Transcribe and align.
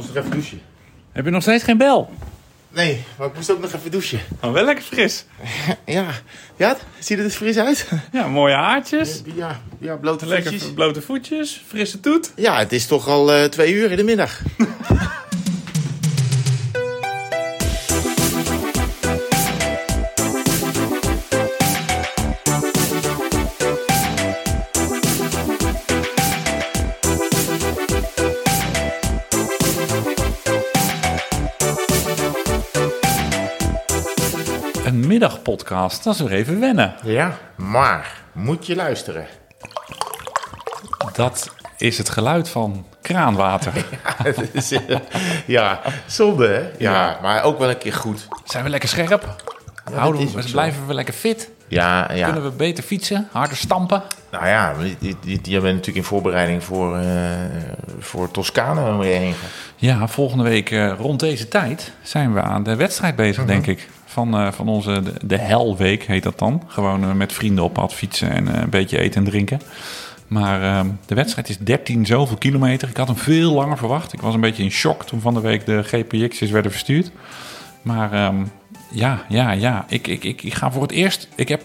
moest 0.00 0.14
nog 0.14 0.24
even 0.24 0.30
douchen. 0.36 0.60
Heb 1.12 1.24
je 1.24 1.30
nog 1.30 1.42
steeds 1.42 1.64
geen 1.64 1.76
bel? 1.78 2.10
Nee, 2.70 3.04
maar 3.18 3.26
ik 3.26 3.34
moest 3.34 3.50
ook 3.50 3.60
nog 3.60 3.72
even 3.72 3.90
douchen. 3.90 4.20
Oh, 4.42 4.52
wel 4.52 4.64
lekker 4.64 4.84
fris. 4.84 5.24
Ja, 5.86 6.06
ja 6.56 6.76
ziet 6.98 7.18
er 7.18 7.24
dus 7.24 7.34
fris 7.36 7.56
uit? 7.58 7.88
Ja, 8.12 8.26
mooie 8.28 8.54
haartjes. 8.54 9.22
Ja, 9.34 9.60
ja 9.78 9.96
blote 9.96 10.26
Lekker 10.26 10.50
voetjes. 10.52 10.72
blote 10.72 11.02
voetjes. 11.02 11.62
Frisse 11.68 12.00
toet. 12.00 12.32
Ja, 12.36 12.58
het 12.58 12.72
is 12.72 12.86
toch 12.86 13.08
al 13.08 13.32
eh, 13.32 13.44
twee 13.44 13.72
uur 13.72 13.90
in 13.90 13.96
de 13.96 14.02
middag. 14.04 14.40
middagpodcast. 35.32 36.04
Dat 36.04 36.14
is 36.14 36.20
weer 36.20 36.32
even 36.32 36.60
wennen. 36.60 36.94
Ja, 37.02 37.36
maar 37.56 38.22
moet 38.32 38.66
je 38.66 38.76
luisteren. 38.76 39.26
Dat 41.12 41.50
is 41.76 41.98
het 41.98 42.08
geluid 42.08 42.48
van 42.48 42.86
kraanwater. 43.02 43.72
Is, 44.52 44.72
eh, 44.72 44.96
ja, 45.46 45.80
zonde 46.06 46.46
hè? 46.48 46.70
Ja, 46.84 47.18
maar 47.22 47.42
ook 47.42 47.58
wel 47.58 47.68
een 47.70 47.78
keer 47.78 47.92
goed. 47.92 48.28
Zijn 48.44 48.64
we 48.64 48.70
lekker 48.70 48.88
scherp? 48.88 49.36
Houden 49.94 50.32
we, 50.34 50.50
blijven 50.50 50.86
we 50.86 50.94
lekker 50.94 51.14
fit? 51.14 51.50
Ja, 51.68 52.12
ja. 52.12 52.24
Kunnen 52.24 52.44
we 52.50 52.56
beter 52.56 52.84
fietsen? 52.84 53.28
Harder 53.32 53.56
stampen? 53.56 54.02
Nou 54.30 54.46
ja, 54.46 54.74
dit- 54.98 55.46
je 55.46 55.60
bent 55.60 55.62
natuurlijk 55.74 55.96
in 55.96 56.04
voorbereiding 56.04 56.64
voor, 56.64 56.96
eh 56.98 57.06
voor 57.98 58.30
Toscane 58.30 58.80
waar 58.96 59.06
je 59.06 59.12
heen. 59.14 59.34
Ja, 59.76 60.06
volgende 60.08 60.44
week 60.44 60.70
eh, 60.70 60.92
rond 60.98 61.20
deze 61.20 61.48
tijd 61.48 61.92
zijn 62.02 62.34
we 62.34 62.42
aan 62.42 62.62
de 62.62 62.76
wedstrijd 62.76 63.16
bezig, 63.16 63.44
denk 63.44 63.66
ik. 63.66 63.88
Van, 64.18 64.34
eh, 64.34 64.52
van 64.52 64.68
onze, 64.68 65.02
de, 65.24 65.36
Helweek 65.36 66.02
heet 66.02 66.22
dat 66.22 66.38
dan. 66.38 66.62
Gewoon 66.66 67.02
eh, 67.02 67.12
met 67.12 67.32
vrienden 67.32 67.64
op 67.64 67.72
pad 67.72 67.94
fietsen 67.94 68.30
en 68.30 68.54
eh, 68.54 68.62
een 68.62 68.70
beetje 68.70 68.98
eten 68.98 69.24
en 69.24 69.30
drinken. 69.30 69.60
Maar 70.26 70.62
eh, 70.62 70.86
de 71.06 71.14
wedstrijd 71.14 71.48
is 71.48 71.58
13 71.58 72.06
zoveel 72.06 72.36
kilometer. 72.36 72.88
Ik 72.88 72.96
had 72.96 73.06
hem 73.06 73.16
veel 73.16 73.52
langer 73.52 73.76
verwacht. 73.76 74.12
Ik 74.12 74.20
was 74.20 74.34
een 74.34 74.40
beetje 74.40 74.62
in 74.62 74.70
shock 74.70 75.04
toen 75.04 75.20
van 75.20 75.34
de 75.34 75.40
week 75.40 75.66
de 75.66 75.82
GPX's 75.82 76.50
werden 76.50 76.70
verstuurd. 76.70 77.10
Maar 77.82 78.12
ehm, 78.12 78.44
ja, 78.90 79.24
ja, 79.28 79.50
ja. 79.52 79.84
Ik, 79.88 80.06
ik, 80.06 80.24
ik, 80.24 80.42
ik 80.42 80.54
ga 80.54 80.72
voor 80.72 80.82
het 80.82 80.90
eerst... 80.90 81.28
Ik 81.34 81.48
heb 81.48 81.62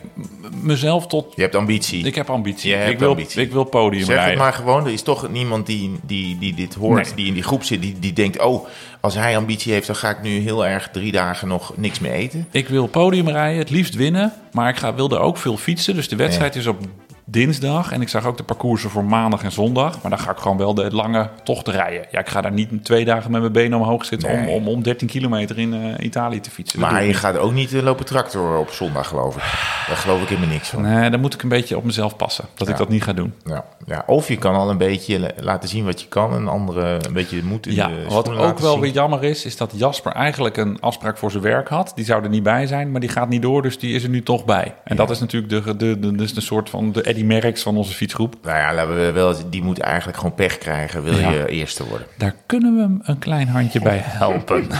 mezelf 0.61 1.07
tot... 1.07 1.33
Je 1.35 1.41
hebt 1.41 1.55
ambitie. 1.55 2.05
Ik 2.05 2.15
heb 2.15 2.29
ambitie. 2.29 2.69
Je 2.69 2.75
hebt 2.75 2.91
ik, 2.91 2.99
wil, 2.99 3.09
ambitie. 3.09 3.41
ik 3.41 3.51
wil 3.51 3.63
podium 3.63 4.03
Zeg 4.05 4.09
het 4.15 4.17
rijden. 4.17 4.37
maar 4.43 4.53
gewoon. 4.53 4.85
Er 4.85 4.91
is 4.93 5.01
toch 5.01 5.29
niemand 5.29 5.65
die, 5.65 5.91
die, 6.03 6.37
die 6.39 6.53
dit 6.53 6.73
hoort, 6.73 7.05
Nee. 7.05 7.13
die 7.15 7.25
in 7.27 7.33
die 7.33 7.43
groep 7.43 7.63
zit, 7.63 7.81
die, 7.81 7.95
die 7.99 8.13
denkt... 8.13 8.39
oh, 8.39 8.67
als 9.01 9.15
hij 9.15 9.37
ambitie 9.37 9.73
heeft, 9.73 9.87
dan 9.87 9.95
ga 9.95 10.09
ik 10.09 10.21
nu 10.21 10.29
heel 10.39 10.65
erg 10.65 10.89
drie 10.91 11.11
dagen 11.11 11.47
nog 11.47 11.73
niks 11.77 11.99
meer 11.99 12.11
eten. 12.11 12.47
Ik 12.51 12.67
wil 12.67 12.87
podium 12.87 13.29
rijden, 13.29 13.59
het 13.59 13.69
liefst 13.69 13.95
winnen. 13.95 14.33
Maar 14.51 14.69
ik 14.69 14.77
ga, 14.77 14.95
wil 14.95 15.09
er 15.09 15.19
ook 15.19 15.37
veel 15.37 15.57
fietsen. 15.57 15.95
Dus 15.95 16.07
de 16.09 16.15
wedstrijd 16.15 16.55
is 16.55 16.67
op 16.67 16.79
dinsdag. 17.25 17.91
En 17.91 18.01
ik 18.01 18.09
zag 18.09 18.25
ook 18.25 18.37
de 18.37 18.43
parcoursen 18.43 18.89
voor 18.89 19.03
maandag 19.05 19.43
en 19.43 19.51
zondag. 19.51 20.01
Maar 20.01 20.11
dan 20.11 20.19
ga 20.19 20.31
ik 20.31 20.37
gewoon 20.37 20.57
wel 20.57 20.73
de 20.73 20.91
lange 20.95 21.29
tochten 21.43 21.73
rijden. 21.73 22.05
Ja, 22.11 22.19
ik 22.19 22.29
ga 22.29 22.41
daar 22.41 22.51
niet 22.51 22.83
twee 22.85 23.05
dagen 23.05 23.31
met 23.31 23.41
mijn 23.41 23.53
benen 23.53 23.77
omhoog 23.79 24.05
zitten... 24.05 24.29
Om, 24.29 24.31
Nee. 24.43 24.55
om, 24.55 24.67
om 24.67 24.83
13 24.83 25.07
kilometer 25.07 25.59
in 25.59 25.73
eh, 25.73 26.05
Italië 26.05 26.39
te 26.39 26.49
fietsen. 26.51 26.79
Dat 26.79 26.91
Maar 26.91 27.03
je 27.03 27.13
gaat 27.13 27.37
ook 27.37 27.53
niet 27.53 27.73
eh, 27.73 27.81
lopen 27.81 28.05
tractor 28.05 28.57
op 28.57 28.69
zondag, 28.69 29.07
geloof 29.07 29.35
ik. 29.35 29.41
Daar 29.87 29.97
geloof 29.97 30.21
ik 30.21 30.27
helemaal 30.27 30.49
niks 30.49 30.69
van. 30.69 30.81
Nee, 30.81 31.09
dan 31.09 31.19
moet 31.19 31.33
ik 31.33 31.43
een 31.43 31.49
beetje 31.49 31.77
op 31.77 31.83
mezelf 31.83 32.15
passen. 32.15 32.45
Dat 32.55 32.67
ik 32.67 32.77
dat 32.77 32.89
niet 32.89 33.03
ga 33.03 33.13
doen. 33.13 33.33
Ja, 33.45 33.65
ja, 33.85 34.03
of 34.07 34.27
je 34.27 34.37
kan 34.37 34.55
al 34.55 34.69
een 34.69 34.77
beetje 34.77 35.19
la- 35.19 35.31
laten 35.39 35.69
zien 35.69 35.85
wat 35.85 36.01
je 36.01 36.07
kan... 36.07 36.33
en 36.33 36.47
anderen 36.47 37.05
een 37.05 37.13
beetje 37.13 37.35
de 37.35 37.45
moed 37.45 37.67
in 37.67 37.73
Ja, 37.73 37.87
de 37.87 38.05
wat 38.09 38.29
ook 38.37 38.59
wel 38.59 38.71
zien. 38.71 38.81
weer 38.81 38.91
jammer 38.91 39.23
is, 39.23 39.45
is 39.45 39.57
dat 39.57 39.71
Jasper 39.75 40.11
eigenlijk 40.11 40.57
een 40.57 40.77
afspraak 40.79 41.17
voor 41.17 41.31
zijn 41.31 41.43
werk 41.43 41.67
had. 41.67 41.91
Die 41.95 42.05
zou 42.05 42.23
er 42.23 42.29
niet 42.29 42.43
bij 42.43 42.67
zijn, 42.67 42.91
maar 42.91 43.01
die 43.01 43.09
gaat 43.09 43.29
niet 43.29 43.41
door, 43.41 43.61
dus 43.61 43.79
die 43.79 43.95
is 43.95 44.03
er 44.03 44.09
nu 44.09 44.23
toch 44.23 44.45
bij. 44.45 44.75
En 44.83 44.95
dat 44.95 45.09
is 45.09 45.19
natuurlijk 45.19 45.65
de, 45.65 45.75
de, 45.77 45.99
de, 45.99 46.11
dus 46.15 46.33
de 46.33 46.41
soort 46.41 46.69
van 46.69 46.91
de 46.91 47.01
Eddy 47.13 47.23
Merckx 47.25 47.61
van 47.63 47.77
onze 47.77 47.93
fietsgroep. 47.93 48.35
Nou 48.43 48.57
ja, 48.57 48.73
laten 48.73 48.95
we 49.05 49.11
wel, 49.11 49.35
die 49.49 49.63
moet 49.63 49.79
eigenlijk 49.79 50.17
gewoon 50.17 50.33
pech 50.35 50.57
krijgen... 50.57 51.03
wil 51.03 51.19
Ja. 51.19 51.29
je 51.31 51.47
eerste 51.47 51.85
worden. 51.87 52.07
Daar 52.17 52.35
kunnen 52.45 52.75
we 52.75 52.81
hem 52.81 52.99
een 53.03 53.19
klein 53.19 53.47
handje 53.47 53.79
bij 53.81 54.01
helpen. 54.03 54.67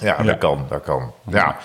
Ja, 0.00 0.22
dat 0.22 0.38
kan, 0.38 0.66
dat 0.68 0.82
kan. 0.82 1.12
Ja. 1.30 1.56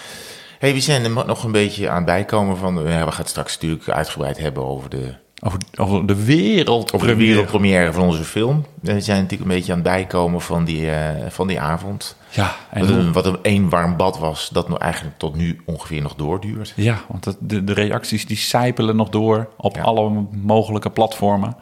Hey, 0.59 0.73
we 0.73 0.79
zijn 0.79 1.03
er 1.03 1.09
nog 1.25 1.43
een 1.43 1.51
beetje 1.51 1.89
aan 1.89 1.95
het 1.95 2.05
bijkomen 2.05 2.57
van... 2.57 2.73
Ja, 2.75 3.05
we 3.05 3.11
gaan 3.11 3.19
het 3.19 3.29
straks 3.29 3.53
natuurlijk 3.53 3.89
uitgebreid 3.89 4.37
hebben 4.37 4.65
over 4.65 4.89
de, 4.89 5.13
Over, 5.41 5.59
over 5.75 6.05
de 6.07 6.25
wereld. 6.25 6.93
over 6.93 7.07
de 7.07 7.15
wereldpremière 7.15 7.93
van 7.93 8.03
onze 8.03 8.23
film. 8.23 8.65
We 8.81 9.01
zijn 9.01 9.21
natuurlijk 9.21 9.49
een 9.49 9.55
beetje 9.57 9.71
aan 9.71 9.77
het 9.77 9.87
bijkomen 9.87 10.41
van 10.41 10.63
die, 10.65 10.89
eh, 10.91 11.29
van 11.29 11.47
die 11.47 11.59
avond. 11.59 12.15
Ja, 12.35 12.55
en 12.71 12.79
Wat 12.79 12.89
een, 12.89 13.11
wat 13.13 13.25
een 13.25 13.37
één 13.41 13.69
warm 13.69 13.97
bad 13.97 14.17
was, 14.19 14.49
dat 14.49 14.69
nog 14.69 14.77
eigenlijk 14.77 15.17
tot 15.17 15.35
nu 15.35 15.61
ongeveer 15.65 16.01
nog 16.01 16.15
doorduurt. 16.15 16.73
ja, 16.75 17.01
want 17.07 17.37
de, 17.39 17.63
de 17.63 17.73
reacties 17.73 18.25
die 18.25 18.37
sijpelen 18.37 18.95
nog 18.95 19.09
door 19.09 19.49
op 19.57 19.75
Ja. 19.75 19.81
alle 19.81 20.25
mogelijke 20.31 20.89
platformen. 20.89 21.55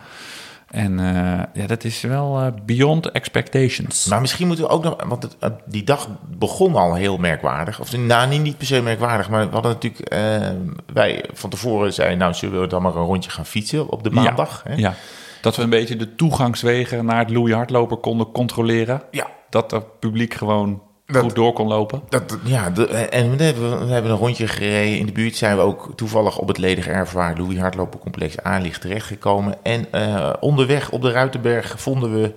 En 0.68 1.00
eh, 1.00 1.44
ja, 1.62 1.68
dat 1.68 1.84
is 1.84 2.02
wel 2.02 2.40
eh, 2.40 2.48
beyond 2.66 3.12
expectations. 3.12 4.06
Maar 4.06 4.22
misschien 4.22 4.48
moeten 4.48 4.66
we 4.66 4.72
ook 4.72 4.84
nog, 4.84 4.96
want 5.08 5.24
het, 5.40 5.54
die 5.66 5.84
dag 5.84 6.08
begon 6.38 6.76
al 6.76 6.94
heel 6.94 7.18
merkwaardig. 7.18 7.80
Of 7.80 7.98
nou, 7.98 8.30
niet, 8.30 8.42
niet 8.42 8.58
per 8.58 8.68
se 8.68 8.82
merkwaardig, 8.82 9.30
maar 9.30 9.46
we 9.48 9.54
hadden 9.54 9.72
natuurlijk, 9.72 10.10
eh, 10.10 10.50
wij 10.94 11.26
van 11.34 11.50
tevoren 11.50 11.94
zeiden, 11.94 12.18
nou 12.18 12.34
zullen 12.34 12.62
we 12.62 12.68
dan 12.68 12.82
maar 12.82 12.96
een 12.96 13.04
rondje 13.06 13.32
gaan 13.32 13.46
fietsen 13.46 13.90
op 13.90 14.04
de 14.04 14.12
maandag. 14.12 14.62
Ja, 14.66 14.72
hè? 14.72 14.78
ja. 14.78 14.94
Dat 15.42 15.56
we 15.56 15.64
een 15.64 15.70
beetje 15.70 15.96
de 15.96 16.16
toegangswegen 16.16 17.06
naar 17.06 17.20
het 17.20 17.30
Louis 17.30 17.54
Hardloper 17.54 17.98
konden 17.98 18.32
controleren. 18.32 19.02
Ja. 19.12 19.28
Dat 19.52 19.72
het 19.72 20.00
publiek 20.00 20.34
gewoon 20.34 20.82
Dat- 21.06 21.24
goed 21.24 21.36
door 21.36 21.54
kon 21.54 21.68
lopen. 21.68 22.02
Dat, 22.10 22.38
ja, 22.44 22.70
de- 22.70 22.88
en 22.88 23.38
we 23.38 23.44
hebben, 23.44 23.86
we 23.88 23.94
hebben 23.94 24.12
een 24.12 24.18
rondje 24.18 24.48
gereden. 24.48 24.98
In 25.00 25.06
de 25.06 25.12
buurt 25.12 25.36
zijn 25.36 25.56
we 25.56 25.62
ook 25.62 25.92
toevallig 25.96 26.38
op 26.38 26.48
het 26.48 26.58
ledig 26.58 26.88
erf 26.88 27.12
waar 27.12 27.38
Louis 27.38 27.58
Hardlopercomplex 27.58 28.40
aan 28.40 28.62
ligt 28.62 28.82
terechtgekomen. 28.82 29.58
En 29.64 29.92
eh, 29.92 30.34
onderweg 30.40 30.92
op 30.92 31.02
de 31.02 31.12
Ruitenberg 31.12 31.82
vonden 31.82 32.22
we 32.22 32.34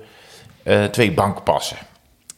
eh, 0.62 0.84
twee 0.84 1.12
bankpassen. 1.12 1.76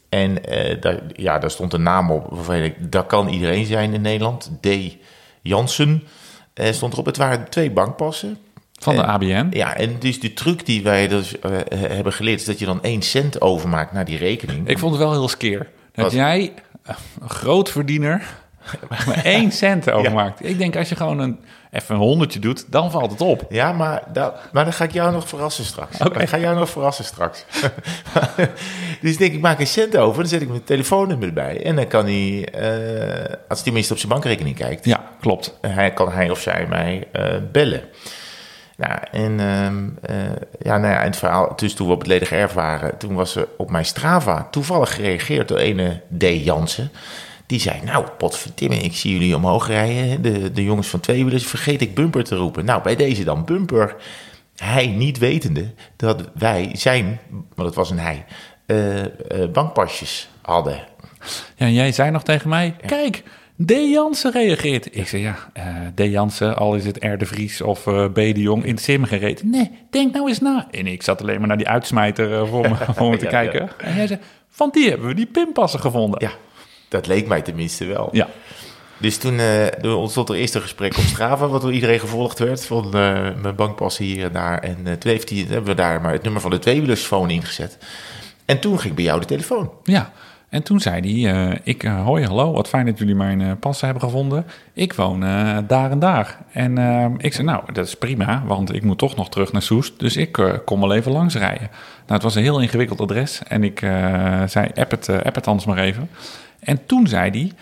En 0.08 0.44
eh, 0.44 0.80
daar, 0.80 1.00
ja, 1.12 1.38
daar 1.38 1.50
stond 1.50 1.72
een 1.72 1.82
naam 1.82 2.10
op. 2.10 2.26
Waarvan 2.30 2.54
ik, 2.54 2.92
dat 2.92 3.06
kan 3.06 3.28
iedereen 3.28 3.66
zijn 3.66 3.94
in 3.94 4.00
Nederland. 4.00 4.50
D. 4.60 4.68
Jansen 5.42 6.02
stond 6.54 6.92
erop. 6.92 7.06
Het 7.06 7.16
waren 7.16 7.48
twee 7.48 7.70
bankpassen. 7.70 8.38
Van 8.80 8.94
de 8.96 9.02
En- 9.02 9.08
ABN. 9.08 9.46
Ja, 9.50 9.76
en 9.76 9.96
dus 9.98 10.20
de 10.20 10.32
truc 10.32 10.66
die 10.66 10.82
wij 10.82 11.08
dus, 11.08 11.38
eh, 11.38 11.50
hebben 11.78 12.12
geleerd... 12.12 12.40
is 12.40 12.46
dat 12.46 12.58
je 12.58 12.64
dan 12.66 12.82
één 12.82 13.02
cent 13.02 13.40
overmaakt 13.40 13.92
naar 13.92 14.04
die 14.04 14.18
rekening. 14.18 14.68
Ik 14.68 14.78
vond 14.78 14.92
het 14.92 15.02
wel 15.02 15.12
heel 15.12 15.28
skeer. 15.28 15.68
Dat 15.92 16.04
Wat? 16.04 16.12
jij, 16.12 16.52
eh, 16.82 16.94
een 17.20 17.28
grootverdiener, 17.30 18.22
maar 19.06 19.24
één 19.24 19.52
cent 19.52 19.90
overmaakt. 19.90 20.44
Ik 20.48 20.58
denk 20.58 20.76
als 20.76 20.88
je 20.88 20.96
gewoon 20.96 21.18
een, 21.18 21.38
even 21.70 21.94
een 21.94 22.00
honderdje 22.00 22.38
doet, 22.38 22.64
dan 22.72 22.90
valt 22.90 23.10
het 23.10 23.20
op. 23.20 23.46
Ja, 23.48 23.72
maar, 23.72 24.02
dat, 24.12 24.34
maar 24.52 24.64
dan 24.64 24.72
ga 24.72 24.84
ik 24.84 24.92
jou 24.92 25.12
nog 25.12 25.28
verrassen 25.28 25.64
straks. 25.64 26.00
Oké. 26.00 26.20
Ik 26.20 26.28
ga 26.28 26.38
jou 26.38 26.58
nog 26.58 26.70
verrassen 26.70 27.04
straks. 27.04 27.44
dus 29.00 29.16
denk, 29.16 29.32
ik 29.32 29.40
maak 29.40 29.60
een 29.60 29.66
cent 29.66 29.96
over. 29.96 30.18
Dan 30.20 30.28
zet 30.28 30.42
ik 30.42 30.48
mijn 30.48 30.64
telefoonnummer 30.64 31.28
erbij. 31.28 31.64
En 31.64 31.76
dan 31.76 31.86
kan 31.86 32.04
hij, 32.04 32.48
eh, 32.52 33.24
als 33.48 33.58
hij 33.58 33.62
tenminste 33.62 33.92
op 33.92 33.98
zijn 33.98 34.12
bankrekening 34.12 34.56
kijkt... 34.56 34.84
Ja, 34.84 35.10
klopt. 35.20 35.58
hij, 35.60 35.92
kan 35.92 36.12
hij 36.12 36.30
of 36.30 36.40
zij 36.40 36.66
mij 36.68 37.06
bellen. 37.52 37.82
Nou, 38.76 38.98
en 39.10 39.40
ehm, 39.40 39.88
eh, 40.02 40.36
ja, 40.58 40.78
nou 40.78 40.92
ja, 40.92 41.00
en 41.00 41.06
het 41.06 41.16
verhaal, 41.16 41.52
dus 41.56 41.74
toen 41.74 41.86
we 41.86 41.92
op 41.92 41.98
het 41.98 42.08
ledige 42.08 42.36
erf 42.36 42.52
waren... 42.52 42.98
toen 42.98 43.14
was 43.14 43.36
er 43.36 43.48
op 43.56 43.70
mijn 43.70 43.84
Strava 43.84 44.48
toevallig 44.50 44.94
gereageerd 44.94 45.48
door 45.48 45.58
ene 45.58 46.02
D. 46.18 46.22
Jansen... 46.22 46.90
Die 47.46 47.60
zei, 47.60 47.80
nou, 47.84 48.06
potverdimme, 48.18 48.76
ik 48.76 48.94
zie 48.94 49.12
jullie 49.12 49.36
omhoog 49.36 49.66
rijden. 49.66 50.22
De, 50.22 50.52
de 50.52 50.64
jongens 50.64 50.88
van 50.88 51.00
Tweewielers, 51.00 51.46
vergeet 51.46 51.80
ik 51.80 51.94
bumper 51.94 52.24
te 52.24 52.36
roepen. 52.36 52.64
Nou, 52.64 52.82
bij 52.82 52.96
deze 52.96 53.24
dan 53.24 53.44
bumper. 53.44 53.96
Hij 54.56 54.86
niet 54.86 55.18
wetende 55.18 55.70
dat 55.96 56.28
wij 56.34 56.70
zijn, 56.72 57.20
want 57.54 57.68
het 57.68 57.74
was 57.74 57.90
een 57.90 57.98
hij, 57.98 58.24
eh, 58.66 59.04
eh, 59.04 59.50
bankpasjes 59.52 60.28
hadden. 60.42 60.84
Ja, 61.54 61.66
en 61.66 61.72
jij 61.72 61.92
zei 61.92 62.10
nog 62.10 62.22
tegen 62.22 62.48
mij, 62.48 62.76
kijk, 62.86 63.22
D. 63.64 63.70
Jansen 63.70 64.32
reageert. 64.32 64.96
Ik 64.96 65.08
zei, 65.08 65.22
ja, 65.22 65.36
eh 65.52 65.64
D. 65.94 66.00
Jansen, 66.00 66.56
al 66.56 66.74
is 66.74 66.84
het 66.84 67.04
R. 67.04 67.16
de 67.16 67.26
Vries 67.26 67.60
of 67.60 67.86
eh, 67.86 68.04
B. 68.04 68.14
de 68.14 68.40
Jong, 68.40 68.64
in 68.64 68.74
het 68.74 68.82
sim 68.82 69.04
gereden. 69.04 69.50
Nee, 69.50 69.70
denk 69.90 70.12
nou 70.14 70.28
eens 70.28 70.40
na. 70.40 70.68
En 70.70 70.86
ik 70.86 71.02
zat 71.02 71.20
alleen 71.20 71.38
maar 71.38 71.48
naar 71.48 71.56
die 71.56 71.68
uitsmijter 71.68 72.32
eh, 72.32 72.48
voor 72.48 72.68
me, 72.68 72.76
voor 72.96 73.10
me 73.10 73.16
te 73.16 73.24
Ja, 73.24 73.30
kijken. 73.30 73.70
En 73.78 73.94
jij 73.94 74.06
zei, 74.06 74.20
van 74.50 74.70
die 74.72 74.88
hebben 74.88 75.08
we 75.08 75.14
die 75.14 75.26
pinpassen 75.26 75.80
gevonden. 75.80 76.20
Ja, 76.22 76.30
dat 76.88 77.06
leek 77.06 77.26
mij 77.26 77.42
tenminste 77.42 77.84
wel. 77.84 78.08
Ja. 78.12 78.28
Dus 78.98 79.18
toen 79.18 79.38
er 79.38 79.94
ontstond 79.94 80.28
er 80.28 80.34
eerst 80.34 80.54
een 80.54 80.60
gesprek 80.60 80.96
op 80.96 81.04
Strava, 81.04 81.46
wat 81.48 81.60
door 81.60 81.72
iedereen 81.72 82.00
gevolgd 82.00 82.38
werd, 82.38 82.66
van 82.66 82.88
mijn 82.90 83.54
bankpassen 83.56 84.04
hier 84.04 84.24
en 84.24 84.32
daar. 84.32 84.58
En 84.58 84.98
toen 84.98 85.10
heeft 85.10 85.30
hij, 85.30 85.38
hebben 85.38 85.64
we 85.64 85.74
daar 85.74 86.00
maar 86.00 86.12
het 86.12 86.22
nummer 86.22 86.40
van 86.40 86.50
de 86.50 86.58
tweewielerssfoon 86.58 87.30
ingezet. 87.30 87.78
En 88.44 88.60
toen 88.60 88.78
ging 88.80 88.94
bij 88.94 89.04
jou 89.04 89.20
de 89.20 89.26
telefoon. 89.26 89.70
Ja, 89.84 90.12
En 90.56 90.62
toen 90.62 90.80
zei 90.80 91.22
hij, 91.22 91.34
eh, 91.34 91.58
ik, 91.62 91.82
eh, 91.82 92.04
hoi, 92.04 92.24
hallo, 92.24 92.52
wat 92.52 92.68
fijn 92.68 92.86
dat 92.86 92.98
jullie 92.98 93.14
mijn 93.14 93.40
eh, 93.40 93.50
passen 93.60 93.86
hebben 93.86 94.04
gevonden. 94.04 94.46
Ik 94.72 94.92
woon 94.92 95.20
daar 95.66 95.90
en 95.90 95.98
daar. 95.98 96.38
En 96.52 96.78
ik 97.18 97.32
zei, 97.32 97.46
nou, 97.46 97.72
dat 97.72 97.86
is 97.86 97.94
prima, 97.94 98.42
want 98.46 98.74
ik 98.74 98.82
moet 98.82 98.98
toch 98.98 99.16
nog 99.16 99.28
terug 99.28 99.52
naar 99.52 99.62
Soest. 99.62 100.00
Dus 100.00 100.16
ik 100.16 100.60
kom 100.64 100.80
wel 100.80 100.94
even 100.94 101.12
langs 101.12 101.34
rijden. 101.34 101.68
Nou, 101.70 102.12
het 102.12 102.22
was 102.22 102.34
een 102.34 102.42
heel 102.42 102.60
ingewikkeld 102.60 103.00
adres. 103.00 103.42
En 103.48 103.64
ik 103.64 103.78
zei, 104.46 104.68
app 104.74 104.90
het, 104.90 105.08
app 105.08 105.34
het 105.34 105.46
anders 105.46 105.66
maar 105.66 105.78
even. 105.78 106.10
En 106.60 106.86
toen 106.86 107.06
zei 107.06 107.30
hij, 107.30 107.52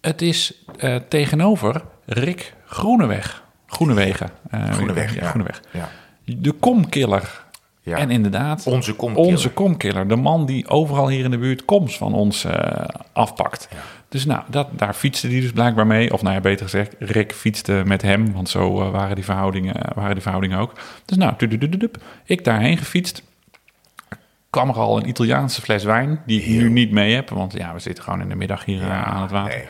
het 0.00 0.22
is 0.22 0.64
tegenover 1.08 1.82
Rick 2.06 2.54
Groeneweg. 2.66 3.42
Groenewegen. 3.66 4.30
Groeneweg, 4.50 5.14
ja. 5.14 5.26
Groeneweg. 5.26 5.62
Ja. 5.70 5.88
De 6.24 6.52
komkiller. 6.52 7.44
Ja. 7.82 7.96
En 7.96 8.10
inderdaad, 8.10 8.66
Onze 8.66 8.94
komkiller. 8.94 9.30
onze 9.30 9.50
komkiller. 9.50 10.08
De 10.08 10.16
man 10.16 10.46
die 10.46 10.68
overal 10.68 11.08
hier 11.08 11.24
in 11.24 11.30
de 11.30 11.38
buurt 11.38 11.64
koms 11.64 11.96
van 11.96 12.14
ons 12.14 12.44
eh, 12.44 12.84
afpakt. 13.12 13.68
Dus 14.08 14.24
nou, 14.24 14.42
dat, 14.48 14.68
daar 14.72 14.94
fietste 14.94 15.28
hij 15.28 15.40
dus 15.40 15.52
blijkbaar 15.52 15.86
mee. 15.86 16.12
Of 16.12 16.22
nou 16.22 16.34
ja, 16.34 16.40
beter 16.40 16.64
gezegd, 16.64 16.94
Rick 16.98 17.32
fietste 17.32 17.82
met 17.86 18.02
hem. 18.02 18.32
Want 18.32 18.48
zo 18.48 18.80
eh, 18.80 18.90
waren, 18.90 19.14
die 19.14 19.24
verhoudingen, 19.24 19.74
waren 19.94 20.12
die 20.12 20.22
verhoudingen 20.22 20.58
ook. 20.58 20.72
Dus 21.04 21.16
nou, 21.16 21.34
ik 22.24 22.44
daarheen 22.44 22.76
gefietst. 22.78 23.22
Kwam 24.50 24.68
er 24.68 24.74
al 24.74 24.96
een 24.96 25.08
Italiaanse 25.08 25.60
fles 25.60 25.84
wijn, 25.84 26.22
die 26.26 26.40
ik 26.42 26.48
nu 26.48 26.70
niet 26.70 26.90
mee 26.90 27.14
heb. 27.14 27.30
Want 27.30 27.52
ja, 27.52 27.72
we 27.72 27.78
zitten 27.78 28.04
gewoon 28.04 28.20
in 28.20 28.28
de 28.28 28.34
middag 28.34 28.64
hier 28.64 28.82
eh, 28.82 29.02
aan 29.02 29.22
het 29.22 29.30
water 29.30 29.56
Nee. 29.56 29.66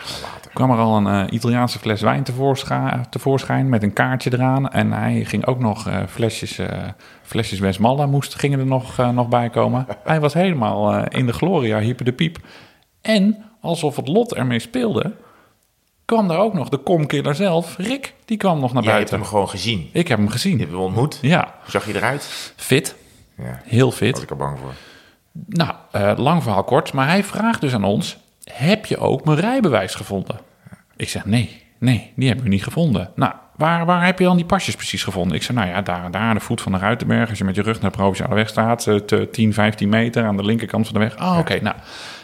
Kwam 0.55 0.71
er 0.71 0.77
al 0.79 0.97
een 0.97 1.07
eh, 1.27 1.33
Italiaanse 1.33 1.79
fles 1.79 2.01
wijn 2.01 2.23
tevoorschijn, 2.23 3.07
tevoorschijn 3.11 3.69
met 3.69 3.83
een 3.83 3.93
kaartje 3.93 4.33
eraan. 4.33 4.69
En 4.71 4.93
hij 4.93 5.25
ging 5.25 5.47
ook 5.47 5.59
nog 5.59 5.87
eh, 5.89 6.03
flesjes, 6.09 6.59
eh 6.59 6.89
flesjes 7.23 7.59
Westmalle 7.59 8.07
moest, 8.07 8.35
gingen 8.35 8.59
er 8.59 8.67
nog, 8.67 8.99
eh, 8.99 9.09
nog 9.11 9.29
bij 9.29 9.51
komen. 9.51 9.87
Hij 10.05 10.21
was 10.21 10.35
helemaal 10.35 10.93
eh, 10.95 11.19
in 11.19 11.27
de 11.27 11.33
gloria, 11.33 11.79
hyper 11.79 12.05
de 12.05 12.13
piep. 12.13 12.39
En 13.01 13.45
alsof 13.61 13.97
het 13.97 14.09
lot 14.09 14.35
ermee 14.35 14.59
speelde, 14.59 15.15
kwam 16.05 16.29
daar 16.29 16.39
ook 16.39 16.55
nog 16.55 16.69
de 16.69 16.77
komkiller 16.79 17.35
zelf, 17.35 17.77
Rick, 17.77 18.15
die 18.25 18.37
kwam 18.37 18.61
nog 18.61 18.73
naar 18.73 18.83
Jij 18.83 18.93
hebt 18.93 19.11
buiten. 19.11 19.19
hem 19.19 19.27
gewoon 19.29 19.49
gezien. 19.49 19.89
Ik 19.93 20.09
heb 20.09 20.17
hem 20.19 20.27
Je 20.27 20.33
gezien. 20.33 20.59
hebt 20.59 20.71
hem 20.71 20.81
ontmoet. 20.81 21.19
Ja, 21.23 21.55
Hoe 21.63 21.71
zag 21.71 21.87
je 21.87 21.95
eruit? 21.97 22.53
fit, 22.57 22.97
Ja, 23.37 23.61
heel 23.65 23.89
daar 23.89 23.97
fit. 23.97 24.13
was 24.15 24.23
ik 24.23 24.31
er 24.31 24.37
bang 24.37 24.59
voor. 24.59 24.73
Nou, 25.47 25.71
eh, 25.93 26.13
lang 26.17 26.43
verhaal 26.43 26.65
kort, 26.65 26.93
maar 26.93 27.07
hij 27.09 27.25
vraagt 27.25 27.61
dus 27.61 27.75
aan 27.75 27.85
ons: 27.85 28.19
heb 28.53 28.87
je 28.87 28.99
ook 28.99 29.25
mijn 29.25 29.41
rijbewijs 29.41 29.95
gevonden? 29.95 30.41
Ik 30.97 31.09
zeg 31.09 31.25
nee, 31.25 31.63
nee, 31.79 32.13
die 32.17 32.27
hebben 32.27 32.45
we 32.45 32.51
niet 32.51 32.65
gevonden. 32.65 33.11
Nou, 33.15 33.33
waar, 33.57 33.87
waar 33.87 34.05
heb 34.05 34.19
je 34.19 34.25
dan 34.25 34.37
die 34.37 34.47
pasjes 34.47 34.75
precies 34.75 35.05
gevonden? 35.05 35.37
Ik 35.37 35.43
zeg 35.43 35.57
nou 35.57 35.69
ja, 35.69 35.83
daar 35.83 36.11
daar 36.11 36.23
aan 36.23 36.35
de 36.35 36.41
voet 36.41 36.61
van 36.61 36.73
de 36.73 36.79
Ruitenberg. 36.79 37.29
Als 37.29 37.39
je 37.39 37.45
met 37.45 37.55
je 37.55 37.63
rug 37.63 37.81
naar 37.81 37.91
de 37.91 37.97
Provinciale 37.97 38.35
Weg 38.35 38.49
staat, 38.49 38.87
eh, 38.87 38.95
te 38.95 39.29
10, 39.33 39.53
15 39.55 39.89
meter 39.89 40.25
aan 40.25 40.37
de 40.37 40.45
linkerkant 40.45 40.87
van 40.87 40.95
de 40.95 41.01
weg. 41.01 41.21
Oh, 41.21 41.39
oké, 41.39 41.61
nou. 41.63 41.77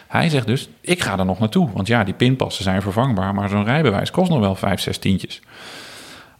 Hij 0.07 0.29
zegt 0.29 0.47
dus, 0.47 0.69
ik 0.81 1.03
ga 1.03 1.19
er 1.19 1.25
nog 1.25 1.39
naartoe. 1.39 1.69
Want 1.73 1.87
ja, 1.87 2.03
die 2.03 2.13
pinpassen 2.13 2.63
zijn 2.63 2.81
vervangbaar, 2.81 3.33
maar 3.33 3.49
zo'n 3.49 3.63
rijbewijs 3.63 4.11
kost 4.11 4.29
nog 4.29 4.39
wel 4.39 4.55
5, 4.55 4.81
6 4.81 4.97
tientjes. 4.97 5.41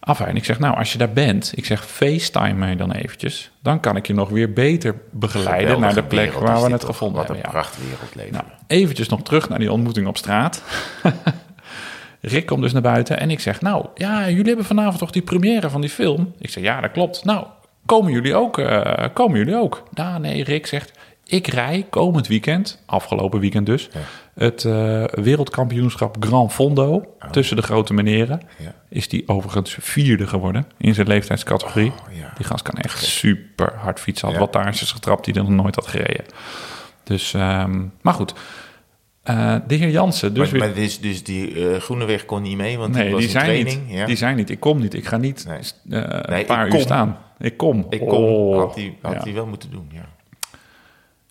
Afijn, 0.08 0.36
ik 0.36 0.46
zeg, 0.46 0.60
nou, 0.60 0.78
als 0.78 0.92
je 0.92 0.98
daar 0.98 1.14
bent, 1.14 1.52
ik 1.56 1.66
zeg, 1.66 1.86
FaceTime 1.86 2.54
mij 2.54 2.76
dan 2.76 2.92
eventjes. 2.92 3.52
Dan 3.62 3.80
kan 3.80 3.96
ik 3.96 4.08
je 4.08 4.14
nog 4.14 4.30
weer 4.30 4.54
beter 4.54 4.96
begeleiden 5.12 5.80
naar 5.80 5.94
de 5.94 6.04
plek 6.04 6.34
waar 6.34 6.62
we 6.62 6.72
het 6.72 6.80
toch. 6.80 6.90
gevonden 6.90 7.18
Wat 7.18 7.28
hebben. 7.28 7.46
een 7.46 7.52
ja. 7.52 7.60
prachtwereld 7.60 8.16
leven. 8.16 8.34
Nou, 8.34 8.46
eventjes 8.68 9.10
nog 9.10 9.22
terug 9.22 9.50
naar 9.50 9.60
die 9.60 9.72
ontmoeting 9.72 10.08
op 10.08 10.18
straat. 10.18 10.64
Rick 12.22 12.46
komt 12.46 12.62
dus 12.62 12.72
naar 12.74 12.82
buiten 12.82 13.20
en 13.20 13.32
ik 13.32 13.40
zeg, 13.40 13.62
nou, 13.62 13.86
ja, 13.96 14.30
jullie 14.30 14.48
hebben 14.48 14.66
vanavond 14.66 14.98
toch 14.98 15.12
die 15.12 15.22
première 15.22 15.70
van 15.70 15.82
die 15.82 15.90
film? 15.90 16.34
Ik 16.38 16.50
zeg, 16.50 16.64
ja, 16.64 16.82
dat 16.82 16.92
klopt. 16.92 17.24
Nou, 17.24 17.46
komen 17.86 18.12
jullie 18.12 18.36
ook? 18.36 18.58
eh, 18.58 19.06
komen 19.14 19.38
jullie 19.38 19.56
ook? 19.56 19.84
Nou, 19.94 20.20
nee, 20.20 20.44
Rick 20.44 20.68
zegt, 20.68 20.97
ik 21.28 21.48
rij 21.48 21.86
komend 21.90 22.28
weekend, 22.28 22.84
afgelopen 22.86 23.40
weekend 23.40 23.66
dus, 23.66 23.90
het 24.34 24.66
eh, 24.66 25.04
wereldkampioenschap 25.04 26.16
Grand 26.20 26.54
Fondo 26.54 27.16
tussen 27.32 27.56
de 27.56 27.62
grote 27.62 27.94
meneren. 27.94 28.42
Ja. 28.58 28.74
Is 28.90 29.08
die 29.10 29.28
overigens 29.28 29.78
vierde 29.80 30.28
geworden 30.28 30.66
in 30.78 30.94
zijn 30.94 31.08
leeftijdscategorie. 31.08 31.92
ja. 32.12 32.34
Die 32.38 32.46
gast 32.46 32.64
kan 32.64 32.76
echt 32.76 33.04
super 33.04 33.74
hard 33.76 34.00
fietsen. 34.00 34.26
Had 34.28 34.36
Ja. 34.36 34.42
wattages 34.42 34.92
getrapt 34.92 35.26
die 35.26 35.34
hij 35.34 35.44
nog 35.44 35.52
nooit 35.64 35.76
had 35.76 35.88
gereden. 35.88 36.26
Dus, 37.04 37.34
ehm, 37.34 37.86
maar 38.02 38.14
goed. 38.14 38.34
Eh, 39.24 39.56
de 39.68 39.76
heer 39.76 39.90
Jansen, 39.90 40.34
dus 40.34 40.52
maar 40.52 40.60
weer... 40.60 40.70
maar 40.70 40.78
dus, 40.84 41.00
dus 41.00 41.24
die 41.24 41.70
eh 41.74 41.80
Groeneweg 41.82 42.26
kon 42.26 42.42
niet 42.42 42.58
mee, 42.58 42.78
want 42.78 42.94
die 42.94 43.04
nee, 43.04 43.12
was 43.12 43.22
die 43.22 43.30
zijn 43.30 43.44
training. 43.46 43.86
niet. 43.88 43.96
Ja. 43.96 44.06
Die 44.06 44.16
zijn 44.16 44.36
niet. 44.36 44.50
Ik 44.50 44.60
kom 44.60 44.80
niet. 44.80 44.94
Ik 44.94 45.06
ga 45.06 45.18
niet 45.18 45.46
Nee. 45.48 45.60
Nee, 45.84 46.40
een 46.40 46.46
paar 46.46 46.66
uur 46.66 46.72
kom. 46.72 46.80
staan. 46.80 47.18
Ik 47.40 47.58
kom. 47.58 47.86
Ik 47.90 48.00
kon, 48.00 48.10
Oh, 48.24 48.58
had 48.58 48.76
hij 48.76 48.98
had 49.02 49.14
ja. 49.14 49.22
hij 49.24 49.34
wel 49.34 49.46
moeten 49.46 49.72
doen, 49.72 49.90
ja. 49.94 50.06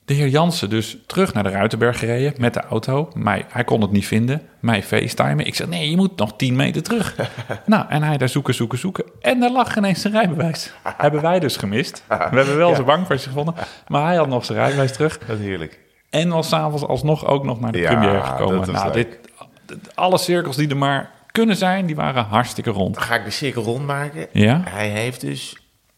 De 0.07 0.15
heer 0.15 0.29
Jansen 0.29 0.71
dus 0.71 0.97
terug 1.07 1.35
naar 1.35 1.43
de 1.43 1.49
Ruitenberg 1.49 1.99
gereden 1.99 2.35
met 2.39 2.55
de 2.55 2.61
auto. 2.61 3.11
Mij, 3.15 3.45
hij 3.49 3.65
kon 3.65 3.81
het 3.81 3.91
niet 3.91 4.07
vinden. 4.07 4.43
Mij 4.61 4.83
facetimen. 4.83 5.47
Ik 5.47 5.55
zeg, 5.55 5.67
nee, 5.67 5.91
je 5.91 5.97
moet 5.97 6.17
nog 6.17 6.37
10 6.37 6.57
meter 6.57 6.83
terug. 6.83 7.17
nou, 7.67 7.85
en 7.89 8.03
hij 8.03 8.17
daar 8.17 8.29
zoeken, 8.29 8.55
zoeken, 8.55 8.79
zoeken. 8.79 9.05
En 9.21 9.41
daar 9.41 9.51
lag 9.51 9.77
ineens 9.77 10.01
zijn 10.01 10.13
rijbewijs. 10.13 10.73
Hebben 10.83 11.23
wij 11.23 11.41
dus 11.41 11.57
gemist. 11.57 12.05
We 12.09 12.15
hebben 12.15 12.57
wel 12.57 12.75
zijn 12.75 12.87
bankpasje 12.87 13.29
gevonden. 13.29 13.55
Maar 13.89 14.07
hij 14.07 14.17
had 14.17 14.29
nog 14.29 14.45
zijn 14.45 14.59
rijbewijs 14.59 14.93
terug. 14.93 15.19
Dat 15.19 15.39
is 15.39 15.45
heerlijk. 15.45 15.79
En 16.11 16.29
was 16.29 16.49
s'avonds 16.49 16.85
alsnog 16.87 17.27
ook 17.27 17.45
nog 17.45 17.61
naar 17.61 17.73
de 17.73 17.79
Ja, 17.79 17.91
première 17.95 18.23
gekomen. 18.23 18.73
nou, 18.73 18.93
dit, 18.93 19.19
alle 19.95 20.19
cirkels 20.19 20.57
die 20.57 20.69
er 20.69 20.77
maar 20.77 21.11
kunnen 21.31 21.57
zijn, 21.57 21.87
die 21.87 21.97
waren 21.97 22.25
hartstikke 22.25 22.71
rond. 22.71 22.95
Dan 22.95 23.03
ga 23.03 23.15
ik 23.15 23.25
de 23.25 23.31
cirkel 23.31 23.63
rondmaken. 23.63 24.27
Ja? 24.33 24.63
Hij 24.65 24.89
heeft 24.89 25.21
dus 25.21 25.57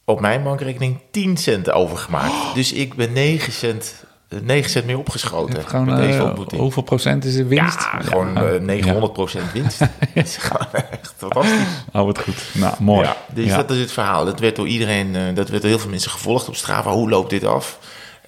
op 0.09 0.21
mijn 0.21 0.43
bankrekening 0.43 0.99
10 1.11 1.37
cent 1.37 1.71
overgemaakt. 1.71 2.55
Dus 2.55 2.73
ik 2.73 2.95
ben 2.95 3.13
9 3.13 3.53
cent, 3.53 3.95
eh, 4.29 4.39
9 4.41 4.71
cent 4.71 4.87
meer 4.87 4.99
opgeschoten 4.99 5.65
Gewoon, 5.67 5.85
met 5.87 5.97
deze 5.97 6.19
eh, 6.19 6.59
hoeveel 6.59 6.83
procent 6.83 7.25
is 7.25 7.35
de 7.35 7.45
winst? 7.47 7.81
Ja, 7.81 8.01
gewoon 8.01 8.33
Ja. 8.35 8.43
eh, 8.43 8.61
900 8.61 9.13
procent 9.13 9.53
winst. 9.53 9.79
Dat 10.15 10.25
is 10.27 10.37
gewoon 10.37 10.67
echt 10.91 11.15
fantastisch. 11.17 11.67
Oh, 11.93 12.05
wat 12.05 12.19
goed. 12.19 12.43
Nou, 12.55 12.75
mooi. 12.79 13.07
Ja, 13.07 13.17
dus 13.33 13.55
dat 13.55 13.71
is 13.71 13.81
het 13.81 13.93
verhaal. 13.93 14.25
Dat 14.25 14.41
werd 14.41 14.57
door 14.57 14.67
iedereen, 14.67 15.17
eh, 15.17 15.23
dat 15.35 15.49
werd 15.49 15.63
door 15.63 15.71
heel 15.71 15.79
veel 15.81 15.91
mensen 15.91 16.11
gevolgd 16.11 16.49
op 16.49 16.57
Strava. 16.57 16.91
Hoe 16.91 17.09
loopt 17.09 17.31
dit 17.31 17.45
af? 17.45 17.79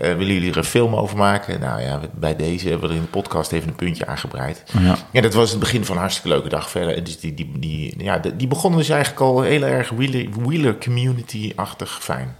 Eh, 0.01 0.17
willen 0.17 0.35
jullie 0.35 0.51
er 0.51 0.57
een 0.57 0.65
film 0.65 0.95
over 0.95 1.17
maken? 1.17 1.61
Nou 1.61 1.81
ja, 1.81 2.01
bij 2.15 2.37
deze 2.37 2.69
hebben 2.69 2.89
we 2.89 2.95
er 2.95 3.01
in 3.01 3.05
de 3.05 3.11
podcast 3.11 3.53
even 3.53 3.69
een 3.69 3.75
puntje 3.75 4.07
aangebreid. 4.07 4.63
Ja. 4.79 4.97
Ja, 5.11 5.21
dat 5.21 5.35
was 5.35 5.51
het 5.51 5.59
begin 5.59 5.85
van 5.85 5.95
een 5.95 6.01
hartstikke 6.01 6.29
leuke 6.29 6.49
dag 6.49 6.71
verder. 6.71 6.97
En 6.97 7.05
Dus 7.05 7.21
die, 7.21 7.35
die, 7.35 7.53
die, 7.59 7.95
ja, 7.99 8.19
die 8.35 8.47
begonnen 8.49 8.79
dus 8.79 8.89
eigenlijk 8.89 9.21
al 9.21 9.43
heel 9.43 9.63
erg 9.63 9.91
wheeler, 9.91 10.27
wheeler 10.45 10.79
community-achtig 10.79 11.99
fijn. 12.03 12.37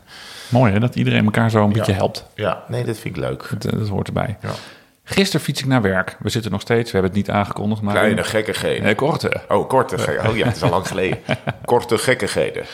Mooi 0.49 0.73
hè, 0.73 0.81
dat 0.81 0.97
iedereen 0.97 1.25
elkaar 1.25 1.51
zo 1.51 1.65
een 1.65 1.73
beetje 1.73 1.93
helpt. 1.93 2.27
Ja, 2.35 2.65
nee, 2.69 2.85
dat 2.85 2.99
vind 2.99 3.17
ik 3.17 3.23
leuk. 3.23 3.51
Dat, 3.59 3.79
dat 3.79 3.89
hoort 3.89 4.07
erbij. 4.07 4.37
Ja. 4.43 4.51
Gisteren 5.05 5.41
fiets 5.45 5.61
ik 5.61 5.67
naar 5.67 5.83
werk. 5.83 6.17
We 6.21 6.29
zitten 6.29 6.51
nog 6.51 6.61
steeds, 6.61 6.93
we 6.93 6.99
hebben 6.99 7.17
het 7.17 7.27
niet 7.27 7.37
aangekondigd. 7.37 7.83
Maar 7.83 7.95
Kleine 7.95 8.25
gekkigheden. 8.25 8.83
Nee, 8.83 8.95
korte. 8.95 9.41
Oh, 9.49 9.69
korte. 9.69 9.97
Oh 10.29 10.37
ja, 10.37 10.47
het 10.47 10.57
is 10.57 10.63
al 10.63 10.71
lang 10.71 10.87
geleden. 10.87 11.19
Korte 11.65 11.99
gekkigheden. 11.99 12.65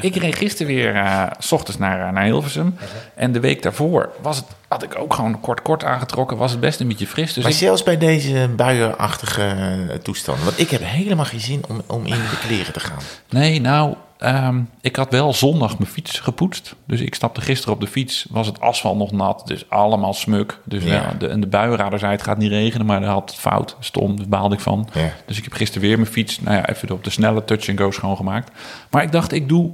Ik 0.00 0.16
reed 0.16 0.36
gisteren 0.36 0.74
weer 0.74 0.94
eh, 0.94 1.26
s 1.38 1.52
ochtends 1.52 1.78
naar, 1.78 2.06
eh, 2.06 2.12
naar 2.12 2.24
Hilversum. 2.24 2.76
En 3.14 3.32
de 3.32 3.40
week 3.40 3.62
daarvoor 3.62 4.12
was 4.22 4.36
het, 4.36 4.46
had 4.68 4.82
ik 4.82 4.98
ook 4.98 5.14
gewoon 5.14 5.40
kort 5.40 5.62
kort 5.62 5.84
aangetrokken. 5.84 6.36
Was 6.36 6.50
het 6.50 6.60
best 6.60 6.80
een 6.80 6.88
beetje 6.88 7.06
fris. 7.06 7.32
Dus 7.32 7.42
Maar 7.42 7.52
ik, 7.52 7.58
zelfs 7.58 7.82
bij 7.82 7.98
deze 7.98 8.48
buienachtige 8.56 9.42
eh, 9.42 9.96
toestand. 9.96 10.42
Want 10.44 10.58
ik 10.58 10.70
heb 10.70 10.80
helemaal 10.84 11.24
geen 11.24 11.40
zin 11.40 11.62
om, 11.68 11.82
om 11.86 12.06
in 12.06 12.12
de 12.12 12.38
kleren 12.46 12.72
te 12.72 12.80
gaan. 12.80 13.02
nee, 13.28 13.60
nou, 13.60 13.94
ehm, 14.18 14.60
ik 14.80 14.96
had 14.96 15.10
wel 15.10 15.32
zondag 15.32 15.78
mijn 15.78 15.90
fiets 15.90 16.20
gepoetst. 16.20 16.74
Dus 16.86 17.00
ik 17.00 17.14
stapte 17.14 17.40
gisteren 17.40 17.74
op 17.74 17.80
de 17.80 17.86
fiets. 17.86 18.26
Was 18.30 18.46
het 18.46 18.60
asfalt 18.60 18.98
nog 18.98 19.12
nat. 19.12 19.42
Dus 19.46 19.70
allemaal 19.70 20.12
smuk. 20.12 20.60
Dus 20.64 20.84
Ja. 20.84 21.12
de, 21.18 21.28
en 21.28 21.40
de 21.40 21.46
buienradar 21.46 21.98
zei 21.98 22.12
het 22.12 22.22
gaat 22.22 22.38
niet 22.38 22.50
regenen. 22.50 22.86
Maar 22.86 23.00
dat 23.00 23.08
had 23.08 23.30
het 23.30 23.40
fout. 23.40 23.76
Stom, 23.80 24.16
daar 24.16 24.28
baalde 24.28 24.54
ik 24.54 24.60
van. 24.60 24.88
Ja. 24.92 25.10
Dus 25.26 25.38
ik 25.38 25.44
heb 25.44 25.52
gisteren 25.52 25.88
weer 25.88 25.98
mijn 25.98 26.10
fiets, 26.10 26.40
nou 26.40 26.56
ja, 26.56 26.68
even 26.68 26.90
op 26.90 27.04
de 27.04 27.10
snelle 27.10 27.44
touch-and-go 27.44 27.90
schoongemaakt. 27.90 28.50
Maar 28.90 29.02
ik 29.02 29.12
dacht, 29.12 29.32
ik 29.32 29.48
doe 29.48 29.72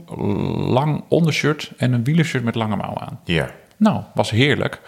lang 0.57 1.05
ondershirt 1.09 1.73
en 1.77 1.93
een 1.93 2.05
wielershirt 2.05 2.45
met 2.45 2.55
lange 2.55 2.77
mouwen 2.77 3.01
aan. 3.01 3.21
Ja. 3.25 3.51
Nou, 3.77 4.03
was 4.15 4.31
heerlijk. 4.31 4.81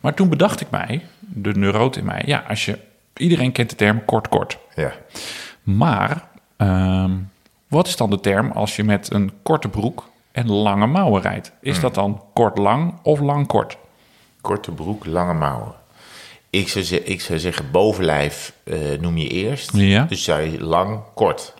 Maar 0.00 0.14
toen 0.14 0.28
bedacht 0.28 0.60
ik 0.60 0.70
mij, 0.70 1.04
de 1.18 1.52
neuroot 1.54 1.96
in 1.96 2.04
mij, 2.04 2.22
ja, 2.26 2.44
als 2.48 2.64
je, 2.64 2.78
iedereen 3.16 3.52
kent 3.52 3.70
de 3.70 3.76
term 3.76 4.04
kort-kort. 4.04 4.58
Ja. 4.74 4.92
Maar, 5.62 6.22
ehm, 6.56 7.10
wat 7.72 7.86
is 7.86 7.96
dan 7.96 8.10
de 8.10 8.20
term 8.20 8.50
als 8.50 8.76
je 8.76 8.84
met 8.84 9.12
een 9.12 9.32
korte 9.42 9.68
broek 9.68 10.08
en 10.32 10.50
lange 10.50 10.86
mouwen 10.86 11.22
rijdt? 11.22 11.52
Is 11.60 11.80
dat 11.80 11.94
dan 11.94 12.22
kort-lang 12.34 12.94
of 13.02 13.20
lang-kort? 13.20 13.76
Korte 14.40 14.70
broek, 14.72 15.06
lange 15.06 15.34
mouwen. 15.34 15.72
Ik 16.50 16.68
zou, 16.68 16.84
ik 17.04 17.20
zou 17.20 17.38
zeggen, 17.38 17.70
bovenlijf 17.70 18.54
eh, 18.64 18.78
noem 19.00 19.16
je 19.16 19.28
eerst. 19.28 19.76
Ja. 19.76 20.04
Dus 20.04 20.24
zou 20.24 20.40
je. 20.40 20.64
Lang-kort. 20.64 21.54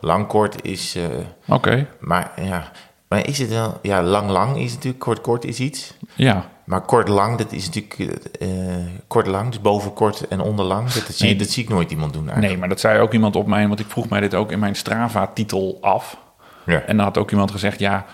Lang, 0.00 0.26
kort 0.26 0.64
is... 0.64 0.94
eh, 0.94 1.54
Oké, 1.54 1.86
maar 2.00 2.32
ja, 2.42 2.70
maar 3.08 3.26
is 3.28 3.38
het 3.38 3.48
wel... 3.48 3.78
Ja, 3.82 4.02
lang, 4.02 4.30
lang 4.30 4.58
is 4.58 4.72
natuurlijk... 4.74 5.02
Kort, 5.02 5.20
kort 5.20 5.44
is 5.44 5.60
iets. 5.60 5.94
ja. 6.14 6.48
Maar 6.66 6.80
kort, 6.80 7.08
lang, 7.08 7.38
dat 7.38 7.52
is 7.52 7.64
natuurlijk... 7.64 7.94
eh, 8.40 8.48
kort, 9.06 9.26
lang, 9.26 9.48
dus 9.48 9.60
boven 9.60 9.92
kort 9.92 10.28
en 10.28 10.40
onder 10.40 10.64
lang. 10.64 10.90
Dat, 10.90 11.06
dat, 11.06 11.16
zie, 11.16 11.36
dat 11.36 11.48
zie 11.48 11.62
ik 11.62 11.68
nooit 11.68 11.90
iemand 11.90 12.12
doen 12.12 12.22
eigenlijk. 12.22 12.50
Nee, 12.50 12.58
maar 12.60 12.68
dat 12.68 12.80
zei 12.80 13.00
ook 13.00 13.12
iemand 13.12 13.36
op 13.36 13.46
mij, 13.46 13.68
want 13.68 13.80
ik 13.80 13.86
vroeg 13.88 14.08
mij 14.08 14.20
dit 14.20 14.34
ook 14.34 14.52
in 14.52 14.58
mijn 14.58 14.74
Strava-titel 14.76 15.78
af. 15.80 16.18
Ja. 16.66 16.80
En 16.80 16.96
dan 16.96 17.06
had 17.06 17.18
ook 17.18 17.30
iemand 17.30 17.50
gezegd, 17.50 17.78
ja, 17.78 18.04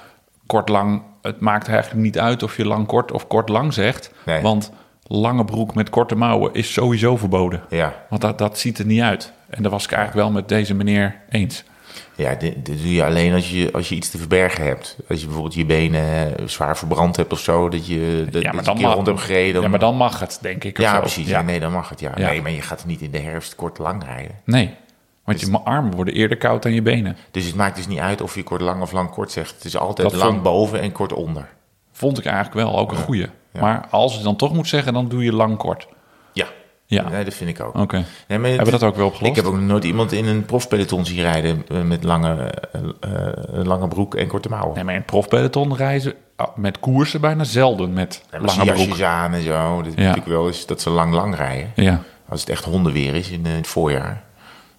kort 0.46 0.68
lang, 0.68 1.02
het 1.22 1.40
maakt 1.40 1.68
eigenlijk 1.68 2.02
niet 2.02 2.18
uit 2.18 2.42
of 2.42 2.56
je 2.56 2.66
lang 2.66 2.86
kort 2.86 3.12
of 3.12 3.26
kort 3.26 3.48
lang 3.48 3.72
zegt. 3.72 4.12
Nee. 4.26 4.42
Want 4.42 4.72
lange 5.06 5.44
broek 5.44 5.74
met 5.74 5.90
korte 5.90 6.14
mouwen 6.14 6.54
is 6.54 6.72
sowieso 6.72 7.16
verboden. 7.16 7.62
Ja, 7.68 7.94
Want 8.08 8.20
dat, 8.20 8.38
dat 8.38 8.58
ziet 8.58 8.78
er 8.78 8.86
niet 8.86 9.00
uit. 9.02 9.32
En 9.48 9.62
dat 9.62 9.72
was 9.72 9.84
ik 9.84 9.92
eigenlijk 9.92 10.26
wel 10.26 10.34
met 10.34 10.48
deze 10.48 10.74
meneer 10.74 11.16
eens. 11.30 11.64
Ja 12.16 12.34
dit, 12.34 12.66
dit 12.66 12.78
doe 12.82 12.92
je 12.94 13.04
alleen 13.04 13.32
als 13.34 13.50
je, 13.50 13.72
als 13.72 13.88
je 13.88 13.94
iets 13.94 14.10
te 14.10 14.18
verbergen 14.18 14.64
hebt. 14.64 14.96
Als 15.08 15.18
je 15.20 15.24
bijvoorbeeld 15.24 15.54
je 15.54 15.64
benen 15.66 16.38
eh, 16.38 16.46
zwaar 16.46 16.76
verbrand 16.76 17.16
hebt 17.16 17.32
of 17.32 17.38
zo, 17.40 17.68
dat 17.68 17.86
je, 17.86 18.22
dat, 18.24 18.32
dat 18.32 18.42
je 18.42 18.48
een 18.70 18.76
keer 18.76 18.88
rond 18.88 19.06
hebt 19.06 19.20
gereden. 19.20 19.62
Ja, 19.62 19.68
maar 19.68 19.78
dan 19.78 19.96
mag 19.96 20.20
het, 20.20 20.38
denk 20.40 20.64
ik. 20.64 20.78
Ja, 20.78 20.94
zo. 20.94 21.00
precies. 21.00 21.28
Ja. 21.28 21.38
Ja. 21.38 21.44
Nee, 21.44 21.60
dan 21.60 21.72
mag 21.72 21.88
het, 21.88 22.00
ja. 22.00 22.12
Ja. 22.16 22.30
Nee, 22.30 22.42
maar 22.42 22.50
je 22.50 22.62
gaat 22.62 22.84
niet 22.84 23.00
in 23.00 23.10
de 23.10 23.18
herfst 23.18 23.54
kort 23.54 23.78
lang 23.78 24.04
rijden. 24.04 24.34
Nee, 24.44 24.74
want 25.24 25.40
je 25.40 25.58
armen 25.64 25.94
worden 25.94 26.14
eerder 26.14 26.36
koud 26.36 26.62
dan 26.62 26.72
je 26.72 26.82
benen. 26.82 27.16
Dus 27.30 27.44
het 27.46 27.54
maakt 27.54 27.76
dus 27.76 27.86
niet 27.86 27.98
uit 27.98 28.20
of 28.20 28.34
je 28.34 28.42
kort 28.42 28.60
lang 28.60 28.82
of 28.82 28.92
lang 28.92 29.10
kort 29.10 29.30
zegt. 29.32 29.54
Het 29.54 29.64
is 29.64 29.76
altijd 29.76 30.10
Dat 30.10 30.18
lang 30.18 30.30
vond- 30.30 30.42
boven 30.42 30.80
en 30.80 30.92
kort 30.92 31.12
onder. 31.12 31.48
Vond 31.92 32.18
ik 32.18 32.24
eigenlijk 32.24 32.54
wel 32.54 32.78
ook 32.78 32.90
een 32.90 32.96
goeie. 32.96 33.26
Ja. 33.52 33.60
Maar 33.60 33.86
als 33.90 34.16
je 34.16 34.22
dan 34.22 34.36
toch 34.36 34.52
moet 34.52 34.68
zeggen, 34.68 34.92
dan 34.92 35.08
doe 35.08 35.24
je 35.24 35.32
lang 35.32 35.56
kort. 35.56 35.88
Ja. 36.92 37.08
Nee, 37.08 37.24
dat 37.24 37.34
vind 37.34 37.50
ik 37.50 37.60
ook. 37.60 37.78
Oké. 37.78 38.04
Nee, 38.28 38.38
maar 38.38 38.48
Hebben 38.48 38.64
we 38.72 38.78
dat 38.78 38.82
ook 38.82 38.98
opgelost? 38.98 39.30
Ik 39.30 39.36
heb 39.36 39.44
ook 39.44 39.60
nooit 39.60 39.84
iemand 39.84 40.12
in 40.12 40.26
een 40.26 40.44
profpeloton 40.44 41.04
zien 41.04 41.20
rijden 41.20 41.64
eh, 41.68 41.82
met 41.82 42.04
lange, 42.04 42.34
eh, 42.72 42.80
eh, 43.00 43.64
lange 43.64 43.88
broek 43.88 44.14
en 44.14 44.26
korte 44.26 44.48
mouwen. 44.48 44.74
Nee, 44.74 44.84
maar 44.84 44.94
in 44.94 45.04
profpeloton 45.04 45.76
reizen 45.76 46.14
ah, 46.36 46.56
met 46.56 46.80
koersen 46.80 47.20
bijna 47.20 47.44
zelden 47.44 47.92
met 47.92 48.22
Nee, 48.30 48.40
lange 48.40 48.72
broek. 48.72 49.00
aan 49.00 49.32
en 49.34 49.42
zo. 49.42 49.82
Dat 49.82 49.92
Ja. 49.94 50.00
natuurlijk 50.00 50.26
wel 50.26 50.46
eens 50.46 50.66
dat 50.66 50.80
ze 50.80 50.90
lang 50.90 51.14
lang 51.14 51.36
rijden. 51.36 51.72
Ja. 51.74 52.02
Als 52.28 52.40
het 52.40 52.48
echt 52.50 52.64
hondenweer 52.64 53.14
is 53.14 53.30
in, 53.30 53.46
het 53.46 53.66
voorjaar. 53.66 54.22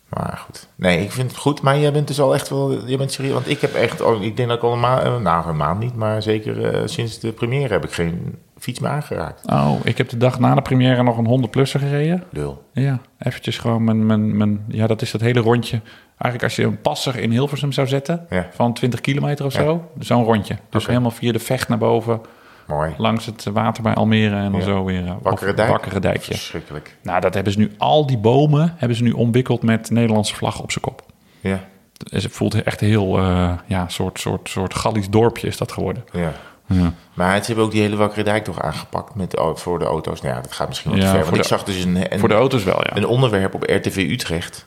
Maar 0.09 0.41
goed. 0.45 0.67
Nee, 0.75 1.01
ik 1.01 1.11
vind 1.11 1.31
het 1.31 1.39
goed. 1.39 1.61
Maar 1.61 1.77
jij 1.77 1.91
bent 1.91 2.07
dus 2.07 2.19
al 2.21 2.33
echt 2.33 2.49
wel... 2.49 2.87
Je 2.87 2.97
bent 2.97 3.11
serieus. 3.11 3.33
Want 3.33 3.49
ik 3.49 3.61
heb 3.61 3.73
echt... 3.73 4.01
Ik 4.21 4.37
denk 4.37 4.49
dat 4.49 4.57
ik 4.57 4.63
al 4.63 4.73
een 4.73 4.79
maand... 4.79 5.21
Nou, 5.21 5.47
een 5.49 5.57
maand 5.57 5.79
niet. 5.79 5.95
Maar 5.95 6.21
zeker 6.21 6.89
sinds 6.89 7.19
de 7.19 7.31
première 7.31 7.73
heb 7.73 7.83
ik 7.83 7.91
geen 7.91 8.37
fiets 8.63 8.79
meer 8.79 8.89
aangeraakt. 8.91 9.45
Oh, 9.51 9.71
ik 9.83 9.97
heb 9.97 10.09
de 10.09 10.17
dag 10.17 10.39
na 10.39 10.55
de 10.55 10.61
première 10.61 11.03
nog 11.03 11.17
een 11.17 11.43
100-plusser 11.47 11.79
gereden. 11.79 12.23
Lul. 12.29 12.63
Ja, 12.73 12.99
eventjes 13.19 13.57
gewoon 13.57 13.83
mijn, 13.83 14.05
mijn, 14.05 14.37
mijn... 14.37 14.65
Ja, 14.67 14.87
dat 14.87 15.01
is 15.01 15.11
dat 15.11 15.21
hele 15.21 15.39
rondje. 15.39 15.81
Eigenlijk 16.17 16.43
als 16.43 16.55
je 16.55 16.63
een 16.63 16.81
passer 16.81 17.15
in 17.19 17.31
Hilversum 17.31 17.71
zou 17.71 17.87
zetten... 17.87 18.25
Ja. 18.29 18.47
van 18.51 18.73
20 18.73 19.01
kilometer 19.01 19.45
of 19.45 19.51
zo, 19.51 19.89
zo'n 19.99 20.23
rondje. 20.23 20.57
Dus 20.69 20.87
helemaal 20.87 21.11
via 21.11 21.31
de 21.31 21.39
vecht 21.39 21.67
naar 21.67 21.77
boven... 21.77 22.21
Mooi. 22.67 22.93
langs 22.97 23.25
het 23.25 23.43
water 23.53 23.83
bij 23.83 23.93
Almere 23.93 24.35
en 24.35 24.51
dan 24.51 24.59
Ja. 24.59 24.65
zo 24.65 24.83
weer... 24.83 25.05
eh, 25.05 25.13
Wakkere 25.21 25.53
dijk. 25.53 25.69
Wakkere 25.69 25.99
dijkje. 25.99 26.33
Verschrikkelijk. 26.33 26.97
Nou, 27.01 27.21
dat 27.21 27.33
hebben 27.33 27.53
ze 27.53 27.59
nu... 27.59 27.71
Al 27.77 28.05
die 28.07 28.17
bomen 28.17 28.73
hebben 28.77 28.97
ze 28.97 29.03
nu 29.03 29.11
omwikkeld 29.11 29.63
met 29.63 29.89
Nederlandse 29.89 30.35
vlag 30.35 30.61
op 30.61 30.71
zijn 30.71 30.83
kop. 30.83 31.01
Ja. 31.39 31.59
Dus 31.97 32.23
het 32.23 32.31
voelt 32.33 32.63
echt 32.63 32.79
heel... 32.79 33.17
eh 33.19 33.51
ja, 33.65 33.87
soort, 33.87 34.19
soort, 34.19 34.49
soort 34.49 34.73
Gallisch 34.73 35.09
dorpje 35.09 35.47
is 35.47 35.57
dat 35.57 35.71
geworden. 35.71 36.03
Ja. 36.11 36.31
Ja. 36.67 36.93
Maar 37.13 37.39
ze 37.39 37.45
hebben 37.45 37.65
ook 37.65 37.71
die 37.71 37.81
hele 37.81 37.95
Wakkere 37.95 38.23
Dijk 38.23 38.43
toch 38.43 38.61
aangepakt 38.61 39.15
met, 39.15 39.41
voor 39.53 39.79
de 39.79 39.85
auto's. 39.85 40.21
Nou 40.21 40.35
ja, 40.35 40.41
dat 40.41 40.51
gaat 40.53 40.67
misschien 40.67 40.91
wel 40.91 40.99
te 40.99 41.05
Ja, 41.05 41.11
ver. 41.11 41.21
voor 41.21 41.29
Want 41.31 41.43
ik 41.43 41.49
de- 41.49 41.55
zag 41.55 41.63
dus 41.63 41.83
een, 41.83 42.13
een, 42.13 42.19
Voor 42.19 42.29
de 42.29 42.35
auto's 42.35 42.63
wel, 42.63 42.79
ja. 42.83 42.95
een 42.97 43.07
onderwerp 43.07 43.53
op 43.53 43.63
RTV 43.63 43.95
Utrecht. 44.09 44.65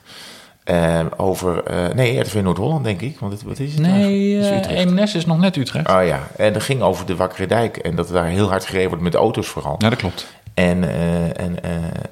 eh, 0.63 0.99
over... 1.17 1.63
eh, 1.63 1.93
nee, 1.95 2.19
RTV 2.19 2.35
Noord-Holland, 2.43 2.83
denk 2.83 3.01
ik. 3.01 3.19
Want 3.19 3.33
het, 3.33 3.43
wat 3.43 3.59
is 3.59 3.71
het 3.71 3.81
Nee, 3.81 3.91
eigenlijk? 3.91 4.65
Het 4.65 4.71
is 4.71 5.13
eh 5.13 5.15
is 5.15 5.25
nog 5.25 5.37
net 5.39 5.55
Utrecht. 5.55 5.89
Oh 5.89 6.05
ja, 6.05 6.19
en 6.35 6.53
dat 6.53 6.63
ging 6.63 6.81
over 6.81 7.05
de 7.05 7.15
Wakkere 7.15 7.45
Dijk. 7.47 7.77
En 7.77 7.95
dat 7.95 8.07
daar 8.07 8.25
heel 8.25 8.49
hard 8.49 8.65
gereden 8.65 8.87
wordt 8.89 9.03
met 9.03 9.15
auto's 9.15 9.47
vooral. 9.47 9.75
Ja, 9.77 9.89
dat 9.89 9.99
klopt. 9.99 10.27
En, 10.57 10.83
eh, 10.83 11.41
en 11.41 11.63
eh, 11.63 11.71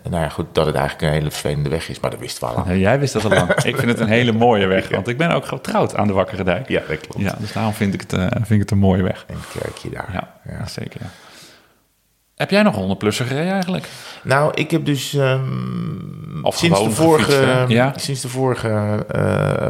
nou 0.09 0.23
ja, 0.23 0.29
goed, 0.29 0.45
dat 0.51 0.65
het 0.65 0.75
eigenlijk 0.75 1.07
een 1.07 1.17
hele 1.17 1.31
vervelende 1.31 1.69
weg 1.69 1.89
is. 1.89 1.99
Maar 1.99 2.11
dat 2.11 2.19
wisten 2.19 2.47
we 2.47 2.53
al 2.53 2.63
lang. 2.65 2.79
Jij 2.79 2.99
wist 2.99 3.13
dat 3.13 3.23
al 3.23 3.29
lang. 3.29 3.53
ik 3.63 3.75
vind 3.77 3.91
het 3.91 3.99
een 3.99 4.07
hele 4.07 4.31
mooie 4.31 4.65
weg, 4.65 4.89
want 4.89 5.07
ik 5.07 5.17
ben 5.17 5.31
ook 5.31 5.45
getrouwd 5.45 5.95
aan 5.95 6.07
de 6.07 6.13
Wakkere 6.13 6.43
Dijk. 6.43 6.69
Ja, 6.69 6.81
dat 6.87 6.99
klopt. 6.99 7.19
Ja, 7.25 7.35
dus 7.39 7.53
daarom 7.53 7.73
vind 7.73 7.93
ik 7.93 8.01
het, 8.01 8.13
eh, 8.13 8.27
vind 8.31 8.49
ik 8.49 8.59
het 8.59 8.71
een 8.71 8.77
mooie 8.77 9.03
weg. 9.03 9.25
Een 9.27 9.59
kerkje 9.59 9.89
daar. 9.89 10.09
Ja, 10.13 10.33
Ja. 10.49 10.67
zeker. 10.67 10.99
Ja. 11.03 11.09
Heb 12.35 12.49
jij 12.49 12.63
nog 12.63 12.75
100 12.75 12.99
plusser 12.99 13.25
gereden 13.25 13.51
eigenlijk? 13.51 13.87
Nou, 14.23 14.51
ik 14.53 14.71
heb 14.71 14.85
dus 14.85 15.13
ehm, 15.13 16.43
Of 16.43 16.57
sinds, 16.57 16.83
de 16.83 16.89
vorige, 16.91 17.31
gefietst, 17.31 17.53
hè? 17.53 17.63
Ja. 17.63 17.93
sinds 17.95 18.21
de 18.21 18.29
vorige 18.29 19.05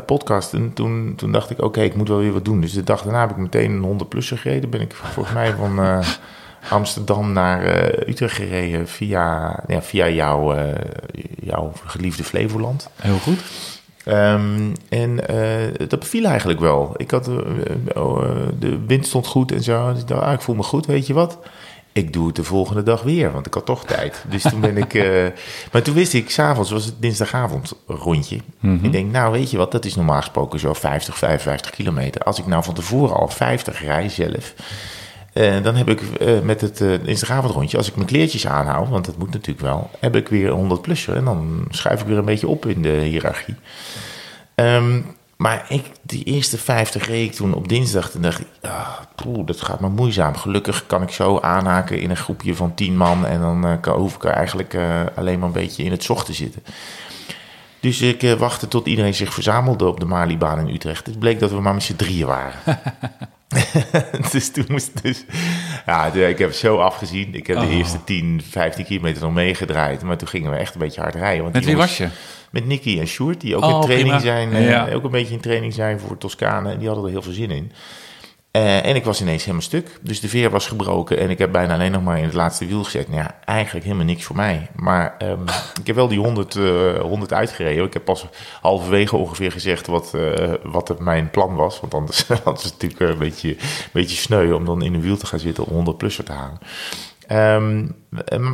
podcast, 0.06 0.54
en 0.54 0.74
toen, 0.74 1.14
toen 1.16 1.32
dacht 1.32 1.50
ik, 1.50 1.62
oké, 1.62 1.82
ik 1.82 1.96
moet 1.96 2.08
wel 2.08 2.20
weer 2.20 2.34
wat 2.34 2.46
doen. 2.46 2.62
Dus 2.62 2.74
de 2.74 2.84
dag 2.84 3.02
daarna 3.02 3.20
heb 3.20 3.30
ik 3.30 3.38
meteen 3.38 3.72
een 3.72 3.84
100 3.84 4.10
plusser 4.10 4.38
gereden. 4.38 4.70
Ben 4.70 4.82
ik 4.82 4.94
volgens 4.96 5.36
mij 5.36 5.54
van 5.54 6.04
Amsterdam 6.70 7.32
naar 7.32 7.64
eh, 7.64 8.10
Utrecht 8.10 8.36
gereden 8.36 8.88
via, 8.88 9.60
ja, 9.68 9.82
via 9.82 10.10
jouw, 10.10 10.54
eh, 10.54 10.74
jouw 11.44 11.72
geliefde 11.86 12.24
Flevoland. 12.24 12.90
Heel 12.96 13.18
goed. 13.18 13.40
Ehm, 14.04 14.74
en 14.90 15.28
eh, 15.28 15.88
dat 15.88 16.00
beviel 16.00 16.26
eigenlijk 16.26 16.60
wel. 16.60 16.94
Ik 16.98 17.12
had, 17.12 17.30
oh, 17.94 18.24
de 18.60 18.80
wind 18.88 19.08
stond 19.08 19.28
goed 19.28 19.52
en 19.52 19.64
zo. 19.64 19.92
Dus 19.92 20.02
ik 20.02 20.08
dacht, 20.08 20.22
ah, 20.22 20.34
ik 20.34 20.42
voel 20.42 20.56
me 20.56 20.64
goed, 20.64 20.86
weet 20.86 21.08
je 21.08 21.14
wat? 21.14 21.40
Ik 21.92 22.14
doe 22.14 22.28
het 22.28 22.36
de 22.36 22.44
volgende 22.44 22.84
dag 22.84 23.02
weer, 23.02 23.32
want 23.32 23.46
ik 23.46 23.54
had 23.54 23.66
toch 23.66 23.86
tijd. 23.86 24.26
Dus 24.30 24.42
toen 24.42 24.62
ben 24.62 24.78
ik... 24.78 24.94
maar 25.72 25.82
toen 25.82 25.94
wist 25.94 26.14
ik, 26.14 26.30
s'avonds 26.30 26.72
was 26.72 26.86
het 26.86 26.96
dinsdagavond 27.00 27.74
rondje. 27.88 28.40
Ik 28.82 28.92
denk, 28.92 29.12
nou 29.12 29.32
weet 29.32 29.52
je 29.52 29.58
wat, 29.58 29.72
dat 29.72 29.86
is 29.86 29.96
normaal 29.96 30.20
gesproken 30.20 30.60
zo 30.60 30.74
50, 30.74 31.18
55 31.18 31.72
kilometer. 31.72 32.22
Als 32.22 32.40
ik 32.40 32.48
nou 32.48 32.64
van 32.64 32.74
tevoren 32.74 33.16
al 33.16 33.28
50 33.28 33.82
rij 33.82 34.10
zelf... 34.10 34.54
eh, 35.36 35.64
dan 35.64 35.76
heb 35.76 35.90
ik 35.90 36.02
eh, 36.02 36.40
met 36.40 36.62
het 36.62 36.82
eh 36.82 36.90
dinsdagavondrondje, 37.04 37.78
als 37.78 37.88
ik 37.88 37.96
mijn 37.96 38.08
kleertjes 38.08 38.48
aanhoud, 38.48 38.90
want 38.90 39.06
dat 39.06 39.18
moet 39.18 39.32
natuurlijk 39.32 39.66
wel, 39.66 39.90
heb 40.00 40.16
ik 40.16 40.28
weer 40.28 40.48
een 40.48 40.54
100 40.54 40.82
plusser 40.82 41.16
en 41.16 41.26
dan 41.26 41.66
schuif 41.70 42.02
ik 42.02 42.08
weer 42.08 42.18
een 42.18 42.26
beetje 42.26 42.48
op 42.48 42.66
in 42.66 42.82
de 42.82 42.90
hiërarchie. 42.90 43.56
Ehm, 44.56 45.02
maar 45.36 45.66
ik, 45.70 45.86
die 46.02 46.24
eerste 46.24 46.58
50 46.58 47.08
reed 47.08 47.30
ik 47.30 47.36
toen 47.36 47.54
op 47.54 47.68
dinsdag. 47.68 48.10
Toen 48.10 48.22
dacht 48.22 48.40
ik, 48.40 48.48
ah, 48.62 49.46
dat 49.46 49.62
gaat 49.62 49.80
maar 49.80 49.92
moeizaam. 49.92 50.36
Gelukkig 50.36 50.86
kan 50.86 51.02
ik 51.02 51.10
zo 51.10 51.40
aanhaken 51.40 52.00
in 52.00 52.10
een 52.10 52.18
groepje 52.18 52.56
van 52.56 52.74
10 52.74 52.98
man. 52.98 53.26
En 53.26 53.40
dan 53.40 53.78
kan, 53.82 53.98
hoef 53.98 54.16
ik 54.16 54.24
er 54.24 54.32
eigenlijk 54.32 54.78
alleen 55.16 55.40
maar 55.40 55.48
een 55.48 55.54
beetje 55.54 55.84
in 55.84 55.92
het 55.92 56.04
zocht 56.04 56.26
te 56.26 56.34
zitten. 56.34 56.64
Dus 57.80 58.02
ik 58.02 58.36
wachtte 58.38 58.68
tot 58.68 58.88
iedereen 58.88 59.16
zich 59.16 59.34
verzamelde 59.34 59.88
op 59.88 60.00
de 60.00 60.06
Malibaan 60.06 60.60
in 60.60 60.74
Utrecht. 60.74 61.06
Het 61.06 61.20
bleek 61.20 61.40
dat 61.40 61.52
we 61.52 61.62
maar 61.62 61.74
met 61.74 61.84
z'n 61.84 61.96
drieën 61.96 62.28
waren. 62.28 62.60
dus 64.32 64.52
toen 64.52 64.66
moest 64.68 65.02
dus... 65.04 65.26
Ja, 65.86 66.06
ik 66.06 66.38
heb 66.38 66.52
zo 66.52 66.78
afgezien. 66.78 67.36
Ik 67.36 67.48
heb 67.48 67.58
de 67.60 67.66
Oh. 67.66 67.74
eerste 67.76 68.04
10, 68.04 68.42
15 68.50 68.86
kilometer 68.86 69.22
nog 69.22 69.34
meegedraaid. 69.34 70.02
Maar 70.02 70.18
toen 70.18 70.28
gingen 70.28 70.52
we 70.52 70.58
echt 70.58 70.74
een 70.74 70.80
beetje 70.80 71.02
hard 71.02 71.16
rijden. 71.16 71.42
Want 71.42 71.54
Met 71.54 71.66
wie 71.66 71.78
was 71.78 71.98
je? 71.98 72.08
met 72.50 72.66
Nicky 72.66 73.00
en 73.00 73.08
Sjoerd, 73.08 73.42
die 73.42 73.56
ook 73.56 73.64
Oh, 73.64 73.70
in 73.76 73.82
training 73.82 74.08
prima. 74.08 74.20
zijn. 74.20 74.54
eh. 74.88 74.96
Ook 74.96 75.04
een 75.04 75.12
beetje 75.12 75.34
in 75.34 75.40
training 75.40 75.74
zijn 75.74 76.00
voor 76.00 76.18
Toscane. 76.18 76.70
En 76.72 76.78
die 76.78 76.88
hadden 76.88 77.06
er 77.06 77.12
heel 77.12 77.22
veel 77.22 77.34
zin 77.34 77.52
in. 77.52 77.72
Eh, 78.56 78.86
en 78.86 78.96
ik 78.96 79.04
was 79.04 79.22
ineens 79.22 79.42
helemaal 79.42 79.62
stuk. 79.62 80.00
Dus 80.02 80.20
de 80.20 80.30
veer 80.30 80.50
was 80.50 80.68
gebroken. 80.68 81.18
En 81.18 81.30
ik 81.30 81.38
heb 81.38 81.52
bijna 81.52 81.74
alleen 81.74 81.92
nog 81.92 82.04
maar 82.04 82.18
in 82.18 82.24
het 82.24 82.34
laatste 82.34 82.66
wiel 82.66 82.84
gezet. 82.84 83.08
Nou 83.08 83.22
ja, 83.22 83.36
eigenlijk 83.46 83.86
helemaal 83.86 84.06
niks 84.06 84.24
voor 84.24 84.36
mij. 84.36 84.70
Maar 84.76 85.16
ehm, 85.18 85.42
ik 85.82 85.88
heb 85.88 85.96
wel 85.96 86.08
die 86.08 86.20
100, 86.20 86.56
eh 86.56 87.00
100 87.02 87.34
uitgereden. 87.34 87.86
Ik 87.86 87.94
heb 87.94 88.06
pas 88.06 88.26
halverwege 88.62 89.16
ongeveer 89.16 89.52
gezegd 89.52 89.88
wat, 89.88 90.14
eh, 90.14 90.54
wat 90.64 91.00
mijn 91.00 91.30
plan 91.30 91.56
was. 91.56 91.80
Want 91.80 91.94
anders 91.94 92.28
was 92.44 92.64
het 92.64 92.72
natuurlijk 92.72 93.12
een 93.12 93.18
beetje, 93.18 93.50
een 93.50 93.90
beetje 93.94 94.18
sneu 94.18 94.54
om 94.54 94.66
dan 94.66 94.82
in 94.82 94.94
een 94.94 95.02
wiel 95.02 95.18
te 95.18 95.26
gaan 95.26 95.40
zitten 95.40 95.66
om 95.66 95.74
100 95.74 95.98
plusser 95.98 96.24
te 96.24 96.32
halen. 96.32 96.60
Ehm, 97.28 97.86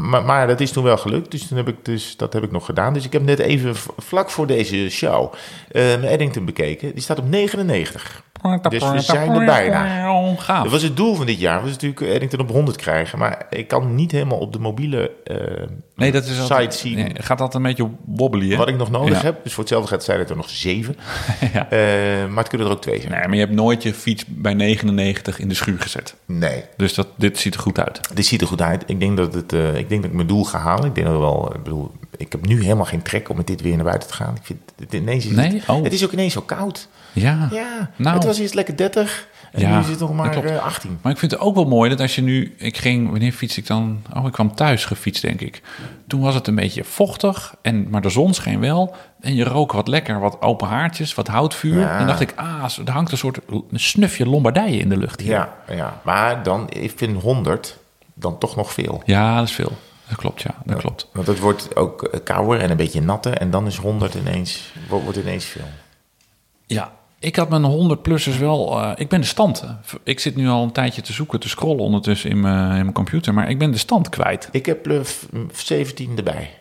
maar, 0.09 0.23
maar 0.23 0.47
dat 0.47 0.59
is 0.59 0.71
toen 0.71 0.83
wel 0.83 0.97
gelukt, 0.97 1.31
dus, 1.31 1.47
toen 1.47 1.57
heb 1.57 1.67
ik 1.67 1.85
dus 1.85 2.17
dat 2.17 2.33
heb 2.33 2.43
ik 2.43 2.51
nog 2.51 2.65
gedaan. 2.65 2.93
Dus 2.93 3.05
ik 3.05 3.13
heb 3.13 3.23
net 3.23 3.39
even 3.39 3.75
vlak 3.97 4.29
voor 4.29 4.47
deze 4.47 4.89
show 4.89 5.33
eh, 5.71 5.83
mijn 5.83 6.03
Eddington 6.03 6.45
bekeken. 6.45 6.93
Die 6.93 7.03
staat 7.03 7.19
op 7.19 7.29
99. 7.29 8.23
Dus 8.69 8.89
we 8.91 8.99
zijn 9.01 9.31
er 9.31 9.45
bijna. 9.45 10.09
Gaaf. 10.37 10.63
Dat 10.63 10.71
was 10.71 10.81
het 10.81 10.97
doel 10.97 11.15
van 11.15 11.25
dit 11.25 11.39
jaar, 11.39 11.61
was 11.61 11.69
natuurlijk 11.69 12.01
Eddington 12.01 12.39
op 12.39 12.49
100 12.49 12.77
krijgen. 12.77 13.19
Maar 13.19 13.45
ik 13.49 13.67
kan 13.67 13.95
niet 13.95 14.11
helemaal 14.11 14.37
op 14.37 14.53
de 14.53 14.59
mobiele 14.59 15.11
eh 15.23 15.35
Nee, 15.95 16.11
dat 16.11 16.23
is 16.23 16.29
site 16.29 16.41
altijd, 16.41 16.73
zien 16.75 16.95
nee, 16.95 17.11
gaat 17.13 17.37
dat 17.37 17.55
een 17.55 17.61
beetje 17.61 17.87
wobbly, 18.05 18.49
hè? 18.51 18.57
wat 18.57 18.67
ik 18.67 18.77
nog 18.77 18.91
nodig 18.91 19.17
Ja. 19.17 19.23
heb. 19.23 19.43
Dus 19.43 19.53
voor 19.53 19.63
hetzelfde 19.63 19.87
gaat 19.89 20.03
zijn 20.03 20.19
het 20.19 20.29
er 20.29 20.35
nog 20.35 20.49
zeven. 20.49 20.95
Ja. 21.53 21.69
Eh, 21.69 22.27
maar 22.27 22.37
het 22.37 22.47
kunnen 22.47 22.67
er 22.67 22.73
ook 22.73 22.81
twee 22.81 22.99
zijn. 22.99 23.11
Nee, 23.11 23.21
maar 23.21 23.33
je 23.33 23.39
hebt 23.43 23.55
nooit 23.55 23.83
je 23.83 23.93
fiets 23.93 24.23
bij 24.27 24.53
99 24.53 25.39
in 25.39 25.47
de 25.47 25.53
schuur 25.53 25.79
gezet. 25.79 26.15
Nee, 26.25 26.63
Dus 26.77 26.93
dat, 26.93 27.07
dit 27.15 27.37
ziet 27.39 27.53
er 27.53 27.59
goed 27.59 27.79
uit. 27.79 27.99
Dit 28.13 28.25
ziet 28.25 28.41
er 28.41 28.47
goed 28.47 28.61
uit. 28.61 28.83
Ik 28.85 28.99
denk 28.99 29.17
dat, 29.17 29.33
het, 29.33 29.53
eh, 29.53 29.75
ik 29.75 29.89
denk 29.89 30.01
dat 30.01 30.09
ik 30.09 30.15
mijn 30.15 30.27
doel 30.27 30.43
ga 30.43 30.57
halen. 30.59 30.85
Ik 30.85 30.95
denk 30.95 31.07
dat 31.07 31.15
we 31.15 31.21
wel. 31.21 31.51
Ik 31.55 31.63
bedoel, 31.63 31.91
ik 32.21 32.31
heb 32.31 32.45
nu 32.47 32.63
helemaal 32.63 32.85
geen 32.85 33.01
trek 33.01 33.29
om 33.29 33.37
met 33.37 33.47
dit 33.47 33.61
weer 33.61 33.75
naar 33.75 33.85
buiten 33.85 34.07
te 34.09 34.13
gaan. 34.15 34.35
Ik 34.35 34.41
vind 34.45 34.59
het 34.79 34.93
ineens 34.93 35.25
is 35.25 35.31
Nee? 35.31 35.53
het, 35.53 35.69
Oh. 35.69 35.83
het 35.83 35.93
is 35.93 36.03
ook 36.05 36.11
ineens 36.11 36.33
zo 36.33 36.41
koud. 36.41 36.87
Ja. 37.13 37.47
Ja, 37.51 37.89
Nou. 37.95 38.15
het 38.15 38.25
was 38.25 38.39
eerst 38.39 38.53
lekker 38.53 38.75
30 38.77 39.27
en 39.51 39.61
Ja, 39.61 39.73
nu 39.75 39.79
is 39.79 39.87
het 39.87 39.99
nog 39.99 40.13
maar 40.13 40.29
klopt. 40.29 40.49
eh, 40.49 40.63
18. 40.63 40.99
Maar 41.01 41.11
ik 41.11 41.17
vind 41.17 41.31
het 41.31 41.41
ook 41.41 41.55
wel 41.55 41.65
mooi 41.65 41.89
dat 41.89 41.99
als 41.99 42.15
je 42.15 42.21
nu... 42.21 42.53
Ik 42.57 42.77
ging... 42.77 43.09
Wanneer 43.09 43.31
fiets 43.31 43.57
ik 43.57 43.67
dan? 43.67 44.01
Oh, 44.15 44.25
ik 44.27 44.31
kwam 44.31 44.55
thuis 44.55 44.85
gefietst, 44.85 45.21
denk 45.21 45.41
ik. 45.41 45.61
Toen 46.07 46.21
was 46.21 46.35
het 46.35 46.47
een 46.47 46.55
beetje 46.55 46.83
vochtig, 46.83 47.55
en, 47.61 47.89
maar 47.89 48.01
de 48.01 48.09
zon 48.09 48.33
scheen 48.33 48.59
wel. 48.59 48.95
En 49.21 49.35
je 49.35 49.43
rook 49.43 49.71
wat 49.71 49.87
lekker, 49.87 50.19
wat 50.19 50.41
open 50.41 50.67
haartjes, 50.67 51.13
wat 51.13 51.27
houtvuur. 51.27 51.79
Ja. 51.79 51.99
En 51.99 52.07
dacht 52.07 52.19
ik, 52.21 52.33
ah, 52.35 52.63
er 52.85 52.91
hangt 52.91 53.11
een 53.11 53.17
soort 53.17 53.39
een 53.49 53.63
snufje 53.79 54.25
Lombardije 54.25 54.77
in 54.79 54.89
de 54.89 54.97
lucht 54.97 55.21
hier. 55.21 55.31
Ja, 55.31 55.53
ja, 55.69 55.99
maar 56.03 56.43
dan, 56.43 56.69
ik 56.69 56.93
vind 56.95 57.21
100 57.21 57.77
dan 58.13 58.37
toch 58.37 58.55
nog 58.55 58.73
veel. 58.73 59.01
Ja, 59.05 59.35
dat 59.37 59.47
is 59.47 59.53
veel. 59.53 59.71
Dat 60.11 60.19
klopt, 60.19 60.41
ja. 60.41 60.55
Dat 60.65 60.77
klopt. 60.77 61.07
Want 61.13 61.27
het 61.27 61.39
wordt 61.39 61.75
ook 61.75 62.03
eh, 62.03 62.19
kouder 62.23 62.59
en 62.59 62.71
een 62.71 62.77
beetje 62.77 63.01
natter. 63.01 63.33
En 63.37 63.51
dan 63.51 63.67
is 63.67 63.77
100 63.77 64.13
ineens, 64.13 64.73
wordt 64.87 65.17
ineens 65.17 65.45
veel. 65.45 65.67
Ja, 66.65 66.91
Ik 67.19 67.35
had 67.35 67.49
mijn 67.49 67.63
100-plussers 67.63 68.37
wel... 68.39 68.81
eh, 68.81 68.91
ik 68.95 69.09
ben 69.09 69.21
de 69.21 69.27
stand. 69.27 69.63
Ik 70.03 70.19
zit 70.19 70.35
nu 70.35 70.47
al 70.49 70.63
een 70.63 70.71
tijdje 70.71 71.01
te 71.01 71.13
zoeken, 71.13 71.39
te 71.39 71.49
scrollen 71.49 71.83
ondertussen 71.83 72.29
in 72.29 72.39
mijn, 72.39 72.69
in 72.69 72.81
mijn 72.81 72.91
computer. 72.93 73.33
Maar 73.33 73.49
ik 73.49 73.59
ben 73.59 73.71
de 73.71 73.77
stand 73.77 74.09
kwijt. 74.09 74.49
Ik 74.51 74.65
heb 74.65 74.87
v- 75.03 75.23
17 75.53 76.17
erbij. 76.17 76.49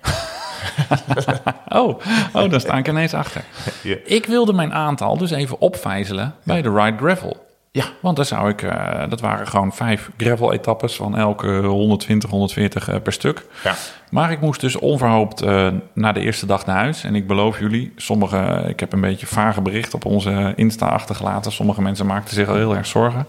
Oh, 1.69 1.99
oh 2.33 2.51
daar 2.51 2.61
sta 2.61 2.77
ik 2.79 2.89
ineens 2.89 3.15
achter. 3.15 3.45
Ja. 3.83 3.97
Ik 4.05 4.27
wilde 4.27 4.53
mijn 4.53 4.73
aantal 4.73 5.17
dus 5.19 5.31
even 5.31 5.61
opvijzelen 5.61 6.35
bij 6.43 6.63
de 6.63 6.71
Ride 6.73 6.97
Gravel. 6.97 7.47
Ja. 7.73 7.85
Want 8.01 8.17
daar 8.17 8.25
zou 8.25 8.49
ik, 8.49 8.63
eh, 8.63 9.09
dat 9.09 9.21
waren 9.21 9.47
gewoon 9.47 9.73
vijf 9.73 10.11
gravel-etappes 10.17 10.95
van 10.95 11.17
elke 11.17 11.61
120, 11.63 12.31
140 12.31 12.89
eh, 12.89 13.01
per 13.03 13.13
stuk. 13.13 13.47
Ja. 13.65 13.75
Maar 14.11 14.33
ik 14.33 14.41
moest 14.41 14.61
dus 14.61 14.77
onverhoopt 14.77 15.43
eh, 15.43 15.69
na 15.95 16.13
de 16.13 16.21
eerste 16.21 16.47
dag 16.47 16.67
naar 16.67 16.77
huis. 16.77 17.05
En 17.05 17.15
ik 17.15 17.27
beloof 17.27 17.59
jullie, 17.59 17.93
sommige, 17.97 18.65
ik 18.69 18.81
heb 18.81 18.93
een 18.93 19.01
beetje 19.01 19.27
vage 19.27 19.61
bericht 19.61 19.95
op 19.95 20.05
onze 20.05 20.53
Insta 20.57 20.87
achtergelaten. 20.87 21.53
Sommige 21.53 21.83
mensen 21.83 22.07
maakten 22.07 22.35
zich 22.35 22.49
al 22.49 22.55
heel 22.55 22.77
erg 22.77 22.87
zorgen. 22.87 23.27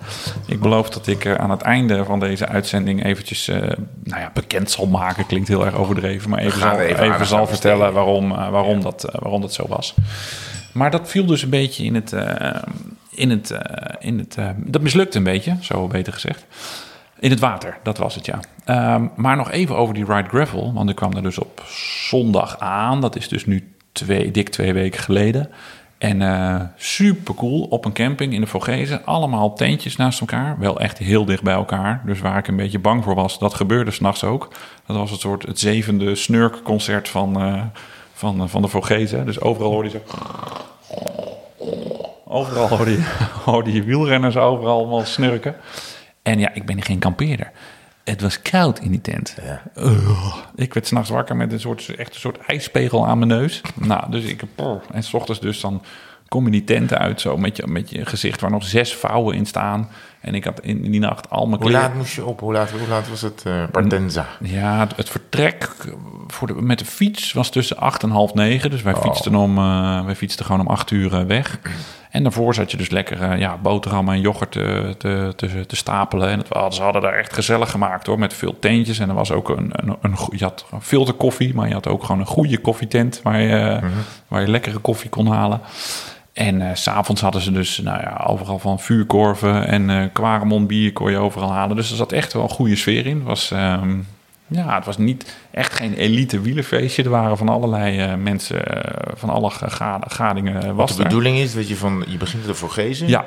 Ik 0.47 0.59
beloof 0.59 0.89
dat 0.89 1.07
ik 1.07 1.37
aan 1.37 1.49
het 1.49 1.61
einde 1.61 2.05
van 2.05 2.19
deze 2.19 2.47
uitzending 2.47 3.03
eventjes 3.05 3.47
nou 4.03 4.21
ja, 4.21 4.31
bekend 4.33 4.71
zal 4.71 4.87
maken. 4.87 5.25
Klinkt 5.25 5.47
heel 5.47 5.65
erg 5.65 5.75
overdreven, 5.75 6.29
maar 6.29 6.39
even, 6.39 6.59
zal, 6.59 6.79
even 6.79 7.25
zal 7.25 7.47
vertellen 7.47 7.93
waarom, 7.93 8.29
waarom, 8.29 8.81
dat, 8.81 9.09
waarom 9.11 9.41
dat 9.41 9.53
zo 9.53 9.67
was. 9.67 9.95
Maar 10.71 10.91
dat 10.91 11.09
viel 11.09 11.25
dus 11.25 11.41
een 11.41 11.49
beetje 11.49 11.83
in 11.83 11.95
het. 11.95 12.13
In 13.11 13.29
het, 13.29 13.51
eh, 13.51 13.95
in 13.99 14.17
het 14.17 14.37
eh, 14.37 14.49
dat 14.57 14.81
mislukte 14.81 15.17
een 15.17 15.23
beetje, 15.23 15.57
zo 15.61 15.87
beter 15.87 16.13
gezegd. 16.13 16.45
In 17.19 17.29
het 17.29 17.39
water, 17.39 17.77
dat 17.83 17.97
was 17.97 18.15
het 18.15 18.25
ja. 18.25 18.39
Ehm, 18.65 19.07
maar 19.15 19.35
nog 19.35 19.51
even 19.51 19.77
over 19.77 19.93
die 19.93 20.05
Ride 20.05 20.29
Gravel. 20.29 20.73
Want 20.73 20.89
ik 20.89 20.95
kwam 20.95 21.13
er 21.13 21.21
dus 21.21 21.37
op 21.37 21.63
zondag 22.09 22.59
aan. 22.59 23.01
Dat 23.01 23.15
is 23.15 23.27
dus 23.27 23.45
nu 23.45 23.73
twee, 23.91 24.31
dik 24.31 24.49
twee 24.49 24.73
weken 24.73 24.99
geleden. 24.99 25.49
En 25.97 26.21
eh 26.21 26.61
super 26.75 27.35
cool 27.35 27.61
op 27.61 27.85
een 27.85 27.93
camping 27.93 28.33
in 28.33 28.41
de 28.41 28.47
Vogezen. 28.47 29.05
Allemaal 29.05 29.53
tentjes 29.53 29.95
naast 29.95 30.19
elkaar. 30.19 30.59
Wel 30.59 30.79
echt 30.79 30.97
heel 30.97 31.25
dicht 31.25 31.43
bij 31.43 31.53
elkaar. 31.53 32.01
Dus 32.05 32.19
waar 32.19 32.37
ik 32.37 32.47
een 32.47 32.55
beetje 32.55 32.79
bang 32.79 33.03
voor 33.03 33.15
was, 33.15 33.39
dat 33.39 33.53
gebeurde 33.53 33.91
s'nachts 33.91 34.23
ook. 34.23 34.47
Dat 34.85 34.95
was 34.95 35.11
het 35.11 35.19
soort 35.19 35.45
het 35.45 35.59
zevende 35.59 36.15
snurkconcert 36.15 37.09
van, 37.09 37.61
van, 38.13 38.49
van 38.49 38.61
de 38.61 38.67
Vogezen. 38.67 39.25
Dus 39.25 39.41
overal 39.41 39.71
hoorde 39.71 39.89
je 39.89 39.99
zo... 40.07 40.15
Overal 42.33 42.67
hoorde 42.67 42.91
je, 42.91 43.03
hoorde 43.45 43.73
je 43.73 43.83
wielrenners 43.83 44.37
overal 44.37 44.77
allemaal 44.77 45.05
snurken. 45.05 45.55
En 46.21 46.39
ja, 46.39 46.53
ik 46.53 46.65
ben 46.65 46.81
geen 46.81 46.99
kampeerder. 46.99 47.51
Het 48.03 48.21
was 48.21 48.41
koud 48.41 48.79
in 48.79 48.91
die 48.91 49.01
tent. 49.01 49.37
Ugh. 49.75 50.35
ik 50.55 50.73
werd 50.73 50.87
s'nachts 50.87 51.09
wakker 51.09 51.35
met 51.35 51.51
een 51.51 51.59
soort, 51.59 51.95
echt 51.95 52.13
een 52.13 52.19
soort 52.19 52.37
ijspegel 52.37 53.07
aan 53.07 53.17
mijn 53.17 53.29
neus. 53.29 53.61
Nou, 53.75 54.11
dus 54.11 54.23
ik... 54.23 54.41
En 54.91 55.03
s 55.03 55.13
ochtends 55.13 55.41
dus 55.41 55.61
dan 55.61 55.81
kom 56.27 56.45
je 56.45 56.51
die 56.51 56.63
tent 56.63 56.93
uit 56.93 57.21
zo 57.21 57.37
met 57.37 57.57
je, 57.57 57.67
met 57.67 57.89
je 57.89 58.05
gezicht 58.05 58.41
waar 58.41 58.51
nog 58.51 58.63
zes 58.63 58.95
vouwen 58.95 59.35
in 59.35 59.45
staan. 59.45 59.89
En 60.21 60.35
ik 60.35 60.43
had 60.43 60.59
in, 60.59 60.83
in 60.83 60.91
die 60.91 60.99
nacht 60.99 61.29
al 61.29 61.47
mijn 61.47 61.61
Hoe 61.61 61.71
laat 61.71 61.95
moest 61.95 62.13
je 62.13 62.25
op? 62.25 62.39
Hoe 62.39 62.53
laat, 62.53 62.69
hoe 62.69 62.87
laat 62.87 63.09
was 63.09 63.21
het? 63.21 63.43
eh 63.45 63.63
Partenza. 63.71 64.27
Ja, 64.39 64.79
het, 64.79 64.95
het 64.95 65.09
vertrek 65.09 65.69
voor 66.27 66.47
de, 66.47 66.53
met 66.53 66.79
de 66.79 66.85
fiets 66.85 67.33
was 67.33 67.49
tussen 67.49 67.77
acht 67.77 68.03
en 68.03 68.09
half 68.09 68.33
negen. 68.33 68.69
Dus 68.69 68.81
wij, 68.81 68.95
fietsten, 68.95 69.35
om, 69.35 69.57
eh, 69.57 70.05
wij 70.05 70.15
fietsten 70.15 70.45
gewoon 70.45 70.61
om 70.61 70.67
acht 70.67 70.91
uur 70.91 71.13
eh, 71.13 71.25
weg. 71.25 71.59
En 72.11 72.23
daarvoor 72.23 72.53
zat 72.53 72.71
je 72.71 72.77
dus 72.77 72.89
lekker 72.89 73.21
eh, 73.21 73.39
ja, 73.39 73.57
boterhammen 73.57 74.13
en 74.13 74.21
yoghurt 74.21 74.51
te, 74.51 74.95
te, 74.97 75.33
te, 75.35 75.65
te 75.65 75.75
stapelen. 75.75 76.29
En 76.29 76.37
het, 76.37 76.73
ze 76.73 76.81
hadden 76.81 77.01
daar 77.01 77.17
echt 77.17 77.33
gezellig 77.33 77.71
gemaakt 77.71 78.07
hoor, 78.07 78.19
met 78.19 78.33
veel 78.33 78.59
tentjes. 78.59 78.99
En 78.99 79.09
er 79.09 79.15
was 79.15 79.31
ook 79.31 79.49
een, 79.49 79.71
een, 79.71 79.95
een, 80.01 80.15
je 80.29 80.43
had 80.43 80.65
filterkoffie, 80.81 81.53
maar 81.53 81.67
je 81.67 81.73
had 81.73 81.87
ook 81.87 82.03
gewoon 82.03 82.21
een 82.21 82.27
goede 82.27 82.57
koffietent 82.57 83.19
waar 83.23 83.41
je, 83.41 83.79
waar 84.27 84.41
je 84.41 84.47
lekkere 84.47 84.77
koffie 84.77 85.09
kon 85.09 85.27
halen. 85.27 85.61
En 86.33 86.61
eh, 86.61 86.75
s 86.75 86.83
s'avonds 86.83 87.21
hadden 87.21 87.41
ze 87.41 87.51
dus 87.51 87.77
nou 87.77 88.01
ja, 88.01 88.23
overal 88.27 88.59
van 88.59 88.79
vuurkorven 88.79 89.67
en 89.67 89.89
eh 89.89 90.05
Quaremont 90.13 90.67
bier 90.67 90.93
kon 90.93 91.11
je 91.11 91.17
overal 91.17 91.51
halen. 91.51 91.75
Dus 91.75 91.89
er 91.89 91.95
zat 91.95 92.11
echt 92.11 92.33
wel 92.33 92.43
een 92.43 92.49
goede 92.49 92.75
sfeer 92.75 93.05
in. 93.05 93.23
Was, 93.23 93.51
ehm, 93.51 93.99
ja, 94.51 94.75
het 94.75 94.85
was 94.85 94.97
niet 94.97 95.35
echt 95.51 95.73
geen 95.73 95.93
elite 95.93 96.41
wielerfeestje. 96.41 97.03
Er 97.03 97.09
waren 97.09 97.37
van 97.37 97.49
allerlei 97.49 97.99
eh, 97.99 98.15
mensen 98.15 98.65
eh, 98.67 99.11
van 99.17 99.29
alle 99.29 99.49
ga- 99.49 100.01
gadingen 100.07 100.63
eh, 100.63 100.71
was 100.71 100.91
De 100.95 100.97
er. 100.97 101.07
bedoeling 101.07 101.37
is 101.37 101.53
dat 101.53 101.67
je 101.67 101.75
van, 101.75 102.03
je 102.07 102.17
begint 102.17 102.47
er 102.47 102.55
voor 102.55 102.69
Gezen. 102.69 103.07
Ja, 103.07 103.25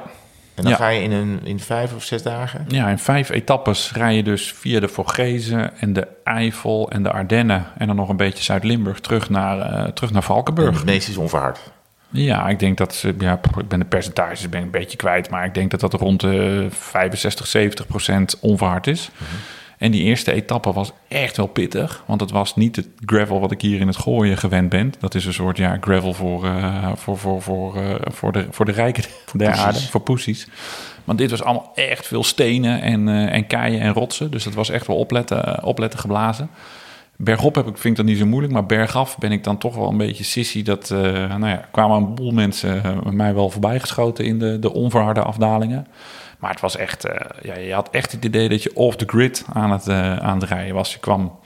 En 0.55 0.63
dan 0.63 0.73
ja. 0.73 0.77
ga 0.77 0.89
je 0.89 1.03
in, 1.03 1.13
een, 1.13 1.41
in 1.45 1.61
vijf 1.61 1.95
of 1.95 2.03
zes 2.05 2.23
dagen. 2.23 2.65
ja, 2.69 2.89
in 2.89 2.99
vijf 2.99 3.29
etappes 3.31 3.93
rij 3.93 4.17
je 4.17 4.23
dus 4.23 4.53
via 4.53 4.81
de 4.81 4.89
Vogezen 4.89 5.79
en 5.81 5.93
de 5.93 6.07
Eifel 6.25 6.91
en 6.91 7.03
de 7.03 7.13
Ardennen... 7.13 7.67
en 7.79 7.87
dan 7.87 7.97
nog 7.97 8.09
een 8.09 8.17
beetje 8.17 8.45
Zuid-Limburg 8.45 9.01
terug 9.01 9.31
naar, 9.31 9.93
terug 9.93 10.11
naar 10.11 10.21
En 10.23 10.27
Valkenburg. 10.29 10.77
het 10.77 10.85
meeste 10.85 11.11
is 11.11 11.17
onverhard. 11.17 11.59
Ja, 12.11 12.49
ik 12.49 12.59
denk 12.59 12.77
dat 12.79 12.95
ze, 12.95 13.15
ja, 13.19 13.41
ik 13.59 13.69
ben 13.69 13.79
de 13.79 13.85
percentages 13.85 14.49
ben 14.49 14.59
ik 14.61 14.65
een 14.65 14.71
beetje 14.71 14.97
kwijt, 14.97 15.31
maar 15.31 15.45
ik 15.45 15.55
denk 15.55 15.71
dat 15.71 15.81
dat 15.81 15.93
rond 15.93 16.21
de 16.21 16.67
65, 16.71 17.47
70 17.47 17.87
procent 17.87 18.39
onverhard 18.41 18.87
is. 18.87 19.11
En 19.85 19.91
die 19.91 20.03
eerste 20.03 20.33
etappe 20.33 20.73
was 20.73 20.93
echt 21.09 21.37
wel 21.37 21.47
pittig, 21.47 22.03
want 22.07 22.21
het 22.21 22.31
was 22.31 22.57
niet 22.57 22.77
het 22.77 22.89
gravel 23.07 23.41
wat 23.41 23.51
ik 23.51 23.61
hier 23.61 23.81
in 23.81 23.87
het 23.87 23.97
gooien 23.97 24.37
gewend 24.37 24.69
ben. 24.69 24.93
Dat 24.99 25.15
is 25.15 25.25
een 25.25 25.33
soort 25.33 25.57
ja, 25.57 25.79
gravel 25.81 26.13
voor, 26.13 26.45
eh, 26.45 26.93
voor, 26.95 27.19
voor, 27.19 27.43
voor, 27.43 27.77
eh, 27.77 27.95
voor, 28.03 28.33
de, 28.33 28.47
voor 28.51 28.65
de 28.65 28.73
rijken 28.73 29.05
der 29.33 29.47
poesies. 29.47 29.65
aarde, 29.65 29.81
voor 29.81 30.01
poesies. 30.01 30.49
Want 31.05 31.19
dit 31.19 31.31
was 31.31 31.43
allemaal 31.43 31.73
echt 31.75 32.07
veel 32.07 32.25
stenen 32.25 32.81
en, 32.81 33.09
eh, 33.09 33.33
en 33.33 33.47
keien 33.47 33.81
en 33.81 33.93
rotsen, 33.93 34.31
dus 34.31 34.45
dat 34.45 34.55
was 34.55 34.71
echt 34.71 34.87
wel 34.87 34.97
opletten, 34.97 35.65
opletten 35.65 35.99
geblazen. 35.99 36.51
Bergop 37.17 37.55
heb 37.55 37.67
ik, 37.67 37.79
vind 37.79 37.99
ik 37.99 38.05
dat 38.05 38.07
niet 38.07 38.19
zo 38.19 38.27
moeilijk, 38.27 38.53
maar 38.53 38.67
bergaf 38.67 39.19
ben 39.19 39.33
ik 39.33 39.45
dan 39.45 39.59
toch 39.59 39.75
wel 39.75 39.89
een 39.89 39.97
beetje 39.97 40.25
sissy. 40.25 40.63
Dat, 40.63 40.91
nou 40.91 41.47
ja, 41.47 41.69
kwamen 41.71 41.97
een 41.97 42.15
boel 42.15 42.31
mensen 42.31 42.83
mij 43.11 43.35
wel 43.35 43.51
voorbijgeschoten 43.51 44.25
in 44.25 44.39
de, 44.39 44.59
de 44.59 44.73
onverharde 44.73 45.23
afdalingen. 45.23 45.87
Maar 46.39 46.51
het 46.51 46.61
was 46.61 46.77
echt, 46.77 47.05
eh, 47.05 47.17
ja, 47.43 47.55
je 47.55 47.73
had 47.73 47.91
echt 47.91 48.13
het 48.13 48.25
idee 48.25 48.49
dat 48.49 48.63
je 48.63 48.77
off 48.77 48.97
the 48.97 49.05
grid 49.07 49.45
aan 49.53 49.71
het, 49.71 49.89
eh, 49.89 50.17
aan 50.17 50.41
het 50.41 50.49
rijden 50.49 50.75
was. 50.75 50.93
Je 50.93 50.99
kwam 50.99 51.39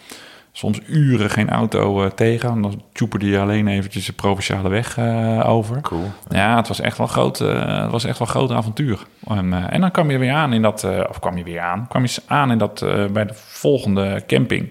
soms 0.52 0.80
uren 0.86 1.30
geen 1.30 1.50
auto 1.50 2.02
eh, 2.02 2.10
tegen. 2.10 2.50
En 2.50 2.62
dan 2.62 2.82
tjoeperde 2.92 3.26
je 3.26 3.38
alleen 3.38 3.68
eventjes 3.68 4.06
de 4.06 4.12
provinciale 4.12 4.68
weg 4.68 4.98
over. 5.44 5.80
Cool. 5.80 6.10
Ja, 6.28 6.56
het 6.56 6.68
was 6.68 6.80
echt 6.80 6.98
wel 6.98 7.06
groot, 7.06 7.38
het 7.38 7.90
was 7.90 8.04
echt 8.04 8.18
wel 8.18 8.28
een 8.28 8.34
groot 8.34 8.50
avontuur. 8.50 9.06
En, 9.26 9.70
en 9.70 9.80
dan 9.80 9.90
kwam 9.90 10.10
je 10.10 10.18
weer 10.18 10.32
aan 10.32 10.52
in 10.52 10.62
dat, 10.62 10.86
of 11.08 11.18
kwam 11.18 11.36
je 11.36 11.44
weer 11.44 11.60
aan, 11.60 11.86
kwam 11.88 12.04
je 12.04 12.22
aan 12.26 12.50
in 12.50 12.58
dat 12.58 12.84
bij 13.12 13.26
de 13.26 13.34
volgende 13.34 14.22
camping. 14.26 14.68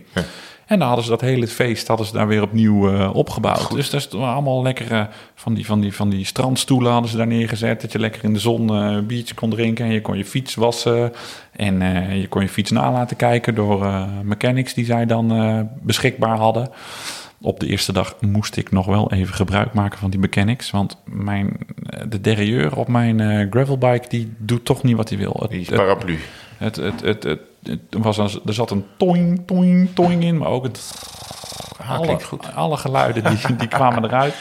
En 0.68 0.78
dan 0.80 0.88
hadden 0.88 1.06
ze 1.06 1.12
dat 1.12 1.22
hele 1.22 1.48
feest 1.48 1.88
hadden 1.88 2.06
ze 2.06 2.14
daar 2.14 2.28
weer 2.28 2.42
opnieuw 2.42 2.92
eh, 2.94 3.16
opgebouwd. 3.16 3.72
Dus 3.72 3.90
dat 3.90 4.02
is 4.02 4.14
allemaal 4.20 4.62
lekkere 4.62 5.08
van 5.36 5.54
die, 5.54 5.66
van, 5.66 5.80
die, 5.82 5.94
van 5.94 6.10
die 6.10 6.26
strandstoelen 6.26 6.92
hadden 6.92 7.10
ze 7.12 7.18
daar 7.18 7.28
neergezet. 7.28 7.82
Dat 7.82 7.92
je 7.92 8.00
lekker 8.00 8.24
in 8.24 8.34
de 8.34 8.40
zon 8.40 8.70
eh, 8.70 8.76
een 8.76 9.06
biertje 9.06 9.34
kon 9.36 9.50
drinken. 9.50 9.86
En 9.86 9.92
je 9.92 10.02
kon 10.02 10.18
je 10.18 10.26
fiets 10.26 10.56
wassen. 10.56 11.14
En 11.52 11.82
eh, 11.82 12.22
je 12.22 12.28
kon 12.28 12.42
je 12.42 12.50
fiets 12.50 12.72
na 12.72 12.92
laten 12.92 13.18
kijken 13.18 13.56
door 13.56 13.84
eh, 13.86 14.04
mechanics 14.24 14.74
die 14.74 14.86
zij 14.86 15.06
dan 15.06 15.32
eh, 15.32 15.60
beschikbaar 15.82 16.38
hadden. 16.38 16.70
Op 17.42 17.60
de 17.60 17.68
eerste 17.68 17.94
dag 17.94 18.16
moest 18.22 18.56
ik 18.58 18.72
nog 18.72 18.86
wel 18.86 19.12
even 19.12 19.34
gebruik 19.34 19.74
maken 19.74 20.00
van 20.00 20.10
die 20.10 20.20
mechanics. 20.20 20.72
Want 20.72 20.98
mijn, 21.06 21.58
eh, 21.90 22.02
de 22.10 22.22
derailleur 22.22 22.76
op 22.78 22.88
mijn 22.88 23.20
eh, 23.20 23.48
gravelbike 23.50 24.10
die 24.10 24.34
doet 24.38 24.66
toch 24.66 24.84
niet 24.84 24.96
wat 24.96 25.10
hij 25.10 25.18
wil. 25.18 25.46
Die 25.50 25.60
het- 25.66 25.76
paraplu. 25.76 26.18
Het, 26.58 26.76
het, 26.76 27.02
het, 27.02 27.24
het, 27.24 27.40
het 27.64 27.80
was 27.90 28.18
een, 28.18 28.42
er 28.46 28.54
zat 28.54 28.72
een 28.72 28.86
toing, 28.98 29.42
toing, 29.46 29.90
toing 29.94 30.24
in, 30.24 30.38
maar 30.38 30.50
ook 30.50 30.64
het, 30.64 30.94
Ah, 31.88 32.56
alle, 32.56 32.78
geluiden 32.78 33.24
die, 33.24 33.56
die 33.56 33.68
kwamen 33.68 34.04
eruit. 34.04 34.34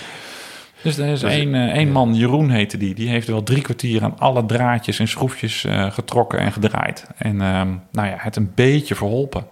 Dus 0.82 0.98
er 0.98 1.08
is 1.08 1.22
één, 1.22 1.54
eh, 1.54 1.76
één 1.76 1.92
man, 1.92 2.14
Jeroen 2.14 2.50
heette 2.50 2.76
die, 2.76 2.94
die 2.94 3.08
heeft 3.08 3.26
wel 3.26 3.42
drie 3.42 3.62
kwartier 3.62 4.04
aan 4.04 4.18
alle 4.18 4.46
draadjes 4.46 4.98
en 4.98 5.08
schroefjes 5.08 5.64
eh, 5.64 5.90
getrokken 5.90 6.38
en 6.38 6.52
gedraaid. 6.52 7.06
En 7.16 7.40
ehm, 7.40 7.68
nou 7.92 8.08
ja, 8.08 8.14
het 8.18 8.36
een 8.36 8.52
beetje 8.54 8.94
verholpen. 8.94 9.46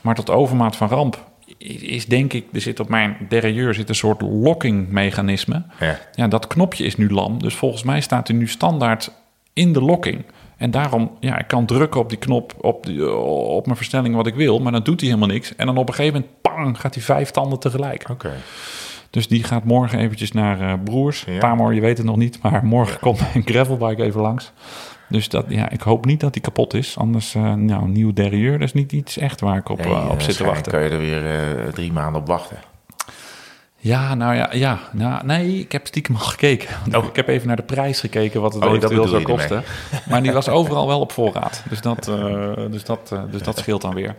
Maar 0.00 0.14
tot 0.14 0.30
overmaat 0.30 0.76
van 0.76 0.88
ramp 0.88 1.24
is, 1.58 2.06
denk 2.06 2.32
ik, 2.32 2.46
er 2.52 2.60
zit 2.60 2.80
op 2.80 2.88
mijn 2.88 3.16
derailleur 3.28 3.74
zit 3.74 3.88
een 3.88 3.94
soort 3.94 4.20
lockingmechanisme. 4.20 5.62
Ja. 5.80 5.98
Ja, 6.14 6.28
dat 6.28 6.46
knopje 6.46 6.84
is 6.84 6.96
nu 6.96 7.10
lam. 7.10 7.42
Dus 7.42 7.54
volgens 7.54 7.82
mij 7.82 8.00
staat 8.00 8.28
hij 8.28 8.36
nu 8.36 8.48
standaard 8.48 9.10
in 9.52 9.72
de 9.72 9.80
locking. 9.80 10.24
En 10.64 10.70
daarom, 10.70 11.10
ja, 11.20 11.38
ik 11.38 11.46
kan 11.46 11.66
drukken 11.66 12.00
op 12.00 12.08
die 12.08 12.18
knop 12.18 12.54
op, 12.60 12.86
die, 12.86 13.10
op 13.16 13.64
mijn 13.64 13.76
verstelling 13.76 14.14
wat 14.14 14.26
ik 14.26 14.34
wil, 14.34 14.58
maar 14.58 14.72
dan 14.72 14.82
doet 14.82 15.00
hij 15.00 15.08
helemaal 15.08 15.34
niks. 15.34 15.56
En 15.56 15.66
dan 15.66 15.76
op 15.76 15.88
een 15.88 15.94
gegeven 15.94 16.20
moment, 16.20 16.40
pang, 16.40 16.80
gaat 16.80 16.94
hij 16.94 17.02
vijf 17.02 17.30
tanden 17.30 17.58
tegelijk. 17.58 18.08
Oké. 18.10 18.32
Dus 19.10 19.28
die 19.28 19.44
gaat 19.44 19.64
morgen 19.64 19.98
eventjes 19.98 20.32
naar 20.32 20.60
eh, 20.60 20.72
Broers. 20.84 21.24
Ja. 21.26 21.38
Tamor, 21.38 21.74
je 21.74 21.80
weet 21.80 21.96
het 21.96 22.06
nog 22.06 22.16
niet, 22.16 22.42
maar 22.42 22.64
morgen 22.64 23.00
komt 23.00 23.20
een 23.34 23.42
gravelbike 23.44 24.02
even 24.02 24.20
langs. 24.20 24.52
Dus 25.08 25.28
dat, 25.28 25.44
ja, 25.48 25.70
ik 25.70 25.80
hoop 25.80 26.04
niet 26.04 26.20
dat 26.20 26.32
die 26.32 26.42
kapot 26.42 26.74
is. 26.74 26.98
Anders, 26.98 27.34
eh 27.34 27.54
nou, 27.54 27.88
nieuw 27.88 28.12
derailleur, 28.12 28.58
dat 28.58 28.68
is 28.68 28.72
niet 28.74 28.92
iets 28.92 29.18
echt 29.18 29.40
waar 29.40 29.56
ik 29.56 29.68
op, 29.68 29.78
Nee, 29.78 29.86
eh, 29.86 30.08
op 30.10 30.18
eh, 30.18 30.24
zit 30.24 30.36
te 30.36 30.44
wachten. 30.44 30.72
kan 30.72 30.82
je 30.82 30.88
er 30.88 30.98
weer 30.98 31.26
eh, 31.26 31.72
drie 31.72 31.92
maanden 31.92 32.20
op 32.20 32.26
wachten. 32.26 32.56
Ja, 33.84 34.14
nou 34.14 34.34
ja, 34.34 34.48
ja. 34.52 34.78
Nou, 34.92 35.26
nee, 35.26 35.58
ik 35.58 35.72
heb 35.72 35.86
stiekem 35.86 36.14
al 36.14 36.20
gekeken. 36.20 36.68
Oh. 36.92 37.04
Ik 37.04 37.16
heb 37.16 37.28
even 37.28 37.46
naar 37.46 37.56
de 37.56 37.62
prijs 37.62 38.00
gekeken 38.00 38.40
wat 38.40 38.54
het 38.54 38.64
Oh, 38.64 38.74
eventueel 38.74 39.06
zou 39.06 39.22
kosten. 39.22 39.62
Maar 40.08 40.22
die 40.22 40.32
was 40.32 40.48
overal 40.48 40.86
wel 40.86 41.00
op 41.00 41.12
voorraad. 41.12 41.62
Dus 41.68 41.80
dat, 41.80 42.08
eh, 42.08 42.52
dus, 42.70 42.84
dat, 42.84 43.10
eh, 43.12 43.22
dus 43.30 43.42
dat 43.42 43.58
scheelt 43.58 43.80
dan 43.82 43.94
weer. 43.94 44.14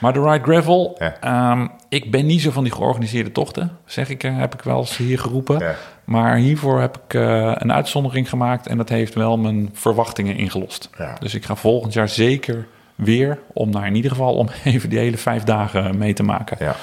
Maar 0.00 0.12
de 0.12 0.20
Ride 0.20 0.44
Gravel, 0.44 0.96
Ja. 0.98 1.16
ehm, 1.20 1.66
ik 1.88 2.10
ben 2.10 2.26
niet 2.26 2.40
zo 2.40 2.50
van 2.50 2.64
die 2.64 2.72
georganiseerde 2.72 3.32
tochten. 3.32 3.78
Zeg 3.84 4.08
ik, 4.08 4.24
eh, 4.24 4.36
heb 4.36 4.54
ik 4.54 4.62
wel 4.62 4.78
eens 4.78 4.96
hier 4.96 5.18
geroepen. 5.18 5.58
Ja. 5.58 5.74
Maar 6.04 6.36
hiervoor 6.36 6.80
heb 6.80 7.00
ik 7.06 7.14
een 7.62 7.72
uitzondering 7.72 8.28
gemaakt. 8.28 8.66
En 8.66 8.76
dat 8.76 8.88
heeft 8.88 9.14
wel 9.14 9.38
mijn 9.38 9.70
verwachtingen 9.72 10.36
ingelost. 10.36 10.90
Ja. 10.98 11.16
Dus 11.20 11.34
ik 11.34 11.44
ga 11.44 11.54
volgend 11.54 11.92
jaar 11.92 12.08
zeker 12.08 12.66
weer 12.94 13.38
om 13.52 13.72
daar 13.72 13.86
in 13.86 13.94
ieder 13.94 14.10
geval 14.10 14.34
om 14.34 14.48
even 14.64 14.90
die 14.90 14.98
hele 14.98 15.16
vijf 15.16 15.42
dagen 15.44 15.98
mee 15.98 16.12
te 16.12 16.22
maken. 16.22 16.56
Ja. 16.60 16.76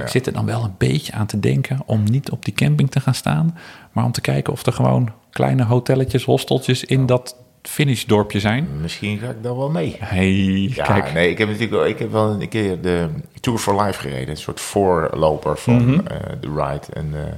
Ja. 0.00 0.06
Ik 0.06 0.10
zit 0.10 0.26
er 0.26 0.32
dan 0.32 0.46
wel 0.46 0.64
een 0.64 0.74
beetje 0.78 1.12
aan 1.12 1.26
te 1.26 1.40
denken 1.40 1.78
om 1.86 2.04
niet 2.04 2.30
op 2.30 2.44
die 2.44 2.54
camping 2.54 2.90
te 2.90 3.00
gaan 3.00 3.14
staan, 3.14 3.58
maar 3.92 4.04
om 4.04 4.12
te 4.12 4.20
kijken 4.20 4.52
of 4.52 4.66
er 4.66 4.72
gewoon 4.72 5.12
kleine 5.30 5.64
hotelletjes, 5.64 6.24
hosteltjes 6.24 6.84
in 6.84 7.06
dat 7.06 7.36
finishdorpje 7.62 8.40
zijn. 8.40 8.68
Misschien 8.80 9.18
ga 9.18 9.28
ik 9.30 9.42
dan 9.42 9.56
wel 9.56 9.70
mee. 9.70 9.96
Hey, 9.98 10.32
Ja, 10.74 10.84
kijk. 10.84 11.12
nee, 11.12 11.30
ik 11.30 11.38
heb 11.38 11.46
natuurlijk 11.46 11.74
wel, 11.74 11.86
ik 11.86 11.98
heb 11.98 12.12
wel 12.12 12.30
een 12.40 12.48
keer 12.48 12.80
de 12.80 13.08
Tour 13.40 13.58
for 13.58 13.82
Life 13.82 14.00
gereden. 14.00 14.28
Een 14.28 14.36
soort 14.36 14.60
voorloper 14.60 15.58
van 15.58 15.86
Mhm. 15.86 16.06
eh, 16.06 16.16
de 16.40 16.48
ride. 16.48 16.86
En 16.92 17.10
eh 17.14 17.32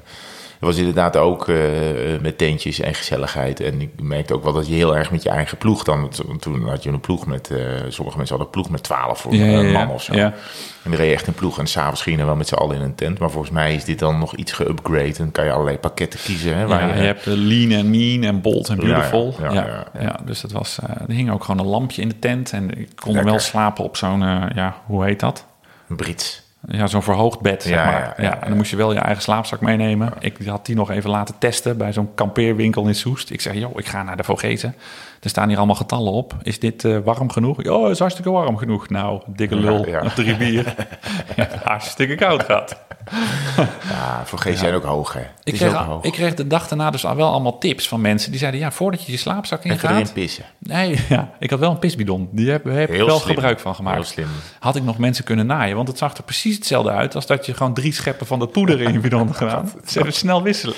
was 0.69 0.77
inderdaad 0.77 1.17
ook 1.17 1.49
eh, 1.49 1.57
met 2.21 2.39
tentjes 2.39 2.81
en 2.81 2.95
gezelligheid. 2.95 3.61
En 3.61 3.81
ik 3.81 3.91
merkte 4.03 4.35
ook 4.35 4.45
wel 4.45 4.53
dat 4.53 4.69
je 4.69 4.75
heel 4.75 4.97
erg 4.97 5.11
met 5.11 5.23
je 5.23 5.29
eigen 5.29 5.59
ploeg 5.59 5.85
dan... 5.85 6.11
Toen 6.41 6.69
had 6.69 6.83
je 6.83 6.91
een 6.91 7.01
ploeg 7.01 7.27
met... 7.27 7.51
eh, 7.51 7.59
sommige 7.89 8.17
mensen 8.17 8.37
hadden 8.37 8.41
een 8.47 8.51
ploeg 8.51 8.71
met 8.71 8.83
twaalf 8.83 9.21
voor 9.21 9.35
Ja, 9.35 9.45
ja, 9.61 9.73
man 9.73 9.91
of 9.91 10.03
zo. 10.03 10.15
Ja. 10.15 10.35
En 10.85 10.91
die 10.91 10.97
reed 10.97 11.13
echt 11.13 11.27
een 11.27 11.33
ploeg. 11.35 11.59
En 11.59 11.67
s'avonds 11.67 12.03
gingen 12.03 12.19
we 12.21 12.25
wel 12.27 12.37
met 12.37 12.49
z'n 12.49 12.55
allen 12.55 12.77
in 12.77 12.83
een 12.83 12.95
tent. 12.95 13.19
Maar 13.19 13.31
volgens 13.31 13.53
mij 13.53 13.75
is 13.75 13.85
dit 13.85 13.99
dan 13.99 14.19
nog 14.19 14.37
iets 14.37 14.53
geüpgrade. 14.63 15.17
Dan 15.17 15.31
kan 15.33 15.45
je 15.45 15.53
allerlei 15.53 15.79
pakketten 15.79 16.21
kiezen. 16.21 16.57
Hè, 16.57 16.67
waar 16.67 16.89
Ja, 16.89 16.95
je 16.95 17.03
hebt 17.03 17.27
lean 17.27 17.71
en 17.71 17.91
mean 17.91 18.23
en 18.23 18.41
bold 18.41 18.69
en 18.69 18.77
beautiful. 18.77 19.35
Ja, 19.41 19.87
Ja, 20.01 20.21
dus 20.25 20.43
het 20.43 20.53
was, 20.53 20.79
eh, 20.83 20.89
er 21.09 21.15
hing 21.15 21.31
ook 21.31 21.45
gewoon 21.45 21.61
een 21.61 21.71
lampje 21.71 22.03
in 22.03 22.09
de 22.09 22.19
tent 22.19 22.53
en 22.53 22.79
ik 22.79 22.89
kon 22.95 23.13
Lekker. 23.13 23.31
wel 23.31 23.41
slapen 23.41 23.85
op 23.85 23.97
zo'n, 23.97 24.23
eh, 24.23 24.45
ja, 24.55 24.77
hoe 24.87 25.05
heet 25.05 25.21
dat? 25.21 25.47
een 25.89 25.97
Brits. 25.97 26.43
Ja, 26.69 26.87
zo'n 26.87 27.03
verhoogd 27.03 27.41
bed, 27.41 27.63
zeg 27.63 27.73
Ja, 27.73 27.85
maar. 27.85 28.23
ja, 28.23 28.41
en 28.43 28.49
dan 28.49 28.57
moest 28.57 28.71
je 28.71 28.77
wel 28.77 28.93
je 28.93 28.99
eigen 28.99 29.23
slaapzak 29.23 29.61
meenemen. 29.61 30.13
Ik 30.19 30.37
had 30.47 30.67
die 30.67 30.77
nog 30.77 30.91
even 30.91 31.11
laten 31.11 31.35
testen 31.39 31.77
bij 31.77 31.93
zo'n 31.93 32.15
kampeerwinkel 32.15 32.87
in 32.87 32.95
Soest. 32.95 33.31
Ik 33.31 33.41
zei, 33.41 33.59
joh, 33.59 33.73
ik 33.79 33.87
ga 33.87 34.03
naar 34.03 34.17
de 34.17 34.25
Vogezen. 34.25 34.75
Er 35.23 35.29
staan 35.31 35.49
hier 35.49 35.57
allemaal 35.57 35.75
getallen 35.77 36.13
op. 36.13 36.35
Is 36.43 36.59
dit 36.59 36.85
eh, 36.85 36.99
warm 37.05 37.31
genoeg? 37.31 37.65
Oh, 37.69 37.83
het 37.83 37.93
is 37.93 37.99
hartstikke 37.99 38.31
warm 38.31 38.57
genoeg. 38.57 38.89
Nou, 38.89 39.23
dikke 39.27 39.57
lul, 39.57 39.87
Ja, 39.89 40.03
ja. 40.03 40.11
drie 40.11 40.37
bier. 40.37 40.75
Ja, 41.37 41.49
hartstikke 41.65 42.15
koud 42.15 42.43
gaat. 42.45 42.77
Ja, 43.91 44.23
voor 44.25 44.39
G 44.39 44.59
zijn 44.59 44.75
ook 44.75 44.85
hoog, 44.85 45.13
hè. 45.13 45.21
Ik 45.45 45.55
kreeg, 45.55 45.69
ook 45.71 45.75
al- 45.77 45.85
hoog. 45.85 46.05
ik 46.05 46.13
kreeg 46.13 46.35
de 46.35 46.47
dag 46.47 46.69
daarna 46.69 46.91
dus 46.91 47.07
al 47.07 47.17
wel 47.17 47.31
allemaal 47.31 47.59
tips 47.59 47.89
van 47.89 48.01
mensen. 48.01 48.31
Die 48.31 48.39
zeiden, 48.41 48.61
ja, 48.61 48.71
voordat 48.71 49.05
je 49.05 49.13
je 49.13 49.19
slaapzak 49.19 49.59
Even 49.59 49.71
ingaat... 49.71 49.91
erin 49.91 50.13
pissen. 50.13 50.45
Nee, 50.59 51.01
ja, 51.09 51.31
ik 51.39 51.51
had 51.51 51.59
wel 51.59 51.71
een 51.71 51.79
pisbidon. 51.79 52.29
Die 52.33 52.51
heb, 52.51 52.65
heb 52.65 52.91
ik 52.91 52.97
wel 53.07 53.19
slim. 53.19 53.35
gebruik 53.35 53.61
van 53.61 53.75
gemaakt. 53.75 53.97
Heel 53.97 54.05
slim. 54.07 54.27
Had 54.59 54.77
ik 54.77 54.83
nog 54.85 54.99
mensen 54.99 55.25
kunnen 55.25 55.47
naaien, 55.47 55.77
want 55.77 55.89
het 55.89 55.99
zag 55.99 56.17
er 56.17 56.23
precies 56.23 56.55
hetzelfde 56.57 56.91
uit 56.91 57.15
als 57.15 57.27
dat 57.27 57.47
je 57.47 57.55
gewoon 57.55 57.75
drie 57.75 57.93
scheppen 57.93 58.27
van 58.27 58.39
dat 58.39 58.53
poeder 58.53 58.81
in 58.81 58.93
je 58.93 58.99
bidon 59.01 59.27
had 59.27 59.37
gedaan. 59.37 59.73
Ze 59.87 59.95
hebben 59.95 60.15
snel 60.15 60.43
wisselen. 60.43 60.75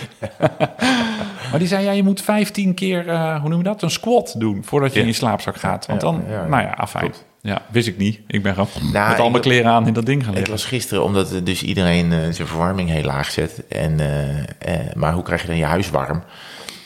Maar 1.54 1.62
die 1.62 1.72
zei, 1.72 1.84
ja, 1.84 1.92
je 1.92 2.02
moet 2.02 2.20
15 2.22 2.74
keer, 2.74 3.08
eh, 3.08 3.40
hoe 3.40 3.48
noem 3.48 3.58
je 3.58 3.64
dat, 3.64 3.82
een 3.82 3.90
squat 3.90 4.34
doen 4.38 4.62
voordat 4.64 4.92
je 4.92 4.98
Ja. 4.98 5.04
in 5.04 5.10
je 5.10 5.16
slaapzak 5.16 5.56
gaat. 5.56 5.86
Want 5.86 6.02
Ja, 6.02 6.10
dan, 6.10 6.22
ja, 6.28 6.34
ja. 6.34 6.46
nou 6.46 6.62
ja, 6.62 6.70
afijn. 6.70 7.12
Ja, 7.40 7.62
wist 7.70 7.88
ik 7.88 7.96
niet. 7.98 8.20
Ik 8.26 8.42
ben 8.42 8.54
gewoon 8.54 8.68
Nou, 8.92 9.10
met 9.10 9.18
al 9.20 9.30
mijn 9.30 9.42
kleren 9.42 9.70
aan 9.70 9.86
in 9.86 9.92
dat 9.92 10.06
ding 10.06 10.20
gaan 10.22 10.30
Ik 10.30 10.36
liggen. 10.36 10.54
was 10.54 10.64
gisteren, 10.64 11.04
omdat 11.04 11.40
dus 11.44 11.62
iedereen 11.62 12.12
eh, 12.12 12.18
zijn 12.30 12.48
verwarming 12.48 12.88
heel 12.88 13.02
laag 13.04 13.30
zet. 13.30 13.62
En, 13.68 14.00
eh, 14.00 14.38
eh, 14.38 14.94
maar 14.94 15.12
hoe 15.12 15.22
krijg 15.22 15.40
je 15.42 15.46
dan 15.46 15.56
je 15.56 15.64
huis 15.64 15.90
warm? 15.90 16.22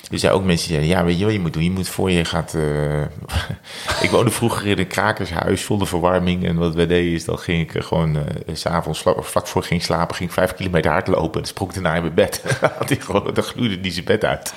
Dus 0.09 0.23
er 0.23 0.29
zijn 0.29 0.33
ook 0.33 0.45
mensen 0.45 0.69
die 0.69 0.77
zeiden, 0.77 0.99
ja, 0.99 1.05
weet 1.05 1.19
je 1.19 1.25
wat 1.25 1.33
je 1.33 1.41
moet 1.41 1.53
doen? 1.53 1.65
Je 1.65 1.71
moet 1.71 1.89
voor 1.89 2.11
je 2.11 2.25
gaat... 2.25 2.55
eh, 2.55 3.01
ik 4.05 4.11
woonde 4.11 4.31
vroeger 4.31 4.67
in 4.67 4.79
een 4.79 4.87
krakershuis 4.87 5.65
zonder 5.65 5.87
verwarming. 5.87 6.47
En 6.47 6.57
wat 6.57 6.75
wij 6.75 6.87
deden 6.87 7.13
is, 7.13 7.25
dan 7.25 7.39
ging 7.39 7.75
ik 7.75 7.83
gewoon 7.83 8.19
s 8.53 8.61
s'avonds 8.61 9.05
vlak, 9.19 9.47
voor 9.47 9.63
ging 9.63 9.83
slapen... 9.83 10.17
ging 10.17 10.29
ik 10.29 10.35
vijf 10.35 10.55
kilometer 10.55 10.91
hardlopen 10.91 11.41
en 11.41 11.47
sprong 11.47 11.73
daarna 11.73 11.95
in 11.95 12.03
mijn 12.03 12.15
bed. 12.15 12.43
Had 12.79 12.97
gewoon, 12.99 13.35
dan 13.35 13.45
gloeide 13.45 13.81
die 13.81 13.93
zijn 13.93 14.05
bed 14.05 14.25
uit. 14.25 14.53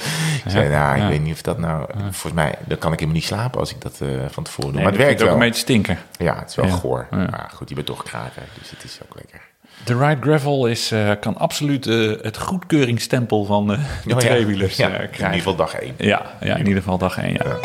Ik 0.45 0.51
zei, 0.51 0.69
nou, 0.69 1.01
ik 1.01 1.07
weet 1.07 1.23
niet 1.23 1.33
of 1.33 1.41
dat 1.41 1.57
nou... 1.57 1.89
Volgens 2.01 2.33
mij, 2.33 2.55
dan 2.65 2.77
kan 2.77 2.93
ik 2.93 2.99
helemaal 2.99 3.19
niet 3.19 3.29
slapen 3.29 3.59
als 3.59 3.71
ik 3.71 3.81
dat 3.81 4.01
eh, 4.01 4.07
van 4.29 4.43
tevoren 4.43 4.71
doe. 4.71 4.81
Nee, 4.81 4.83
maar 4.83 4.91
het 4.91 5.01
werkt 5.01 5.19
vind 5.19 5.29
ook 5.31 5.37
wel. 5.37 5.43
een 5.43 5.49
beetje 5.51 5.63
stinken. 5.63 5.97
Ja, 6.17 6.39
het 6.39 6.49
is 6.49 6.55
wel 6.55 6.69
goor. 6.69 7.07
Maar 7.09 7.51
goed, 7.53 7.69
je 7.69 7.75
bent 7.75 7.87
toch 7.87 8.03
kraker, 8.03 8.43
dus 8.59 8.69
het 8.69 8.83
is 8.83 8.99
ook 9.03 9.15
lekker. 9.15 9.50
De 9.83 9.97
Ride 9.97 10.21
Gravel 10.21 10.65
is, 10.67 10.91
eh, 10.91 11.11
kan 11.19 11.37
absoluut 11.37 11.87
eh, 11.87 12.11
het 12.21 12.37
goedkeuringsstempel 12.37 13.45
van 13.45 13.71
eh, 13.71 13.77
de 14.05 14.15
Oh 14.15 14.21
ja. 14.21 14.27
tweewielers 14.27 14.75
Ja, 14.77 14.87
eh, 14.87 14.93
in 14.93 14.99
ieder 15.01 15.09
krijgen. 15.15 15.37
geval 15.37 15.55
dag 15.55 15.73
één. 15.73 15.93
Ja, 15.97 16.21
ja, 16.41 16.55
in 16.55 16.67
ieder 16.67 16.81
geval 16.81 16.97
dag 16.97 17.17
één, 17.17 17.33
ja. 17.33 17.57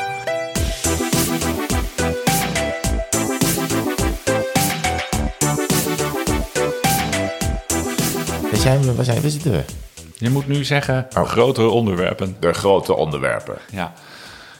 Waar 8.43 8.57
zijn 8.61 8.81
we? 8.83 8.95
Waar, 8.95 9.05
zijn, 9.05 9.21
waar 9.23 9.31
zitten 9.31 9.51
we? 9.53 9.63
Je 10.19 10.31
moet 10.31 10.47
nu 10.49 10.65
zeggen, 10.65 11.07
Oh. 11.17 11.25
grotere 11.29 11.69
onderwerpen. 11.69 12.37
De 12.41 12.53
grote 12.53 12.95
onderwerpen. 12.97 13.55
Ja. 13.71 13.93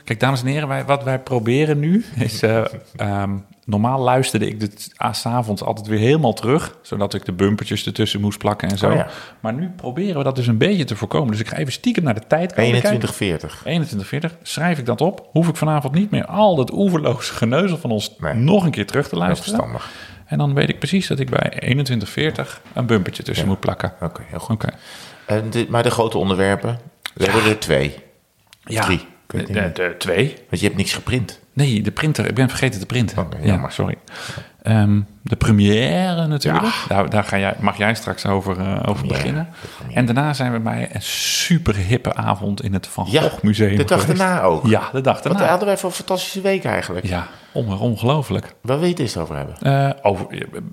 Kijk, 0.07 0.21
dames 0.21 0.41
en 0.41 0.47
heren, 0.47 0.69
wij, 0.69 0.85
wat 0.85 1.03
wij 1.05 1.19
proberen 1.21 1.79
nu 1.79 2.05
is... 2.17 2.43
eh, 2.43 2.65
ehm, 2.97 3.37
normaal 3.65 4.01
luisterde 4.01 4.47
ik 4.49 4.61
dit 4.61 4.93
ah, 4.97 5.13
s 5.13 5.21
s'avonds 5.21 5.63
altijd 5.63 5.87
weer 5.87 5.99
helemaal 5.99 6.33
terug... 6.33 6.77
zodat 6.83 7.15
ik 7.15 7.25
de 7.25 7.33
bumpertjes 7.33 7.87
ertussen 7.87 8.21
moest 8.21 8.39
plakken 8.39 8.69
en 8.69 8.79
zo. 8.79 8.89
Oh 8.91 8.95
ja. 8.95 9.09
Maar 9.41 9.53
nu 9.55 9.69
proberen 9.77 10.17
we 10.19 10.25
dat 10.25 10.37
dus 10.37 10.47
een 10.47 10.59
beetje 10.59 10.85
te 10.85 10.97
voorkomen. 10.97 11.31
Dus 11.31 11.41
ik 11.41 11.49
ga 11.49 11.57
even 11.57 11.73
stiekem 11.73 12.05
naar 12.05 12.15
de 12.15 12.21
tijd 12.27 12.53
kijken. 12.53 12.79
2140. 12.81 13.51
2140, 13.61 14.37
schrijf 14.43 14.79
ik 14.79 14.87
dat 14.87 15.01
op. 15.01 15.29
Hoef 15.33 15.49
ik 15.49 15.57
vanavond 15.57 15.95
niet 15.95 16.11
meer 16.11 16.27
al 16.27 16.57
dat 16.57 16.73
oeverloze 16.73 17.33
geneuzel 17.33 17.79
van 17.79 17.91
ons 17.91 18.15
Nee. 18.19 18.35
nog 18.35 18.65
een 18.65 18.71
keer 18.71 18.87
terug 18.87 19.09
te 19.09 19.17
luisteren. 19.17 19.55
verstandig. 19.55 19.91
En 20.27 20.39
dan 20.39 20.55
weet 20.55 20.69
ik 20.69 20.79
precies 20.79 21.07
dat 21.07 21.19
ik 21.19 21.31
bij 21.31 21.49
2140 21.51 22.61
een 22.73 22.87
bumpertje 22.87 23.23
tussen 23.23 23.47
moet 23.47 23.61
plakken. 23.61 23.93
Oké, 24.01 24.23
heel 24.27 24.39
goed. 24.39 24.65
En 25.27 25.51
de- 25.51 25.67
maar 25.69 25.83
de 25.83 25.91
grote 25.91 26.19
onderwerpen? 26.19 26.79
We 27.15 27.25
hebben 27.25 27.51
er 27.51 27.59
twee. 27.59 27.95
Ja, 28.65 28.83
Drie. 28.83 29.07
De, 29.27 29.43
de, 29.53 29.61
niet. 29.61 29.77
de 29.77 29.95
twee. 29.99 30.35
Want 30.49 30.61
je 30.61 30.67
hebt 30.67 30.79
niks 30.79 30.93
geprint. 30.93 31.41
Nee, 31.53 31.83
de 31.83 31.91
printer. 31.91 32.27
Ik 32.27 32.35
ben 32.35 32.49
vergeten 32.49 32.81
te 32.81 32.87
printen. 32.87 33.29
Ja, 33.41 33.47
jammer. 33.47 33.73
sorry. 33.73 33.97
Ehm, 34.67 35.01
de 35.23 35.37
première 35.37 36.27
natuurlijk. 36.27 36.75
Daar, 36.89 37.11
daar 37.11 37.25
ga 37.25 37.39
jij, 37.39 37.55
mag 37.59 37.77
jij 37.77 37.95
straks 37.95 38.27
over, 38.27 38.59
eh, 38.61 38.83
over 38.89 39.07
beginnen. 39.07 39.49
En 39.95 40.05
daarna 40.07 40.33
zijn 40.33 40.53
we 40.53 40.59
bij 40.61 40.89
een 40.93 41.03
super 41.03 41.75
hippe 41.77 42.15
avond 42.15 42.63
in 42.63 42.73
het 42.73 42.87
Van 42.87 43.07
Ja, 43.11 43.23
Gogh 43.23 43.43
Museum 43.43 43.77
de 43.77 43.85
dag 43.85 44.01
geweest. 44.01 44.19
daarna 44.19 44.43
ook. 44.43 44.67
Ja, 44.67 44.89
de 44.93 45.01
dag 45.01 45.15
Wat 45.15 45.23
daarna. 45.23 45.49
hadden 45.49 45.67
wij 45.69 45.77
voor 45.77 45.89
een 45.91 45.95
fantastische 45.97 46.41
week 46.41 46.65
eigenlijk? 46.65 47.07
Ja, 47.07 47.27
on- 47.53 47.79
ongelooflijk. 47.79 48.55
Waar 48.63 48.77
wil 48.77 48.85
je 48.87 48.93
het 48.93 49.01
eens 49.03 49.17
over 49.17 49.37
hebben? 49.37 49.55
Eh, 49.61 49.91
over, 50.03 50.27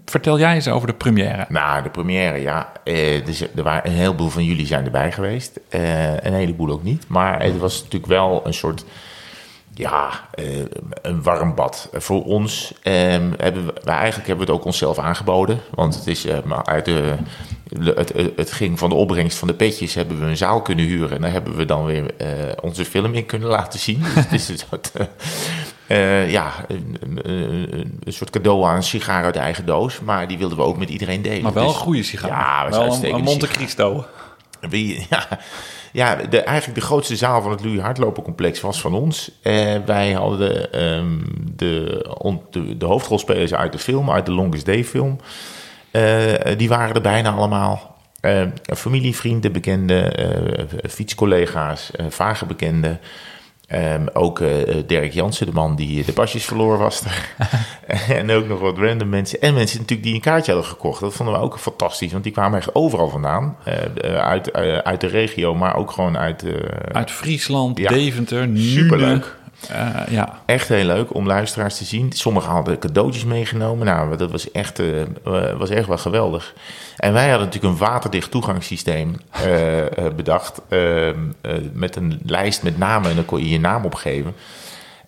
vertel 0.05 0.39
jij 0.39 0.53
eens 0.53 0.67
over 0.67 0.87
de 0.87 0.93
première. 0.93 1.45
Nou, 1.49 1.83
de 1.83 1.89
première, 1.89 2.41
ja. 2.41 2.71
Eh, 2.83 3.25
dus 3.25 3.41
er 3.55 3.63
waren 3.63 3.89
een 3.91 3.97
heleboel 3.97 4.29
van 4.29 4.43
jullie 4.43 4.65
zijn 4.65 4.85
erbij 4.85 5.11
geweest. 5.11 5.59
Eh, 5.69 6.13
een 6.15 6.33
heleboel 6.33 6.69
ook 6.71 6.83
niet. 6.83 7.05
Maar 7.07 7.43
het 7.43 7.57
was 7.57 7.77
natuurlijk 7.77 8.05
wel 8.11 8.41
een 8.45 8.53
soort... 8.53 8.85
Ja, 9.75 10.09
eh, 10.31 10.45
een 11.01 11.23
warm 11.23 11.55
bad. 11.55 11.89
Voor 11.93 12.23
ons 12.23 12.73
ehm, 12.81 13.31
hebben 13.37 13.65
we, 13.65 13.73
eigenlijk 13.83 14.27
hebben 14.27 14.45
we 14.45 14.51
het 14.51 14.59
ook 14.61 14.65
onszelf 14.65 14.97
aangeboden. 14.99 15.59
Want 15.73 15.95
het, 15.95 16.07
is, 16.07 16.25
eh, 16.25 16.37
maar 16.45 16.65
uit 16.65 16.85
de, 16.85 17.15
het, 17.95 18.13
het, 18.35 18.51
ging 18.51 18.79
van 18.79 18.89
de 18.89 18.95
opbrengst 18.95 19.37
van 19.37 19.47
de 19.47 19.53
petjes 19.53 19.93
hebben 19.93 20.19
we 20.19 20.25
een 20.25 20.37
zaal 20.37 20.61
kunnen 20.61 20.85
huren. 20.85 21.11
En 21.15 21.21
daar 21.21 21.31
hebben 21.31 21.55
we 21.55 21.65
dan 21.65 21.85
weer 21.85 22.15
eh, 22.17 22.27
onze 22.61 22.85
film 22.85 23.13
in 23.13 23.25
kunnen 23.25 23.49
laten 23.49 23.79
zien. 23.79 23.99
Dus 23.99 24.13
het 24.15 24.31
is 24.31 24.49
een 24.49 24.57
soort, 24.69 24.91
ja, 26.31 26.51
een, 26.67 26.97
een- 27.01 27.29
een- 27.29 27.99
een 28.03 28.13
soort 28.13 28.29
cadeau 28.29 28.65
aan 28.65 28.75
een 28.75 28.83
sigaar 28.83 29.23
uit 29.23 29.33
de 29.33 29.39
eigen 29.39 29.65
doos. 29.65 29.99
Maar 29.99 30.27
die 30.27 30.37
wilden 30.37 30.57
we 30.57 30.63
ook 30.63 30.77
met 30.77 30.89
iedereen 30.89 31.21
delen. 31.21 31.41
Maar 31.43 31.53
wel 31.53 31.63
Dus- 31.65 31.73
een 31.73 31.79
goede 31.79 32.03
sigaar. 32.03 32.29
Ja, 32.29 32.69
wel 32.69 32.93
een, 32.93 33.13
een 33.13 33.21
Monte. 33.23 33.47
Cristo. 33.47 34.05
Wie, 34.59 35.05
ja, 35.09 35.27
ja 35.93 36.15
de, 36.15 36.41
eigenlijk 36.41 36.79
de 36.79 36.85
grootste 36.85 37.15
zaal 37.15 37.41
van 37.41 37.51
het 37.51 37.63
Louis 37.63 37.79
Hardlopencomplex 37.79 38.61
was 38.61 38.81
van 38.81 38.93
ons. 38.93 39.31
Eh, 39.41 39.75
wij 39.85 40.11
hadden 40.11 40.71
ehm, 40.71 41.17
de, 41.55 42.05
de, 42.49 42.77
de 42.77 42.85
hoofdrolspelers 42.85 43.53
uit 43.53 43.71
de 43.71 43.79
film, 43.79 44.11
uit 44.11 44.25
de 44.25 44.31
Longest 44.31 44.65
Day 44.65 44.83
film. 44.83 45.19
Eh, 45.91 46.33
die 46.57 46.69
waren 46.69 46.95
er 46.95 47.01
bijna 47.01 47.31
allemaal. 47.31 47.97
Eh, 48.19 48.41
familie, 48.65 49.15
vrienden, 49.15 49.51
bekenden, 49.51 50.13
fietscollega's, 50.89 51.91
vage 52.09 52.45
bekenden. 52.45 52.99
Ehm, 53.73 54.05
ook 54.13 54.39
eh, 54.39 54.49
Dirk 54.87 55.13
Jansen, 55.13 55.45
de 55.45 55.51
man 55.51 55.75
die 55.75 56.05
de 56.05 56.13
pasjes 56.13 56.45
verloren 56.45 56.79
was. 56.79 57.01
er. 57.03 57.35
en 58.17 58.31
ook 58.31 58.47
nog 58.47 58.59
wat 58.59 58.77
random 58.77 59.09
mensen. 59.09 59.41
En 59.41 59.53
mensen 59.53 59.77
natuurlijk 59.77 60.03
die 60.07 60.13
een 60.15 60.21
kaartje 60.21 60.51
hadden 60.51 60.69
gekocht. 60.71 60.99
Dat 60.99 61.13
vonden 61.13 61.35
we 61.35 61.41
ook 61.41 61.59
fantastisch, 61.59 62.11
want 62.11 62.23
die 62.23 62.33
kwamen 62.33 62.57
echt 62.59 62.75
overal 62.75 63.09
vandaan. 63.09 63.57
Eh, 63.63 63.73
eh, 64.13 64.15
uit, 64.15 64.51
eh, 64.51 64.77
uit 64.77 65.01
de 65.01 65.07
regio, 65.07 65.55
maar 65.55 65.75
ook 65.75 65.91
gewoon 65.91 66.17
uit... 66.17 66.43
eh, 66.43 66.53
Uit 66.91 67.11
Friesland, 67.11 67.77
Ja. 67.77 67.89
Deventer. 67.89 68.49
Superleuk. 68.53 69.35
Eh, 69.69 70.01
ja. 70.09 70.39
Echt 70.45 70.67
heel 70.67 70.85
leuk 70.85 71.15
om 71.15 71.27
luisteraars 71.27 71.77
te 71.77 71.85
zien. 71.85 72.11
Sommigen 72.11 72.51
hadden 72.51 72.79
cadeautjes 72.79 73.23
meegenomen. 73.25 73.85
Nou, 73.85 74.17
dat 74.17 74.31
was 74.31 74.51
echt, 74.51 74.79
eh, 74.79 75.01
eh, 75.01 75.57
was 75.57 75.69
echt 75.69 75.87
wel 75.87 75.97
geweldig. 75.97 76.53
En 76.97 77.13
wij 77.13 77.29
hadden 77.29 77.45
natuurlijk 77.47 77.73
een 77.73 77.87
waterdicht 77.87 78.31
toegangssysteem 78.31 79.15
bedacht. 80.15 80.61
ehm, 80.69 81.15
eh, 81.41 81.53
met 81.73 81.95
een 81.95 82.19
lijst 82.25 82.63
met 82.63 82.77
namen 82.77 83.09
en 83.09 83.15
dan 83.15 83.25
kon 83.25 83.39
je 83.39 83.49
je 83.49 83.59
naam 83.59 83.85
opgeven. 83.85 84.35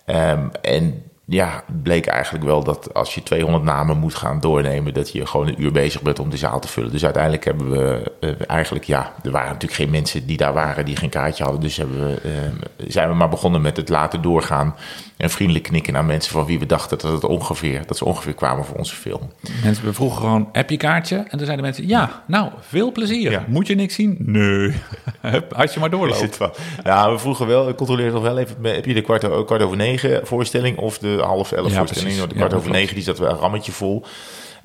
Ehm, 0.04 0.48
en 0.62 1.02
ja, 1.28 1.64
bleek 1.82 2.06
eigenlijk 2.06 2.44
wel 2.44 2.64
dat 2.64 2.94
als 2.94 3.14
je 3.14 3.22
200 3.22 3.64
namen 3.64 3.98
moet 3.98 4.14
gaan 4.14 4.40
doornemen, 4.40 4.94
dat 4.94 5.12
je 5.12 5.26
gewoon 5.26 5.48
een 5.48 5.62
uur 5.62 5.72
bezig 5.72 6.02
bent 6.02 6.18
om 6.18 6.30
de 6.30 6.36
zaal 6.36 6.60
te 6.60 6.68
vullen. 6.68 6.90
Dus 6.90 7.04
uiteindelijk 7.04 7.44
hebben 7.44 7.70
we 7.70 8.12
eh, 8.20 8.30
eigenlijk, 8.46 8.84
ja, 8.84 9.12
er 9.22 9.30
waren 9.30 9.52
natuurlijk 9.52 9.80
geen 9.80 9.90
mensen 9.90 10.26
die 10.26 10.36
daar 10.36 10.52
waren 10.52 10.84
die 10.84 10.96
geen 10.96 11.10
kaartje 11.10 11.42
hadden. 11.42 11.62
Dus 11.62 11.76
hebben 11.76 12.06
we, 12.06 12.20
eh, 12.20 12.86
zijn 12.88 13.08
we 13.08 13.14
maar 13.14 13.28
begonnen 13.28 13.60
met 13.60 13.76
het 13.76 13.88
laten 13.88 14.22
doorgaan 14.22 14.74
en 15.16 15.30
vriendelijk 15.30 15.64
knikken 15.64 15.92
naar 15.92 16.04
mensen 16.04 16.32
van 16.32 16.46
wie 16.46 16.58
we 16.58 16.66
dachten 16.66 16.98
dat, 16.98 17.12
het 17.12 17.24
ongeveer, 17.24 17.82
dat 17.86 17.96
ze 17.96 18.04
ongeveer 18.04 18.34
kwamen 18.34 18.64
voor 18.64 18.76
onze 18.76 18.94
film. 18.94 19.30
Mensen 19.62 19.84
we 19.84 19.92
vroegen 19.92 20.18
gewoon, 20.18 20.48
heb 20.52 20.70
je 20.70 20.76
kaartje? 20.76 21.16
En 21.16 21.28
toen 21.30 21.44
zeiden 21.44 21.64
mensen, 21.64 21.88
ja, 21.88 22.22
nou, 22.26 22.50
veel 22.60 22.92
plezier. 22.92 23.30
Ja. 23.30 23.44
Moet 23.48 23.66
je 23.66 23.74
niks 23.74 23.94
zien? 23.94 24.16
Nee. 24.20 24.72
Als 25.56 25.74
je 25.74 25.80
maar 25.80 25.90
doorloopt. 25.90 26.38
Ja, 26.84 27.10
we 27.10 27.18
vroegen 27.18 27.46
wel, 27.46 27.68
ik 27.68 27.76
controleerde 27.76 28.12
nog 28.12 28.22
wel 28.22 28.38
even, 28.38 28.64
heb 28.64 28.84
je 28.84 28.94
de 28.94 29.00
kwart, 29.00 29.44
kwart 29.44 29.62
over 29.62 29.76
negen 29.76 30.26
voorstelling 30.26 30.78
of 30.78 30.98
de 30.98 31.15
half 31.20 31.52
elf 31.52 31.70
Ja, 31.70 31.78
voorstelling? 31.78 32.20
De 32.20 32.34
kwart 32.34 32.50
dat 32.50 32.58
over 32.58 32.70
negen, 32.70 32.94
die 32.94 33.04
zat 33.04 33.18
wel 33.18 33.30
een 33.30 33.36
rammetje 33.36 33.72
vol. 33.72 34.04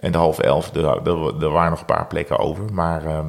En 0.02 0.12
de 0.12 0.18
half 0.18 0.40
elf, 0.40 0.76
er, 0.76 1.50
waren 1.50 1.70
nog 1.70 1.80
een 1.80 1.86
paar 1.86 2.08
plekken 2.08 2.40
over. 2.40 2.74
Maar 2.74 3.06
ehm, 3.06 3.28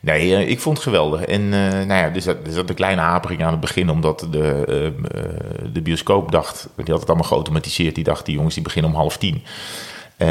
nee, 0.00 0.36
eh, 0.36 0.48
ik 0.48 0.60
vond 0.60 0.76
het 0.76 0.86
geweldig. 0.86 1.24
En 1.24 1.42
eh, 1.42 1.70
nou 1.70 1.86
ja, 1.86 2.14
er 2.14 2.22
zat, 2.22 2.36
er 2.46 2.52
zat 2.52 2.68
een 2.68 2.74
kleine 2.74 3.00
hapering 3.00 3.44
aan 3.44 3.50
het 3.50 3.60
begin, 3.60 3.90
omdat 3.90 4.26
de, 4.30 4.64
ehm, 4.66 5.04
eh, 5.04 5.72
de 5.72 5.82
bioscoop 5.82 6.32
dacht, 6.32 6.68
die 6.76 6.90
had 6.90 7.00
het 7.00 7.08
allemaal 7.08 7.28
geautomatiseerd, 7.28 7.94
die 7.94 8.04
dacht, 8.04 8.26
die 8.26 8.34
jongens 8.34 8.54
die 8.54 8.62
beginnen 8.62 8.90
om 8.90 8.96
half 8.96 9.16
tien. 9.16 9.42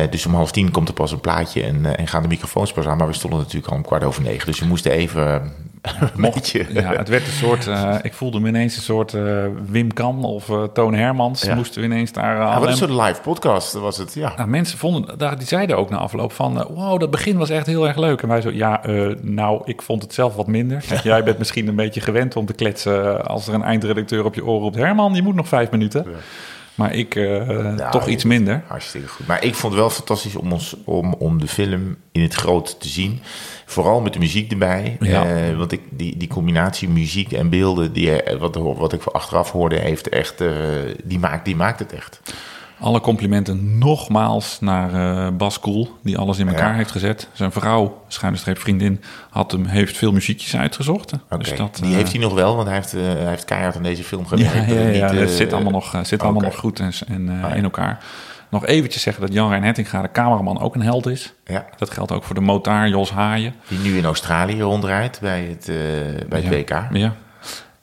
Dus 0.10 0.26
om 0.26 0.34
half 0.34 0.52
tien 0.52 0.72
komt 0.72 0.88
er 0.88 0.94
pas 0.94 1.12
een 1.12 1.20
plaatje 1.20 1.64
en, 1.64 1.98
en 1.98 2.08
gaan 2.08 2.22
de 2.22 2.28
microfoons 2.28 2.74
pas 2.74 2.86
aan. 2.86 2.98
Maar 2.98 3.08
we 3.08 3.14
stonden 3.14 3.40
natuurlijk 3.40 3.72
al 3.72 3.78
om 3.78 3.84
kwart 3.84 4.04
over 4.04 4.22
negen. 4.22 4.46
Dus 4.48 4.60
we 4.60 4.66
moesten 4.66 4.92
even 4.92 5.54
Ja, 6.74 6.94
het 6.96 7.10
werd 7.10 7.26
een 7.28 7.34
soort, 7.34 7.68
eh, 7.68 7.96
ik 8.02 8.14
voelde 8.14 8.40
me 8.40 8.48
ineens 8.48 8.76
een 8.76 8.82
soort 8.82 9.14
eh, 9.14 9.46
Wim 9.66 9.94
Kan 9.94 10.24
of 10.24 10.50
eh, 10.50 10.64
Toon 10.64 10.94
Hermans. 10.94 11.42
Ja. 11.42 11.56
Moesten 11.56 11.82
we 11.82 11.88
ineens 11.88 12.12
daar... 12.12 12.36
Ja, 12.36 12.60
wat 12.60 12.68
een 12.68 12.76
soort 12.76 12.92
live 12.92 13.22
podcast 13.22 13.74
was 13.74 13.98
het, 13.98 14.14
ja. 14.14 14.34
Nou, 14.36 14.50
mensen 14.50 14.78
vonden, 14.78 15.18
daar, 15.18 15.38
die 15.38 15.48
zeiden 15.48 15.78
ook 15.78 15.90
na 15.90 15.98
afloop 15.98 16.32
van, 16.32 16.68
wow, 16.70 17.00
dat 17.00 17.12
begin 17.12 17.38
was 17.38 17.50
echt 17.50 17.66
heel 17.66 17.88
erg 17.88 17.98
leuk. 17.98 18.22
En 18.22 18.28
wij 18.28 18.42
zo, 18.42 18.52
ja, 18.52 18.82
nou, 19.22 19.62
ik 19.66 19.82
vond 19.82 20.02
het 20.02 20.14
zelf 20.14 20.36
wat 20.36 20.48
minder. 20.48 20.84
Jij 21.04 21.24
bent 21.24 21.38
misschien 21.38 21.68
een 21.68 21.76
beetje 21.76 22.02
gewend 22.02 22.36
om 22.36 22.46
te 22.46 22.54
kletsen 22.54 23.26
als 23.26 23.48
er 23.48 23.54
een 23.54 23.64
eindredacteur 23.64 24.26
op 24.26 24.36
je 24.36 24.46
oor 24.46 24.62
roept, 24.62 24.76
Herman, 24.76 25.14
je 25.14 25.22
moet 25.22 25.36
nog 25.36 25.48
vijf 25.48 25.72
minuten. 25.72 26.06
Maar 26.76 26.94
ik 26.94 27.20
toch 27.92 28.08
iets 28.08 28.24
minder. 28.24 28.64
Hartstikke 28.68 29.08
goed. 29.08 29.28
Maar 29.28 29.44
ik 29.44 29.56
vond 29.56 29.74
het 29.74 29.82
wel 29.82 29.92
fantastisch 29.92 30.36
om, 30.36 30.52
ons, 30.52 30.76
om, 30.86 31.14
om 31.14 31.40
de 31.40 31.48
film 31.48 31.98
in 32.12 32.22
het 32.22 32.34
groot 32.34 32.80
te 32.80 32.88
zien. 32.88 33.22
Vooral 33.72 34.02
met 34.02 34.14
de 34.14 34.20
muziek 34.20 34.52
erbij. 34.52 34.98
Ja. 35.00 35.26
Eh, 35.26 35.58
want 35.58 35.72
ik, 35.72 35.82
die, 35.90 36.18
die 36.18 36.28
combinatie 36.28 36.90
muziek 36.90 37.32
en 37.32 37.50
beelden, 37.50 37.94
die, 37.94 38.22
eh, 38.22 38.40
wat, 38.40 38.56
wat 38.56 38.94
ik 38.94 39.04
achteraf 39.04 39.52
hoorde, 39.52 39.76
heeft 39.76 40.10
echt, 40.10 40.42
eh, 40.42 40.50
die, 41.04 41.20
maakt, 41.20 41.46
die 41.46 41.56
maakt 41.56 41.80
het 41.80 41.94
echt. 41.94 42.22
Alle 42.80 43.00
complimenten 43.02 43.78
nogmaals 43.78 44.58
naar 44.60 45.36
Bas 45.36 45.60
Koel, 45.60 45.90
die 46.04 46.18
alles 46.18 46.38
in 46.38 46.48
elkaar 46.48 46.70
Ja. 46.70 46.76
heeft 46.76 46.92
gezet. 46.92 47.28
Zijn 47.34 47.52
vrouw, 47.52 48.04
schuine 48.08 48.38
streep 48.38 48.60
vriendin, 48.60 49.02
had 49.30 49.52
hem, 49.52 49.66
heeft 49.66 49.98
veel 49.98 50.12
muziekjes 50.12 50.56
uitgezocht. 50.56 51.12
Dus 51.38 51.56
dat, 51.56 51.80
die 51.82 51.96
heeft 51.96 52.12
hij 52.12 52.22
nog 52.22 52.34
wel, 52.34 52.56
want 52.56 52.68
hij 52.68 52.76
heeft, 52.76 52.92
hij 52.92 53.28
heeft 53.28 53.46
keihard 53.46 53.76
aan 53.76 53.84
deze 53.84 54.04
film 54.04 54.28
gewerkt. 54.28 54.54
ja, 54.54 54.60
het 54.62 54.96
ja, 54.96 55.12
niet, 55.12 55.20
het 55.20 55.32
zit 55.32 55.54
allemaal 55.54 55.72
nog, 55.72 56.00
zit 56.02 56.22
allemaal 56.22 56.42
nog 56.42 56.56
goed 56.56 56.80
en, 56.80 56.92
en, 57.08 57.44
Ah, 57.44 57.56
in 57.56 57.64
elkaar. 57.64 58.04
Nog 58.52 58.66
eventjes 58.66 59.02
zeggen 59.02 59.22
dat 59.22 59.34
Jan 59.34 59.50
Rijn 59.50 59.64
Hettinga, 59.64 60.02
de 60.02 60.12
cameraman, 60.12 60.60
ook 60.60 60.76
een 60.76 60.82
held 60.82 61.08
is. 61.08 61.34
Ja, 61.46 61.66
Dat 61.78 61.90
geldt 61.92 62.12
ook 62.12 62.24
voor 62.24 62.36
de 62.36 62.42
motaar 62.42 62.90
Jos 62.90 63.12
Haaien. 63.12 63.54
die 63.68 63.80
nu 63.80 63.98
in 63.98 64.06
Australië 64.06 64.62
rondrijdt 64.62 65.20
bij 65.22 65.42
het, 65.50 65.70
eh, 65.70 65.76
bij 66.30 66.42
het 66.42 66.68
Ja. 66.68 66.84
WK. 66.90 66.96
Ja. 66.98 67.14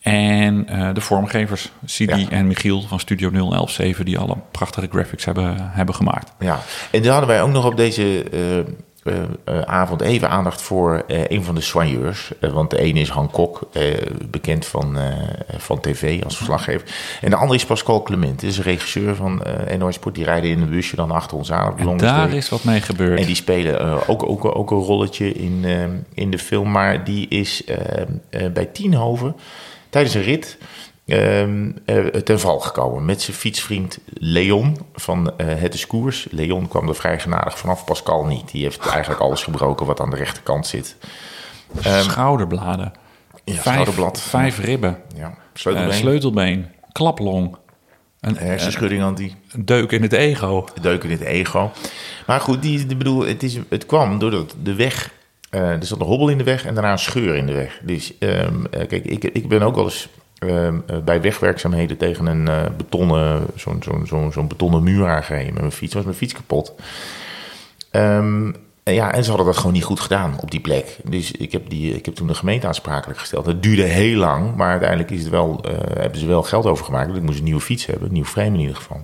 En 0.00 0.68
eh, 0.68 0.94
de 0.94 1.00
vormgevers, 1.00 1.72
Sidi 1.84 2.16
Ja. 2.20 2.28
en 2.30 2.46
Michiel 2.46 2.82
van 2.82 3.00
Studio 3.00 3.30
0117, 3.30 4.04
die 4.04 4.18
alle 4.18 4.36
prachtige 4.50 4.88
graphics 4.90 5.24
hebben, 5.24 5.56
hebben 5.70 5.94
gemaakt. 5.94 6.32
Ja, 6.38 6.58
en 6.90 7.02
dan 7.02 7.10
hadden 7.10 7.28
wij 7.28 7.42
ook 7.42 7.50
nog 7.50 7.64
op 7.64 7.76
deze 7.76 8.22
eh, 8.30 8.72
avond 9.64 10.00
even 10.00 10.30
aandacht 10.30 10.62
voor 10.62 11.04
eh, 11.06 11.24
een 11.28 11.44
van 11.44 11.54
de 11.54 11.60
soigneurs. 11.60 12.32
Eh, 12.40 12.50
want 12.50 12.70
de 12.70 12.78
ene 12.78 13.00
is 13.00 13.08
Han 13.08 13.30
Kok, 13.30 13.68
eh, 13.72 13.82
bekend 14.30 14.66
van, 14.66 14.98
eh, 14.98 15.12
van 15.56 15.80
tv 15.80 16.24
als 16.24 16.36
verslaggever. 16.36 16.88
En 17.20 17.30
de 17.30 17.36
andere 17.36 17.54
is 17.54 17.64
Pascal 17.64 18.02
Clement, 18.02 18.42
is 18.42 18.56
een 18.58 18.64
regisseur 18.64 19.14
van 19.14 19.42
eh 19.44 19.78
NOS 19.78 19.94
Sport. 19.94 20.14
Die 20.14 20.24
rijden 20.24 20.50
in 20.50 20.60
een 20.60 20.70
busje 20.70 20.96
dan 20.96 21.10
achter 21.10 21.36
ons 21.36 21.52
aan. 21.52 21.72
op 21.72 21.78
En 21.78 21.96
daar 21.96 22.32
is 22.32 22.48
wat 22.48 22.64
mee 22.64 22.80
gebeurd. 22.80 23.20
En 23.20 23.26
die 23.26 23.34
spelen 23.34 23.80
eh, 23.80 23.96
ook, 24.06 24.28
ook, 24.28 24.44
ook 24.56 24.70
een 24.70 24.76
rolletje 24.78 25.32
in, 25.32 25.60
eh, 25.64 25.84
in 26.14 26.30
de 26.30 26.38
film. 26.38 26.70
Maar 26.70 27.04
die 27.04 27.28
is 27.28 27.64
eh, 27.64 27.76
eh, 28.30 28.52
bij 28.52 28.64
Tienhoven 28.66 29.36
tijdens 29.90 30.14
een 30.14 30.22
rit 30.22 30.58
eh, 30.60 30.66
ten 32.24 32.40
val 32.40 32.58
gekomen. 32.60 33.04
Met 33.04 33.22
zijn 33.22 33.36
fietsvriend 33.36 33.98
Leon 34.12 34.76
van 34.94 35.38
eh 35.38 35.46
Het 35.46 35.74
is 35.74 35.86
Koers. 35.86 36.26
Leon 36.30 36.68
kwam 36.68 36.88
er 36.88 36.94
vrij 36.94 37.20
genadig 37.20 37.58
vanaf, 37.58 37.84
Pascal 37.84 38.24
niet. 38.24 38.50
Die 38.50 38.62
heeft 38.62 38.86
eigenlijk 38.96 39.20
alles 39.20 39.42
gebroken 39.42 39.86
wat 39.86 40.00
aan 40.00 40.10
de 40.10 40.16
rechterkant 40.16 40.66
zit. 40.66 40.96
Schouderbladen. 41.80 42.92
Ja, 43.44 43.54
vijf, 43.54 43.60
schouderblad. 43.60 44.20
vijf 44.20 44.58
ribben. 44.58 44.98
Ja, 45.16 45.26
eh, 45.26 45.32
sleutelbeen. 45.52 45.92
sleutelbeen. 45.92 46.66
Klaplong. 46.92 47.56
Een, 48.20 48.36
hersenschudding 48.36 49.02
aan 49.02 49.14
die 49.14 49.34
een 49.52 49.64
deuk 49.64 49.92
in 49.92 50.02
het 50.02 50.12
ego. 50.12 50.68
deuk 50.80 51.04
in 51.04 51.10
het 51.10 51.20
ego. 51.20 51.70
Maar 52.26 52.40
goed, 52.40 52.62
die, 52.62 52.96
bedoel, 52.96 53.26
het, 53.26 53.42
is, 53.42 53.58
het 53.68 53.86
kwam 53.86 54.18
doordat 54.18 54.54
de 54.62 54.74
weg... 54.74 55.10
eh, 55.50 55.70
er 55.70 55.86
zat 55.86 56.00
een 56.00 56.06
hobbel 56.06 56.28
in 56.28 56.38
de 56.38 56.44
weg 56.44 56.64
en 56.64 56.74
daarna 56.74 56.92
een 56.92 56.98
scheur 56.98 57.34
in 57.34 57.46
de 57.46 57.52
weg. 57.52 57.80
Dus 57.82 58.18
ehm, 58.18 58.64
eh, 58.70 58.88
kijk, 58.88 59.04
ik, 59.04 59.24
ik 59.24 59.48
ben 59.48 59.62
ook 59.62 59.74
wel 59.74 59.84
eens 59.84 60.08
ehm, 60.38 60.78
eh, 60.86 60.98
bij 60.98 61.20
wegwerkzaamheden 61.20 61.96
tegen 61.96 62.26
een 62.26 62.48
eh, 62.48 62.62
betonnen, 62.76 63.46
zo'n 63.54 63.82
zo'n 64.04 64.32
zo'n 64.32 64.48
betonnen 64.48 64.82
muur 64.82 65.08
aangereden 65.08 65.52
met 65.52 65.60
mijn 65.60 65.72
fiets. 65.72 65.94
Was 65.94 66.04
mijn 66.04 66.16
fiets 66.16 66.34
kapot. 66.34 66.74
Ehm, 67.90 68.52
en 68.82 68.94
ja, 68.94 69.12
en 69.12 69.22
ze 69.24 69.28
hadden 69.28 69.46
dat 69.46 69.56
gewoon 69.56 69.72
niet 69.72 69.84
goed 69.84 70.00
gedaan 70.00 70.36
op 70.40 70.50
die 70.50 70.60
plek. 70.60 70.96
Dus 71.04 71.32
ik 71.32 71.52
heb, 71.52 71.70
die, 71.70 71.94
ik 71.94 72.04
heb 72.04 72.14
toen 72.14 72.26
de 72.26 72.34
gemeente 72.34 72.66
aansprakelijk 72.66 73.18
gesteld. 73.18 73.46
Het 73.46 73.62
duurde 73.62 73.82
heel 73.82 74.16
lang, 74.16 74.56
maar 74.56 74.70
uiteindelijk 74.70 75.10
is 75.10 75.20
het 75.20 75.30
wel, 75.30 75.60
eh, 75.64 75.72
hebben 76.00 76.18
ze 76.18 76.26
wel 76.26 76.42
geld 76.42 76.66
overgemaakt. 76.66 77.06
Want 77.06 77.18
ik 77.18 77.24
moest 77.24 77.38
een 77.38 77.44
nieuwe 77.44 77.60
fiets 77.60 77.86
hebben, 77.86 78.08
een 78.08 78.14
nieuw 78.14 78.24
frame 78.24 78.54
in 78.54 78.60
ieder 78.60 78.76
geval. 78.76 79.00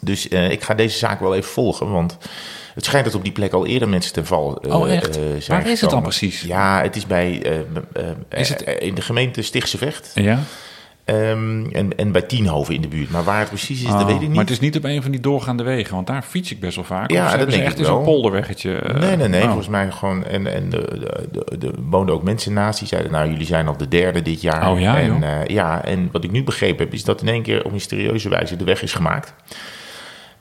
Dus 0.00 0.28
ik 0.28 0.62
ga 0.62 0.74
deze 0.74 0.98
zaak 0.98 1.20
wel 1.20 1.34
even 1.34 1.50
volgen, 1.50 1.90
want 1.90 2.18
het 2.78 2.86
schijnt 2.86 3.04
dat 3.06 3.14
op 3.14 3.22
die 3.24 3.32
plek 3.32 3.52
al 3.52 3.66
eerder 3.66 3.88
mensen 3.88 4.12
ten 4.12 4.26
val 4.26 4.62
Oh, 4.68 4.90
echt? 4.92 5.16
eh, 5.16 5.22
zijn 5.38 5.62
Waar 5.62 5.70
is 5.72 5.80
het 5.80 5.90
dan 5.90 6.02
precies? 6.02 6.42
Ja, 6.42 6.82
het 6.82 6.96
is 6.96 7.06
bij 7.06 7.42
eh, 8.32 8.40
Is 8.40 8.48
het- 8.48 8.60
in 8.62 8.94
de 8.94 9.02
gemeente 9.02 9.42
Stichtse 9.42 9.78
Vecht 9.78 10.10
Ja? 10.14 10.38
ehm, 11.04 11.66
en, 11.72 11.96
en 11.96 12.12
bij 12.12 12.22
Tienhoven 12.22 12.74
in 12.74 12.80
de 12.80 12.88
buurt. 12.88 13.10
Maar 13.10 13.24
waar 13.24 13.38
het 13.38 13.48
precies 13.48 13.82
is, 13.82 13.86
dat 13.90 14.00
Oh, 14.00 14.06
weet 14.06 14.14
ik 14.14 14.20
niet. 14.20 14.30
Maar 14.30 14.38
het 14.44 14.50
is 14.50 14.60
niet 14.60 14.76
op 14.76 14.84
een 14.84 15.02
van 15.02 15.10
die 15.10 15.20
doorgaande 15.20 15.62
wegen, 15.62 15.94
want 15.94 16.06
daar 16.06 16.22
fiets 16.22 16.50
ik 16.52 16.60
best 16.60 16.74
wel 16.76 16.84
vaak. 16.84 17.10
Ja, 17.10 17.36
dat 17.36 17.50
denk 17.50 17.62
echt 17.64 17.76
zo'n 17.76 17.84
wel. 17.86 18.02
polderweggetje. 18.02 18.82
Nee, 18.98 19.16
nee, 19.16 19.28
nee. 19.28 19.40
oh. 19.40 19.46
Volgens 19.46 19.68
mij 19.68 19.90
gewoon. 19.90 20.24
En, 20.24 20.54
en 20.54 20.68
de, 20.70 20.80
de, 21.00 21.28
de, 21.32 21.58
de- 21.58 21.72
woonden 21.90 22.14
ook 22.14 22.22
mensen 22.22 22.52
naast 22.52 22.78
die 22.78 22.88
zeiden: 22.88 23.12
Nou, 23.12 23.30
jullie 23.30 23.46
zijn 23.46 23.68
al 23.68 23.76
de 23.76 23.88
derde 23.88 24.22
dit 24.22 24.40
jaar. 24.40 24.70
Oh 24.70 24.80
ja, 24.80 24.98
en, 24.98 25.06
joh. 25.06 25.46
ja, 25.46 25.84
en 25.84 26.08
wat 26.12 26.24
ik 26.24 26.30
nu 26.30 26.44
begrepen 26.44 26.84
heb, 26.84 26.94
is 26.94 27.04
dat 27.04 27.20
in 27.22 27.28
één 27.28 27.42
keer 27.42 27.64
op 27.64 27.72
mysterieuze 27.72 28.28
wijze 28.28 28.56
de 28.56 28.64
weg 28.64 28.82
is 28.82 28.92
gemaakt. 28.92 29.34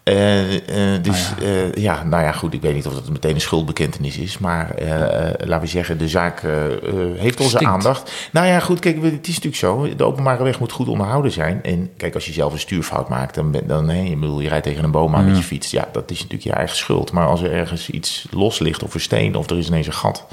Eh, 0.07 0.95
eh, 0.95 1.03
dus 1.03 1.31
Ah, 1.37 1.47
ja. 1.47 1.69
ja, 1.75 2.03
nou 2.03 2.23
ja, 2.23 2.31
goed. 2.31 2.53
Ik 2.53 2.61
weet 2.61 2.73
niet 2.73 2.87
of 2.87 2.93
dat 2.93 3.09
meteen 3.09 3.33
een 3.33 3.41
schuldbekentenis 3.41 4.17
is. 4.17 4.37
Maar 4.37 4.71
eh, 4.71 5.01
eh, 5.01 5.33
laten 5.37 5.61
we 5.61 5.67
zeggen, 5.67 5.97
de 5.97 6.07
zaak 6.07 6.43
eh, 6.43 6.65
eh, 6.65 6.71
heeft 7.15 7.39
onze 7.39 7.65
aandacht. 7.65 8.29
Nou 8.31 8.47
ja, 8.47 8.59
goed. 8.59 8.79
Kijk, 8.79 9.01
het 9.03 9.27
is 9.27 9.39
natuurlijk 9.39 9.55
zo. 9.55 9.95
De 9.95 10.03
openbare 10.03 10.43
weg 10.43 10.59
moet 10.59 10.71
goed 10.71 10.87
onderhouden 10.87 11.31
zijn. 11.31 11.63
En 11.63 11.89
kijk, 11.97 12.13
als 12.13 12.25
je 12.25 12.33
zelf 12.33 12.53
een 12.53 12.59
stuurfout 12.59 13.09
maakt, 13.09 13.35
dan, 13.35 13.51
ben, 13.51 13.67
dan 13.67 13.85
nee, 13.85 14.09
ik 14.09 14.19
bedoel, 14.19 14.39
je 14.39 14.49
rijdt 14.49 14.63
tegen 14.65 14.83
een 14.83 14.91
boom 14.91 15.15
aan 15.15 15.25
met 15.25 15.37
je 15.37 15.43
fiets. 15.43 15.71
Ja, 15.71 15.87
dat 15.91 16.11
is 16.11 16.17
natuurlijk 16.17 16.43
je 16.43 16.53
eigen 16.53 16.77
schuld. 16.77 17.11
Maar 17.11 17.27
als 17.27 17.41
er 17.41 17.51
ergens 17.51 17.89
iets 17.89 18.27
los 18.31 18.59
ligt, 18.59 18.83
of 18.83 18.93
een 18.93 18.99
steen, 18.99 19.35
of 19.35 19.49
er 19.49 19.57
is 19.57 19.67
ineens 19.67 19.87
een 19.87 19.93
gat. 19.93 20.25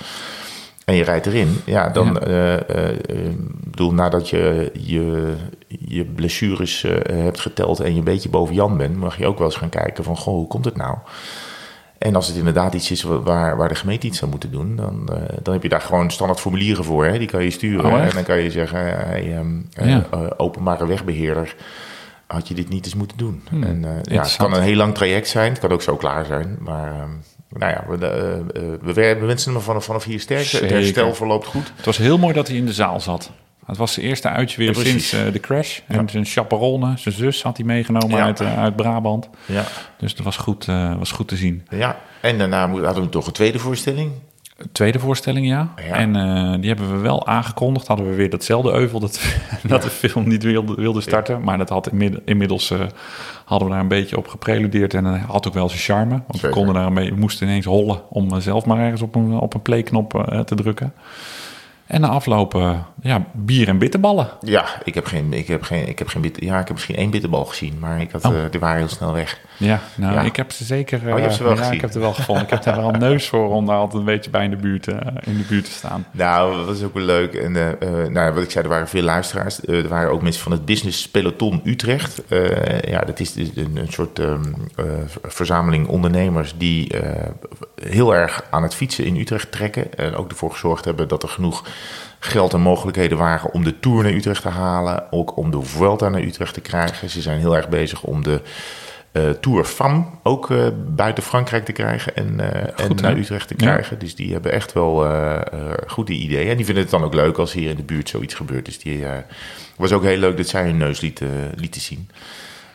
En 0.85 0.95
je 0.95 1.05
rijdt 1.05 1.27
erin, 1.27 1.57
ja, 1.65 1.89
dan 1.89 2.07
Ja. 2.27 2.59
eh, 2.59 2.89
bedoel, 3.65 3.93
nadat 3.95 4.29
je 4.29 4.71
je, 4.75 5.35
je 5.69 6.05
blessures 6.05 6.83
hebt 7.13 7.41
geteld 7.41 7.81
en 7.81 7.93
je 7.93 7.99
een 7.99 8.05
beetje 8.05 8.29
boven 8.29 8.55
Jan 8.55 8.77
bent, 8.77 8.97
mag 8.97 9.19
je 9.19 9.27
ook 9.27 9.39
wel 9.39 9.47
eens 9.47 9.57
gaan 9.57 9.69
kijken 9.69 10.05
van, 10.05 10.17
goh, 10.17 10.35
hoe 10.35 10.47
komt 10.47 10.65
het 10.65 10.77
nou? 10.77 10.97
En 11.99 12.15
als 12.15 12.27
het 12.27 12.37
inderdaad 12.37 12.75
iets 12.75 12.91
is 12.91 13.03
waar, 13.03 13.57
waar 13.57 13.69
de 13.69 13.75
gemeente 13.75 14.07
iets 14.07 14.23
aan 14.23 14.29
moet 14.29 14.53
doen, 14.53 14.77
dan, 14.77 15.09
dan 15.43 15.53
heb 15.55 15.63
je 15.63 15.69
daar 15.69 15.81
gewoon 15.81 16.11
standaard 16.11 16.41
formulieren 16.41 16.85
voor. 16.85 17.05
Hè? 17.05 17.19
Die 17.19 17.29
kan 17.29 17.43
je 17.45 17.51
sturen. 17.51 17.85
Oh, 17.93 17.99
en 18.01 18.11
dan 18.15 18.23
kan 18.25 18.41
je 18.41 18.51
zeggen, 18.51 18.79
hey, 18.79 19.37
ehm, 19.37 19.47
eh, 19.73 19.89
Ja. 19.89 20.07
eh, 20.11 20.21
openbare 20.37 20.87
wegbeheerder, 20.87 21.57
had 22.27 22.49
je 22.49 22.55
dit 22.55 22.69
niet 22.69 22.85
eens 22.85 22.95
moeten 22.95 23.17
doen? 23.17 23.43
Hmm, 23.49 23.63
En, 23.63 23.85
ja, 24.03 24.23
het 24.23 24.37
kan 24.37 24.53
een 24.55 24.63
heel 24.63 24.77
lang 24.77 24.95
traject 24.95 25.29
zijn, 25.29 25.51
het 25.51 25.61
kan 25.61 25.71
ook 25.73 25.83
zo 25.83 25.97
klaar 25.97 26.25
zijn. 26.25 26.57
Maar 26.61 26.91
ehm, 26.93 27.11
nou 27.59 27.73
ja, 27.73 27.85
we, 27.89 28.07
eh, 28.07 28.33
eh, 28.39 28.79
we, 28.83 28.93
we 28.93 29.27
wensen 29.27 29.53
hem 29.53 29.63
vanaf, 29.63 29.85
vanaf 29.85 30.05
hier 30.05 30.21
sterk. 30.21 30.47
Het 30.47 30.71
herstel 30.71 31.15
verloopt 31.15 31.47
goed. 31.47 31.73
Het 31.77 31.85
was 31.85 31.97
heel 31.97 32.19
mooi 32.19 32.35
dat 32.35 32.49
hij 32.49 32.57
in 32.57 32.67
de 32.67 32.73
zaal 32.73 33.01
zat. 33.01 33.31
Het 33.67 33.77
was 33.77 33.93
zijn 33.93 34.07
eerste 34.07 34.29
uitje 34.29 34.57
weer 34.57 34.77
Ja, 34.77 34.85
sinds 34.85 35.13
eh, 35.13 35.33
de 35.33 35.41
crash. 35.41 35.81
En 35.87 36.09
zijn 36.09 36.25
chaperone, 36.25 36.93
zijn 36.97 37.15
zus, 37.15 37.43
had 37.43 37.57
hij 37.57 37.67
meegenomen 37.67 38.17
Ja. 38.17 38.25
uit, 38.25 38.41
uit 38.41 38.77
Brabant. 38.77 39.29
Ja. 39.47 39.65
Dus 39.99 40.15
dat 40.15 40.25
was 40.25 40.37
goed, 40.37 40.65
was 40.99 41.13
goed 41.13 41.29
te 41.29 41.37
zien. 41.37 41.67
ja. 41.71 41.99
En 42.21 42.39
daarna 42.39 42.69
hadden 42.71 43.03
we 43.03 43.09
toch 43.09 43.27
een 43.27 43.33
tweede 43.33 43.59
voorstelling. 43.59 44.13
Tweede 44.73 44.99
voorstelling, 44.99 45.47
ja. 45.47 45.69
Ja. 45.89 45.95
En 45.97 46.17
eh, 46.17 46.55
die 46.61 46.69
hebben 46.69 46.91
we 46.93 46.99
wel 46.99 47.27
aangekondigd. 47.27 47.87
Hadden 47.87 48.09
we 48.09 48.15
weer 48.15 48.31
datzelfde 48.31 48.73
euvel 48.73 49.01
dat, 49.01 49.21
dat 49.69 49.83
de 49.83 49.91
film 49.91 50.29
niet 50.29 50.43
wilde, 50.43 50.75
wilde 50.75 51.01
starten. 51.01 51.41
Maar 51.43 51.59
dat 51.59 51.69
had 51.69 51.89
inmid- 51.91 52.21
inmiddels 52.25 52.71
eh, 52.71 52.81
hadden 53.45 53.69
we 53.69 53.75
daar 53.75 53.83
een 53.83 53.89
beetje 53.89 54.17
op 54.17 54.29
gepreludeerd. 54.29 54.95
En 54.95 55.05
dat 55.05 55.17
had 55.19 55.47
ook 55.49 55.55
wel 55.55 55.69
zijn 55.69 55.81
charme. 55.81 56.23
Want 56.27 56.41
we, 56.41 56.49
konden 56.49 56.75
daar 56.75 56.87
een 56.87 56.95
beetje, 56.95 57.15
we 57.15 57.21
moesten 57.21 57.47
ineens 57.47 57.65
hollen 57.67 58.01
om 58.11 58.31
eh, 58.33 58.39
zelf 58.41 58.65
maar 58.65 58.79
ergens 58.79 59.03
op 59.03 59.15
een, 59.15 59.33
op 59.39 59.55
een 59.55 59.63
playknop 59.63 60.15
eh, 60.29 60.41
te 60.41 60.55
drukken. 60.55 60.93
En 61.87 62.01
na 62.01 62.09
afloop, 62.09 62.55
eh, 62.55 62.79
ja, 63.03 63.25
bier 63.33 63.69
en 63.69 63.79
bitterballen. 63.79 64.29
Ja, 64.41 64.65
ik 64.85 64.95
heb 64.95 65.07
geen, 65.07 65.33
ik 65.33 65.47
heb 65.47 65.63
geen, 65.63 65.89
ik 65.89 65.99
heb 65.99 66.09
geen 66.09 66.23
bitter, 66.23 66.45
ja, 66.45 66.53
ik 66.59 66.67
heb 66.67 66.73
misschien 66.73 66.97
één 66.97 67.11
bitterbal 67.11 67.45
gezien, 67.45 67.79
maar 67.79 68.01
ik 68.01 68.11
had, 68.11 68.25
Oh. 68.25 68.37
eh, 68.37 68.51
die 68.51 68.61
waren 68.61 68.79
heel 68.79 68.89
snel 68.89 69.13
weg. 69.13 69.41
Ja, 69.57 69.81
nou, 69.95 70.15
Ja. 70.15 70.21
ik 70.21 70.37
heb 70.37 70.53
ze 70.53 70.65
zeker. 70.65 70.99
Oh, 70.99 71.17
je 71.17 71.23
hebt 71.23 71.35
ze 71.35 71.43
wel 71.43 71.53
eh, 71.53 71.57
ja, 71.57 71.63
gezien. 71.63 71.77
ik 71.77 71.81
heb 71.81 71.93
ze 71.93 71.99
wel 71.99 72.13
gevonden. 72.13 72.45
Ik 72.45 72.51
heb 72.51 72.63
daar 72.63 72.77
wel 72.77 72.95
een 72.95 72.99
neus 72.99 73.29
voor 73.29 73.49
om 73.49 73.67
daar 73.67 73.77
altijd 73.77 73.99
een 73.99 74.05
beetje 74.05 74.31
bij 74.31 74.45
in 74.45 74.51
de 74.51 74.57
buurt, 74.57 74.89
eh, 74.89 74.97
in 75.25 75.37
de 75.37 75.45
buurt 75.49 75.65
te 75.65 75.71
staan. 75.71 76.07
Nou, 76.11 76.57
dat 76.57 76.67
was 76.67 76.83
ook 76.83 76.95
wel 76.95 77.03
leuk. 77.05 77.35
En 77.35 77.81
eh, 77.81 78.07
nou, 78.09 78.33
wat 78.33 78.43
ik 78.43 78.51
zei, 78.51 78.65
er 78.65 78.71
waren 78.71 78.89
veel 78.89 79.03
luisteraars. 79.03 79.67
Er 79.67 79.89
waren 79.89 80.11
ook 80.11 80.23
mensen 80.23 80.43
van 80.43 80.53
het 80.53 80.65
Business 80.65 81.09
Peloton 81.09 81.61
Utrecht. 81.65 82.23
Ja, 82.81 83.01
dat 83.01 83.21
is 83.21 83.33
dus 83.33 83.49
een, 83.55 83.77
een 83.77 83.93
soort 83.93 84.19
ehm, 84.19 84.43
eh, 84.77 84.85
verzameling 85.23 85.87
ondernemers 85.87 86.55
die 86.59 86.95
heel 87.83 88.15
erg 88.15 88.45
aan 88.51 88.63
het 88.63 88.75
fietsen 88.75 89.05
in 89.05 89.17
Utrecht 89.17 89.53
trekken. 89.53 89.95
En 89.95 90.15
ook 90.15 90.31
ervoor 90.31 90.51
gezorgd 90.51 90.85
hebben 90.85 91.09
dat 91.09 91.23
er 91.23 91.29
genoeg 91.29 91.65
geld 92.19 92.53
en 92.53 92.61
mogelijkheden 92.61 93.19
waren 93.19 93.53
om 93.53 93.65
de 93.65 93.81
Tour 93.81 94.03
naar 94.03 94.13
Utrecht 94.13 94.43
te 94.43 94.49
halen. 94.49 95.13
Ook 95.13 95.37
om 95.37 95.51
de 95.51 95.63
Vuelta 95.63 96.09
naar 96.09 96.23
Utrecht 96.23 96.55
te 96.55 96.61
krijgen. 96.61 97.11
Ze 97.11 97.21
zijn 97.21 97.39
heel 97.39 97.57
erg 97.57 97.69
bezig 97.69 98.03
om 98.03 98.23
de 98.23 98.41
eh, 99.15 99.31
Tour 99.31 99.65
FAM 99.65 100.19
ook 100.23 100.51
eh, 100.51 100.67
buiten 100.87 101.23
Frankrijk 101.23 101.65
te 101.65 101.73
krijgen 101.73 102.17
en, 102.17 102.41
en 102.41 102.73
Goed, 102.87 103.01
hè? 103.01 103.07
naar 103.09 103.17
Utrecht 103.19 103.49
te 103.49 103.55
Ja. 103.57 103.67
krijgen. 103.71 103.99
Dus 103.99 104.15
die 104.15 104.33
hebben 104.33 104.53
echt 104.53 104.73
wel 104.73 105.07
goede 105.87 106.13
ideeën. 106.13 106.49
En 106.51 106.57
die 106.57 106.65
vinden 106.65 106.83
het 106.83 106.93
dan 106.93 107.05
ook 107.05 107.15
leuk 107.15 107.39
als 107.39 107.53
hier 107.53 107.71
in 107.71 107.77
de 107.77 107.83
buurt 107.83 108.09
zoiets 108.09 108.35
gebeurt. 108.35 108.65
Dus 108.65 108.79
die 108.79 109.05
was 109.77 109.93
ook 109.93 110.03
heel 110.03 110.19
leuk 110.19 110.37
dat 110.37 110.49
zij 110.49 110.65
hun 110.65 110.77
neus 110.77 111.01
lieten, 111.01 111.29
lieten 111.57 111.81
zien. 111.81 112.09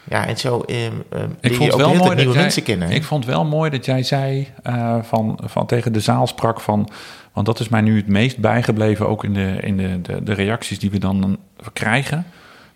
Ja, 0.04 0.28
en 0.28 0.38
zo 0.38 0.64
Ik 1.42 1.54
vond, 1.56 1.76
wel 1.76 1.88
mooi 1.96 2.00
dat 2.08 2.16
nieuwe 2.16 2.34
jij, 2.34 2.42
mensen 2.42 2.64
kennen. 2.64 2.88
hè? 2.88 2.94
ik 2.94 3.04
vond 3.04 3.26
wel 3.26 3.46
mooi 3.46 3.70
dat 3.70 3.86
jij 3.86 4.04
zei 4.04 4.48
van, 5.02 5.40
van 5.44 5.66
tegen 5.66 5.94
de 5.94 6.00
zaal 6.00 6.28
sprak 6.28 6.62
van... 6.62 6.90
Want 7.34 7.46
dat 7.46 7.60
is 7.60 7.70
mij 7.70 7.82
nu 7.82 7.96
het 7.98 8.08
meest 8.08 8.38
bijgebleven, 8.38 9.08
ook 9.08 9.24
in 9.24 9.34
de, 9.34 9.58
in 9.62 9.78
de, 9.78 10.02
de, 10.02 10.24
de 10.24 10.34
reacties 10.34 10.80
die 10.80 10.92
we 10.92 11.00
dan 11.00 11.38
krijgen. 11.74 12.26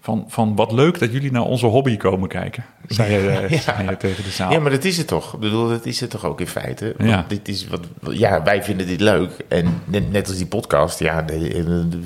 Van, 0.03 0.25
van 0.27 0.55
wat 0.55 0.71
leuk 0.71 0.99
dat 0.99 1.11
jullie 1.11 1.31
naar 1.31 1.41
onze 1.41 1.65
hobby 1.65 1.97
komen 1.97 2.29
kijken, 2.29 2.65
zei 2.87 3.11
je, 3.13 3.29
eh, 3.29 3.49
Ja. 3.49 3.57
zei 3.59 3.89
je 3.89 3.97
tegen 3.97 4.23
de 4.23 4.29
zaal. 4.29 4.51
Ja, 4.51 4.59
maar 4.59 4.71
dat 4.71 4.83
is 4.83 4.97
het 4.97 5.07
toch? 5.07 5.33
Ik 5.33 5.39
bedoel, 5.39 5.67
dat 5.69 5.85
is 5.85 5.99
het 5.99 6.09
toch 6.09 6.25
ook 6.25 6.39
in 6.39 6.47
feite? 6.47 6.93
Want 6.97 7.09
Ja. 7.09 7.25
Dit 7.27 7.47
is 7.47 7.67
wat, 7.67 7.79
ja, 8.11 8.43
wij 8.43 8.63
vinden 8.63 8.87
dit 8.87 8.99
leuk. 9.01 9.31
En 9.47 9.81
net, 9.85 10.11
net 10.11 10.27
als 10.27 10.37
die 10.37 10.45
podcast, 10.45 10.99
ja, 10.99 11.15
het 11.15 11.31
is 11.31 11.53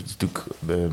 natuurlijk 0.08 0.44
eh, 0.68 0.76
eh, 0.84 0.92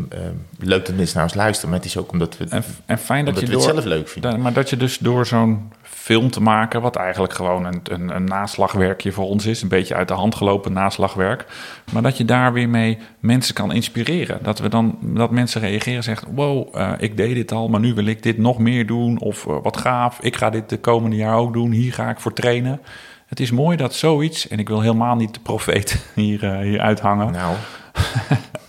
leuk 0.59 0.87
dat 0.87 0.97
mensen 0.97 1.15
naar 1.17 1.25
ons 1.25 1.35
luisteren. 1.35 1.71
Maar 1.71 1.79
het 1.79 1.89
is 1.89 1.97
ook 1.97 2.13
omdat 2.13 2.37
we, 2.37 2.45
En, 2.49 2.65
en 2.87 2.99
fijn 2.99 3.25
dat 3.25 3.41
je 3.41 3.47
door, 3.47 3.55
het 3.55 3.63
zelf 3.75 3.85
leuk 3.85 4.09
vinden. 4.09 4.31
Da- 4.31 4.37
maar 4.37 4.53
dat 4.53 4.71
je 4.71 4.77
dus 4.77 4.99
door 4.99 5.27
zo'n 5.27 5.73
film 5.95 6.31
te 6.31 6.41
maken, 6.41 6.81
wat 6.81 6.97
eigenlijk 6.97 7.33
gewoon 7.33 7.65
een, 7.65 7.81
een, 7.85 8.17
een 8.17 8.25
naslagwerkje 8.25 9.13
voor 9.13 9.25
ons 9.25 9.47
is, 9.47 9.63
een 9.63 9.69
beetje 9.69 9.95
uit 9.95 10.09
de 10.09 10.15
hand 10.15 10.35
gelopen 10.35 10.73
naslagwerk, 10.73 11.47
maar 11.93 12.03
dat 12.03 12.17
je 12.17 12.25
daar 12.25 12.53
weer 12.53 12.69
mee 12.69 12.99
mensen 13.19 13.55
kan 13.55 13.73
inspireren. 13.73 14.39
Dat 14.43 14.59
we 14.59 14.69
dan 14.69 14.99
dat 15.01 15.31
mensen 15.31 15.61
reageren 15.61 15.97
en 15.97 16.03
zeggen: 16.03 16.35
Wow, 16.35 16.77
eh, 16.77 16.93
ik 16.99 17.17
deed 17.17 17.35
dit 17.35 17.53
al, 17.53 17.69
maar 17.69 17.81
nu 17.81 17.95
wil 17.95 18.07
ik 18.07 18.23
dit 18.23 18.39
nog 18.39 18.59
meer 18.59 18.87
doen. 18.87 19.21
Of 19.21 19.47
eh, 19.47 19.57
wat 19.63 19.77
gaaf, 19.77 20.19
ik 20.21 20.37
ga 20.37 20.51
dit 20.51 20.69
de 20.69 20.79
komende 20.79 21.17
jaar 21.17 21.37
ook 21.37 21.53
doen. 21.53 21.71
Hier 21.71 21.93
ga 21.93 22.11
ik 22.11 22.21
voor 22.21 22.33
trainen. 22.33 22.81
Het 23.27 23.41
is 23.41 23.51
mooi 23.51 23.77
dat 23.77 23.95
zoiets, 23.95 24.49
en 24.49 24.59
ik 24.59 24.69
wil 24.69 24.81
helemaal 24.81 25.17
niet 25.17 25.35
de 25.35 25.41
profeet 25.41 26.07
hier, 26.15 26.45
eh, 26.45 26.59
hier 26.59 26.81
uithangen. 26.81 27.33
Nou, 27.33 27.57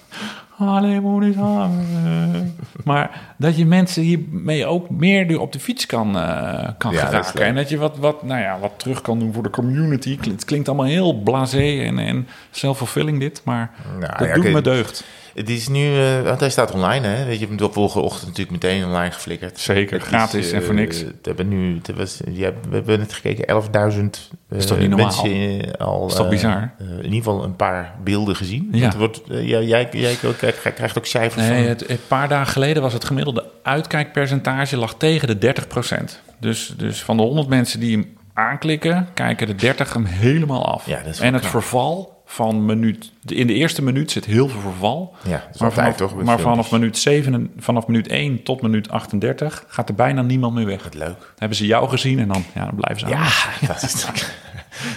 Maar 2.83 3.33
dat 3.37 3.57
je 3.57 3.65
mensen 3.65 4.03
hiermee 4.03 4.65
ook 4.65 4.89
meer 4.89 5.39
op 5.39 5.51
de 5.51 5.59
fiets 5.59 5.85
kan, 5.85 6.17
eh, 6.17 6.69
kan 6.77 6.91
Ja, 6.93 7.05
geraken. 7.05 7.45
En 7.45 7.55
dat 7.55 7.69
je 7.69 7.77
wat, 7.77 7.97
wat, 7.97 8.23
nou 8.23 8.41
ja, 8.41 8.59
wat 8.59 8.71
terug 8.77 9.01
kan 9.01 9.19
doen 9.19 9.33
voor 9.33 9.43
de 9.43 9.49
community. 9.49 10.17
Het 10.29 10.45
klinkt 10.45 10.67
allemaal 10.67 10.85
heel 10.85 11.21
blasé 11.21 11.81
en, 11.81 11.99
en 11.99 12.27
self-fulfilling 12.51 13.19
dit. 13.19 13.41
Maar 13.43 13.71
Nou, 13.99 14.17
dat 14.17 14.27
ja, 14.27 14.33
doet 14.33 14.51
me 14.51 14.61
deugd. 14.61 15.05
Het 15.35 15.49
is 15.49 15.67
nu, 15.67 15.99
eh, 15.99 16.21
want 16.21 16.39
hij 16.39 16.49
staat 16.49 16.71
online, 16.71 17.07
hè? 17.07 17.25
Weet 17.25 17.39
je, 17.39 17.45
hebt 17.45 17.59
hem 17.59 17.67
de 17.67 17.73
volgende 17.73 18.05
ochtend 18.05 18.27
natuurlijk 18.27 18.63
meteen 18.63 18.85
online 18.85 19.11
geflikkerd. 19.11 19.59
Zeker, 19.59 19.97
Het 19.97 20.07
gratis 20.07 20.51
en 20.51 20.61
voor 20.63 20.73
eh, 20.73 20.79
niks. 20.79 21.01
We 21.03 21.13
hebben 21.21 21.47
nu, 21.47 21.75
het 21.83 21.95
was, 21.97 22.19
ja, 22.31 22.51
we 22.69 22.75
hebben 22.75 22.99
net 22.99 23.13
gekeken, 23.13 23.47
11.000 23.47 24.29
eh, 24.49 24.57
Is 24.57 24.65
toch 24.65 24.77
niet 24.79 24.89
normaal? 24.89 25.23
mensen 25.25 25.61
eh, 25.77 25.85
al. 25.87 26.07
Is 26.07 26.13
toch 26.15 26.23
eh, 26.25 26.31
bizar? 26.31 26.73
eh, 26.79 26.87
in 26.87 27.03
ieder 27.03 27.17
geval 27.17 27.43
een 27.43 27.55
paar 27.55 27.93
beelden 28.03 28.35
gezien. 28.35 28.69
Ja. 28.71 28.91
Er 28.91 28.97
wordt, 28.97 29.21
eh, 29.29 29.47
ja, 29.47 29.59
jij, 29.61 29.87
jij 29.91 30.15
krijgt, 30.37 30.73
krijgt 30.73 30.97
ook 30.97 31.05
cijfers 31.05 31.47
Nee, 31.47 31.59
van. 31.59 31.67
het, 31.67 31.89
een 31.89 31.99
paar 32.07 32.27
dagen 32.29 32.51
geleden 32.53 32.81
was 32.81 32.93
het 32.93 33.05
gemiddelde 33.05 33.45
uitkijkpercentage 33.63 34.77
lag 34.77 34.95
tegen 34.97 35.27
de 35.39 35.53
30% 35.55 36.21
Dus, 36.39 36.73
dus 36.77 37.03
van 37.03 37.17
de 37.17 37.23
100 37.23 37.47
mensen 37.47 37.79
die 37.79 37.91
hem 37.97 38.17
aanklikken, 38.33 39.07
kijken 39.13 39.47
de 39.47 39.55
30 39.55 39.93
hem 39.93 40.05
helemaal 40.05 40.65
af. 40.65 40.85
Ja, 40.85 40.97
dat 40.97 41.05
is 41.13 41.17
wel 41.19 41.27
en 41.27 41.33
het 41.33 41.41
knap. 41.41 41.53
verval 41.53 42.14
van 42.25 42.65
minuut... 42.65 43.11
In 43.25 43.47
de 43.47 43.53
eerste 43.53 43.81
minuut 43.83 44.11
zit 44.11 44.25
heel 44.25 44.47
veel 44.47 44.59
verval. 44.61 45.15
Ja, 45.23 45.43
Maar, 45.59 45.71
vanaf, 45.71 45.95
toch? 45.95 46.15
met 46.15 46.25
maar 46.25 46.37
filmpjes. 46.39 46.67
vanaf, 46.67 46.71
minuut 46.71 46.97
7, 46.97 47.51
vanaf 47.57 47.87
minuut 47.87 48.07
1 48.07 48.43
tot 48.43 48.61
minuut 48.61 48.89
38 48.89 49.65
gaat 49.67 49.89
er 49.89 49.95
bijna 49.95 50.21
niemand 50.21 50.53
meer 50.53 50.65
weg. 50.65 50.83
Wat 50.83 50.93
leuk. 50.93 51.33
Hebben 51.37 51.57
ze 51.57 51.65
jou 51.65 51.89
gezien 51.89 52.19
en 52.19 52.27
dan, 52.27 52.43
ja, 52.53 52.65
dan 52.65 52.75
blijven 52.75 52.99
ze 52.99 53.07
Ja, 53.13 53.17
aan. 53.21 53.27
dat, 53.67 53.81
is, 53.83 54.05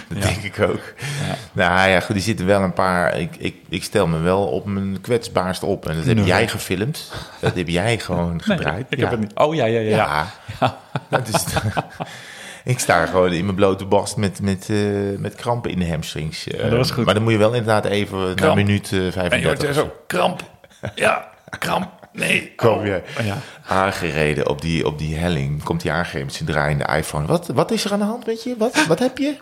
dat 0.09 0.21
denk 0.21 0.41
ik 0.43 0.59
ook. 0.59 0.93
Nou 1.51 1.89
ja, 1.89 1.99
goed, 1.99 2.15
er 2.15 2.21
zitten 2.21 2.45
wel 2.45 2.61
een 2.61 2.73
paar. 2.73 3.17
Ik, 3.19 3.35
ik, 3.37 3.55
ik 3.69 3.83
stel 3.83 4.07
me 4.07 4.17
wel 4.19 4.45
op 4.45 4.65
mijn 4.65 5.01
kwetsbaarst 5.01 5.63
op. 5.63 5.87
En 5.87 5.95
dat 5.95 6.05
heb 6.05 6.15
Nee. 6.15 6.25
jij 6.25 6.47
gefilmd. 6.47 7.11
Dat 7.39 7.55
heb 7.55 7.67
jij 7.67 7.99
gewoon 7.99 8.29
Nee, 8.45 8.57
gedraaid. 8.57 8.85
ik 8.89 8.97
ja. 8.97 9.03
heb 9.03 9.11
het 9.11 9.19
niet. 9.19 9.37
Oh 9.37 9.55
ja, 9.55 9.65
ja, 9.65 9.79
ja. 9.79 9.95
ja. 9.95 10.27
Ja. 10.59 10.77
Dat 11.09 11.27
is 11.27 11.43
ik 12.69 12.79
sta 12.79 13.05
gewoon 13.05 13.31
in 13.31 13.43
mijn 13.43 13.55
blote 13.55 13.85
borst 13.85 14.17
met, 14.17 14.41
met, 14.41 14.69
eh, 14.69 14.77
met 15.17 15.35
krampen 15.35 15.71
in 15.71 15.79
de 15.79 15.87
hamstrings. 15.89 16.47
eh. 16.47 16.61
dat 16.69 16.71
was 16.77 16.91
goed. 16.91 17.05
Maar 17.05 17.13
dan 17.13 17.23
moet 17.23 17.31
je 17.31 17.37
wel 17.37 17.53
inderdaad 17.53 17.85
even 17.85 18.17
na 18.27 18.33
Kramp. 18.33 18.55
minuut 18.55 18.91
eh, 18.91 18.99
En 18.99 19.05
je 19.05 19.11
35 19.11 19.63
hoort 19.63 19.75
zo, 19.75 19.91
kramp. 20.07 20.41
Ja, 20.95 21.27
kramp. 21.59 21.98
Nee. 22.13 22.51
Kom 22.55 22.85
je 22.85 23.01
Oh, 23.19 23.25
ja. 23.25 23.37
aangereden 23.67 24.49
op 24.49 24.61
die, 24.61 24.85
op 24.85 24.97
die 24.97 25.15
helling. 25.15 25.63
Komt 25.63 25.83
hij 25.83 25.91
aangereden 25.91 26.25
met 26.25 26.35
zijn 26.35 26.49
draaiende 26.49 26.85
iPhone. 26.97 27.25
Wat, 27.27 27.47
wat 27.47 27.71
is 27.71 27.85
er 27.85 27.91
aan 27.91 27.99
de 27.99 28.05
hand 28.05 28.25
met 28.25 28.43
je? 28.43 28.55
Wat, 28.57 28.85
wat 28.87 28.99
heb 28.99 29.17
je? 29.17 29.35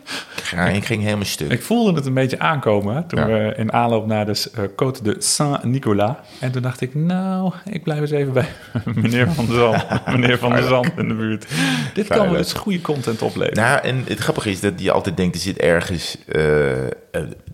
Ja, 0.50 0.66
ik 0.68 0.84
ging 0.84 1.02
helemaal 1.02 1.24
stuk. 1.24 1.52
Ik 1.52 1.62
voelde 1.62 1.92
het 1.94 2.06
een 2.06 2.14
beetje 2.14 2.38
aankomen 2.38 3.06
toen 3.06 3.18
Ja. 3.20 3.26
we 3.26 3.54
in 3.56 3.72
aanloop 3.72 4.06
naar 4.06 4.26
de 4.26 4.44
uh, 4.58 4.64
Côte 4.64 5.02
de 5.02 5.16
Saint-Nicolas. 5.18 6.14
En 6.40 6.50
toen 6.52 6.62
dacht 6.62 6.80
ik, 6.80 6.94
nou, 6.94 7.52
ik 7.70 7.82
blijf 7.82 8.00
eens 8.00 8.10
even 8.10 8.32
bij 8.32 8.48
meneer 9.02 9.30
Van 9.32 9.46
der 9.46 9.54
Zand, 9.54 10.06
meneer 10.06 10.38
Van 10.38 10.50
der 10.52 10.62
Zand 10.62 10.90
in 10.96 11.08
de 11.08 11.14
buurt. 11.14 11.46
Dit 11.94 12.06
kan 12.06 12.26
wel 12.30 12.36
eens 12.38 12.52
goede 12.52 12.80
content 12.80 13.22
opleveren. 13.22 13.62
Nou, 13.62 13.82
en 13.82 14.04
het 14.06 14.18
grappige 14.18 14.50
is 14.50 14.60
dat 14.60 14.72
je 14.80 14.90
altijd 14.92 15.16
denkt, 15.16 15.34
er 15.34 15.40
zit 15.40 15.58
ergens... 15.58 16.16
eh, 16.28 16.84
eh, 16.86 16.90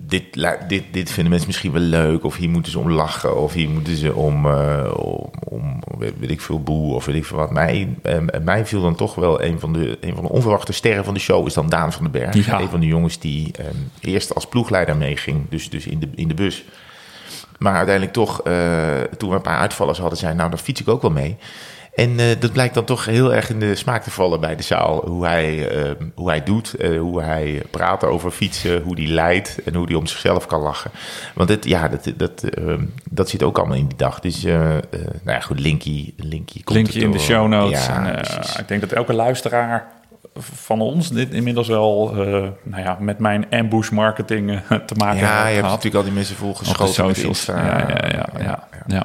dit, 0.07 0.25
dit, 0.69 0.85
dit 0.91 1.11
vinden 1.11 1.31
mensen 1.31 1.49
misschien 1.49 1.73
wel 1.73 1.81
leuk, 1.81 2.25
of 2.25 2.37
hier 2.37 2.49
moeten 2.49 2.73
ze 2.73 2.79
om 2.79 2.91
lachen... 2.91 3.37
of 3.37 3.53
hier 3.53 3.69
moeten 3.69 3.97
ze 3.97 4.15
om, 4.15 4.47
eh, 4.47 4.93
om, 4.97 5.31
om 5.45 5.81
weet 6.19 6.31
ik 6.31 6.41
veel, 6.41 6.63
boe 6.63 6.95
of 6.95 7.05
weet 7.05 7.17
ik 7.17 7.25
veel 7.25 7.37
wat. 7.37 7.51
Mij, 7.51 7.89
eh, 8.03 8.19
mij 8.43 8.67
viel 8.67 8.83
dan 8.83 8.95
toch 8.95 9.15
wel 9.15 9.43
een 9.43 9.61
van, 9.61 9.73
de, 9.73 9.99
een 10.01 10.15
van 10.15 10.25
de 10.25 10.31
onverwachte 10.31 10.73
sterren 10.73 11.05
van 11.05 11.15
de 11.15 11.21
show... 11.21 11.47
is 11.47 11.55
dan 11.55 11.69
Daan 11.69 11.93
van 11.93 12.03
den 12.03 12.13
Berg. 12.13 12.47
Ja. 12.47 12.61
Een 12.61 12.69
van 12.69 12.81
de 12.81 12.87
jongens 12.87 13.19
die 13.19 13.51
eh, 13.59 13.65
eerst 14.01 14.35
als 14.35 14.47
ploegleider 14.47 14.97
meeging, 14.97 15.49
dus, 15.49 15.71
dus 15.71 15.87
in, 15.87 16.01
de, 16.01 16.09
in 16.15 16.29
de 16.29 16.35
bus... 16.35 16.65
Maar 17.59 17.75
uiteindelijk 17.75 18.15
toch, 18.15 18.43
eh, 18.43 19.01
toen 19.17 19.29
we 19.29 19.35
een 19.35 19.43
paar 19.43 19.59
uitvallers 19.59 19.99
hadden, 19.99 20.19
zei 20.19 20.35
nou, 20.35 20.51
dan 20.51 20.59
fiets 20.59 20.81
ik 20.81 20.89
ook 20.89 21.03
wel 21.03 21.11
mee. 21.11 21.37
En 21.95 22.19
eh, 22.19 22.27
dat 22.39 22.53
blijkt 22.53 22.75
dan 22.75 22.85
toch 22.85 23.05
heel 23.05 23.35
erg 23.35 23.51
in 23.51 23.59
de 23.59 23.75
smaak 23.75 24.03
te 24.03 24.11
vallen 24.11 24.41
bij 24.41 24.57
de 24.57 24.63
zaal. 24.63 25.09
Hoe 25.09 25.27
hij, 25.27 25.69
eh, 25.69 25.91
hoe 26.15 26.29
hij 26.29 26.43
doet, 26.43 26.75
eh, 26.75 26.99
hoe 26.99 27.23
hij 27.23 27.63
praat 27.71 28.05
over 28.05 28.31
fietsen, 28.31 28.83
hoe 28.83 28.95
hij 28.95 29.07
leidt 29.07 29.63
en 29.65 29.75
hoe 29.75 29.87
hij 29.87 29.95
om 29.95 30.07
zichzelf 30.07 30.47
kan 30.47 30.61
lachen. 30.61 30.91
Want 31.35 31.49
het, 31.49 31.65
ja, 31.65 31.89
dat, 31.89 32.13
dat, 32.17 32.43
eh, 32.43 32.75
dat 33.11 33.29
zit 33.29 33.43
ook 33.43 33.59
allemaal 33.59 33.77
in 33.77 33.87
die 33.87 33.97
dag. 33.97 34.21
Dus, 34.21 34.45
eh, 34.45 34.59
nou 34.61 34.81
ja, 35.25 35.41
goed, 35.41 35.61
linkie, 35.61 36.15
linkie 36.17 36.65
komt 36.65 36.77
Linkje 36.77 36.99
er 36.99 37.05
in 37.05 37.13
de 37.13 37.19
show 37.19 37.49
notes. 37.49 37.87
Ja, 37.87 38.07
en, 38.07 38.19
ik 38.59 38.69
denk 38.69 38.81
dat 38.81 38.93
elke 38.93 39.13
luisteraar 39.13 39.93
van 40.41 40.81
ons 40.81 41.09
dit 41.09 41.33
inmiddels 41.33 41.69
wel 41.69 42.15
nou 42.63 42.83
ja, 42.83 42.97
met 43.01 43.19
mijn 43.19 43.47
ambush 43.51 43.91
marketing 43.91 44.61
te 44.87 44.95
maken 44.95 45.19
ja, 45.19 45.39
je 45.39 45.45
heeft 45.45 45.57
hebt 45.57 45.69
natuurlijk 45.69 45.95
al 45.95 46.03
die 46.03 46.13
mensen 46.13 46.37
volgeschoten 46.37 47.07
met. 47.07 47.19
Insta. 47.19 47.65
Ja, 47.65 47.79
ja, 47.79 48.09
ja, 48.09 48.29
ja, 48.39 48.69
ja. 48.87 48.87
Nou 48.87 49.05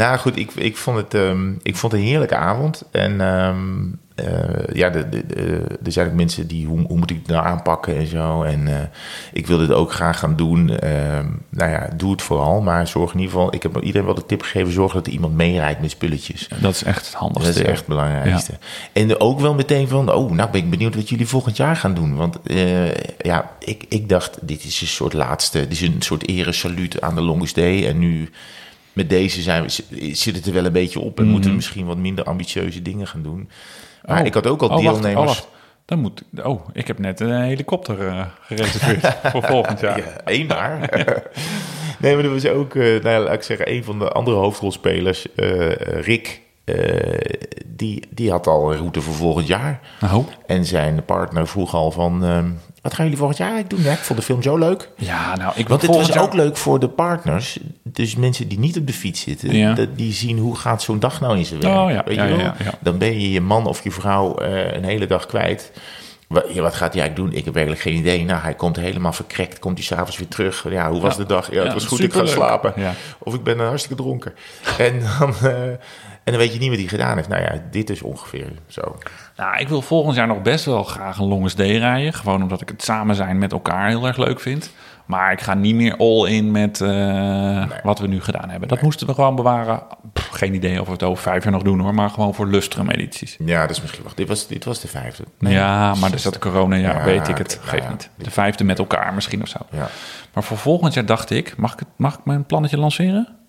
Nou 0.00 0.18
goed, 0.18 0.36
ik, 0.36 0.50
ik, 0.54 0.76
vond 0.76 0.96
het, 0.96 1.14
ehm, 1.14 1.52
ik 1.62 1.76
vond 1.76 1.92
het 1.92 2.00
een 2.00 2.06
heerlijke 2.06 2.36
avond. 2.36 2.82
En 2.90 3.20
ehm, 3.20 3.58
eh, 4.14 4.74
ja, 4.74 4.90
de, 4.90 5.08
de, 5.08 5.26
de- 5.26 5.78
er 5.84 5.92
zijn 5.92 6.06
ook 6.08 6.12
mensen 6.14 6.46
die, 6.46 6.66
hoe, 6.66 6.80
hoe 6.80 6.98
moet 6.98 7.10
ik 7.10 7.16
het 7.16 7.26
nou 7.26 7.46
aanpakken 7.46 7.96
en 7.96 8.06
zo. 8.06 8.42
En 8.42 8.68
eh, 8.68 8.74
ik 9.32 9.46
wil 9.46 9.58
dit 9.58 9.72
ook 9.72 9.92
graag 9.92 10.18
gaan 10.18 10.36
doen. 10.36 10.78
Ehm, 10.78 11.26
nou 11.48 11.70
ja, 11.70 11.88
doe 11.96 12.10
het 12.10 12.22
vooral. 12.22 12.60
Maar 12.60 12.86
zorg 12.88 13.12
in 13.12 13.18
ieder 13.20 13.34
geval, 13.34 13.54
ik 13.54 13.62
heb 13.62 13.80
iedereen 13.82 14.06
wel 14.06 14.14
de 14.14 14.26
tip 14.26 14.42
gegeven, 14.42 14.72
zorg 14.72 14.92
dat 14.92 15.06
er 15.06 15.12
iemand 15.12 15.34
meerijdt 15.34 15.80
met 15.80 15.90
spulletjes. 15.90 16.48
Dat 16.60 16.74
is 16.74 16.82
echt 16.84 17.06
het 17.06 17.14
handigste. 17.14 17.52
Dat 17.52 17.62
is 17.62 17.68
echt 17.68 17.78
het 17.78 17.88
belangrijkste. 17.88 18.52
En 18.92 19.20
ook 19.20 19.40
wel 19.40 19.54
meteen 19.54 19.88
van, 19.88 20.12
oh, 20.12 20.30
nou 20.30 20.50
ben 20.50 20.60
ik 20.60 20.70
benieuwd 20.70 20.94
wat 20.94 21.08
jullie 21.08 21.28
volgend 21.28 21.56
jaar 21.56 21.76
gaan 21.76 21.94
doen. 21.94 22.16
Want 22.16 22.42
eh, 22.42 22.92
ja, 23.18 23.50
ik, 23.58 23.84
ik 23.88 24.08
dacht, 24.08 24.38
dit 24.42 24.64
is 24.64 24.80
een 24.80 24.86
soort 24.86 25.12
laatste, 25.12 25.58
dit 25.58 25.72
is 25.72 25.80
een 25.80 26.02
soort 26.02 26.28
eresaluut 26.28 27.00
aan 27.00 27.14
de 27.14 27.20
Longest 27.22 27.54
Day. 27.54 27.86
En 27.88 27.98
nu 27.98 28.30
met 29.00 29.10
deze 29.10 29.42
zijn 29.42 29.62
we, 29.62 29.68
zit 30.14 30.36
het 30.36 30.46
er 30.46 30.52
wel 30.52 30.64
een 30.64 30.72
beetje 30.72 31.00
op 31.00 31.18
en 31.18 31.26
moeten 31.26 31.50
we 31.50 31.56
misschien 31.56 31.86
wat 31.86 31.96
minder 31.96 32.24
ambitieuze 32.24 32.82
dingen 32.82 33.06
gaan 33.06 33.22
doen. 33.22 33.48
Maar 34.04 34.12
Mhm. 34.14 34.20
Oh. 34.20 34.26
ik 34.26 34.34
had 34.34 34.46
ook 34.46 34.62
al 34.62 34.68
Oh, 34.68 34.84
wacht, 34.84 35.02
deelnemers. 35.02 35.40
oh. 35.40 35.46
Dan 35.84 35.98
moet, 35.98 36.22
oh, 36.42 36.68
ik 36.72 36.86
heb 36.86 36.98
net 36.98 37.20
een 37.20 37.42
helikopter 37.42 38.06
eh, 38.08 38.26
gereserveerd 38.40 39.16
voor 39.32 39.42
volgend 39.42 39.80
jaar. 39.80 39.98
Ja, 39.98 40.20
één 40.24 40.46
maar. 40.46 40.78
nee, 42.00 42.14
maar 42.14 42.24
er 42.24 42.32
was 42.32 42.46
ook, 42.46 42.74
eh, 42.74 42.82
nou 42.82 43.08
ja, 43.08 43.20
laat 43.20 43.32
ik 43.34 43.42
zeggen, 43.42 43.70
een 43.72 43.84
van 43.84 43.98
de 43.98 44.08
andere 44.08 44.36
hoofdrolspelers, 44.36 45.34
eh, 45.34 45.70
Rick, 46.00 46.40
die, 47.66 48.02
die 48.10 48.30
had 48.30 48.46
al 48.46 48.72
een 48.72 48.78
route 48.78 49.00
voor 49.00 49.14
volgend 49.14 49.46
jaar. 49.46 49.80
Nou, 50.00 50.24
En 50.46 50.64
zijn 50.64 51.04
partner 51.04 51.48
vroeg 51.48 51.74
al 51.74 51.90
van, 51.90 52.24
ehm, 52.24 52.48
wat 52.82 52.94
gaan 52.94 53.04
jullie 53.04 53.18
volgend 53.18 53.38
jaar 53.38 53.50
eigenlijk 53.52 53.82
doen? 53.82 53.92
Ja, 53.92 53.98
ik 53.98 54.04
vond 54.04 54.18
de 54.18 54.24
film 54.24 54.42
zo 54.42 54.56
leuk. 54.56 54.88
ja, 54.96 55.36
nou, 55.36 55.52
ik 55.56 55.68
Want 55.68 55.82
het 55.82 55.90
volgend 55.90 56.06
was 56.06 56.16
jaar... 56.16 56.24
ook 56.24 56.34
leuk 56.34 56.56
voor 56.56 56.78
de 56.80 56.88
partners. 56.88 57.58
Dus 57.82 58.16
mensen 58.16 58.48
die 58.48 58.58
niet 58.58 58.76
op 58.78 58.86
de 58.86 58.92
fiets 58.92 59.20
zitten, 59.20 59.56
Ja. 59.56 59.72
dat- 59.74 59.96
die 59.96 60.12
zien 60.12 60.38
hoe 60.38 60.56
gaat 60.56 60.82
zo'n 60.82 60.98
dag 60.98 61.20
nou 61.20 61.38
in 61.38 61.44
zijn 61.44 61.60
werk. 61.60 61.74
Oh, 61.76 61.90
ja, 61.90 62.02
Weet 62.04 62.16
je 62.16 62.36
wel? 62.36 62.52
Dan 62.80 62.98
ben 62.98 63.20
je 63.20 63.30
je 63.30 63.40
man 63.40 63.66
of 63.66 63.84
je 63.84 63.90
vrouw 63.90 64.34
eh, 64.38 64.72
een 64.72 64.84
hele 64.84 65.06
dag 65.06 65.26
kwijt. 65.26 65.72
Ja, 66.52 66.62
wat 66.62 66.74
gaat 66.74 66.92
hij 66.92 67.02
eigenlijk 67.02 67.16
doen? 67.16 67.32
Ik 67.32 67.44
heb 67.44 67.54
werkelijk 67.54 67.82
geen 67.82 67.94
idee. 67.96 68.24
Nou, 68.24 68.42
hij 68.42 68.54
komt 68.54 68.76
helemaal 68.76 69.12
verkrekt. 69.12 69.58
Komt 69.58 69.76
hij 69.78 69.86
s'avonds 69.86 70.18
weer 70.18 70.28
terug. 70.28 70.66
Ja, 70.70 70.90
hoe 70.90 71.00
was 71.00 71.12
Ja. 71.16 71.20
de 71.22 71.26
dag? 71.26 71.52
Ja, 71.52 71.62
het 71.62 71.72
was 71.72 71.84
goed. 71.84 72.00
Ik 72.00 72.12
ga 72.12 72.26
slapen. 72.26 72.72
Ja. 72.76 72.94
Of 73.18 73.34
ik 73.34 73.42
ben 73.42 73.58
hartstikke 73.58 74.02
dronken. 74.02 74.32
en, 74.78 75.02
dan, 75.18 75.34
eh, 75.42 75.52
en 76.24 76.32
dan 76.32 76.36
weet 76.36 76.52
je 76.52 76.58
niet 76.58 76.68
wat 76.68 76.78
hij 76.78 76.88
gedaan 76.88 77.16
heeft. 77.16 77.28
Nou 77.28 77.42
ja, 77.42 77.62
dit 77.70 77.90
is 77.90 78.02
ongeveer 78.02 78.52
zo. 78.66 78.96
Nou, 79.36 79.58
ik 79.58 79.68
wil 79.68 79.82
volgend 79.82 80.16
jaar 80.16 80.26
nog 80.26 80.42
best 80.42 80.64
wel 80.64 80.84
graag 80.84 81.18
een 81.18 81.28
Longest 81.28 81.56
Day 81.56 81.76
rijden. 81.76 82.12
Gewoon 82.12 82.42
omdat 82.42 82.60
ik 82.60 82.68
het 82.68 82.82
samen 82.82 83.14
zijn 83.14 83.38
met 83.38 83.52
elkaar 83.52 83.88
heel 83.88 84.06
erg 84.06 84.16
leuk 84.16 84.40
vind. 84.40 84.70
Maar 85.06 85.32
ik 85.32 85.40
ga 85.40 85.54
niet 85.54 85.74
meer 85.74 85.96
all 85.96 86.28
in 86.28 86.50
met 86.50 86.80
eh, 86.80 87.66
wat 87.82 87.98
we 87.98 88.06
nu 88.06 88.20
gedaan 88.20 88.50
hebben. 88.50 88.68
Dat 88.68 88.82
moesten 88.82 89.06
we 89.06 89.14
gewoon 89.14 89.34
bewaren. 89.34 89.82
Pff, 90.12 90.28
geen 90.28 90.54
idee 90.54 90.80
of 90.80 90.86
we 90.86 90.92
het 90.92 91.02
over 91.02 91.22
vijf 91.22 91.42
jaar 91.42 91.52
nog 91.52 91.62
doen 91.62 91.80
hoor. 91.80 91.94
Maar 91.94 92.10
gewoon 92.10 92.34
voor 92.34 92.46
lustrum 92.46 92.90
edities. 92.90 93.36
Ja, 93.44 93.60
dat 93.60 93.70
is 93.70 93.80
misschien... 93.80 94.02
Wacht, 94.02 94.16
dit 94.16 94.28
was, 94.28 94.46
dit 94.46 94.64
was 94.64 94.80
de 94.80 94.88
vijfde. 94.88 95.24
ja, 95.38 95.94
maar 95.94 96.12
er 96.12 96.18
zat 96.18 96.38
corona, 96.38 96.76
ja, 96.76 96.98
Ja, 96.98 97.04
weet 97.04 97.28
ik 97.28 97.38
het. 97.38 97.58
Geeft 97.62 97.82
ja. 97.82 97.90
niet. 97.90 98.10
De 98.16 98.30
vijfde 98.30 98.64
met 98.64 98.78
elkaar 98.78 99.14
misschien 99.14 99.42
of 99.42 99.48
zo. 99.48 99.58
Ja. 99.70 99.88
Maar 100.32 100.42
voor 100.42 100.56
volgend 100.56 100.94
jaar 100.94 101.06
dacht 101.06 101.30
ik, 101.30 101.56
mag 101.56 101.72
ik, 101.72 101.80
mag 101.96 102.14
ik 102.14 102.24
mijn 102.24 102.44
plannetje 102.44 102.78
lanceren? 102.78 103.39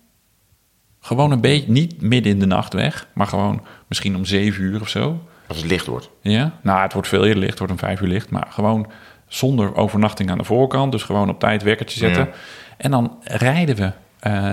Gewoon 1.04 1.30
een 1.30 1.40
beetje, 1.40 1.70
niet 1.70 2.00
midden 2.00 2.32
in 2.32 2.38
de 2.38 2.46
nacht 2.46 2.72
weg, 2.72 3.06
maar 3.12 3.26
gewoon 3.26 3.62
misschien 3.86 4.16
om 4.16 4.24
zeven 4.24 4.62
uur 4.62 4.80
of 4.80 4.88
zo. 4.88 5.20
Als 5.46 5.56
het 5.56 5.66
licht 5.66 5.86
wordt. 5.86 6.10
Ja, 6.20 6.52
nou, 6.60 6.82
het 6.82 6.92
wordt 6.92 7.08
veel 7.08 7.24
eerder 7.24 7.38
licht, 7.38 7.50
het 7.50 7.58
wordt 7.58 7.72
om 7.72 7.78
vijf 7.78 8.00
uur 8.00 8.08
licht, 8.08 8.30
maar 8.30 8.46
gewoon 8.50 8.86
zonder 9.28 9.76
overnachting 9.76 10.30
aan 10.30 10.38
de 10.38 10.44
voorkant. 10.44 10.92
Dus 10.92 11.02
gewoon 11.02 11.28
op 11.28 11.40
tijd 11.40 11.62
wekkertje 11.62 11.98
zetten. 11.98 12.24
Ja. 12.24 12.32
En 12.76 12.90
dan 12.90 13.16
rijden 13.22 13.76
we 13.76 13.92
eh, 14.18 14.52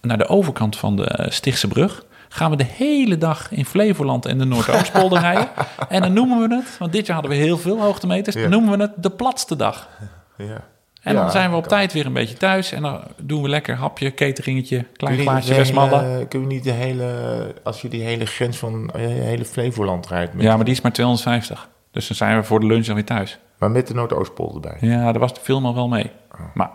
naar 0.00 0.18
de 0.18 0.28
overkant 0.28 0.76
van 0.76 0.96
de 0.96 1.26
Stichtse 1.28 1.68
Brug. 1.68 2.04
Gaan 2.28 2.50
we 2.50 2.56
de 2.56 2.66
hele 2.76 3.18
dag 3.18 3.50
in 3.50 3.64
Flevoland 3.64 4.26
en 4.26 4.38
de 4.38 4.44
Noordoostpolder 4.44 5.20
rijden. 5.30 5.48
En 5.88 6.00
dan 6.00 6.12
noemen 6.12 6.48
we 6.48 6.54
het, 6.54 6.78
want 6.78 6.92
dit 6.92 7.06
jaar 7.06 7.16
hadden 7.16 7.36
we 7.36 7.42
heel 7.42 7.58
veel 7.58 7.80
hoogtemeters, 7.80 8.34
dan 8.34 8.50
noemen 8.50 8.78
we 8.78 8.82
het 8.82 8.92
de 8.96 9.10
platste 9.10 9.56
dag. 9.56 9.88
Ja. 10.36 10.64
En 11.06 11.14
Ja, 11.14 11.20
dan 11.22 11.30
zijn 11.30 11.50
we 11.50 11.56
op 11.56 11.66
tijd 11.66 11.92
weer 11.92 12.06
een 12.06 12.12
beetje 12.12 12.36
thuis. 12.36 12.72
En 12.72 12.82
dan 12.82 13.00
doen 13.22 13.42
we 13.42 13.48
lekker 13.48 13.74
hapje, 13.76 14.14
cateringetje, 14.14 14.84
klein 14.96 15.18
glaasje 15.18 15.48
de 15.50 15.54
Westmalle. 15.56 16.02
hele- 16.02 16.26
Kun 16.26 16.40
je 16.40 16.46
niet 16.46 16.64
de 16.64 16.70
hele, 16.70 17.54
als 17.62 17.80
je 17.82 17.88
die 17.88 18.02
hele 18.02 18.26
grens 18.26 18.56
van 18.56 18.90
eh, 18.90 19.00
hele 19.06 19.44
Flevoland 19.44 20.06
rijdt, 20.06 20.34
met, 20.34 20.42
Ja, 20.44 20.56
maar 20.56 20.64
die 20.64 20.74
is 20.74 20.80
maar 20.80 20.92
250. 20.92 21.68
Dus 21.90 22.06
dan 22.08 22.16
zijn 22.16 22.36
we 22.36 22.42
voor 22.44 22.60
de 22.60 22.66
lunch 22.66 22.88
alweer 22.88 23.04
thuis. 23.04 23.38
Maar 23.58 23.70
met 23.70 23.86
de 23.86 23.94
Noordoostpolder 23.94 24.70
erbij? 24.72 24.88
Ja, 24.88 25.02
daar 25.12 25.18
was 25.20 25.34
de 25.34 25.40
film 25.42 25.66
al 25.66 25.74
wel 25.74 25.88
mee. 25.88 26.10
Oh. 26.32 26.40
Maar 26.54 26.70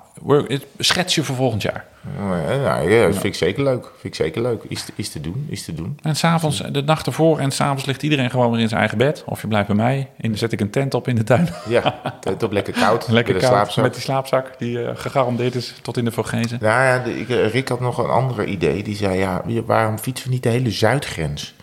schets 0.78 1.16
je 1.16 1.24
voor 1.24 1.36
volgend 1.36 1.62
jaar. 1.62 1.86
Ja, 2.18 2.56
nou, 2.58 2.90
ja, 2.92 3.04
dat 3.06 3.12
vind 3.14 3.24
ik 3.26 3.36
zeker 3.36 3.64
leuk. 3.64 3.84
Vind 3.84 4.04
ik 4.04 4.16
zeker 4.16 4.42
leuk. 4.42 4.64
Is, 4.68 4.84
te- 4.84 4.92
is 4.96 5.10
te 5.10 5.22
doen, 5.22 5.46
is 5.50 5.64
te 5.66 5.74
doen. 5.74 5.98
En 6.02 6.16
s'avonds, 6.16 6.58
de 6.72 6.82
nacht 6.82 7.06
ervoor 7.06 7.40
en 7.40 7.52
s'avonds 7.52 7.86
ligt 7.86 8.04
iedereen 8.04 8.30
gewoon 8.30 8.52
weer 8.52 8.60
in 8.60 8.68
zijn 8.68 8.80
eigen 8.80 8.98
bed. 8.98 9.24
Of 9.26 9.42
je 9.42 9.48
blijft 9.48 9.68
bij 9.68 9.76
mij. 9.76 10.10
En 10.18 10.30
dan 10.30 10.38
zet 10.38 10.52
ik 10.52 10.60
een 10.60 10.70
tent 10.70 10.94
op 10.94 11.08
in 11.08 11.16
de 11.16 11.24
tuin. 11.24 11.50
Ja, 11.68 12.00
het 12.22 12.44
op 12.44 12.52
lekker 12.52 12.74
koud. 12.74 13.08
Lekker 13.12 13.34
met 13.34 13.44
koud 13.44 13.54
slaapzak. 13.56 13.84
met 13.84 13.94
die 13.94 14.02
slaapzak 14.04 14.54
die 14.60 14.84
eh, 14.84 14.92
gegarandeerd 14.98 15.56
is 15.56 15.74
tot 15.82 15.98
in 15.98 16.06
de 16.06 16.12
Vogezen. 16.12 16.58
Nou 16.62 16.84
ja, 16.84 17.00
de- 17.00 17.20
ik, 17.20 17.30
eh, 17.30 17.48
Rick 17.52 17.68
had 17.70 17.80
nog 17.80 17.98
een 17.98 18.10
andere 18.10 18.46
idee. 18.46 18.84
Die 18.84 18.96
zei, 18.96 19.18
ja, 19.18 19.42
waarom 19.66 19.98
fietsen 19.98 20.28
we 20.28 20.34
niet 20.34 20.44
de 20.44 20.50
hele 20.50 20.72
Zuidgrens? 20.72 21.54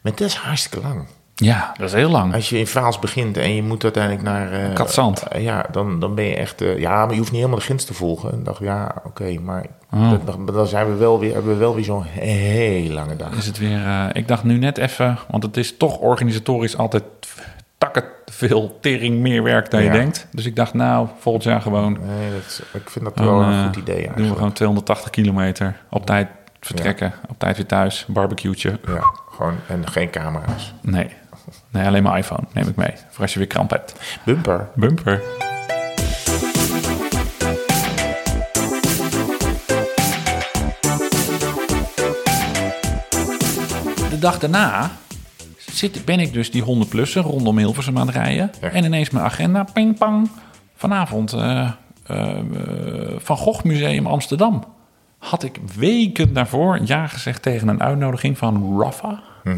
Maar 0.00 0.12
dat 0.12 0.20
is 0.28 0.34
hartstikke 0.34 0.80
lang. 0.86 1.06
Ja, 1.42 1.72
dat 1.76 1.86
is 1.88 1.94
heel 1.94 2.10
lang. 2.10 2.34
Als 2.34 2.48
je 2.48 2.58
in 2.58 2.66
Vaals 2.66 2.98
begint 2.98 3.36
en 3.36 3.54
je 3.54 3.62
moet 3.62 3.82
uiteindelijk 3.84 4.22
naar... 4.24 4.52
eh, 4.52 4.74
Katzand. 4.74 5.22
eh, 5.22 5.42
ja, 5.42 5.66
dan, 5.72 6.00
dan 6.00 6.14
ben 6.14 6.24
je 6.24 6.34
echt... 6.36 6.60
eh, 6.60 6.78
ja, 6.78 7.00
maar 7.04 7.10
je 7.10 7.16
hoeft 7.18 7.30
niet 7.30 7.40
helemaal 7.40 7.58
de 7.58 7.64
grens 7.64 7.84
te 7.84 7.94
volgen. 7.94 8.32
En 8.32 8.38
ik 8.38 8.44
dacht, 8.44 8.58
ja, 8.60 8.94
oké, 9.04 9.38
maar 9.40 9.66
Oh. 9.94 10.12
dan, 10.54 10.66
zijn 10.66 10.86
we 10.86 10.94
wel 10.94 11.18
weer, 11.18 11.32
hebben 11.32 11.52
we 11.52 11.58
wel 11.58 11.74
weer 11.74 11.84
zo'n 11.84 12.02
heel 12.04 12.90
lange 12.92 13.16
dag. 13.16 13.32
Is 13.36 13.46
het 13.46 13.58
weer, 13.58 13.84
eh, 13.86 14.04
ik 14.12 14.28
dacht 14.28 14.44
nu 14.44 14.58
net 14.58 14.78
even, 14.78 15.18
want 15.30 15.42
het 15.42 15.56
is 15.56 15.76
toch 15.76 15.96
organisatorisch 15.98 16.76
altijd 16.76 17.02
takken 17.78 18.04
veel 18.26 18.78
tering 18.80 19.18
meer 19.20 19.42
werk 19.42 19.70
dan 19.70 19.82
je 19.82 19.90
denkt. 19.90 20.26
Dus 20.30 20.46
ik 20.46 20.56
dacht, 20.56 20.74
nou, 20.74 21.08
volgend 21.18 21.44
jaar 21.44 21.60
gewoon 21.60 21.92
Nee, 21.92 22.30
dat 22.32 22.40
is- 22.46 22.60
ik 22.72 22.90
vind 22.90 23.04
dat 23.04 23.14
wel 23.24 23.40
een 23.42 23.64
goed 23.64 23.76
idee 23.76 23.94
doen 23.94 24.02
we 24.02 24.06
eigenlijk. 24.08 24.36
gewoon 24.36 24.52
280 24.52 25.10
kilometer 25.10 25.76
op 25.90 26.06
tijd 26.06 26.28
vertrekken, 26.60 27.12
op 27.28 27.38
tijd 27.38 27.56
weer 27.56 27.66
thuis, 27.66 28.04
barbecue'tje. 28.08 28.78
Ja, 28.86 29.00
gewoon, 29.30 29.54
en 29.68 29.88
geen 29.90 30.10
camera's. 30.10 30.74
Nee. 30.80 31.08
Nee, 31.70 31.86
alleen 31.86 32.02
mijn 32.02 32.16
iPhone 32.16 32.42
neem 32.52 32.68
ik 32.68 32.76
mee, 32.76 32.92
voor 33.10 33.22
als 33.22 33.32
je 33.32 33.38
weer 33.38 33.48
kramp 33.48 33.70
hebt. 33.70 33.94
Bumper. 34.24 34.68
Bumper. 34.74 35.22
De 44.10 44.18
dag 44.18 44.38
daarna 44.38 44.90
zit, 45.56 46.04
ben 46.04 46.20
ik 46.20 46.32
dus 46.32 46.50
die 46.50 46.62
100-plussen 46.62 47.22
rondom 47.22 47.58
Hilversum 47.58 47.98
aan 47.98 48.06
het 48.06 48.16
rijden. 48.16 48.50
Ja. 48.60 48.68
En 48.68 48.84
ineens 48.84 49.10
mijn 49.10 49.24
agenda, 49.24 49.64
ping 49.72 49.98
pang. 49.98 50.30
Vanavond 50.74 51.32
eh, 51.32 51.70
eh, 52.06 52.38
Van 53.18 53.36
Gogh 53.36 53.64
Museum 53.64 54.06
Amsterdam. 54.06 54.64
Had 55.18 55.42
ik 55.42 55.58
weken 55.76 56.32
daarvoor 56.32 56.80
ja 56.84 57.06
gezegd 57.06 57.42
tegen 57.42 57.68
een 57.68 57.82
uitnodiging 57.82 58.38
van 58.38 58.80
Rafa. 58.80 59.22
Eh, 59.44 59.52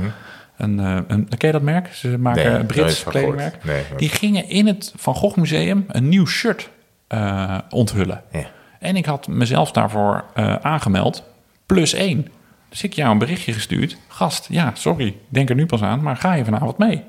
een, 0.57 1.29
ken 1.29 1.49
je 1.49 1.53
dat 1.53 1.63
merk? 1.63 1.95
Ze 1.95 2.19
maken 2.19 2.45
Nee, 2.45 2.59
een 2.61 2.67
Brits 2.67 3.05
kledingmerk. 3.05 3.65
Nee. 3.65 3.83
Die 3.97 4.09
gingen 4.09 4.49
in 4.49 4.67
het 4.67 4.93
Van 4.97 5.15
Gogh 5.15 5.37
Museum 5.37 5.85
een 5.89 6.09
nieuw 6.09 6.27
shirt 6.27 6.71
eh, 7.07 7.59
onthullen. 7.71 8.23
Ja. 8.33 8.47
En 8.79 8.97
ik 8.97 9.05
had 9.05 9.29
mezelf 9.29 9.73
daarvoor 9.73 10.25
eh, 10.35 10.55
aangemeld, 10.55 11.25
plus 11.67 11.93
één. 11.93 12.29
Dus 12.69 12.83
ik 12.83 12.93
jou 12.93 13.11
een 13.11 13.19
berichtje 13.19 13.53
gestuurd. 13.53 13.97
Gast, 14.09 14.47
ja, 14.51 14.71
sorry, 14.75 15.17
denk 15.29 15.49
er 15.49 15.55
nu 15.55 15.67
pas 15.67 15.83
aan, 15.83 16.03
maar 16.03 16.17
ga 16.17 16.33
je 16.33 16.45
vanavond 16.45 16.79
mee? 16.79 17.05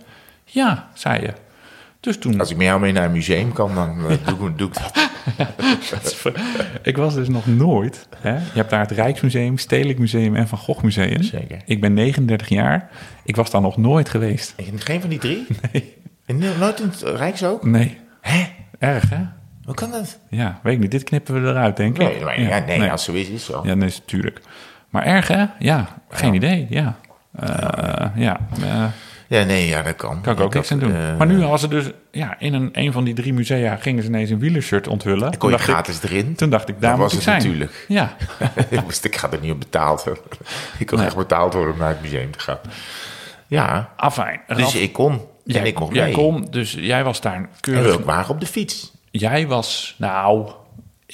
Ja, 0.45 0.87
zei 0.93 1.21
je. 1.21 1.33
Dus 2.05 2.17
toen... 2.17 2.39
Als 2.39 2.51
ik 2.51 2.57
met 2.57 2.65
jou 2.65 2.79
mee 2.79 2.91
naar 2.91 3.05
een 3.05 3.11
museum 3.11 3.53
kan, 3.53 3.75
dan 3.75 3.97
eh, 4.09 4.27
doe, 4.37 4.49
ik- 4.49 4.57
doe 4.57 4.67
ik 4.67 4.73
dat. 4.73 5.09
ik 6.83 6.97
was 6.97 7.13
dus 7.13 7.27
nog 7.27 7.45
nooit... 7.47 8.07
Hè? 8.17 8.33
Je 8.33 8.41
hebt 8.53 8.69
daar 8.69 8.79
het 8.79 8.91
Rijksmuseum, 8.91 9.57
Stedelijk 9.57 9.99
Museum 9.99 10.35
en 10.35 10.47
Van 10.47 10.57
Gogh 10.57 10.83
Museum. 10.83 11.23
Zeker. 11.23 11.61
Ik 11.65 11.81
ben 11.81 11.93
39 11.93 12.49
jaar. 12.49 12.89
Ik 13.23 13.35
was 13.35 13.51
daar 13.51 13.61
nog 13.61 13.77
nooit 13.77 14.09
geweest. 14.09 14.55
Geen 14.77 15.01
van 15.01 15.09
die 15.09 15.19
drie? 15.19 15.45
Nee. 15.71 15.93
En 16.25 16.37
nooit 16.59 16.79
in 16.79 16.87
het 16.89 17.01
Rijks 17.01 17.43
ook? 17.43 17.65
Nee. 17.65 17.97
Hè? 18.21 18.43
Erg, 18.79 19.09
hè? 19.09 19.19
Hoe 19.65 19.73
kan 19.73 19.91
dat? 19.91 20.19
Ja, 20.29 20.59
weet 20.63 20.73
ik 20.73 20.79
niet. 20.79 20.91
Dit 20.91 21.03
knippen 21.03 21.43
we 21.43 21.49
eruit, 21.49 21.77
denk 21.77 21.97
ik. 21.99 22.07
Nee, 22.13 22.23
maar, 22.23 22.41
ja, 22.41 22.59
nee, 22.59 22.91
als 22.91 23.03
zo 23.03 23.11
is, 23.11 23.21
is 23.27 23.31
het 23.31 23.41
zo. 23.41 23.61
Ja, 23.65 23.73
nee, 23.73 23.87
is 23.87 23.99
natuurlijk. 23.99 24.41
Maar 24.89 25.03
erg, 25.05 25.27
hè? 25.27 25.45
Ja, 25.59 25.87
geen 26.09 26.33
idee. 26.33 26.67
Ja. 26.69 26.95
Eh, 27.39 28.07
ja, 28.15 28.39
eh, 28.63 28.85
Ja, 29.27 29.43
nee, 29.43 29.67
ja, 29.67 29.81
dat 29.81 29.95
kan. 29.95 30.21
kan 30.21 30.33
ik 30.33 30.39
ook 30.39 30.53
niks 30.53 30.71
aan 30.71 30.79
doen. 30.79 30.95
eh, 30.95 31.17
maar 31.17 31.27
nu 31.27 31.37
was 31.45 31.63
er 31.63 31.69
dus, 31.69 31.85
ja, 32.11 32.35
in 32.39 32.53
een, 32.53 32.69
een 32.73 32.91
van 32.91 33.03
die 33.03 33.13
drie 33.13 33.33
musea 33.33 33.75
gingen 33.75 34.03
ze 34.03 34.09
ineens 34.09 34.29
een 34.29 34.39
wielershirt 34.39 34.87
onthullen. 34.87 35.37
kon 35.37 35.49
je 35.49 35.55
dacht 35.55 35.67
ik- 35.67 35.73
gratis 35.73 36.01
erin. 36.03 36.35
toen 36.35 36.49
dacht 36.49 36.69
ik, 36.69 36.75
daar 36.81 36.89
Dat 36.91 36.99
moet 36.99 37.07
was 37.09 37.15
ik 37.17 37.21
zijn. 37.23 37.37
natuurlijk. 37.37 37.85
Ja, 37.87 38.15
ik, 38.69 38.83
moest, 38.83 39.05
ik 39.05 39.15
ga 39.15 39.31
er 39.31 39.39
niet 39.41 39.51
op 39.51 39.59
betaald. 39.59 40.05
ik 40.79 40.85
kon 40.85 40.97
Nee. 40.97 41.07
echt 41.07 41.15
betaald 41.15 41.53
worden 41.53 41.73
om 41.73 41.79
naar 41.79 41.89
het 41.89 42.01
museum 42.01 42.31
te 42.31 42.39
gaan. 42.39 42.57
Ja, 43.47 43.89
afijn. 43.95 44.41
dus 44.47 44.75
ik 44.75 44.93
kon. 44.93 45.21
jij, 45.43 45.59
en 45.61 45.67
ik 45.67 45.79
mocht 45.79 45.93
jij 45.95 46.03
mee. 46.03 46.13
kon, 46.13 46.47
dus 46.51 46.71
jij 46.79 47.03
was 47.03 47.21
daar 47.21 47.33
En 47.35 47.49
keurig. 47.59 47.97
we 47.97 48.03
waren 48.03 48.29
op 48.29 48.39
de 48.39 48.45
fiets. 48.45 48.91
Jij 49.11 49.47
was, 49.47 49.95
nou, 49.97 50.51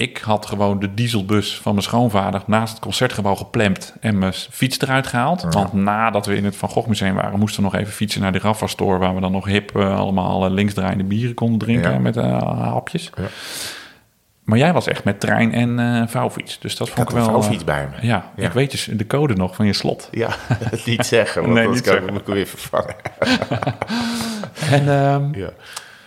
ik 0.01 0.17
had 0.17 0.45
gewoon 0.45 0.79
de 0.79 0.93
dieselbus 0.93 1.57
van 1.61 1.71
mijn 1.73 1.83
schoonvader 1.85 2.41
naast 2.45 2.71
het 2.73 2.81
concertgebouw 2.81 3.35
geplemd 3.35 3.93
en 3.99 4.17
mijn 4.17 4.33
fiets 4.33 4.79
eruit 4.81 5.07
gehaald. 5.07 5.45
Want 5.49 5.73
nadat 5.73 6.25
we 6.25 6.35
in 6.35 6.45
het 6.45 6.55
Van 6.55 6.69
Gogh 6.69 6.87
Museum 6.87 7.15
waren, 7.15 7.39
moesten 7.39 7.63
we 7.63 7.69
nog 7.69 7.79
even 7.79 7.93
fietsen 7.93 8.21
naar 8.21 8.31
de 8.31 8.39
Raffa 8.39 8.67
Store, 8.67 8.97
waar 8.97 9.15
we 9.15 9.21
dan 9.21 9.31
nog 9.31 9.45
hip 9.45 9.75
eh, 9.75 9.95
allemaal 9.97 10.45
eh, 10.45 10.51
linksdraaiende 10.51 11.03
bieren 11.03 11.33
konden 11.35 11.59
drinken 11.59 11.91
Ja. 11.91 11.99
met 11.99 12.17
eh, 12.17 12.41
hapjes. 12.71 13.09
Ja. 13.17 13.23
Maar 14.43 14.57
jij 14.57 14.73
was 14.73 14.87
echt 14.87 15.03
met 15.03 15.19
trein 15.19 15.53
en 15.53 15.79
eh 15.79 16.07
vouwfiets, 16.07 16.59
dus 16.59 16.75
dat 16.77 16.87
Ik 16.87 16.93
vond 16.93 17.09
ik 17.09 17.15
wel. 17.15 17.25
vouwfiets 17.25 17.63
bij 17.63 17.87
me. 17.89 18.07
ja, 18.07 18.31
Ja. 18.35 18.45
ik 18.47 18.51
weet 18.53 18.71
dus 18.71 18.89
de 18.91 19.07
code 19.07 19.33
nog 19.35 19.55
van 19.55 19.65
je 19.65 19.73
slot. 19.73 20.07
Ja, 20.11 20.29
niet 20.85 21.05
zeggen, 21.05 21.41
want 21.41 21.53
Nee, 21.53 21.67
niet 21.67 21.81
kan 21.81 22.15
ik 22.17 22.25
weer 22.25 22.47
vervangen. 22.47 22.95
En, 24.71 24.87
ehm, 24.89 25.33
Ja. 25.39 25.49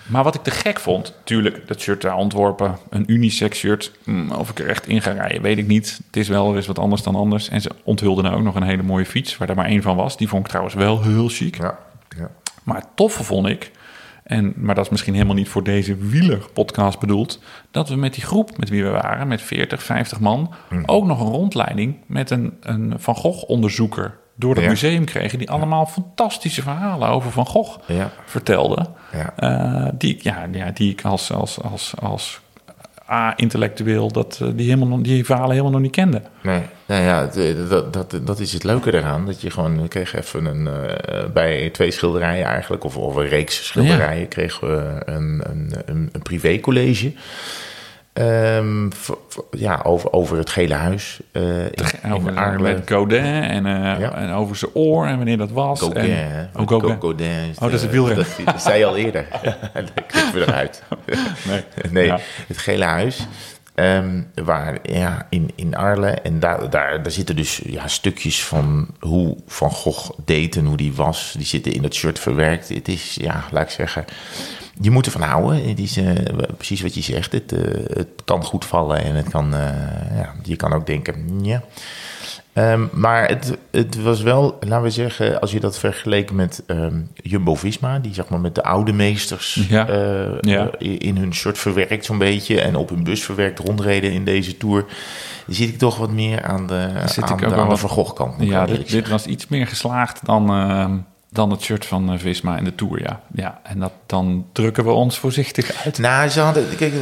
Maar 0.06 0.22
wat 0.24 0.34
ik 0.34 0.42
te 0.42 0.50
gek 0.50 0.80
vond, 0.80 1.14
tuurlijk, 1.24 1.66
dat 1.66 1.80
shirt 1.80 2.00
daar 2.02 2.16
ontworpen, 2.16 2.78
een 2.90 3.04
unisex 3.12 3.58
shirt. 3.58 3.92
hm, 4.04 4.30
of 4.30 4.50
ik 4.50 4.58
er 4.58 4.68
echt 4.68 4.86
in 4.86 5.02
ga 5.02 5.10
rijden, 5.12 5.42
weet 5.42 5.58
ik 5.58 5.66
niet. 5.66 6.00
Het 6.06 6.16
is 6.16 6.28
wel 6.28 6.56
eens 6.56 6.66
wat 6.66 6.78
anders 6.78 7.02
dan 7.02 7.14
anders. 7.14 7.48
En 7.48 7.60
ze 7.60 7.70
onthulden 7.84 8.32
ook 8.32 8.42
nog 8.42 8.54
een 8.54 8.62
hele 8.62 8.82
mooie 8.82 9.06
fiets, 9.06 9.36
waar 9.36 9.48
er 9.48 9.54
maar 9.56 9.66
één 9.66 9.82
van 9.82 9.96
was. 9.96 10.16
Die 10.16 10.28
vond 10.28 10.42
ik 10.42 10.48
trouwens 10.48 10.74
wel 10.76 11.02
heel 11.02 11.28
chic. 11.28 11.56
Ja. 11.56 11.78
Ja. 12.16 12.30
Maar 12.62 12.76
het 12.76 12.88
toffe 12.94 13.24
vond 13.24 13.46
ik, 13.46 13.70
en, 14.24 14.52
maar 14.56 14.74
dat 14.74 14.84
is 14.84 14.90
misschien 14.90 15.14
helemaal 15.14 15.34
niet 15.34 15.48
voor 15.48 15.62
deze 15.62 15.96
wielerpodcast 15.96 16.98
bedoeld, 16.98 17.40
dat 17.70 17.88
we 17.88 17.96
met 17.96 18.14
die 18.14 18.22
groep 18.24 18.58
met 18.58 18.68
wie 18.68 18.84
we 18.84 18.90
waren, 18.90 19.28
met 19.28 19.42
40, 19.42 19.82
50 19.82 20.20
man, 20.20 20.54
Hmm. 20.68 20.82
ook 20.86 21.04
nog 21.06 21.20
een 21.20 21.32
rondleiding 21.32 21.96
met 22.06 22.30
een, 22.30 22.56
een 22.60 22.94
Van 22.96 23.14
Gogh-onderzoeker 23.14 24.18
door 24.34 24.54
het 24.54 24.62
Ja. 24.64 24.68
museum 24.70 25.04
kregen, 25.04 25.38
die 25.38 25.50
allemaal 25.50 25.86
fantastische 25.86 26.62
verhalen 26.62 27.08
over 27.08 27.30
Van 27.30 27.46
Gogh 27.46 27.78
Ja. 27.88 28.10
vertelde. 28.24 28.86
Ja. 29.12 29.32
Eh, 29.36 29.88
die, 29.98 30.14
ik- 30.14 30.22
ja, 30.22 30.46
ja, 30.52 30.70
die 30.70 30.90
ik 30.90 31.02
als, 31.04 31.32
als, 31.32 31.60
als, 31.62 31.92
als 32.00 32.40
A-intellectueel, 33.10 34.12
dat, 34.12 34.38
eh, 34.42 34.48
die, 34.54 34.70
helemaal, 34.72 35.02
die 35.02 35.24
verhalen 35.24 35.50
helemaal 35.50 35.72
nog 35.72 35.80
niet 35.80 35.90
kende. 35.90 36.22
Nee, 36.42 36.60
nou 36.86 37.02
ja, 37.02 37.20
het- 37.30 37.68
dat, 37.70 37.92
dat, 37.92 38.20
dat 38.22 38.38
is 38.40 38.52
het 38.52 38.64
leuke 38.64 38.94
eraan. 38.94 39.26
Dat 39.26 39.40
je 39.40 39.50
gewoon, 39.50 39.82
we 39.82 39.88
kregen 39.88 40.18
even 40.18 40.44
een, 40.44 40.66
eh, 40.68 41.24
bij 41.32 41.70
twee 41.70 41.90
schilderijen 41.90 42.46
eigenlijk, 42.46 42.84
of, 42.84 42.96
of 42.96 43.14
een 43.16 43.28
reeks 43.28 43.66
schilderijen, 43.66 44.28
kregen 44.28 44.68
we 44.68 45.02
een, 45.04 45.42
een, 45.50 45.72
een, 45.86 46.08
een 46.12 46.22
privécollege. 46.22 47.12
V- 48.14 49.10
ja, 49.50 49.80
over, 49.82 50.12
over 50.12 50.36
het 50.38 50.50
gele 50.50 50.74
huis 50.74 51.20
eh, 51.32 51.64
in, 51.64 51.72
in 52.02 52.12
Over, 52.14 52.36
Arles. 52.36 52.72
met 52.74 52.90
Godin 52.90 53.24
en, 53.42 53.66
eh, 53.66 54.00
Ja. 54.00 54.14
en 54.14 54.30
over 54.32 54.56
zijn 54.56 54.70
oor 54.74 55.06
en 55.06 55.16
wanneer 55.16 55.36
dat 55.38 55.50
was. 55.50 55.78
Gauguin, 55.80 56.10
en? 56.10 56.50
Oh. 56.56 57.00
Godin 57.00 57.26
is 57.50 57.56
Oh, 57.56 57.60
dat 57.62 57.72
is 57.72 57.82
het 57.82 57.90
wielrennen. 57.90 58.26
Dat, 58.36 58.46
dat 58.46 58.62
zei 58.62 58.78
je 58.78 58.84
al 58.84 58.96
eerder. 58.96 59.26
dat 59.74 60.06
knippen 60.06 60.32
we 60.34 60.40
eruit. 60.40 60.82
Nee. 61.48 61.64
Nee, 61.90 62.06
Ja. 62.06 62.18
het 62.46 62.58
gele 62.58 62.84
huis. 62.84 63.26
Ehm, 63.74 64.22
waar, 64.34 64.78
ja, 64.82 65.26
in, 65.30 65.50
in 65.54 65.76
Arles. 65.76 66.20
En 66.22 66.40
daar, 66.40 66.70
daar, 66.70 67.02
daar 67.02 67.12
zitten 67.12 67.36
dus 67.36 67.60
ja, 67.64 67.88
stukjes 67.88 68.44
van 68.44 68.88
hoe 69.00 69.36
Van 69.46 69.70
Gogh 69.70 70.10
deed 70.24 70.56
en 70.56 70.64
hoe 70.64 70.76
die 70.76 70.92
was. 70.92 71.34
Die 71.36 71.46
zitten 71.46 71.72
in 71.72 71.82
dat 71.82 71.94
shirt 71.94 72.18
verwerkt. 72.18 72.68
Het 72.68 72.88
is, 72.88 73.14
ja, 73.20 73.44
laat 73.50 73.64
ik 73.64 73.70
zeggen... 73.70 74.04
Je 74.80 74.90
moet 74.90 75.06
ervan 75.06 75.22
houden. 75.22 75.68
Het 75.68 75.78
is 75.78 75.96
eh, 75.96 76.14
precies 76.56 76.82
wat 76.82 76.94
je 76.94 77.00
zegt. 77.00 77.32
Het, 77.32 77.52
eh, 77.52 77.60
het 77.96 78.08
kan 78.24 78.44
goed 78.44 78.64
vallen 78.64 79.04
en 79.04 79.14
het 79.14 79.28
kan... 79.28 79.54
eh, 79.54 80.16
ja, 80.16 80.34
je 80.42 80.56
kan 80.56 80.72
ook 80.72 80.86
denken, 80.86 81.44
ja... 81.44 81.62
Ehm, 82.54 82.86
maar 82.92 83.28
het, 83.28 83.56
het 83.70 84.02
was 84.02 84.22
wel, 84.22 84.56
laten 84.60 84.82
we 84.82 84.90
zeggen, 84.90 85.40
als 85.40 85.52
je 85.52 85.60
dat 85.60 85.78
vergeleken 85.78 86.36
met 86.36 86.62
ehm, 86.66 87.00
Jumbo-Visma... 87.14 87.98
die 87.98 88.14
zeg 88.14 88.28
maar 88.28 88.40
met 88.40 88.54
de 88.54 88.62
oude 88.62 88.92
meesters 88.92 89.66
Ja. 89.68 89.88
eh, 89.88 90.38
Ja. 90.40 90.70
eh, 90.70 90.96
in 90.98 91.16
hun 91.16 91.34
shirt 91.34 91.58
verwerkt 91.58 92.04
zo'n 92.04 92.18
beetje... 92.18 92.60
en 92.60 92.76
op 92.76 92.88
hun 92.88 93.04
bus 93.04 93.24
verwerkt 93.24 93.58
rondreden 93.58 94.12
in 94.12 94.24
deze 94.24 94.56
Tour... 94.56 94.84
zit 95.46 95.68
ik 95.68 95.78
toch 95.78 95.96
wat 95.96 96.10
meer 96.10 96.42
aan 96.42 96.66
de, 96.66 96.74
aan 96.74 97.38
de, 97.38 97.44
aan 97.54 97.68
de 97.68 97.76
Van 97.76 98.34
Ja, 98.38 98.66
dit, 98.66 99.08
was 99.08 99.26
iets 99.26 99.48
meer 99.48 99.66
geslaagd 99.66 100.26
dan, 100.26 100.48
eh, 100.48 100.90
dan 101.34 101.50
het 101.50 101.60
shirt 101.62 101.86
van 101.86 102.12
eh, 102.12 102.18
Visma 102.18 102.56
in 102.56 102.64
de 102.64 102.74
Tour, 102.74 103.02
ja. 103.02 103.20
ja 103.34 103.60
en 103.62 103.78
dat, 103.78 103.92
dan 104.06 104.46
drukken 104.52 104.84
we 104.84 104.90
ons 104.90 105.18
voorzichtig 105.18 105.84
uit. 105.84 105.98
Nou, 105.98 106.28
ze 106.28 106.40
hadden, 106.40 106.76
kijk, 106.76 106.92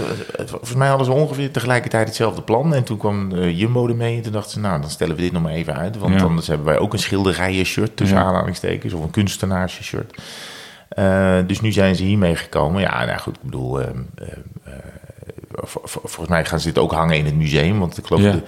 volgens 0.47 0.75
mij 0.75 0.89
hadden 0.89 1.07
ze 1.07 1.13
ongeveer 1.13 1.51
tegelijkertijd 1.51 2.07
hetzelfde 2.07 2.43
plan. 2.43 2.75
En 2.75 2.85
toen 2.85 2.99
kwam 2.99 3.33
eh, 3.33 3.59
Jumbo 3.59 3.89
ermee 3.89 4.17
en 4.17 4.23
toen 4.23 4.33
dachten 4.33 4.53
ze, 4.53 4.61
nou, 4.61 4.81
dan 4.81 4.91
stellen 4.91 5.17
we 5.17 5.23
dit 5.23 5.33
nog 5.33 5.43
maar 5.43 5.53
even 5.53 5.77
uit. 5.77 5.99
Want 5.99 6.15
Ja. 6.15 6.23
anders 6.23 6.47
hebben 6.47 6.67
wij 6.67 6.79
ook 6.79 6.93
een 6.93 6.99
schilderijen 6.99 7.65
shirt 7.65 7.97
tussen 7.97 8.17
Ja. 8.19 8.25
aanhalingstekens 8.25 8.93
of 8.93 9.03
een 9.03 9.11
kunstenaars 9.11 9.83
shirt. 9.83 10.23
Eh, 10.89 11.39
dus 11.47 11.61
nu 11.61 11.73
zijn 11.73 11.97
ze 11.97 12.03
hiermee 12.03 12.37
gekomen. 12.37 12.81
Ja, 12.81 13.05
nou 13.05 13.19
goed, 13.19 13.37
ik 13.37 13.43
bedoel, 13.43 13.81
ehm, 13.81 13.99
ehm, 14.15 14.31
eh, 14.65 14.73
volgens 15.85 16.29
mij 16.29 16.45
gaan 16.45 16.61
ze 16.61 16.67
dit 16.67 16.79
ook 16.79 16.93
hangen 16.93 17.17
in 17.17 17.25
het 17.25 17.35
museum. 17.37 17.79
Want 17.79 17.99
ik 17.99 18.07
geloof 18.07 18.23
Ja. 18.23 18.33
de, 18.33 18.43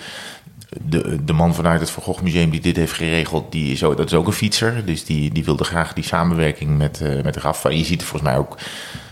de, 0.82 1.24
de 1.24 1.32
man 1.32 1.54
vanuit 1.54 1.80
het 1.80 1.90
Van 1.90 2.02
Gogh 2.02 2.22
Museum 2.22 2.50
die 2.50 2.60
dit 2.60 2.76
heeft 2.76 2.92
geregeld, 2.92 3.52
die 3.52 3.72
is 3.72 3.84
ook, 3.84 3.96
dat 3.96 4.06
is 4.06 4.14
ook 4.14 4.26
een 4.26 4.32
fietser. 4.32 4.86
Dus 4.86 5.04
die, 5.04 5.32
die 5.32 5.44
wilde 5.44 5.64
graag 5.64 5.92
die 5.92 6.04
samenwerking 6.04 6.78
met, 6.78 7.00
eh 7.00 7.22
met 7.22 7.36
Rafa. 7.36 7.68
Je 7.70 7.84
ziet 7.84 8.02
volgens 8.02 8.30
mij 8.30 8.38
ook 8.38 8.56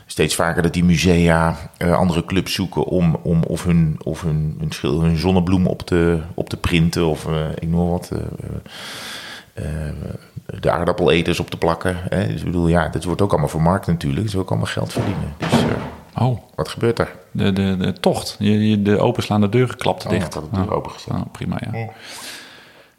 steeds 0.07 0.35
vaker 0.35 0.63
dat 0.63 0.73
die 0.73 0.85
musea 0.85 1.57
eh, 1.77 1.97
andere 1.97 2.25
clubs 2.25 2.53
zoeken 2.55 2.85
om, 2.85 3.17
om 3.23 3.43
of 3.43 3.65
hun, 3.65 3.97
of 4.03 4.23
hun, 4.23 4.57
hun, 4.59 4.73
schil- 4.73 5.01
hun 5.03 5.17
zonnebloem 5.17 5.67
op 5.67 5.83
te, 5.83 6.21
op 6.35 6.49
te 6.49 6.57
printen 6.57 7.07
of 7.07 7.27
eh, 7.27 7.33
ik 7.59 7.69
noem 7.69 7.89
wat. 7.91 8.11
de 10.61 10.71
aardappeleters 10.71 11.41
op 11.41 11.51
te 11.51 11.57
plakken. 11.57 11.97
Hè? 12.09 12.27
Dus 12.27 12.39
ik 12.39 12.45
bedoel, 12.45 12.69
ja, 12.69 12.89
dat 12.89 13.05
wordt 13.05 13.23
ook 13.23 13.31
allemaal 13.31 13.49
vermarkt 13.49 13.87
natuurlijk. 13.87 14.23
Dus 14.27 14.37
ook 14.37 14.49
allemaal 14.51 14.67
geld 14.67 14.93
verdienen. 14.93 15.35
Dus 15.39 15.51
Oh, 16.19 16.39
wat 16.55 16.69
gebeurt 16.69 16.99
er? 16.99 17.13
de, 17.31 17.53
de, 17.53 17.77
de 17.77 17.93
tocht. 17.93 18.37
Je, 18.39 18.69
je, 18.71 18.83
de 18.83 18.99
openslaande 18.99 19.49
deur 19.49 19.77
klapte 19.77 20.07
Oh, 20.07 20.13
dicht. 20.13 20.27
ik 20.27 20.33
had 20.33 20.43
de 20.51 20.57
deur 20.57 20.69
Ah, 20.71 20.77
opengezet. 20.77 21.11
ah, 21.13 21.21
prima, 21.33 21.61
ja. 21.73 21.89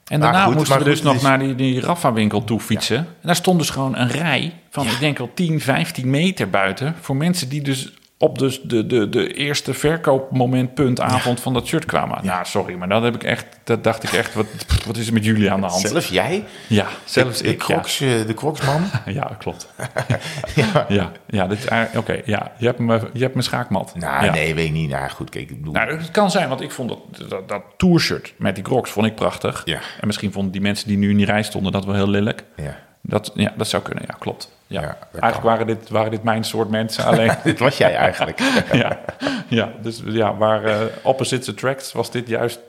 En 0.08 0.20
daarna 0.20 0.46
goed, 0.46 0.56
moesten 0.56 0.78
we 0.78 0.84
dus 0.84 0.96
goed, 0.96 1.04
nog 1.08 1.16
is- 1.16 1.22
naar 1.22 1.40
die, 1.40 1.56
die 1.56 1.80
Raffa-winkel 1.82 2.44
toe 2.44 2.60
fietsen. 2.60 2.98
En 2.98 3.08
daar 3.22 3.36
stond 3.36 3.60
dus 3.60 3.70
gewoon 3.70 3.96
een 3.98 4.08
rij 4.08 4.54
van, 4.70 4.86
ik 4.86 5.00
denk 5.00 5.18
wel 5.18 5.30
10, 5.34 5.60
15 5.62 6.10
meter 6.10 6.50
buiten... 6.50 6.96
voor 7.02 7.16
mensen 7.16 7.50
die 7.50 7.62
dus 7.62 7.94
op 8.24 8.40
dus 8.40 8.62
de, 8.62 8.86
de, 8.86 9.10
de 9.10 9.34
eerste 9.34 9.74
verkoopmomentpuntavond 9.74 11.40
van 11.40 11.54
dat 11.54 11.68
shirt 11.68 11.86
kwamen. 11.86 12.20
Ja, 12.24 12.44
sorry, 12.44 12.76
maar 12.76 12.90
dat 12.90 13.04
heb 13.04 13.16
ik 13.16 13.24
echt, 13.24 13.46
dat 13.64 13.84
dacht 13.84 14.04
ik 14.04 14.12
echt, 14.12 14.34
wat, 14.34 14.46
wat 14.86 14.98
is 14.98 15.08
er 15.08 15.14
met 15.14 15.26
jullie 15.26 15.52
aan 15.52 15.62
de 15.62 15.68
hand? 15.68 15.88
Zelfs 15.88 16.10
jij? 16.10 16.44
Ja, 16.68 16.88
zelfs 17.06 17.42
de, 17.42 17.48
ik. 17.48 17.60
de, 17.60 17.66
crocs, 17.66 18.02
eh, 18.02 18.26
de 18.26 18.34
crocsman? 18.34 18.82
Ja, 19.06 19.12
ja 19.20 19.36
klopt. 19.40 19.74
ja. 20.56 20.86
Ja, 20.88 21.12
ja 21.28 21.48
oké, 21.96 22.22
ja, 22.26 22.52
je 22.58 22.66
hebt 22.66 22.80
me, 22.80 23.10
je 23.14 23.22
hebt 23.22 23.36
me 23.36 23.42
schaakmat. 23.42 23.96
Nou, 23.96 24.26
ja. 24.26 24.32
nee, 24.32 24.56
weet 24.56 24.66
ik 24.66 24.72
niet. 24.72 24.90
Nou, 24.90 25.10
goed, 25.10 25.30
kijk, 25.30 25.50
ik 25.50 25.58
bedoel... 25.58 25.74
Nou, 25.74 25.98
het 25.98 26.12
kan 26.12 26.32
zijn, 26.32 26.50
want 26.50 26.62
ik 26.62 26.72
vond 26.72 26.90
dat, 26.90 27.30
dat, 27.30 27.50
dat 27.50 27.64
tourshirt 27.78 28.34
met 28.38 28.56
die 28.56 28.64
crocs 28.64 28.92
vond 28.92 29.06
ik 29.06 29.16
prachtig. 29.16 29.62
Ja. 29.66 29.80
En 30.00 30.08
misschien 30.08 30.32
vonden 30.32 30.52
die 30.52 30.62
mensen 30.62 30.88
die 30.88 30.98
nu 30.98 31.10
in 31.10 31.18
die 31.18 31.26
rij 31.26 31.44
stonden 31.44 31.72
dat 31.72 31.86
wel 31.86 31.96
heel 31.96 32.10
lelijk. 32.10 32.44
ja. 32.56 32.78
Dat, 33.06 33.32
ja, 33.36 33.54
dat 33.58 33.68
zou 33.68 33.84
kunnen, 33.84 34.04
ja, 34.08 34.16
klopt. 34.20 34.52
Ja. 34.82 34.98
Eigenlijk 35.12 35.34
kan. 35.34 35.44
waren 35.44 35.68
dit, 35.68 35.90
waren 35.90 36.12
dit 36.12 36.24
mijn 36.24 36.44
soort 36.44 36.70
mensen, 36.70 37.04
alleen... 37.06 37.32
Dit 37.44 37.60
was 37.60 37.78
jij 37.78 37.96
eigenlijk. 37.96 38.40
ja, 38.72 39.00
ja, 39.48 39.72
dus 39.82 40.02
ja, 40.06 40.38
waar 40.38 40.64
eh, 40.64 40.80
opposites 41.02 41.50
attract 41.50 41.92
was 41.92 42.12
dit 42.12 42.28
juist... 42.28 42.60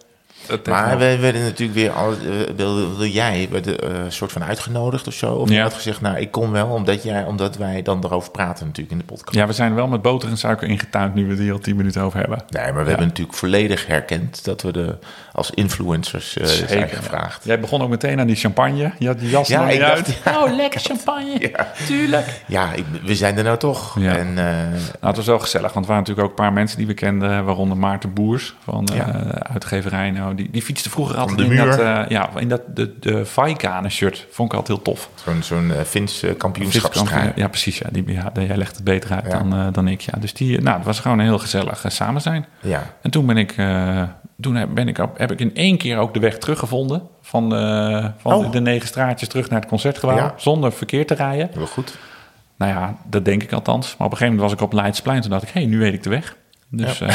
Maar 0.68 0.98
we 0.98 1.18
werden 1.18 1.42
natuurlijk 1.42 1.78
weer, 1.78 1.90
al, 1.90 2.14
wilde, 2.56 2.80
wilde 2.88 3.12
jij, 3.12 3.48
werd 3.50 3.66
een 3.66 3.78
eh, 3.78 3.90
soort 4.08 4.32
van 4.32 4.44
uitgenodigd 4.44 5.06
of 5.06 5.14
zo? 5.14 5.32
Of 5.34 5.48
Ja. 5.48 5.54
je 5.54 5.60
had 5.62 5.74
gezegd, 5.74 6.00
nou, 6.00 6.16
ik 6.18 6.30
kom 6.30 6.50
wel, 6.52 6.66
omdat, 6.68 7.02
jij, 7.02 7.24
omdat 7.24 7.56
wij 7.56 7.82
dan 7.82 8.04
erover 8.04 8.30
praten 8.30 8.66
natuurlijk 8.66 8.92
in 8.92 8.98
de 8.98 9.04
podcast. 9.04 9.36
Ja, 9.36 9.46
we 9.46 9.52
zijn 9.52 9.74
wel 9.74 9.86
met 9.86 10.02
boter 10.02 10.28
en 10.28 10.36
suiker 10.36 10.68
ingetuind 10.68 11.14
nu 11.14 11.24
we 11.24 11.30
het 11.30 11.38
hier 11.38 11.52
al 11.52 11.58
tien 11.58 11.76
minuten 11.76 12.02
over 12.02 12.18
hebben. 12.18 12.42
Nee, 12.48 12.72
maar 12.72 12.82
we 12.82 12.88
hebben 12.88 13.06
natuurlijk 13.06 13.36
volledig 13.36 13.86
herkend 13.86 14.44
dat 14.44 14.62
we 14.62 14.72
de, 14.72 14.96
als 15.32 15.50
influencers 15.50 16.36
eh, 16.36 16.46
zijn 16.46 16.88
gevraagd. 16.88 17.44
Jij 17.44 17.60
begon 17.60 17.82
ook 17.82 17.88
meteen 17.88 18.20
aan 18.20 18.26
die 18.26 18.36
champagne. 18.36 18.92
Je 18.98 19.06
had 19.06 19.18
die 19.18 19.28
jas 19.30 19.48
Ja, 19.48 19.60
nog 19.60 19.70
niet 19.72 19.80
uit. 19.80 20.20
Oh, 20.36 20.54
lekker 20.56 20.80
champagne. 20.80 21.50
Tuurlijk. 21.86 22.40
Ja, 22.46 22.72
ik, 22.72 22.84
we 23.02 23.14
zijn 23.14 23.36
er 23.38 23.44
nou 23.44 23.58
toch. 23.58 23.98
Ja. 23.98 24.16
En, 24.16 24.28
eh, 24.38 24.44
Nou, 24.44 24.76
het 25.00 25.16
was 25.16 25.26
wel 25.26 25.38
gezellig, 25.38 25.72
want 25.72 25.84
er 25.86 25.92
waren 25.92 26.02
natuurlijk 26.02 26.20
ook 26.32 26.38
een 26.38 26.44
paar 26.44 26.52
mensen 26.52 26.78
die 26.78 26.86
we 26.86 26.94
kenden, 26.94 27.44
waaronder 27.44 27.76
Maarten 27.76 28.12
Boers 28.12 28.54
van 28.64 28.88
Ja. 28.94 29.04
uitgeverij. 29.52 30.10
Nou, 30.10 30.33
die, 30.34 30.50
die 30.50 30.62
fietste 30.62 30.90
vroeger 30.90 31.16
altijd 31.16 31.38
de 31.38 31.44
in 31.44 31.50
muur. 31.50 31.66
dat, 31.66 31.78
eh, 31.78 32.02
ja, 32.08 32.30
in 32.38 32.48
dat 32.48 32.60
de, 32.76 32.98
de 33.00 33.26
Vaikane 33.26 33.88
shirt. 33.88 34.26
Vond 34.30 34.52
ik 34.52 34.58
altijd 34.58 34.76
heel 34.78 34.94
tof. 34.94 35.10
zo'n 35.24 35.42
zo'n 35.42 35.72
eh, 35.72 35.80
Fins 35.80 36.22
eh. 36.22 36.30
Ja, 37.34 37.48
precies. 37.48 37.78
Ja, 37.78 37.86
die, 37.92 38.12
ja, 38.12 38.32
jij 38.34 38.56
legt 38.56 38.74
het 38.76 38.84
beter 38.84 39.10
uit 39.10 39.24
Ja. 39.32 39.38
dan, 39.42 39.72
dan 39.72 39.88
ik. 39.88 40.00
Ja. 40.00 40.12
Dus 40.20 40.32
die, 40.34 40.60
nou, 40.60 40.76
het 40.76 40.86
was 40.86 41.00
gewoon 41.00 41.18
een 41.18 41.24
heel 41.24 41.38
gezellig 41.38 41.84
samen 41.88 42.20
zijn. 42.20 42.46
Ja. 42.60 42.82
En 43.02 43.10
toen 43.10 43.26
ben 43.26 43.36
ik, 43.36 43.54
toen 44.40 44.54
heb, 44.54 44.68
ben 44.74 44.88
ik, 44.88 44.96
heb 45.16 45.30
ik 45.32 45.40
in 45.40 45.54
één 45.54 45.78
keer 45.78 45.98
ook 45.98 46.14
de 46.14 46.20
weg 46.20 46.38
teruggevonden 46.38 47.02
van, 47.22 47.48
de, 47.48 48.10
van 48.18 48.32
Oh. 48.32 48.44
de, 48.44 48.50
de 48.50 48.60
negen 48.60 48.88
straatjes 48.88 49.28
terug 49.28 49.48
naar 49.50 49.60
het 49.60 49.68
concertgebouw, 49.68 50.16
Ja. 50.16 50.34
zonder 50.36 50.72
verkeer 50.72 51.06
te 51.06 51.14
rijden. 51.14 51.48
Heel 51.52 51.66
goed. 51.66 51.96
Nou 52.56 52.72
ja, 52.72 52.96
dat 53.10 53.24
denk 53.24 53.42
ik 53.42 53.52
althans. 53.52 53.86
Maar 53.98 54.06
op 54.06 54.12
een 54.12 54.18
gegeven 54.18 54.34
moment 54.36 54.42
was 54.50 54.52
ik 54.66 54.72
op 54.72 54.72
Leidsplein. 54.80 55.20
Toen 55.20 55.30
dacht 55.30 55.42
ik, 55.42 55.48
hé, 55.48 55.60
hey, 55.60 55.70
nu 55.70 55.78
weet 55.78 55.92
ik 55.94 56.02
de 56.02 56.10
weg. 56.10 56.36
Dus 56.76 56.98
ja. 56.98 57.06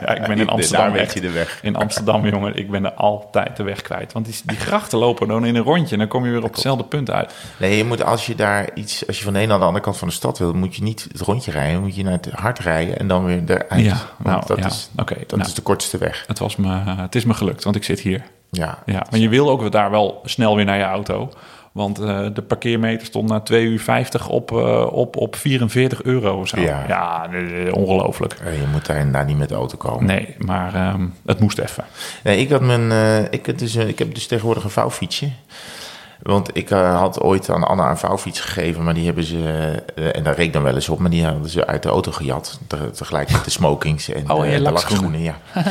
ja, 0.00 0.14
ik 0.14 0.26
ben 0.26 0.38
in 0.38 0.48
Amsterdam. 0.48 0.86
Daar 0.86 0.92
weet 0.92 1.14
je 1.14 1.20
de 1.20 1.30
weg. 1.30 1.58
In 1.62 1.76
Amsterdam, 1.76 2.26
jongen, 2.26 2.56
ik 2.56 2.70
ben 2.70 2.84
er 2.84 2.92
altijd 2.92 3.56
de 3.56 3.62
weg 3.62 3.82
kwijt. 3.82 4.12
Want 4.12 4.26
die, 4.26 4.34
die 4.44 4.56
grachten 4.56 4.98
lopen 4.98 5.28
dan 5.28 5.46
in 5.46 5.56
een 5.56 5.62
rondje 5.62 5.92
en 5.92 5.98
dan 5.98 6.08
kom 6.08 6.24
je 6.24 6.30
weer 6.30 6.42
op 6.42 6.52
hetzelfde 6.52 6.84
punt 6.84 7.10
uit. 7.10 7.34
Nee, 7.56 7.76
je 7.76 7.84
moet 7.84 8.04
als 8.04 8.26
je 8.26 8.34
daar 8.34 8.68
iets, 8.74 9.06
als 9.06 9.18
je 9.18 9.24
van 9.24 9.32
de 9.32 9.38
ene 9.38 9.48
naar 9.48 9.58
de 9.58 9.64
andere 9.64 9.84
kant 9.84 9.96
van 9.96 10.08
de 10.08 10.14
stad 10.14 10.38
wil, 10.38 10.52
moet 10.52 10.76
je 10.76 10.82
niet 10.82 11.08
het 11.12 11.20
rondje 11.20 11.50
rijden, 11.50 11.80
moet 11.80 11.94
je 11.94 12.02
naar 12.02 12.12
het 12.12 12.30
hard 12.30 12.58
rijden 12.58 12.98
en 12.98 13.08
dan 13.08 13.24
weer 13.24 13.42
eruit. 13.46 13.84
Ja, 13.84 13.96
nou, 14.18 14.42
dat, 14.46 14.58
ja. 14.58 14.66
is, 14.66 14.90
Oké, 14.96 15.14
dat 15.14 15.38
nou. 15.38 15.48
is 15.48 15.54
de 15.54 15.62
kortste 15.62 15.98
weg. 15.98 16.24
Het, 16.26 16.38
was 16.38 16.56
me, 16.56 16.68
het 16.84 17.14
is 17.14 17.24
me 17.24 17.34
gelukt, 17.34 17.64
want 17.64 17.76
ik 17.76 17.84
zit 17.84 18.00
hier. 18.00 18.22
Ja, 18.50 18.78
Ja, 18.86 19.06
maar 19.10 19.20
je 19.20 19.28
wil 19.28 19.50
ook 19.50 19.72
daar 19.72 19.90
wel 19.90 20.20
snel 20.24 20.56
weer 20.56 20.64
naar 20.64 20.78
je 20.78 20.84
auto. 20.84 21.30
Want 21.72 21.98
eh, 21.98 22.26
de 22.34 22.42
parkeermeter 22.42 23.06
stond 23.06 23.28
na 23.28 23.40
2 23.40 23.64
uur 23.64 23.80
50 23.80 24.28
op, 24.28 24.52
eh, 24.52 24.86
op, 24.92 25.16
op 25.16 25.36
44 25.36 26.02
euro 26.02 26.44
zo. 26.44 26.60
Ja. 26.60 26.84
Ja, 26.88 27.28
ongelooflijk. 27.72 28.32
Eh, 28.44 28.60
je 28.60 28.66
moet 28.72 28.86
daar 28.86 28.96
inderdaad 28.96 29.26
niet 29.26 29.38
met 29.38 29.48
de 29.48 29.54
auto 29.54 29.76
komen. 29.76 30.04
Nee, 30.06 30.34
maar 30.38 30.74
ehm, 30.74 31.06
het 31.26 31.40
moest 31.40 31.58
even. 31.58 31.84
Nee, 32.24 32.38
ik, 32.38 32.50
had 32.50 32.60
mijn, 32.60 32.90
eh, 32.92 33.32
ik, 33.32 33.46
heb 33.46 33.58
dus, 33.58 33.74
ik 33.74 33.98
heb 33.98 34.14
dus 34.14 34.26
tegenwoordig 34.26 34.64
een 34.64 34.70
vouwfietsje. 34.70 35.28
Want 36.22 36.56
ik 36.56 36.68
had 36.68 37.20
ooit 37.20 37.50
aan 37.50 37.64
Anna 37.64 37.90
een 37.90 37.96
vouwfiets 37.96 38.40
gegeven, 38.40 38.84
maar 38.84 38.94
die 38.94 39.04
hebben 39.04 39.24
ze, 39.24 39.72
en 40.12 40.22
daar 40.22 40.34
reek 40.36 40.52
dan 40.52 40.62
wel 40.62 40.74
eens 40.74 40.88
op, 40.88 40.98
maar 40.98 41.10
die 41.10 41.24
hadden 41.24 41.50
ze 41.50 41.66
uit 41.66 41.82
de 41.82 41.88
auto 41.88 42.12
gejat. 42.12 42.60
te- 42.66 42.90
Tegelijk 42.90 43.30
met 43.32 43.44
de 43.44 43.50
smokings 43.50 44.08
en, 44.08 44.30
Oh, 44.30 44.46
en 44.46 44.64
de 44.64 44.70
lakschoenen. 44.72 45.20
Ja. 45.22 45.34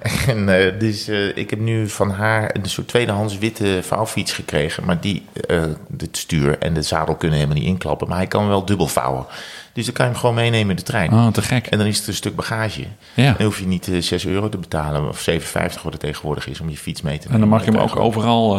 en 0.26 0.48
eh, 0.48 0.78
dus 0.78 1.08
eh, 1.08 1.36
ik 1.36 1.50
heb 1.50 1.58
nu 1.58 1.88
van 1.88 2.10
haar 2.10 2.50
een 2.52 2.64
soort 2.64 2.88
tweedehands 2.88 3.38
witte 3.38 3.78
vouwfiets 3.82 4.32
gekregen, 4.32 4.84
maar 4.84 5.00
die, 5.00 5.24
eh 5.46 5.62
het 5.98 6.16
stuur 6.16 6.58
en 6.58 6.74
de 6.74 6.82
zadel 6.82 7.14
kunnen 7.14 7.38
helemaal 7.38 7.58
niet 7.58 7.68
inklappen, 7.68 8.08
maar 8.08 8.16
hij 8.16 8.26
kan 8.26 8.48
wel 8.48 8.64
dubbel 8.64 8.86
vouwen. 8.86 9.26
Dus 9.72 9.84
dan 9.84 9.94
kan 9.94 10.04
je 10.04 10.10
hem 10.10 10.20
gewoon 10.20 10.34
meenemen 10.34 10.70
in 10.70 10.76
de 10.76 10.82
trein. 10.82 11.12
Oh, 11.12 11.26
te 11.26 11.42
gek. 11.42 11.66
En 11.66 11.78
dan 11.78 11.86
is 11.86 11.98
het 11.98 12.06
een 12.06 12.14
stuk 12.14 12.36
bagage. 12.36 12.84
Ja. 13.14 13.32
Dan 13.32 13.46
hoef 13.46 13.58
je 13.58 13.66
niet 13.66 13.88
eh, 13.88 14.00
6 14.00 14.26
euro 14.26 14.48
te 14.48 14.58
betalen, 14.58 15.08
of 15.08 15.28
7,50 15.30 15.36
wat 15.82 15.92
het 15.92 16.00
tegenwoordig 16.00 16.48
is 16.48 16.60
om 16.60 16.70
je 16.70 16.76
fiets 16.76 17.02
mee 17.02 17.18
te 17.18 17.28
nemen. 17.28 17.34
En 17.34 17.40
dan 17.40 17.58
mag 17.58 17.64
je 17.64 17.70
hem 17.70 17.80
ook 17.80 17.96
overal... 17.96 18.58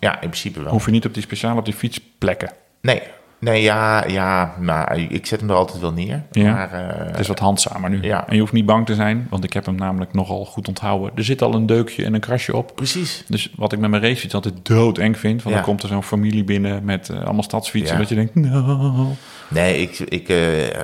Ja, 0.00 0.12
in 0.12 0.18
principe 0.18 0.62
wel. 0.62 0.72
hoef 0.72 0.84
je 0.84 0.90
niet 0.90 1.06
op 1.06 1.14
die 1.14 1.22
speciaal 1.22 1.56
op 1.56 1.64
die 1.64 1.74
fiets 1.74 2.00
plekken. 2.18 2.50
Nee, 2.80 3.02
nee 3.44 3.62
ja, 3.62 4.06
ja, 4.06 4.54
maar 4.60 4.98
ik 4.98 5.26
zet 5.26 5.40
hem 5.40 5.50
er 5.50 5.56
altijd 5.56 5.80
wel 5.80 5.92
neer. 5.92 6.22
Ja. 6.30 6.52
Maar, 6.52 6.72
eh, 6.72 7.06
Het 7.06 7.18
is 7.18 7.28
wat 7.28 7.38
handzamer 7.38 7.90
nu. 7.90 8.02
Ja. 8.02 8.28
En 8.28 8.34
je 8.34 8.40
hoeft 8.40 8.52
niet 8.52 8.66
bang 8.66 8.86
te 8.86 8.94
zijn, 8.94 9.26
want 9.30 9.44
ik 9.44 9.52
heb 9.52 9.66
hem 9.66 9.74
namelijk 9.74 10.12
nogal 10.12 10.44
goed 10.44 10.68
onthouden. 10.68 11.10
Er 11.14 11.24
zit 11.24 11.42
al 11.42 11.54
een 11.54 11.66
deukje 11.66 12.04
en 12.04 12.14
een 12.14 12.20
krasje 12.20 12.56
op. 12.56 12.72
precies. 12.74 13.24
Dus 13.28 13.50
wat 13.56 13.72
ik 13.72 13.78
met 13.78 13.90
mijn 13.90 14.02
racefiets 14.02 14.34
altijd 14.34 14.54
doodeng 14.62 15.18
vind, 15.18 15.42
want 15.42 15.56
Ja. 15.56 15.60
dan 15.62 15.70
komt 15.70 15.82
er 15.82 15.88
zo'n 15.88 16.02
familie 16.02 16.44
binnen 16.44 16.84
met 16.84 17.08
eh, 17.08 17.22
allemaal 17.24 17.42
stadsfietsen, 17.42 17.98
dat 17.98 18.08
je 18.08 18.14
denkt, 18.14 18.34
nou... 18.34 19.06
Nee, 19.48 19.80
ik, 19.82 19.98
ik, 19.98 20.28
eh, 20.28 20.38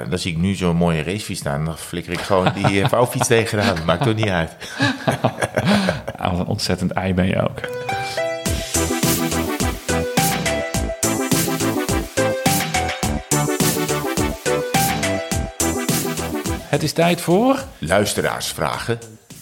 dan 0.09 0.19
zie 0.19 0.33
ik 0.33 0.39
nu 0.39 0.55
zo'n 0.55 0.77
mooie 0.77 1.03
racefiets 1.03 1.41
staan. 1.41 1.65
Dan 1.65 1.77
flikker 1.79 2.13
ik 2.13 2.21
gewoon 2.21 2.49
die 2.55 2.87
vouwfiets 2.89 3.27
tegenaan. 3.29 3.77
Maakt 3.87 4.03
toch 4.03 4.15
niet 4.15 4.29
uit. 4.29 4.57
Ah, 6.17 6.31
wat 6.31 6.41
een 6.41 6.47
ontzettend 6.47 6.91
ei 6.91 7.15
ben 7.15 7.27
je 7.27 7.43
ook. 7.43 7.61
Het 16.71 16.83
is 16.83 16.93
tijd 16.93 17.21
voor. 17.21 17.65
Luisteraarsvragen. 17.79 18.99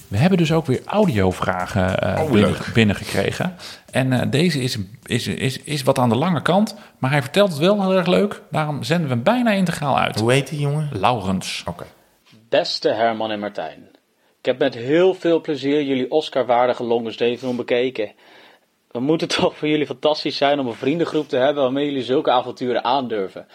We 0.09 0.16
hebben 0.16 0.39
dus 0.39 0.53
ook 0.53 0.66
weer 0.66 0.81
audiovragen 0.85 1.99
eh 1.99 2.22
Oh, 2.22 2.31
binnen, 2.31 2.57
binnengekregen. 2.74 3.57
En 3.91 4.12
eh, 4.12 4.31
deze 4.31 4.61
is, 4.61 4.79
is, 5.07 5.26
is, 5.26 5.62
is 5.62 5.83
wat 5.83 5.99
aan 5.99 6.09
de 6.09 6.16
lange 6.16 6.43
kant, 6.43 6.74
maar 6.99 7.11
hij 7.11 7.22
vertelt 7.22 7.51
het 7.51 7.59
wel 7.59 7.83
heel 7.83 7.97
erg 7.97 8.07
leuk. 8.07 8.43
Daarom 8.51 8.83
zenden 8.83 9.09
we 9.09 9.14
hem 9.14 9.22
bijna 9.22 9.51
integraal 9.51 9.99
uit. 9.99 10.20
Hoe 10.20 10.33
heet 10.33 10.49
die 10.49 10.61
jongen? 10.61 10.89
Laurens. 10.93 11.62
Oké. 11.66 11.85
Beste 12.49 12.89
Herman 12.89 13.31
en 13.31 13.41
Martijn. 13.41 13.89
Ik 14.39 14.45
heb 14.45 14.59
met 14.59 14.74
heel 14.74 15.14
veel 15.14 15.41
plezier 15.41 15.83
jullie 15.83 16.11
Oscar-waardige 16.11 16.85
Longest 16.85 17.18
Day 17.18 17.39
film 17.39 17.57
bekeken. 17.57 18.12
Het 18.93 19.03
moet 19.03 19.20
het 19.20 19.31
toch 19.41 19.57
voor 19.57 19.68
jullie 19.68 19.87
fantastisch 19.87 20.37
zijn 20.37 20.59
om 20.59 20.66
een 20.66 20.74
vriendengroep 20.74 21.29
te 21.29 21.37
hebben 21.37 21.62
waarmee 21.62 21.85
jullie 21.85 22.03
zulke 22.03 22.31
avonturen 22.31 22.85
aandurven. 22.85 23.47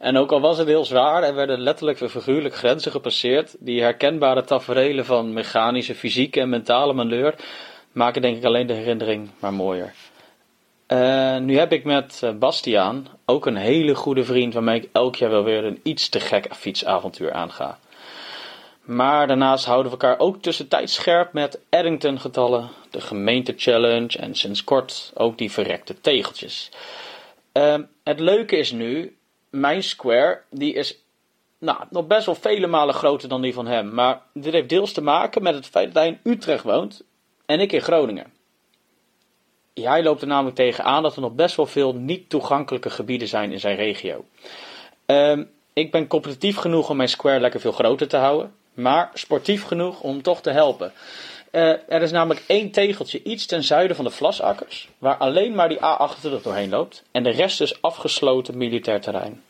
En 0.00 0.16
ook 0.16 0.32
al 0.32 0.40
was 0.40 0.58
het 0.58 0.66
heel 0.66 0.84
zwaar, 0.84 1.22
er 1.22 1.34
werden 1.34 1.60
letterlijk 1.60 2.00
en 2.00 2.10
figuurlijk 2.10 2.54
grenzen 2.54 2.92
gepasseerd. 2.92 3.56
Die 3.58 3.82
herkenbare 3.82 4.44
taferelen 4.44 5.04
van 5.04 5.32
mechanische, 5.32 5.94
fysieke 5.94 6.40
en 6.40 6.48
mentale 6.48 6.92
malheur 6.92 7.34
maken 7.92 8.22
denk 8.22 8.36
ik 8.36 8.44
alleen 8.44 8.66
de 8.66 8.72
herinnering 8.72 9.30
maar 9.38 9.52
mooier. 9.52 9.94
Eh, 10.86 11.36
nu 11.36 11.58
heb 11.58 11.72
ik 11.72 11.84
met 11.84 12.20
eh, 12.22 12.32
Bastiaan, 12.32 13.06
ook 13.24 13.46
een 13.46 13.56
hele 13.56 13.94
goede 13.94 14.24
vriend 14.24 14.54
waarmee 14.54 14.80
ik 14.80 14.88
elk 14.92 15.16
jaar 15.16 15.30
wel 15.30 15.44
weer 15.44 15.64
een 15.64 15.80
iets 15.82 16.08
te 16.08 16.20
gek 16.20 16.54
fietsavontuur 16.54 17.32
aanga. 17.32 17.78
Maar 18.80 19.26
daarnaast 19.26 19.64
houden 19.64 19.92
we 19.92 19.98
elkaar 19.98 20.18
ook 20.18 20.42
tussentijds 20.42 20.94
scherp 20.94 21.32
met 21.32 21.60
Eddington-getallen, 21.68 22.68
de 22.90 23.00
gemeente-challenge 23.00 24.18
en 24.18 24.34
sinds 24.34 24.64
kort 24.64 25.12
ook 25.14 25.38
die 25.38 25.52
verrekte 25.52 26.00
tegeltjes. 26.00 26.70
Ehm, 27.52 27.82
het 28.04 28.20
leuke 28.20 28.56
is 28.56 28.72
nu, 28.72 29.16
mijn 29.50 29.82
square, 29.82 30.42
die 30.50 30.74
is 30.74 30.98
nou, 31.58 31.78
nog 31.90 32.06
best 32.06 32.26
wel 32.26 32.34
vele 32.34 32.66
malen 32.66 32.94
groter 32.94 33.28
dan 33.28 33.42
die 33.42 33.54
van 33.54 33.66
hem. 33.66 33.94
Maar 33.94 34.22
dit 34.34 34.52
heeft 34.52 34.68
deels 34.68 34.92
te 34.92 35.02
maken 35.02 35.42
met 35.42 35.54
het 35.54 35.66
feit 35.66 35.94
dat 35.94 36.02
hij 36.02 36.18
in 36.22 36.32
Utrecht 36.32 36.64
woont 36.64 37.02
en 37.46 37.60
ik 37.60 37.72
in 37.72 37.80
Groningen. 37.80 38.32
Hij 39.74 40.02
loopt 40.02 40.20
er 40.20 40.28
namelijk 40.28 40.56
tegenaan 40.56 41.02
dat 41.02 41.14
er 41.14 41.20
nog 41.20 41.34
best 41.34 41.56
wel 41.56 41.66
veel 41.66 41.94
niet 41.94 42.28
toegankelijke 42.28 42.90
gebieden 42.90 43.28
zijn 43.28 43.52
in 43.52 43.60
zijn 43.60 43.76
regio. 43.76 44.24
Ehm, 45.06 45.44
ik 45.72 45.90
ben 45.90 46.06
competitief 46.06 46.56
genoeg 46.56 46.90
om 46.90 46.96
mijn 46.96 47.08
square 47.08 47.40
lekker 47.40 47.60
veel 47.60 47.72
groter 47.72 48.08
te 48.08 48.16
houden, 48.16 48.54
maar 48.74 49.10
sportief 49.14 49.64
genoeg 49.64 50.00
om 50.00 50.22
toch 50.22 50.40
te 50.40 50.50
helpen. 50.50 50.92
Eh, 51.50 51.68
er 51.88 52.02
is 52.02 52.10
namelijk 52.10 52.44
één 52.46 52.70
tegeltje 52.70 53.22
iets 53.22 53.46
ten 53.46 53.64
zuiden 53.64 53.96
van 53.96 54.04
de 54.04 54.10
Vlasakkers, 54.10 54.88
waar 54.98 55.16
alleen 55.16 55.54
maar 55.54 55.68
die 55.68 55.78
A28 55.78 56.42
doorheen 56.42 56.70
loopt 56.70 57.02
en 57.10 57.22
de 57.22 57.30
rest 57.30 57.60
is 57.60 57.82
afgesloten 57.82 58.56
militair 58.56 59.00
terrein. 59.00 59.42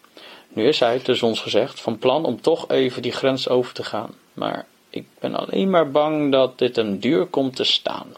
Nu 0.48 0.66
is 0.66 0.80
hij, 0.80 0.98
tussen 0.98 1.26
ons 1.26 1.40
gezegd, 1.40 1.80
van 1.80 1.98
plan 1.98 2.24
om 2.24 2.40
toch 2.40 2.68
even 2.68 3.02
die 3.02 3.12
grens 3.12 3.48
over 3.48 3.74
te 3.74 3.84
gaan. 3.84 4.14
Maar 4.32 4.66
ik 4.90 5.06
ben 5.18 5.34
alleen 5.34 5.70
maar 5.70 5.90
bang 5.90 6.32
dat 6.32 6.58
dit 6.58 6.76
hem 6.76 6.98
duur 6.98 7.26
komt 7.26 7.56
te 7.56 7.64
staan. 7.64 8.14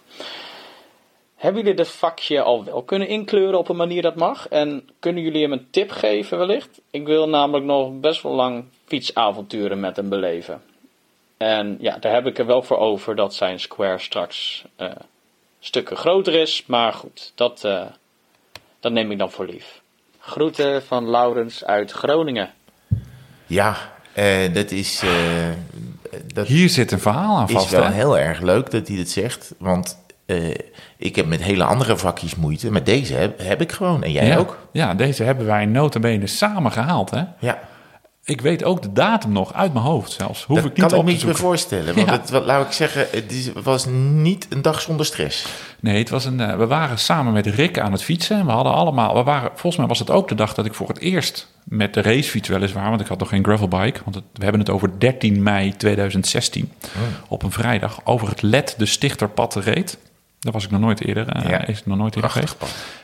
Hebben 1.36 1.62
jullie 1.62 1.76
dit 1.76 1.88
vakje 1.88 2.42
al 2.42 2.64
wel 2.64 2.82
kunnen 2.82 3.08
inkleuren 3.08 3.58
op 3.58 3.68
een 3.68 3.76
manier 3.76 4.02
dat 4.02 4.14
mag? 4.14 4.48
En 4.48 4.88
kunnen 4.98 5.22
jullie 5.22 5.42
hem 5.42 5.52
een 5.52 5.66
tip 5.70 5.90
geven 5.90 6.38
wellicht? 6.38 6.80
Ik 6.90 7.06
wil 7.06 7.28
namelijk 7.28 7.64
nog 7.64 8.00
best 8.00 8.22
wel 8.22 8.34
lang 8.34 8.64
fietsavonturen 8.84 9.80
met 9.80 9.96
hem 9.96 10.08
beleven. 10.08 10.62
En 11.42 11.76
ja, 11.80 11.96
daar 12.00 12.12
heb 12.12 12.26
ik 12.26 12.38
er 12.38 12.46
wel 12.46 12.62
voor 12.62 12.78
over 12.78 13.16
dat 13.16 13.34
zijn 13.34 13.60
square 13.60 13.98
straks 13.98 14.64
eh, 14.76 14.88
stukken 15.60 15.96
groter 15.96 16.34
is. 16.34 16.64
Maar 16.66 16.92
goed, 16.92 17.32
dat, 17.34 17.64
eh, 17.64 17.82
dat 18.80 18.92
neem 18.92 19.10
ik 19.10 19.18
dan 19.18 19.30
voor 19.30 19.46
lief. 19.46 19.80
Groeten 20.18 20.82
van 20.82 21.10
Laurens 21.10 21.64
uit 21.64 21.92
Groningen. 21.92 22.50
Ja, 23.46 23.76
eh, 24.12 24.54
dat 24.54 24.70
is, 24.70 25.02
eh, 25.02 25.10
dat 26.34 26.46
Hier 26.46 26.68
zit 26.68 26.92
een 26.92 27.00
verhaal 27.00 27.36
aan 27.36 27.48
is 27.48 27.52
vast. 27.52 27.70
wel 27.70 27.84
hè? 27.84 27.92
heel 27.92 28.18
erg 28.18 28.40
leuk 28.40 28.70
dat 28.70 28.88
hij 28.88 28.96
dat 28.96 29.08
zegt. 29.08 29.54
Want 29.58 29.98
eh, 30.26 30.54
ik 30.96 31.16
heb 31.16 31.26
met 31.26 31.42
hele 31.42 31.64
andere 31.64 31.96
vakjes 31.96 32.34
moeite. 32.34 32.70
Maar 32.70 32.84
deze 32.84 33.14
heb, 33.14 33.38
heb 33.38 33.60
ik 33.60 33.72
gewoon. 33.72 34.02
En 34.02 34.12
jij 34.12 34.26
ja. 34.26 34.36
ook. 34.36 34.58
Ja, 34.72 34.94
deze 34.94 35.22
hebben 35.22 35.46
wij 35.46 35.66
notabene 35.66 36.26
samen 36.26 36.72
gehaald. 36.72 37.10
Hè? 37.10 37.22
Ja, 37.38 37.58
Ik 38.24 38.40
weet 38.40 38.64
ook 38.64 38.82
de 38.82 38.92
datum 38.92 39.32
nog 39.32 39.52
uit 39.52 39.72
mijn 39.72 39.84
hoofd 39.84 40.12
zelfs. 40.12 40.44
Hoef 40.44 40.56
dat 40.56 40.64
ik 40.70 40.76
niet 40.76 40.86
kan 40.86 40.98
op 40.98 41.06
ik 41.08 41.12
me 41.12 41.18
zoeken. 41.20 41.38
voorstellen. 41.38 41.94
Want 41.94 42.06
Ja. 42.06 42.12
het, 42.12 42.30
wat, 42.30 42.44
laat 42.44 42.66
ik 42.66 42.72
zeggen, 42.72 43.06
het 43.10 43.52
was 43.62 43.86
niet 44.12 44.46
een 44.50 44.62
dag 44.62 44.80
zonder 44.80 45.06
stress. 45.06 45.46
Nee, 45.80 45.98
het 45.98 46.08
was 46.10 46.24
een, 46.24 46.40
eh, 46.40 46.56
we 46.56 46.66
waren 46.66 46.98
samen 46.98 47.32
met 47.32 47.46
Rick 47.46 47.78
aan 47.78 47.92
het 47.92 48.02
fietsen. 48.02 48.38
En 48.38 48.46
we 48.46 48.52
hadden 48.52 48.72
allemaal, 48.72 49.14
we 49.14 49.22
waren, 49.22 49.48
volgens 49.50 49.76
mij 49.76 49.86
was 49.86 49.98
het 49.98 50.10
ook 50.10 50.28
de 50.28 50.34
dag 50.34 50.54
dat 50.54 50.66
ik 50.66 50.74
voor 50.74 50.88
het 50.88 50.98
eerst 50.98 51.48
met 51.64 51.94
de 51.94 52.02
racefiets 52.02 52.48
weliswaar, 52.48 52.88
want 52.88 53.00
ik 53.00 53.06
had 53.06 53.18
nog 53.18 53.28
geen 53.28 53.44
gravelbike, 53.44 54.00
want 54.04 54.14
het- 54.16 54.24
we 54.32 54.42
hebben 54.42 54.60
het 54.60 54.70
over 54.70 54.98
13 54.98 55.42
mei 55.42 55.76
2016, 55.76 56.72
op 57.28 57.42
een 57.42 57.52
vrijdag, 57.52 58.00
over 58.04 58.28
het 58.28 58.42
LED 58.42 58.74
de 58.78 58.86
Stichterpad 58.86 59.54
reed. 59.54 59.98
Daar 60.38 60.52
was 60.52 60.64
ik 60.64 60.70
nog 60.70 60.80
nooit 60.80 61.04
eerder, 61.04 61.48
Ja. 61.48 61.66
is 61.66 61.84
nog 61.84 61.98
nooit 61.98 62.14
eerder 62.14 62.30
geweest. 62.30 62.56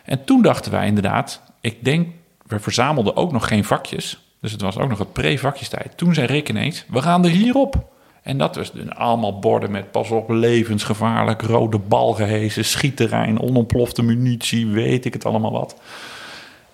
En 0.05 0.25
toen 0.25 0.43
dachten 0.43 0.73
wij 0.73 0.87
inderdaad, 0.87 1.41
ik 1.61 1.85
denk, 1.85 2.09
we 2.47 2.59
verzamelden 2.61 3.17
ook 3.17 3.33
nog 3.33 3.47
geen 3.49 3.65
vakjes. 3.65 4.23
Dus 4.41 4.53
het 4.53 4.61
was 4.61 4.79
ook 4.79 4.89
nog 4.89 4.99
het 4.99 5.13
pre-vakjestijd. 5.13 5.97
Toen 5.97 6.15
zei 6.15 6.27
Rick 6.27 6.49
ineens, 6.49 6.85
we 6.89 7.03
gaan 7.03 7.25
er 7.25 7.31
hierop. 7.31 7.97
En 8.23 8.39
dat 8.39 8.57
was 8.57 8.73
dus 8.73 8.91
allemaal 8.91 9.39
borden 9.39 9.71
met 9.71 9.91
pas 9.91 10.11
op, 10.11 10.29
levensgevaarlijk, 10.29 11.43
rode 11.43 11.79
bal 11.79 12.13
gehezen, 12.13 12.65
schietterrein, 12.65 13.41
onontplofte 13.41 14.03
munitie, 14.03 14.67
weet 14.67 15.05
ik 15.05 15.13
het 15.13 15.25
allemaal 15.25 15.53
wat. 15.53 15.77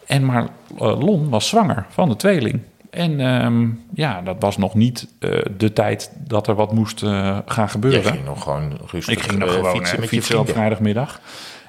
En 0.06 0.24
maar 0.24 0.48
eh, 0.78 1.00
Lon 1.00 1.28
was 1.28 1.48
zwanger 1.48 1.86
van 1.88 2.08
de 2.08 2.16
tweeling. 2.16 2.60
En 2.90 3.20
ehm, 3.20 3.68
ja, 3.94 4.22
dat 4.22 4.36
was 4.38 4.56
nog 4.56 4.74
niet 4.74 5.08
eh, 5.18 5.30
de 5.56 5.72
tijd 5.72 6.12
dat 6.18 6.46
er 6.46 6.54
wat 6.54 6.72
moest 6.72 7.02
eh, 7.02 7.38
gaan 7.46 7.68
gebeuren. 7.68 8.04
ging 8.04 8.24
nog 8.24 8.42
gewoon 8.42 8.78
rustig 8.90 9.16
Ik 9.16 9.22
ging 9.22 9.38
nog 9.38 9.52
gewoon 9.52 9.70
fietsen 9.70 10.00
met 10.00 10.10
je 10.10 10.16
fietsen 10.16 10.38
op 10.38 10.48
vrijdagmiddag. 10.48 11.20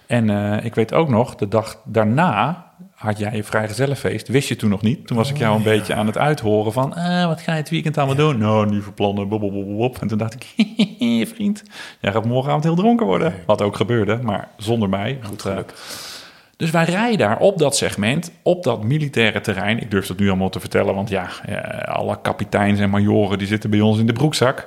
En 0.06 0.30
ik 0.64 0.76
weet 0.76 0.94
ook 0.94 1.10
nog, 1.10 1.36
de 1.36 1.48
dag 1.48 1.80
daarna 1.84 2.65
had 3.06 3.18
jij 3.18 3.36
je 3.36 3.44
vrijgezellenfeest. 3.44 4.28
Wist 4.28 4.48
je 4.48 4.56
toen 4.56 4.70
nog 4.70 4.82
niet. 4.82 5.08
Toen 5.08 5.18
was 5.18 5.30
ik 5.30 5.38
jou 5.38 5.56
een 5.56 5.64
beetje 5.64 5.94
aan 5.94 6.06
het 6.06 6.18
uithoren 6.18 6.72
van... 6.72 6.96
eh, 6.96 7.26
wat 7.26 7.42
ga 7.42 7.52
je 7.52 7.58
het 7.58 7.70
weekend 7.70 7.98
allemaal 7.98 8.16
doen? 8.16 8.38
Nou, 8.38 8.70
nieuwe 8.70 8.92
plannen, 8.92 9.28
bob, 9.28 9.40
bob, 9.40 9.52
bob, 9.52 9.78
bob. 9.78 9.98
En 10.02 10.08
toen 10.08 10.18
dacht 10.18 10.34
ik, 10.34 10.46
vriend, 11.34 11.64
jij 12.02 12.12
gaat 12.12 12.26
morgenavond 12.26 12.64
heel 12.64 12.76
dronken 12.76 13.06
worden. 13.06 13.34
Wat 13.46 13.62
ook 13.62 13.76
gebeurde, 13.76 14.20
maar 14.22 14.48
zonder 14.58 14.90
mij. 14.90 15.20
Want, 15.24 15.46
eh, 15.46 15.58
dus 16.58 16.72
wij 16.72 16.86
rijden 16.86 17.18
daar 17.18 17.40
op 17.40 17.58
dat 17.58 17.76
segment, 17.76 18.32
op 18.42 18.64
dat 18.64 18.84
militaire 18.84 19.42
terrein. 19.42 19.82
Ik 19.82 19.92
durf 19.92 20.08
dat 20.08 20.20
nu 20.20 20.28
allemaal 20.28 20.50
te 20.50 20.60
vertellen, 20.60 20.96
want 20.96 21.10
ja, 21.10 21.28
eh, 21.46 21.96
alle 21.96 22.22
kapiteins 22.22 22.80
en 22.80 22.90
majoren 22.90 23.38
die 23.38 23.48
zitten 23.48 23.70
bij 23.70 23.82
ons 23.82 24.00
in 24.00 24.06
de 24.06 24.14
broekzak. 24.14 24.64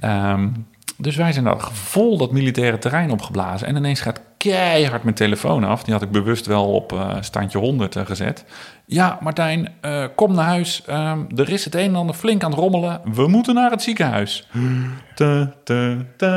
Ehm, 0.00 0.48
dus 0.96 1.16
wij 1.16 1.32
zijn 1.32 1.44
daar 1.44 1.72
vol 1.72 2.18
dat 2.18 2.32
militaire 2.32 2.78
terrein 2.78 3.10
opgeblazen. 3.10 3.66
En 3.66 3.76
ineens 3.76 4.00
gaat 4.00 4.20
keihard 4.50 5.02
mijn 5.02 5.14
telefoon 5.14 5.64
af. 5.64 5.82
Die 5.82 5.92
had 5.92 6.02
ik 6.02 6.10
bewust 6.10 6.46
wel 6.46 6.72
op 6.72 6.92
eh, 6.92 7.16
standje 7.20 7.58
100 7.58 7.96
eh, 7.96 8.06
gezet. 8.06 8.44
Ja, 8.86 9.18
Martijn, 9.20 9.68
eh, 9.80 10.04
kom 10.14 10.34
naar 10.34 10.44
huis. 10.44 10.82
Ehm, 10.86 11.20
er 11.36 11.48
is 11.48 11.64
het 11.64 11.74
een 11.74 11.80
en 11.80 11.94
ander 11.94 12.14
flink 12.14 12.42
aan 12.42 12.50
het 12.50 12.60
rommelen. 12.60 13.00
We 13.14 13.28
moeten 13.28 13.54
naar 13.54 13.70
het 13.70 13.82
ziekenhuis. 13.82 14.48
Ta, 15.14 15.54
ta, 15.64 15.96
ta. 16.16 16.28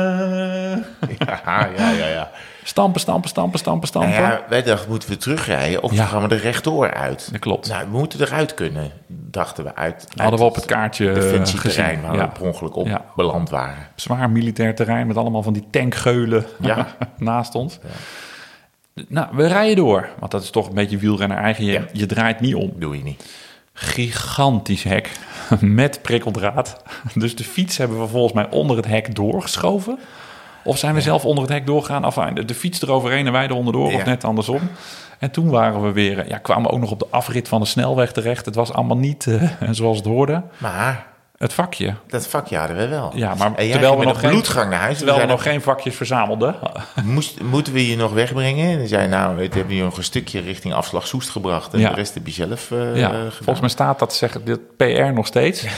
Ja, 1.18 1.68
ja, 1.76 1.90
ja. 1.90 2.06
ja. 2.06 2.30
Stampen, 2.68 3.00
stampen, 3.00 3.28
stampen, 3.28 3.58
stampen, 3.58 3.88
Nou 3.92 4.06
stampen. 4.12 4.30
ja, 4.36 4.44
wij 4.48 4.62
dachten, 4.62 4.90
moeten 4.90 5.08
we 5.08 5.16
terugrijden 5.16 5.82
of 5.82 5.92
Ja. 5.92 6.04
gaan 6.04 6.28
we 6.28 6.34
er 6.34 6.40
rechtdoor 6.40 6.94
uit? 6.94 7.28
Dat 7.32 7.40
klopt. 7.40 7.68
Nou, 7.68 7.84
we 7.90 7.96
moeten 7.98 8.20
eruit 8.20 8.54
kunnen, 8.54 8.90
dachten 9.06 9.64
we 9.64 9.74
uit. 9.74 10.06
Hadden 10.16 10.38
we 10.38 10.44
op 10.44 10.54
het 10.54 10.64
kaartje 10.64 11.08
eh, 11.08 11.14
defensieterrein 11.14 11.88
gezien. 11.96 12.02
waar 12.10 12.16
Ja. 12.16 12.26
we 12.26 12.32
per 12.32 12.42
ongeluk 12.42 12.76
op 12.76 13.02
beland 13.16 13.50
waren. 13.50 13.86
Zwaar 13.94 14.30
militair 14.30 14.74
terrein 14.74 15.06
met 15.06 15.16
allemaal 15.16 15.42
van 15.42 15.52
die 15.52 15.66
tankgeulen 15.70 16.46
naast 17.18 17.54
ons. 17.54 17.78
Nou, 19.08 19.26
we 19.32 19.46
rijden 19.46 19.76
door. 19.76 20.08
Want 20.18 20.30
dat 20.32 20.42
is 20.42 20.50
toch 20.50 20.68
een 20.68 20.74
beetje 20.74 20.98
wielrenner 20.98 21.38
eigen. 21.38 21.64
Je, 21.64 21.84
je 21.92 22.06
draait 22.06 22.40
niet 22.40 22.54
om. 22.54 22.72
Doe 22.76 22.96
je 22.96 23.02
niet. 23.02 23.24
gigantisch 23.72 24.82
hek 24.82 25.10
met 25.60 26.02
prikkeldraad. 26.02 26.82
Dus 27.14 27.36
de 27.36 27.44
fiets 27.44 27.76
hebben 27.76 28.00
we 28.00 28.06
volgens 28.06 28.32
mij 28.32 28.50
onder 28.50 28.76
het 28.76 28.86
hek 28.86 29.14
doorgeschoven. 29.14 29.98
Of 30.64 30.78
zijn 30.78 30.94
we 30.94 31.00
zelf 31.00 31.24
onder 31.24 31.44
het 31.44 31.52
hek 31.52 31.66
doorgegaan? 31.66 32.04
Enfin, 32.04 32.34
de, 32.34 32.44
de 32.44 32.54
fiets 32.54 32.82
eroverheen 32.82 33.26
en 33.26 33.32
wij 33.32 33.44
er 33.44 33.52
onderdoor, 33.54 33.90
Ja. 33.90 33.96
of 33.96 34.04
net 34.04 34.24
andersom. 34.24 34.60
En 35.18 35.30
toen 35.30 35.50
waren 35.50 35.82
we 35.82 35.92
weer, 35.92 36.28
ja, 36.28 36.38
kwamen 36.38 36.62
we 36.62 36.70
ook 36.70 36.80
nog 36.80 36.90
op 36.90 36.98
de 36.98 37.06
afrit 37.10 37.48
van 37.48 37.60
de 37.60 37.66
snelweg 37.66 38.12
terecht. 38.12 38.44
Het 38.46 38.54
was 38.54 38.72
allemaal 38.72 38.96
niet 38.96 39.26
eh, 39.26 39.42
zoals 39.70 39.96
het 39.96 40.06
hoorde. 40.06 40.42
Maar 40.58 41.06
Het 41.38 41.52
vakje. 41.52 41.94
dat 42.06 42.26
vakje 42.26 42.56
hadden 42.56 42.76
we 42.76 42.88
wel. 42.88 43.10
Ja, 43.14 43.34
maar 43.34 43.54
terwijl 43.54 43.98
we 43.98 44.04
nog 44.04 44.14
een 44.14 44.20
geen- 44.20 44.30
bloedgang 44.30 44.70
naar 44.70 44.80
huis. 44.80 44.96
Terwijl 44.96 45.18
we 45.18 45.26
nog 45.26 45.42
geen 45.42 45.60
vakjes 45.62 45.94
verzamelden. 45.96 46.54
moest, 47.04 47.42
moeten 47.42 47.72
we 47.72 47.88
je 47.88 47.96
nog 47.96 48.12
wegbrengen? 48.12 48.70
En 48.70 48.78
dan 48.78 48.86
zei 48.88 49.08
nou, 49.08 49.42
het 49.42 49.54
hebben 49.54 49.74
je 49.74 49.82
nog 49.82 49.96
een 49.96 50.04
stukje 50.04 50.40
richting 50.40 50.74
afslag 50.74 51.06
Soest 51.06 51.28
gebracht. 51.30 51.72
En 51.72 51.78
Ja. 51.80 51.88
de 51.88 51.94
rest 51.94 52.14
heb 52.14 52.26
je 52.26 52.32
zelf 52.32 52.70
eh 52.70 52.96
Ja, 52.96 53.10
volgens 53.30 53.60
mij 53.60 53.68
staat 53.68 53.98
dat, 53.98 54.14
zeg, 54.14 54.42
dit 54.42 54.76
PR 54.76 55.12
nog 55.14 55.26
steeds. 55.26 55.64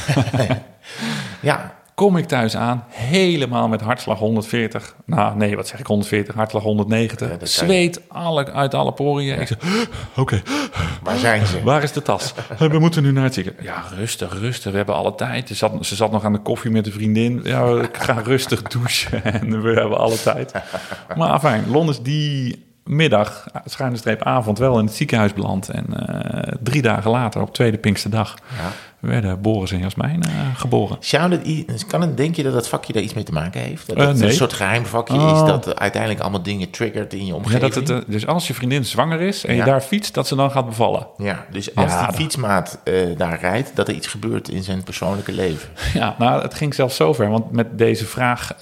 Ja, 1.40 1.74
Kom 2.00 2.16
ik 2.16 2.24
thuis 2.26 2.56
aan, 2.56 2.84
helemaal 2.88 3.68
met 3.68 3.80
hartslag 3.80 4.18
140. 4.18 4.94
Nou, 5.06 5.36
nee, 5.36 5.56
wat 5.56 5.68
zeg 5.68 5.80
ik, 5.80 5.86
140, 5.86 6.34
hartslag 6.34 6.62
190. 6.62 7.30
Ja. 7.30 7.36
Zweet 7.46 8.00
alle, 8.08 8.52
uit 8.52 8.74
alle 8.74 8.92
poriën. 8.92 9.40
Ik 9.40 9.46
zeg, 9.46 9.58
oké, 10.16 10.42
waar 11.02 11.16
zijn 11.16 11.46
ze? 11.46 11.62
waar 11.62 11.82
is 11.82 11.92
de 11.92 12.02
tas? 12.02 12.34
We 12.58 12.78
moeten 12.78 13.02
nu 13.02 13.12
naar 13.12 13.24
het 13.24 13.34
ziekenhuis. 13.34 13.66
Ja, 13.66 13.82
rustig, 13.96 14.38
rustig, 14.38 14.70
we 14.70 14.76
hebben 14.76 14.94
alle 14.94 15.14
tijd. 15.14 15.48
Ze 15.48 15.54
zat, 15.54 15.86
ze 15.86 15.94
zat 15.94 16.10
nog 16.10 16.24
aan 16.24 16.32
de 16.32 16.38
koffie 16.38 16.70
met 16.70 16.86
een 16.86 16.92
vriendin. 16.92 17.40
Ja, 17.42 17.80
ik 17.80 17.96
ga 17.96 18.20
rustig 18.32 18.62
douchen 18.62 19.24
en 19.24 19.62
we 19.62 19.72
hebben 19.72 19.98
alle 19.98 20.22
tijd. 20.22 20.52
Maar 21.16 21.40
fijn, 21.40 21.70
Lon 21.70 21.88
is 21.88 22.00
die 22.00 22.68
middag, 22.84 23.46
schuine 23.64 23.96
streep 23.96 24.22
avond, 24.22 24.58
wel 24.58 24.78
in 24.78 24.84
het 24.84 24.94
ziekenhuis 24.94 25.32
beland. 25.32 25.68
En 25.68 25.86
eh, 26.06 26.52
drie 26.60 26.82
dagen 26.82 27.10
later, 27.10 27.40
op 27.40 27.54
tweede 27.54 27.78
Pinksterdag, 27.78 28.34
Ja. 28.56 28.70
Werden 29.00 29.40
Boris 29.40 29.72
en 29.72 29.78
Jasmijn 29.78 30.22
eh, 30.22 30.30
geboren. 30.54 30.96
Zou 31.00 31.30
dat, 31.30 31.86
kan 31.86 32.00
het, 32.00 32.16
denk 32.16 32.36
je 32.36 32.42
dat 32.42 32.52
dat 32.52 32.68
vakje 32.68 32.92
daar 32.92 33.02
iets 33.02 33.14
mee 33.14 33.24
te 33.24 33.32
maken 33.32 33.60
heeft? 33.60 33.86
Dat 33.86 33.96
Eh, 33.96 34.06
het 34.06 34.16
nee. 34.18 34.28
een 34.28 34.34
soort 34.34 34.52
geheim 34.52 34.86
vakje 34.86 35.14
is 35.16 35.20
Oh. 35.22 35.46
dat 35.46 35.78
uiteindelijk 35.78 36.20
allemaal 36.22 36.42
dingen 36.42 36.70
triggert 36.70 37.12
in 37.12 37.20
je 37.20 37.26
Ja, 37.26 37.34
omgeving? 37.34 37.60
dat 37.60 37.74
het, 37.74 37.90
eh, 37.90 37.98
dus 38.06 38.26
als 38.26 38.46
je 38.46 38.54
vriendin 38.54 38.84
zwanger 38.84 39.20
is 39.20 39.44
en 39.44 39.52
je 39.52 39.58
Ja. 39.58 39.64
daar 39.64 39.80
fietst, 39.80 40.14
dat 40.14 40.26
ze 40.26 40.34
dan 40.36 40.50
gaat 40.50 40.66
bevallen. 40.66 41.06
Ja, 41.16 41.46
dus 41.50 41.74
als 41.74 41.92
Ja, 41.92 42.06
die 42.06 42.16
fietsmaat 42.16 42.78
daar 43.16 43.40
rijdt, 43.40 43.70
dat 43.74 43.88
er 43.88 43.94
iets 43.94 44.06
gebeurt 44.06 44.48
in 44.48 44.62
zijn 44.62 44.82
persoonlijke 44.82 45.32
leven. 45.32 45.68
Ja, 45.94 46.14
nou, 46.18 46.42
het 46.42 46.54
ging 46.54 46.74
zelfs 46.74 46.96
zover. 46.96 47.30
Want 47.30 47.50
met 47.52 47.78
deze 47.78 48.04
vraag, 48.06 48.54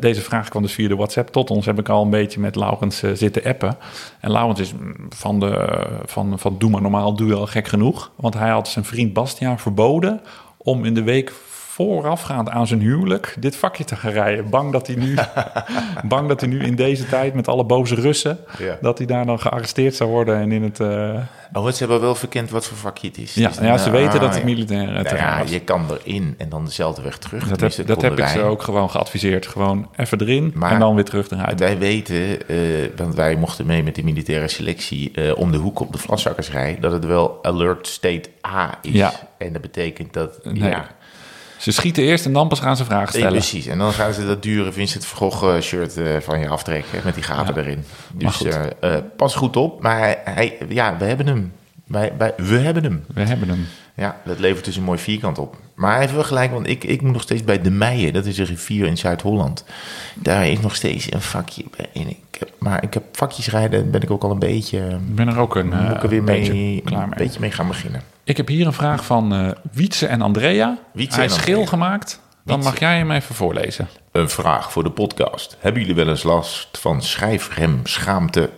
deze 0.00 0.20
vraag 0.20 0.48
kwam 0.48 0.62
dus 0.62 0.72
via 0.72 0.88
de 0.88 0.96
WhatsApp 0.96 1.28
tot 1.30 1.50
ons. 1.50 1.66
Heb 1.66 1.78
ik 1.78 1.88
al 1.88 2.02
een 2.02 2.10
beetje 2.10 2.40
met 2.40 2.56
Laurens 2.56 3.02
zitten 3.14 3.44
appen. 3.44 3.76
En 4.20 4.30
Laurens 4.30 4.60
is 4.60 4.72
van, 5.08 5.40
de, 5.40 5.78
van, 6.04 6.38
van 6.38 6.58
doe 6.58 6.70
maar 6.70 6.82
normaal, 6.82 7.14
doe 7.16 7.28
je 7.28 7.34
al 7.34 7.46
gek 7.46 7.68
genoeg. 7.68 8.10
Want 8.16 8.34
hij 8.34 8.50
had 8.50 8.68
zijn 8.68 8.84
vriend 8.84 9.12
Bastiaan 9.12 9.58
verboden 9.64 10.20
om 10.56 10.84
in 10.84 10.94
de 10.94 11.02
week 11.02 11.32
voorafgaand 11.74 12.48
aan 12.48 12.66
zijn 12.66 12.80
huwelijk 12.80 13.36
dit 13.38 13.56
vakje 13.56 13.84
te 13.84 13.96
gaan 13.96 14.10
rijden. 14.12 14.50
Bang 14.50 14.72
dat 14.72 14.86
hij 14.86 14.96
nu, 14.96 15.14
bang 16.04 16.28
dat 16.28 16.40
hij 16.40 16.48
nu 16.48 16.58
in 16.62 16.74
deze 16.74 17.06
tijd 17.08 17.34
met 17.34 17.48
alle 17.48 17.64
boze 17.64 17.94
Russen, 17.94 18.38
Ja. 18.58 18.78
dat 18.80 18.98
hij 18.98 19.06
daar 19.06 19.26
dan 19.26 19.40
gearresteerd 19.40 19.94
zou 19.94 20.10
worden 20.10 20.36
en 20.36 20.52
in 20.52 20.62
het... 20.62 20.80
eh, 20.80 21.14
Oh, 21.52 21.66
ze 21.70 21.78
hebben 21.78 22.00
wel 22.00 22.14
verkend 22.14 22.50
wat 22.50 22.66
voor 22.66 22.76
vakje 22.76 23.08
het 23.08 23.18
is. 23.18 23.34
ja, 23.34 23.48
Dus, 23.48 23.58
ja, 23.58 23.78
ze 23.78 23.90
weten 23.90 24.12
dat 24.20 24.22
ah, 24.22 24.28
het 24.28 24.38
ja. 24.38 24.44
militair 24.44 24.86
Nou 24.92 25.16
ja, 25.16 25.42
je 25.46 25.60
kan 25.60 25.86
erin 25.90 26.34
en 26.38 26.48
dan 26.48 26.64
dezelfde 26.64 27.02
weg 27.02 27.18
terug. 27.18 27.48
Dat 27.48 27.60
heb, 27.60 27.86
dat 27.86 28.18
ik 28.18 28.26
ze 28.26 28.42
ook 28.42 28.62
gewoon 28.62 28.90
geadviseerd. 28.90 29.46
Gewoon 29.46 29.88
even 29.96 30.20
erin 30.20 30.52
Maar- 30.54 30.72
en 30.72 30.78
dan 30.78 30.94
weer 30.94 31.04
terug 31.04 31.30
eruit. 31.30 31.58
Wij 31.60 31.78
weten, 31.78 32.48
eh, 32.48 32.56
want 32.96 33.14
wij 33.14 33.36
mochten 33.36 33.66
mee 33.66 33.82
met 33.82 33.94
de 33.94 34.04
militaire 34.04 34.48
selectie 34.48 35.12
eh, 35.12 35.38
om 35.38 35.50
de 35.52 35.58
hoek 35.58 35.80
op 35.80 35.92
de 35.92 35.98
Vlasakkersrij, 35.98 36.76
dat 36.80 36.92
het 36.92 37.04
wel 37.04 37.38
alert 37.42 37.86
state 37.86 38.28
A 38.46 38.78
is. 38.82 38.92
Ja. 38.92 39.12
En 39.38 39.52
dat 39.52 39.62
betekent 39.62 40.12
dat, 40.12 40.44
Nee. 40.44 40.70
ja, 40.70 40.86
Ze 41.64 41.72
schieten 41.72 42.02
eerst 42.02 42.26
en 42.26 42.32
dan 42.32 42.48
pas 42.48 42.60
gaan 42.60 42.76
ze 42.76 42.84
vragen 42.84 43.08
stellen. 43.08 43.30
precies. 43.30 43.66
En 43.66 43.78
dan 43.78 43.92
gaan 43.92 44.12
ze 44.12 44.26
dat 44.26 44.42
dure 44.42 44.72
Vincent 44.72 45.06
van 45.06 45.30
Gogh 45.30 45.56
eh, 45.56 45.60
shirt 45.60 45.96
eh, 45.96 46.16
van 46.20 46.40
je 46.40 46.48
aftrekken 46.48 47.00
met 47.04 47.14
die 47.14 47.22
gaten 47.22 47.58
erin. 47.58 47.84
Dus 48.14 48.36
goed. 48.36 48.58
eh, 48.80 48.96
pas 49.16 49.34
goed 49.34 49.56
op, 49.56 49.82
maar 49.82 50.16
hij, 50.24 50.58
ja, 50.68 50.96
we 50.96 51.04
hebben 51.04 51.26
hem. 51.26 51.52
Wij, 51.94 52.12
wij, 52.18 52.34
we 52.36 52.58
hebben 52.58 52.82
hem. 52.82 53.04
We 53.14 53.20
hebben 53.20 53.48
hem. 53.48 53.66
Ja, 53.94 54.20
dat 54.24 54.38
levert 54.38 54.64
dus 54.64 54.76
een 54.76 54.82
mooi 54.82 54.98
vierkant 54.98 55.38
op. 55.38 55.56
Maar 55.74 56.14
wel 56.14 56.24
gelijk, 56.24 56.50
want 56.52 56.68
ik, 56.68 56.84
ik 56.84 57.02
moet 57.02 57.12
nog 57.12 57.22
steeds 57.22 57.44
bij 57.44 57.60
De 57.60 57.70
Meijen. 57.70 58.12
Dat 58.12 58.26
is 58.26 58.38
een 58.38 58.44
rivier 58.44 58.86
in 58.86 58.96
Zuid-Holland. 58.96 59.64
Daar 60.14 60.48
is 60.48 60.60
nog 60.60 60.74
steeds 60.74 61.12
een 61.12 61.20
vakje. 61.20 61.64
En 61.92 62.08
ik 62.08 62.36
heb, 62.38 62.50
maar 62.58 62.82
ik 62.82 62.94
heb 62.94 63.02
vakjes 63.12 63.50
rijden, 63.50 63.90
ben 63.90 64.02
ik 64.02 64.10
ook 64.10 64.22
al 64.22 64.30
een 64.30 64.38
beetje... 64.38 64.78
Ik 64.78 65.14
ben 65.14 65.28
er 65.28 65.38
ook 65.38 65.56
een, 65.56 65.66
moet 65.66 65.74
eh, 65.74 65.90
ik 65.90 66.02
er 66.02 66.08
weer 66.08 66.18
een 66.18 66.24
mee, 66.24 66.40
beetje 66.40 66.82
klaar 66.82 67.02
een 67.02 67.12
beetje 67.16 67.40
mee 67.40 67.50
gaan 67.50 67.68
beginnen. 67.68 68.02
Ik 68.24 68.36
heb 68.36 68.48
hier 68.48 68.66
een 68.66 68.72
vraag 68.72 69.04
van 69.04 69.34
eh 69.34 69.50
Wietse 69.72 70.06
en 70.06 70.22
Andrea. 70.22 70.78
Wietse 70.92 71.16
Hij 71.16 71.24
is 71.24 71.32
Andrea. 71.32 71.54
geel 71.54 71.66
gemaakt. 71.66 72.20
Dan 72.44 72.54
Wietse. 72.56 72.70
mag 72.70 72.80
jij 72.80 72.96
hem 72.96 73.10
even 73.10 73.34
voorlezen. 73.34 73.88
Een 74.12 74.28
vraag 74.28 74.72
voor 74.72 74.82
de 74.82 74.90
podcast. 74.90 75.56
Hebben 75.60 75.80
jullie 75.80 75.96
wel 75.96 76.08
eens 76.08 76.22
last 76.22 76.78
van 76.78 77.02
schijfrem, 77.02 77.80
schaamte, 77.84 78.50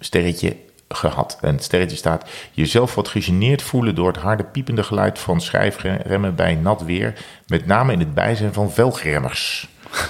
sterretje 0.00 0.56
gehad? 0.94 1.38
En 1.40 1.54
het 1.54 1.64
sterretje 1.64 1.96
staat, 1.96 2.30
jezelf 2.52 2.94
wat 2.94 3.08
gegeneerd 3.08 3.62
voelen 3.62 3.94
door 3.94 4.06
het 4.06 4.16
harde 4.16 4.44
piepende 4.44 4.82
geluid 4.82 5.18
van 5.18 5.40
schijfremmen 5.40 6.34
bij 6.34 6.54
nat 6.54 6.82
weer. 6.84 7.14
Met 7.46 7.66
name 7.66 7.92
in 7.92 7.98
het 7.98 8.14
bijzijn 8.14 8.52
van 8.52 8.72
velgremmers. 8.72 9.68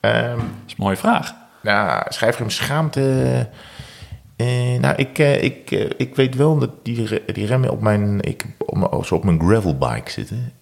Ehm 0.00 0.36
Dat 0.36 0.44
is 0.66 0.72
een 0.72 0.76
mooie 0.84 0.96
vraag. 0.96 1.34
nou, 1.62 2.02
schijfrem 2.08 2.50
schaamte... 2.50 3.48
eh, 4.36 4.78
nou, 4.80 4.94
ik, 4.96 5.18
eh, 5.18 5.42
ik, 5.42 5.70
eh, 5.70 5.90
ik 5.96 6.16
weet 6.16 6.34
wel 6.34 6.58
dat 6.58 6.70
die, 6.82 7.22
die 7.32 7.46
remmen 7.46 7.70
op 7.70 7.80
mijn, 7.80 8.20
ik, 8.20 8.44
op 8.58 8.76
mijn, 8.76 8.90
als 8.90 9.08
ze 9.08 9.14
op 9.14 9.24
mijn 9.24 9.40
gravelbike 9.40 10.10
zitten, 10.10 10.52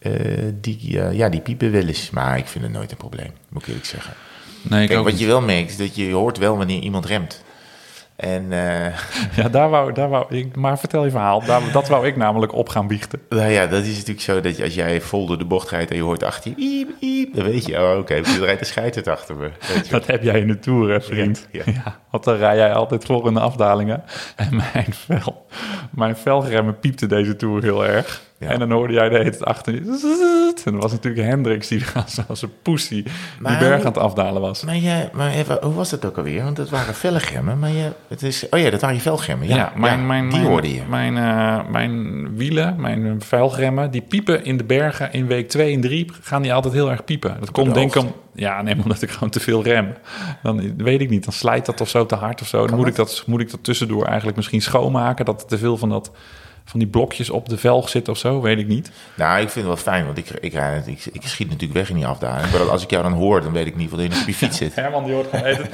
die, 0.61 1.01
ja, 1.13 1.29
die 1.29 1.41
piepen 1.41 1.73
wel 1.73 1.87
eens. 1.87 2.11
Maar 2.11 2.39
ik 2.39 2.47
vind 2.47 2.65
het 2.65 2.73
nooit 2.73 2.91
een 2.91 2.97
probleem, 2.97 3.31
moet 3.49 3.63
ik 3.63 3.69
eerlijk 3.69 3.87
zeggen. 3.87 4.13
Nee, 4.63 4.83
ik 4.83 4.89
Kijk, 4.89 5.03
wat 5.03 5.11
niet. 5.13 5.21
je 5.21 5.27
wel 5.27 5.41
merkt, 5.41 5.71
is 5.71 5.77
dat 5.77 5.97
je 5.97 6.13
hoort 6.13 6.39
wel 6.39 6.57
wanneer 6.57 6.81
iemand 6.81 7.07
remt. 7.07 7.45
En 8.17 8.53
eh, 8.53 8.99
Ja, 9.43 9.49
daar 9.49 9.71
wou, 9.71 9.93
daar 9.93 10.09
wou 10.09 10.37
ik... 10.37 10.57
Maar 10.57 10.79
vertel 10.79 11.05
je 11.05 11.11
verhaal. 11.11 11.45
Daar, 11.45 11.63
dat 11.73 11.89
wou 11.89 12.07
ik 12.07 12.17
namelijk 12.17 12.53
op 12.53 12.69
gaan 12.69 12.87
biechten. 12.87 13.21
nou 13.29 13.51
ja, 13.51 13.67
dat 13.67 13.83
is 13.85 13.95
natuurlijk 13.95 14.21
zo 14.21 14.41
dat 14.41 14.57
je, 14.57 14.65
als 14.65 14.75
jij 14.75 15.01
vol 15.01 15.27
door 15.27 15.39
de 15.39 15.45
bocht 15.45 15.71
rijdt 15.71 15.91
en 15.91 15.97
je 15.97 16.03
hoort 16.03 16.23
achter 16.23 16.51
je, 16.51 16.57
iep, 16.57 16.91
iep, 17.01 17.35
dan 17.35 17.45
weet 17.45 17.67
je, 17.67 17.83
oh 17.83 17.99
oké, 17.99 18.15
er 18.15 18.39
rijdt 18.39 18.61
een 18.61 18.67
scheiterd 18.67 19.09
achter 19.09 19.37
me. 19.37 19.51
Dat 19.91 20.07
heb 20.07 20.23
jij 20.23 20.41
in 20.41 20.47
de 20.47 20.59
Tour, 20.59 20.91
hè, 20.91 21.01
vriend. 21.01 21.49
Ja, 21.51 21.63
Ja, 21.67 21.73
ja. 21.85 22.01
Want 22.17 22.39
dan 22.39 22.49
rij 22.49 22.57
jij 22.57 22.73
altijd 22.73 23.05
voor 23.05 23.27
in 23.27 23.35
de 23.35 23.41
afdalingen. 23.41 24.03
En 24.37 24.57
mijn 24.73 24.95
vel, 24.95 25.47
mijn 25.91 26.17
velgremmen 26.17 26.79
piepte 26.79 27.07
deze 27.07 27.37
Tour 27.37 27.63
heel 27.63 27.87
erg. 27.87 28.25
Ja. 28.39 28.49
En 28.49 28.59
dan 28.59 28.71
hoorde 28.71 28.93
jij 28.93 29.09
de 29.09 29.17
hele 29.17 29.31
tijd 29.31 29.45
achter 29.45 29.75
je... 29.75 29.81
En 30.65 30.73
dat 30.73 30.83
was 30.83 30.93
natuurlijk 30.93 31.29
Hendricks 31.29 31.69
die 31.69 31.83
als 32.29 32.43
een 32.43 32.53
poesie 32.63 33.03
die 33.03 33.59
berg 33.59 33.81
aan 33.81 33.87
het 33.87 33.99
afdalen 33.99 34.41
was. 34.41 34.65
Maar, 34.65 34.77
je, 34.77 35.09
maar 35.13 35.33
even, 35.33 35.59
hoe 35.63 35.75
was 35.75 35.91
dat 35.91 36.05
ook 36.05 36.17
alweer? 36.17 36.43
Want 36.43 36.57
dat 36.57 36.71
waren 36.71 36.95
velgemmen, 36.95 37.59
maar 37.59 37.71
je, 37.71 37.91
het 38.09 38.23
is, 38.23 38.49
oh 38.49 38.61
ja, 38.61 38.71
dat 38.71 38.81
waren 38.81 38.97
je 38.97 39.03
velgemmen. 39.03 39.49
Ja, 39.49 39.57
Ja, 39.57 39.73
mijn, 39.77 40.01
ja, 40.01 40.07
mijn, 40.07 40.29
die 40.29 40.39
mijn, 40.39 40.51
hoorde 40.51 40.75
je. 40.75 40.83
Mijn, 40.89 41.17
eh, 41.17 41.69
mijn 41.71 42.37
wielen, 42.37 42.81
mijn 42.81 43.23
velgremmen, 43.23 43.91
die 43.91 44.03
piepen 44.03 44.45
in 44.45 44.57
de 44.57 44.65
bergen 44.65 45.13
in 45.13 45.27
week 45.27 45.49
2 45.49 45.75
en 45.75 45.81
3 45.81 46.11
gaan 46.21 46.43
die 46.43 46.53
altijd 46.53 46.75
heel 46.75 46.91
erg 46.91 47.05
piepen. 47.05 47.37
Dat 47.41 47.51
komt 47.51 47.67
de 47.67 47.73
denk 47.73 47.95
ik 47.95 48.03
om. 48.03 48.15
Ja, 48.37 48.63
nee, 48.63 48.75
omdat 48.83 49.03
ik 49.03 49.11
gewoon 49.11 49.31
te 49.31 49.41
veel 49.41 49.63
rem. 49.63 49.95
Dan 50.43 50.77
weet 50.77 51.01
ik 51.01 51.11
niet, 51.11 51.25
dan 51.25 51.33
slijt 51.33 51.67
dat 51.67 51.81
of 51.81 51.89
zo 51.89 52.06
te 52.07 52.15
hard 52.15 52.41
of 52.41 52.47
zo. 52.47 52.67
Dan 52.67 52.77
moet 52.77 52.87
ik, 52.87 52.95
dat, 52.95 53.23
moet 53.27 53.41
ik 53.41 53.51
dat 53.51 53.65
tussendoor 53.65 54.05
eigenlijk 54.05 54.37
misschien 54.37 54.63
schoonmaken. 54.63 55.25
Dat 55.25 55.41
er 55.41 55.47
te 55.47 55.59
veel 55.59 55.77
van, 55.77 55.89
dat, 55.89 56.11
van 56.65 56.79
die 56.79 56.89
blokjes 56.89 57.31
op 57.31 57.49
de 57.49 57.57
velg 57.57 57.89
zit 57.89 58.09
of 58.09 58.19
zo, 58.19 58.41
weet 58.41 58.59
ik 58.59 58.67
niet. 58.67 58.91
Nou, 59.15 59.41
ik 59.41 59.49
vind 59.51 59.67
het 59.67 59.75
wel 59.75 59.93
fijn, 59.93 60.05
want 60.05 60.19
ik, 60.19 60.31
ik, 60.31 60.55
ik, 60.87 61.05
ik 61.13 61.23
schiet 61.23 61.49
natuurlijk 61.49 61.79
weg 61.79 61.89
in 61.91 61.97
die 61.97 62.07
afdaling. 62.07 62.53
Maar 62.53 62.71
als 62.71 62.83
ik 62.83 62.91
jou 62.91 63.03
dan 63.03 63.13
hoor, 63.13 63.41
dan 63.41 63.53
weet 63.53 63.67
ik 63.67 63.77
niet 63.77 63.91
wat 63.91 64.01
in 64.01 64.11
je 64.27 64.35
fiets 64.35 64.57
zit. 64.57 64.75
Herman 64.75 65.05
die 65.05 65.15
hoort 65.15 65.29
gewoon. 65.31 65.57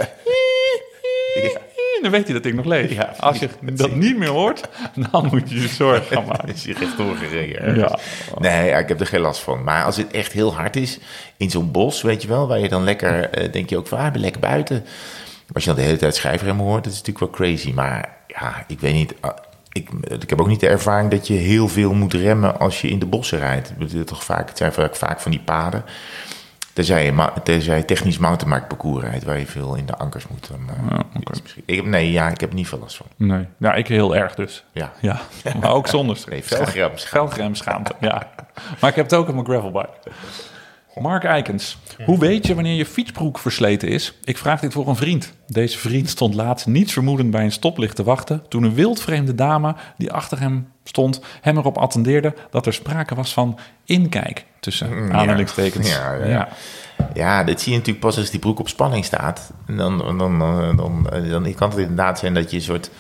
Dan 2.02 2.10
weet 2.10 2.24
hij 2.24 2.32
dat 2.32 2.44
ik 2.44 2.54
nog 2.54 2.64
leef. 2.64 2.92
Ja, 2.92 3.14
Als 3.18 3.38
je 3.38 3.48
dat 3.72 3.94
niet 3.94 4.18
meer 4.18 4.28
hoort, 4.28 4.68
dan 5.10 5.28
moet 5.30 5.50
je 5.50 5.60
je 5.60 5.68
zorgen 5.68 6.04
gaan 6.16 6.26
maken. 6.26 6.48
is 6.48 6.64
je 6.64 6.74
rechtdoor 6.74 7.16
gereden. 7.16 7.60
ergens. 7.60 8.02
Ja. 8.34 8.40
Nee, 8.40 8.70
ik 8.70 8.88
heb 8.88 9.00
er 9.00 9.06
geen 9.06 9.20
last 9.20 9.40
van. 9.40 9.64
Maar 9.64 9.84
als 9.84 9.96
het 9.96 10.10
echt 10.10 10.32
heel 10.32 10.54
hard 10.54 10.76
is, 10.76 10.98
in 11.36 11.50
zo'n 11.50 11.70
bos, 11.70 12.02
weet 12.02 12.22
je 12.22 12.28
wel, 12.28 12.48
waar 12.48 12.58
je 12.58 12.68
dan 12.68 12.84
lekker, 12.84 13.30
eh, 13.30 13.52
denk 13.52 13.70
je 13.70 13.76
ook 13.76 13.86
van, 13.86 13.98
ah, 13.98 14.14
lekker 14.14 14.40
buiten. 14.40 14.84
Als 15.52 15.64
je 15.64 15.70
dan 15.70 15.78
de 15.78 15.84
hele 15.86 15.96
tijd 15.98 16.14
schijfremmen 16.14 16.64
hoort, 16.64 16.84
dat 16.84 16.92
is 16.92 16.98
natuurlijk 17.02 17.36
wel 17.36 17.46
crazy. 17.48 17.72
Maar 17.72 18.16
ja, 18.26 18.64
ik 18.66 18.80
weet 18.80 18.94
niet, 18.94 19.14
ah, 19.20 19.36
ik, 19.72 19.88
ik 20.20 20.30
heb 20.30 20.40
ook 20.40 20.46
niet 20.48 20.60
de 20.60 20.68
ervaring 20.68 21.10
dat 21.10 21.26
je 21.26 21.34
heel 21.34 21.68
veel 21.68 21.92
moet 21.94 22.14
remmen 22.14 22.58
als 22.58 22.80
je 22.80 22.88
in 22.88 22.98
de 22.98 23.06
bossen 23.06 23.38
rijdt. 23.38 23.72
Toch 24.06 24.24
vaak, 24.24 24.48
het 24.48 24.58
zijn 24.58 24.72
vaak, 24.72 24.96
vaak 24.96 25.20
van 25.20 25.30
die 25.30 25.40
paden. 25.40 25.84
Tenzij 26.72 27.04
je, 27.04 27.30
tenzij 27.42 27.82
technisch 27.82 28.18
mountainbike 28.18 28.66
parcours 28.66 29.04
rijdt, 29.04 29.24
waar 29.24 29.38
je 29.38 29.46
veel 29.46 29.74
in 29.74 29.86
de 29.86 29.96
ankers 29.96 30.26
moet. 30.28 30.48
Dan, 30.48 30.60
eh, 30.68 30.90
Ja, 30.90 31.04
ik 31.66 31.76
heb, 31.76 31.84
nee, 31.84 32.12
ja, 32.12 32.28
ik 32.28 32.40
heb 32.40 32.52
niet 32.52 32.68
veel 32.68 32.78
last 32.78 32.96
van. 32.96 33.06
Nee, 33.16 33.46
ja, 33.56 33.74
ik 33.74 33.88
heel 33.88 34.16
erg 34.16 34.34
dus. 34.34 34.64
Ja. 34.72 34.92
Ja, 35.00 35.20
maar 35.60 35.72
ook 35.72 35.86
zonder 35.86 36.18
Nee, 36.28 36.44
velgrem. 36.44 36.90
velgremschaamte. 36.98 37.92
Ja, 38.00 38.28
maar 38.80 38.90
ik 38.90 38.96
heb 38.96 39.04
het 39.04 39.14
ook 39.14 39.28
op 39.28 39.34
mijn 39.34 39.46
gravelbike. 39.46 39.90
Mark 41.00 41.24
Eikens, 41.24 41.78
hoe 42.04 42.18
weet 42.18 42.46
je 42.46 42.54
wanneer 42.54 42.74
je 42.74 42.86
fietsbroek 42.86 43.38
versleten 43.38 43.88
is? 43.88 44.18
Ik 44.24 44.38
vraag 44.38 44.60
dit 44.60 44.72
voor 44.72 44.88
een 44.88 44.96
vriend. 44.96 45.32
Deze 45.46 45.78
vriend 45.78 46.08
stond 46.08 46.34
laatst 46.34 46.66
niets 46.66 46.92
vermoedend 46.92 47.30
bij 47.30 47.44
een 47.44 47.52
stoplicht 47.52 47.96
te 47.96 48.02
wachten... 48.02 48.42
toen 48.48 48.62
een 48.62 48.74
wildvreemde 48.74 49.34
dame 49.34 49.74
die 49.96 50.12
achter 50.12 50.40
hem 50.40 50.68
stond... 50.84 51.20
hem 51.40 51.56
erop 51.56 51.78
attendeerde 51.78 52.34
dat 52.50 52.66
er 52.66 52.72
sprake 52.72 53.14
was 53.14 53.32
van 53.32 53.58
inkijk... 53.84 54.44
tussen 54.60 55.12
aanhalingstekens. 55.12 55.90
Ja, 55.90 56.14
ja, 56.14 56.26
ja. 56.26 56.48
Ja, 57.14 57.44
dit 57.44 57.60
zie 57.60 57.72
je 57.72 57.78
natuurlijk 57.78 58.04
pas 58.04 58.16
als 58.18 58.30
die 58.30 58.40
broek 58.40 58.58
op 58.58 58.68
spanning 58.68 59.04
staat. 59.04 59.52
Dan, 59.66 59.98
dan, 59.98 60.18
dan, 60.18 60.38
dan, 60.76 61.10
dan 61.28 61.54
kan 61.54 61.70
het 61.70 61.78
inderdaad 61.78 62.18
zijn 62.18 62.34
dat 62.34 62.50
je 62.50 62.56
een 62.56 62.62
soort, 62.62 62.90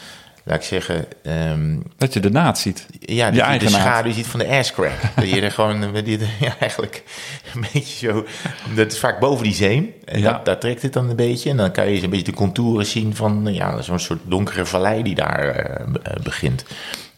laat 0.44 0.56
ik 0.56 0.62
zeggen, 0.62 1.04
ehm, 1.22 1.76
Dat 1.96 2.12
je 2.12 2.20
de 2.20 2.30
naad 2.30 2.58
ziet. 2.58 2.86
ja, 3.00 3.30
dat 3.30 3.52
Je 3.52 3.58
de 3.58 3.70
naad. 3.70 3.80
schaduw 3.80 4.12
ziet 4.12 4.26
van 4.26 4.40
de 4.40 4.46
asscrack. 4.46 4.92
dat 5.16 5.30
je 5.30 5.40
er 5.40 5.50
gewoon, 5.50 5.94
eh, 5.96 6.04
die, 6.04 6.18
ja, 6.40 6.58
eigenlijk 6.58 7.02
een 7.54 7.64
beetje 7.72 8.06
zo, 8.10 8.26
dat 8.74 8.92
is 8.92 8.98
vaak 8.98 9.20
boven 9.20 9.44
die 9.44 9.54
zeem. 9.54 9.92
En 10.04 10.20
Ja. 10.20 10.32
dat, 10.32 10.44
daar 10.44 10.58
trekt 10.58 10.82
het 10.82 10.92
dan 10.92 11.10
een 11.10 11.16
beetje. 11.16 11.50
En 11.50 11.56
dan 11.56 11.72
kan 11.72 11.90
je 11.90 12.02
een 12.02 12.10
beetje 12.10 12.24
de 12.24 12.32
contouren 12.36 12.86
zien 12.86 13.14
van, 13.16 13.42
nou 13.42 13.54
ja, 13.56 13.82
zo'n 13.82 13.98
soort 13.98 14.20
donkere 14.24 14.66
vallei 14.66 15.02
die 15.02 15.14
daar 15.14 15.48
eh, 15.48 15.86
be- 15.92 15.98
eh, 16.02 16.22
begint. 16.22 16.64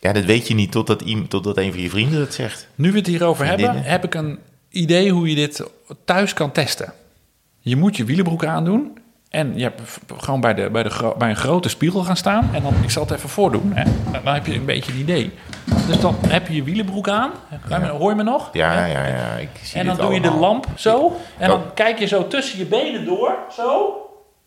Ja, 0.01 0.13
dat 0.13 0.25
weet 0.25 0.49
je 0.49 0.55
niet 0.55 0.73
totdat, 0.73 1.03
iemand, 1.03 1.31
totdat 1.31 1.57
een 1.57 1.73
van 1.73 1.81
je 1.83 1.89
vrienden 1.91 2.19
dat 2.19 2.35
zegt. 2.35 2.69
Nu 2.75 2.93
we 2.93 2.99
het 2.99 3.07
hierover 3.07 3.47
hebben, 3.47 3.83
heb 3.83 4.05
ik 4.05 4.15
een 4.15 4.39
idee 4.71 5.11
hoe 5.11 5.29
je 5.29 5.35
dit 5.35 5.63
thuis 6.05 6.33
kan 6.35 6.53
testen. 6.53 6.93
Je 7.61 7.77
moet 7.77 7.97
je 7.97 8.05
wielenbroek 8.05 8.45
aandoen. 8.45 8.99
En 9.35 9.53
je 9.57 9.63
hebt 9.63 9.81
gewoon 10.19 10.41
bij, 10.41 10.55
de, 10.55 10.71
bij, 10.71 10.83
de, 10.83 11.15
bij 11.19 11.29
een 11.31 11.37
grote 11.37 11.69
spiegel 11.69 12.03
gaan 12.05 12.17
staan. 12.17 12.51
En 12.53 12.63
dan, 12.63 12.75
ik 12.83 12.91
zal 12.91 13.03
het 13.03 13.13
even 13.13 13.29
voordoen. 13.29 13.73
Hè. 13.75 13.85
Dan 14.25 14.35
heb 14.35 14.47
je 14.47 14.55
een 14.55 14.65
beetje 14.65 14.93
een 14.93 14.99
idee. 14.99 15.31
Dus 15.87 16.01
dan 16.01 16.17
heb 16.27 16.49
je 16.49 16.55
je 16.55 16.63
wielenbroek 16.63 17.09
aan. 17.09 17.31
Me- 17.69 17.87
Hoor 17.89 18.11
je 18.11 18.17
me 18.17 18.23
nog? 18.23 18.49
Ja, 18.53 18.87
ja, 18.87 19.07
ja, 19.07 19.33
ik 19.37 19.49
zie 19.63 19.81
En 19.81 19.87
dan 19.87 19.97
doe 19.97 20.15
je 20.15 20.21
de 20.21 20.31
lamp 20.35 20.67
zo. 20.77 21.17
En 21.39 21.49
dan 21.49 21.59
Oh. 21.61 21.67
kijk 21.75 21.99
je 21.99 22.07
zo 22.07 22.27
tussen 22.29 22.59
je 22.59 22.65
benen 22.65 23.05
door. 23.05 23.35
Zo. 23.57 23.97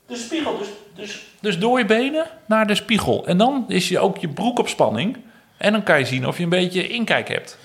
De 0.07 0.15
spiegel. 0.15 0.57
Dus, 0.57 0.67
dus, 0.95 1.25
dus 1.39 1.59
door 1.59 1.79
je 1.79 1.85
benen 1.85 2.25
naar 2.45 2.67
de 2.67 2.75
spiegel. 2.75 3.25
En 3.25 3.37
dan 3.37 3.65
is 3.67 3.89
je 3.89 3.99
ook 3.99 4.17
je 4.17 4.27
broek 4.27 4.59
op 4.59 4.67
spanning. 4.67 5.17
En 5.57 5.71
dan 5.71 5.83
kan 5.83 5.99
je 5.99 6.05
zien 6.05 6.27
of 6.27 6.37
je 6.37 6.43
een 6.43 6.49
beetje 6.49 6.87
inkijk 6.87 7.27
hebt. 7.27 7.57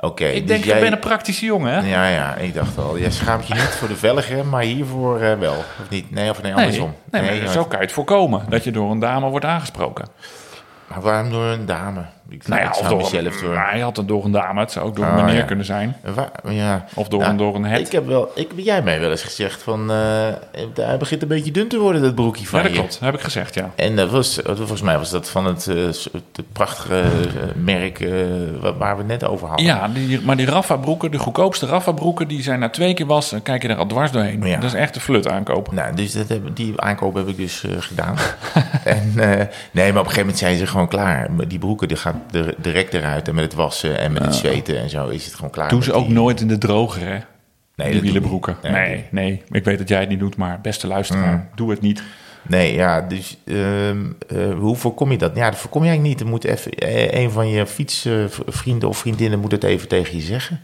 Oké, 0.00 0.24
Ik 0.24 0.40
dus 0.40 0.48
denk, 0.48 0.64
jij- 0.64 0.74
je 0.74 0.80
bent 0.80 0.92
een 0.92 0.98
praktische 0.98 1.44
jongen, 1.44 1.72
hè? 1.72 1.88
Ja, 1.88 2.06
ja, 2.08 2.34
ik 2.34 2.54
dacht 2.54 2.78
al. 2.78 2.98
Jij 2.98 3.10
schaamt 3.10 3.46
je 3.46 3.54
niet 3.54 3.62
voor 3.62 3.88
de 3.88 3.96
velgen, 3.96 4.48
maar 4.48 4.62
hiervoor 4.62 5.20
eh, 5.20 5.38
wel. 5.38 5.56
Of 5.56 5.90
niet? 5.90 6.10
Nee, 6.10 6.30
of 6.30 6.42
nee, 6.42 6.54
andersom. 6.54 6.94
Nee, 7.10 7.48
zo 7.48 7.64
kan 7.64 7.78
je 7.78 7.84
het 7.84 7.94
voorkomen. 7.94 8.44
Dat 8.48 8.64
je 8.64 8.70
door 8.70 8.90
een 8.90 8.98
dame 8.98 9.28
wordt 9.28 9.44
aangesproken. 9.44 10.08
Maar 10.86 11.00
waarom 11.00 11.30
door 11.30 11.44
een 11.44 11.66
dame? 11.66 12.04
Ik, 12.30 12.48
Nou 12.48 12.60
ja, 12.60 12.68
of 12.70 12.88
door, 12.88 13.10
door... 13.42 13.56
hij 13.58 13.80
had 13.80 13.96
het 13.96 14.08
door 14.08 14.24
een 14.24 14.30
dame. 14.32 14.60
Het 14.60 14.72
zou 14.72 14.86
ook 14.86 14.96
door 14.96 15.04
een 15.04 15.10
Ah, 15.10 15.24
meneer 15.24 15.34
ja. 15.40 15.42
kunnen 15.44 15.64
zijn. 15.64 15.96
Ja. 16.48 16.84
Of 16.94 17.08
door 17.08 17.22
een- 17.22 17.36
door 17.36 17.54
een 17.54 17.64
het. 17.64 17.80
Ik 17.86 17.92
heb 17.92 18.06
wel... 18.06 18.30
Ik, 18.34 18.50
jij 18.56 18.82
mij 18.82 19.00
wel 19.00 19.10
eens 19.10 19.22
gezegd 19.22 19.62
van... 19.62 19.90
eh 19.90 19.96
hij 20.74 20.96
begint 20.98 21.22
een 21.22 21.28
beetje 21.28 21.50
dun 21.50 21.68
te 21.68 21.78
worden, 21.78 22.02
dat 22.02 22.14
broekje 22.14 22.46
van 22.46 22.58
Ja, 22.58 22.64
dat 22.64 22.72
je. 22.74 22.78
klopt. 22.78 22.98
Heb 23.00 23.14
ik 23.14 23.20
gezegd, 23.20 23.54
ja. 23.54 23.70
En 23.76 23.96
dat 23.96 24.10
was, 24.10 24.40
volgens 24.44 24.82
mij 24.82 24.98
was 24.98 25.10
dat 25.10 25.30
van 25.30 25.44
het, 25.44 25.64
het 25.64 26.52
prachtige 26.52 27.00
eh, 27.00 27.08
merk 27.54 28.00
eh, 28.00 28.10
wa- 28.60 28.74
waar 28.74 28.92
we 28.94 28.98
het 29.02 29.10
net 29.20 29.24
over 29.24 29.48
hadden. 29.48 29.66
Ja, 29.66 29.88
die, 29.88 30.20
maar 30.20 30.36
die 30.36 30.46
Rafa-broeken, 30.46 31.10
de 31.10 31.18
goedkoopste 31.18 31.66
Rafa-broeken... 31.66 32.28
die 32.28 32.42
zijn 32.42 32.58
na 32.58 32.68
twee 32.68 32.94
keer 32.94 33.06
was, 33.06 33.30
dan 33.30 33.42
kijk 33.42 33.62
je 33.62 33.68
er 33.68 33.76
al 33.76 33.86
dwars 33.86 34.10
doorheen. 34.10 34.42
Ja. 34.46 34.54
Dat 34.56 34.64
is 34.64 34.74
echt 34.74 34.94
een 34.94 35.00
flut 35.00 35.28
aankoop. 35.28 35.72
Nou, 35.72 35.94
dus 35.94 36.12
dat 36.12 36.28
heb, 36.28 36.40
die 36.56 36.80
aankoop 36.80 37.14
heb 37.14 37.28
ik 37.28 37.36
dus 37.36 37.64
gedaan. 37.78 38.16
en, 38.84 39.12
nee, 39.14 39.42
maar 39.72 39.86
op 39.88 39.94
een 39.94 39.94
gegeven 39.96 40.20
moment 40.20 40.38
zijn 40.38 40.56
ze 40.56 40.66
gewoon 40.66 40.88
klaar. 40.88 41.28
Die 41.48 41.58
broeken 41.58 41.88
die 41.88 41.96
gaan 41.96 42.19
direct 42.58 42.94
eruit. 42.94 43.28
En 43.28 43.34
met 43.34 43.44
het 43.44 43.54
wassen 43.54 43.98
en 43.98 44.12
met 44.12 44.22
het 44.24 44.34
zweten 44.34 44.78
en 44.80 44.90
zo 44.90 45.08
is 45.08 45.24
het 45.24 45.34
gewoon 45.34 45.50
klaar. 45.50 45.68
Doen 45.68 45.78
met 45.78 45.86
ze 45.88 45.92
ook 45.94 46.04
die- 46.04 46.14
nooit 46.14 46.40
in 46.40 46.48
de 46.48 46.58
droger, 46.58 47.00
hè? 47.06 47.18
Nee, 47.76 47.86
die 47.90 47.92
doe 47.92 48.00
wielenbroeken. 48.00 48.56
niet. 48.62 48.72
Nee, 48.72 49.04
nee, 49.10 49.42
Ik 49.50 49.64
weet 49.64 49.78
dat 49.78 49.88
jij 49.88 50.00
het 50.00 50.08
niet 50.08 50.18
doet, 50.18 50.36
maar 50.36 50.60
beste 50.60 50.86
luisteraar, 50.86 51.34
Mm. 51.36 51.48
doe 51.54 51.70
het 51.70 51.80
niet. 51.80 52.02
Nee, 52.42 52.74
ja, 52.74 53.00
dus 53.00 53.36
ehm, 53.46 53.98
eh, 54.28 54.52
hoe 54.58 54.76
voorkom 54.76 55.10
je 55.10 55.18
dat? 55.18 55.36
Ja, 55.36 55.50
dat 55.50 55.58
voorkom 55.58 55.82
je 55.82 55.88
eigenlijk 55.88 56.18
niet. 56.18 56.26
Er 56.26 56.32
moet 56.32 56.44
even, 56.44 56.72
eh, 56.72 57.22
een 57.22 57.30
van 57.30 57.48
je 57.48 57.66
fietsvrienden 57.66 58.88
of 58.88 58.98
vriendinnen 58.98 59.38
moet 59.38 59.52
het 59.52 59.64
even 59.64 59.88
tegen 59.88 60.16
je 60.16 60.22
zeggen. 60.22 60.60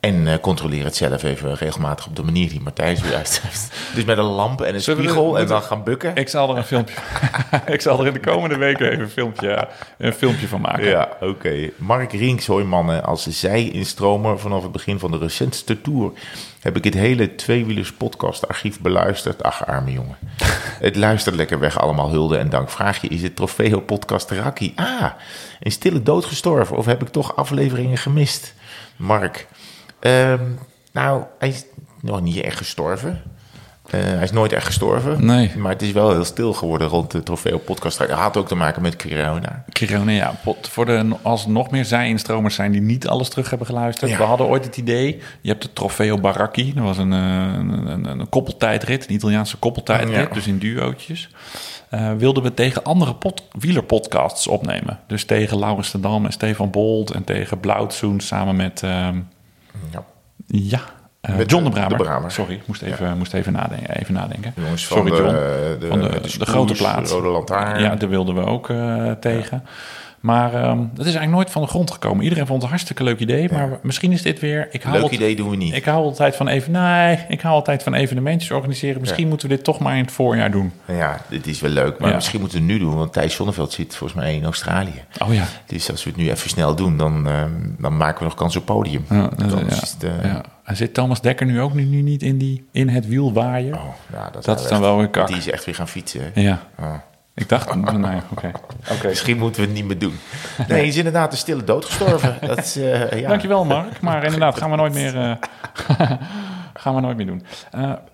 En 0.00 0.26
eh, 0.26 0.38
controleer 0.40 0.84
het 0.84 0.96
zelf 0.96 1.22
even 1.22 1.54
regelmatig 1.54 2.06
op 2.06 2.16
de 2.16 2.22
manier 2.22 2.48
die 2.48 2.60
Martijn 2.60 2.96
zojuist 2.96 3.40
heeft. 3.42 3.68
Dus 3.94 4.04
met 4.04 4.18
een 4.18 4.24
lamp 4.24 4.60
en 4.60 4.74
een 4.74 4.80
Zullen 4.80 5.02
spiegel 5.02 5.38
en 5.38 5.46
dan 5.46 5.62
gaan 5.62 5.84
bukken. 5.84 6.14
Ik 6.14 6.28
zal 6.28 6.50
er 6.50 6.56
een 6.56 6.64
filmpje... 6.64 6.94
ik 7.66 7.80
zal 7.80 8.00
er 8.00 8.06
in 8.06 8.12
de 8.12 8.20
komende 8.20 8.56
weken 8.56 8.90
even 8.90 9.02
een 9.02 9.10
filmpje, 9.10 9.68
een 9.98 10.12
filmpje 10.12 10.48
van 10.48 10.60
maken. 10.60 10.88
Ja, 10.88 11.08
oké. 11.20 11.70
Mark 11.76 12.12
Rinks, 12.12 12.46
hoi 12.46 12.64
mannen. 12.64 13.04
Als 13.04 13.26
zij-instromer 13.28 14.38
vanaf 14.38 14.62
het 14.62 14.72
begin 14.72 14.98
van 14.98 15.10
de 15.10 15.18
recentste 15.18 15.80
tour... 15.80 16.12
heb 16.60 16.76
ik 16.76 16.84
het 16.84 16.94
hele 16.94 17.34
Tweewielers 17.34 17.92
podcast 17.92 18.48
archief 18.48 18.80
beluisterd. 18.80 19.42
Ach, 19.42 19.66
arme 19.66 19.92
jongen. 19.92 20.16
het 20.88 20.96
luistert 20.96 21.34
lekker 21.34 21.58
weg 21.58 21.78
allemaal 21.78 22.10
hulde 22.10 22.36
en 22.36 22.50
dank. 22.50 22.70
Vraag 22.70 23.00
je, 23.00 23.08
is 23.08 23.22
het 23.22 23.36
Trofeo 23.36 23.80
podcast 23.80 24.30
Raki? 24.30 24.72
Ah, 24.76 25.10
een 25.60 25.72
stille 25.72 26.02
dood 26.02 26.24
gestorven? 26.24 26.76
Of 26.76 26.86
heb 26.86 27.02
ik 27.02 27.08
toch 27.08 27.36
afleveringen 27.36 27.98
gemist? 27.98 28.54
Mark, 28.96 29.46
ehm, 30.00 30.40
nou, 30.92 31.24
hij 31.38 31.48
is 31.48 31.64
nog 32.00 32.20
niet 32.20 32.36
echt 32.40 32.56
gestorven. 32.56 33.22
Eh, 33.90 34.00
hij 34.00 34.22
is 34.22 34.30
nooit 34.32 34.52
echt 34.52 34.66
gestorven. 34.66 35.24
Nee. 35.26 35.50
Maar 35.56 35.72
het 35.72 35.82
is 35.82 35.92
wel 35.92 36.10
heel 36.10 36.24
stil 36.24 36.52
geworden 36.52 36.88
rond 36.88 37.10
de 37.10 37.22
Trofeo 37.22 37.58
podcast. 37.58 37.98
Dat 37.98 38.10
had 38.10 38.36
ook 38.36 38.48
te 38.48 38.54
maken 38.54 38.82
met 38.82 38.96
corona. 39.02 39.64
Kirone, 39.68 40.12
ja, 40.12 40.34
pot- 40.44 40.68
voor 40.68 40.86
de, 40.86 41.08
als 41.22 41.44
er 41.44 41.50
nog 41.50 41.70
meer 41.70 41.84
zij-instromers 41.84 42.54
zijn 42.54 42.72
die 42.72 42.80
niet 42.80 43.08
alles 43.08 43.28
terug 43.28 43.48
hebben 43.48 43.66
geluisterd. 43.66 44.10
Ja. 44.10 44.16
We 44.16 44.22
hadden 44.22 44.46
ooit 44.46 44.64
het 44.64 44.76
idee, 44.76 45.20
je 45.40 45.48
hebt 45.48 45.62
de 45.62 45.72
Trofeo 45.72 46.18
Baracchi. 46.18 46.74
Dat 46.74 46.84
was 46.84 46.98
een, 46.98 47.12
eh, 47.12 47.18
een, 47.58 47.86
een, 47.86 48.04
een 48.20 48.28
koppeltijdrit, 48.28 49.08
een 49.08 49.14
Italiaanse 49.14 49.56
koppeltijdrit, 49.56 50.28
Ja. 50.28 50.34
dus 50.34 50.46
in 50.46 50.58
duootjes. 50.58 51.28
Eh, 51.88 52.12
wilden 52.12 52.42
we 52.42 52.54
tegen 52.54 52.84
andere 52.84 53.14
pod, 53.14 53.42
wielerpodcasts 53.58 54.46
opnemen. 54.46 54.98
Dus 55.06 55.24
tegen 55.24 55.58
Laurens 55.58 55.90
de 55.90 56.00
Dam 56.00 56.24
en 56.24 56.32
Stefan 56.32 56.70
Bolt 56.70 57.10
en 57.10 57.24
tegen 57.24 57.60
Blauwtsoen 57.60 58.20
samen 58.20 58.56
met, 58.56 58.82
ehm, 58.82 59.18
Ja. 59.90 60.04
ja, 60.46 60.80
eh, 61.20 61.36
Met 61.36 61.50
John 61.50 61.62
de 61.64 61.68
de- 61.70 61.74
Bramer. 61.74 61.98
de 61.98 62.04
Bramer. 62.04 62.30
Sorry, 62.30 62.54
ik 62.54 62.66
moest 62.66 62.82
even, 62.82 63.18
moest 63.18 63.34
even 63.34 63.52
nadenken. 63.52 63.96
Even 63.96 64.14
nadenken. 64.14 64.52
Jongens 64.56 64.84
Sorry 64.86 65.10
de, 65.10 65.16
John. 65.16 65.28
de, 65.32 65.86
van 65.88 66.00
de, 66.00 66.08
met 66.08 66.22
de, 66.22 66.28
scooters, 66.28 66.50
grote 66.50 66.74
plaats. 66.74 67.12
Rode 67.12 67.28
Lantaarn. 67.28 67.80
Ja, 67.82 67.94
daar 67.94 68.08
wilden 68.08 68.34
we 68.34 68.44
ook 68.46 68.68
eh, 68.70 69.10
tegen. 69.10 69.64
Maar 70.20 70.54
ehm, 70.54 70.78
dat 70.78 71.06
is 71.06 71.14
eigenlijk 71.14 71.30
nooit 71.30 71.50
van 71.50 71.62
de 71.62 71.68
grond 71.68 71.90
gekomen. 71.90 72.22
Iedereen 72.22 72.44
vond 72.46 72.54
het 72.56 72.62
een 72.64 72.68
hartstikke 72.76 73.02
leuk 73.04 73.18
idee. 73.18 73.48
Maar 73.52 73.78
misschien 73.82 74.12
is 74.12 74.22
dit 74.22 74.40
weer... 74.40 74.68
Ik 74.70 74.82
hou 74.82 74.94
Leuk 74.94 75.04
het- 75.04 75.12
idee 75.12 75.36
doen 75.36 75.50
we 75.50 75.56
niet. 75.56 75.74
Ik 75.74 75.84
hou 75.84 76.04
altijd 76.04 76.36
van 76.36 76.48
even, 76.48 76.72
nee, 76.72 77.18
ik 77.28 77.40
hou 77.40 77.54
altijd 77.54 77.82
van 77.82 77.94
evenementjes 77.94 78.50
organiseren. 78.50 79.00
Misschien 79.00 79.28
moeten 79.28 79.48
we 79.48 79.54
dit 79.54 79.64
toch 79.64 79.78
maar 79.78 79.96
in 79.96 80.02
het 80.02 80.12
voorjaar 80.12 80.50
doen. 80.50 80.72
Ja, 80.86 81.20
dit 81.28 81.46
is 81.46 81.60
wel 81.60 81.70
leuk. 81.70 81.98
Maar 81.98 82.08
Ja. 82.08 82.14
misschien 82.14 82.40
moeten 82.40 82.58
we 82.58 82.64
het 82.64 82.72
nu 82.72 82.78
doen. 82.86 82.96
Want 82.96 83.12
Thijs 83.12 83.34
Zonneveld 83.34 83.72
zit 83.72 83.96
volgens 83.96 84.20
mij 84.20 84.34
in 84.34 84.44
Australië. 84.44 85.04
Oh 85.22 85.34
ja. 85.34 85.44
Dus 85.66 85.90
als 85.90 86.04
we 86.04 86.10
het 86.10 86.18
nu 86.18 86.30
even 86.30 86.50
snel 86.50 86.74
doen, 86.74 86.96
dan, 86.96 87.28
ehm, 87.28 87.50
dan 87.78 87.96
maken 87.96 88.18
we 88.18 88.24
nog 88.24 88.34
kans 88.34 88.56
op 88.56 88.64
podium. 88.64 89.04
Ja, 89.10 89.20
dat- 89.36 89.50
Dan 89.50 89.58
ja, 89.58 89.66
is 89.66 89.80
het, 89.80 90.04
eh, 90.04 90.24
ja. 90.24 90.40
En 90.64 90.76
zit 90.76 90.94
Thomas 90.94 91.20
Dekker 91.20 91.46
nu 91.46 91.60
ook 91.60 91.74
nu, 91.74 91.84
nu 91.84 92.00
niet 92.02 92.22
in, 92.22 92.38
die, 92.38 92.68
in 92.72 92.88
het 92.88 93.06
wiel 93.06 93.32
waaien? 93.32 93.74
Oh, 93.74 93.82
ja, 94.12 94.24
Dat 94.30 94.36
is 94.38 94.44
dan 94.44 94.56
echt- 94.56 94.78
wel 94.78 94.96
weer 94.96 95.08
kak. 95.08 95.26
Die 95.26 95.36
is 95.36 95.50
echt 95.50 95.64
weer 95.64 95.74
gaan 95.74 95.88
fietsen. 95.88 96.20
hè? 96.34 96.40
Ja, 96.40 96.62
Oh. 96.80 96.94
Ik 97.40 97.48
dacht... 97.48 97.74
nou 97.74 98.00
ja, 98.00 98.22
oké. 98.30 98.50
Oké. 98.90 99.08
Misschien 99.08 99.38
moeten 99.38 99.60
we 99.60 99.66
het 99.66 99.76
niet 99.76 99.86
meer 99.86 99.98
doen. 99.98 100.18
Nee, 100.58 100.78
hij 100.78 100.86
is 100.86 100.96
inderdaad 100.96 101.32
een 101.32 101.38
stille 101.38 101.64
dood 101.64 101.84
gestorven. 101.84 102.36
Dat 102.46 102.58
is, 102.58 102.76
eh, 102.76 103.20
ja. 103.20 103.28
Dankjewel 103.28 103.64
Mark. 103.64 104.00
Maar 104.00 104.24
inderdaad, 104.24 104.58
gaan 104.58 104.70
we 104.70 104.76
nooit 104.76 104.94
meer... 104.94 105.16
eh, 105.20 105.36
Gaan 106.74 106.94
we 106.94 107.00
nooit 107.00 107.16
meer 107.16 107.26
doen. 107.26 107.42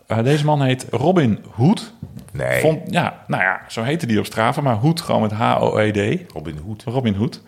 Eh, 0.07 0.23
deze 0.23 0.45
man 0.45 0.63
heet 0.63 0.87
Robin 0.91 1.45
Hood. 1.51 1.93
Nee, 2.33 2.61
Vond, 2.61 2.81
ja, 2.93 3.25
nou 3.27 3.43
ja, 3.43 3.61
zo 3.69 3.83
heette 3.83 4.07
die 4.07 4.19
op 4.19 4.25
Strava, 4.25 4.61
maar 4.61 4.75
Hood 4.75 5.01
gewoon 5.01 5.23
met 5.23 5.33
H-O-E-D. 5.33 6.33
Robin 6.33 6.59
Hood. 6.65 6.83
Robin 6.83 7.15
Hood. 7.15 7.43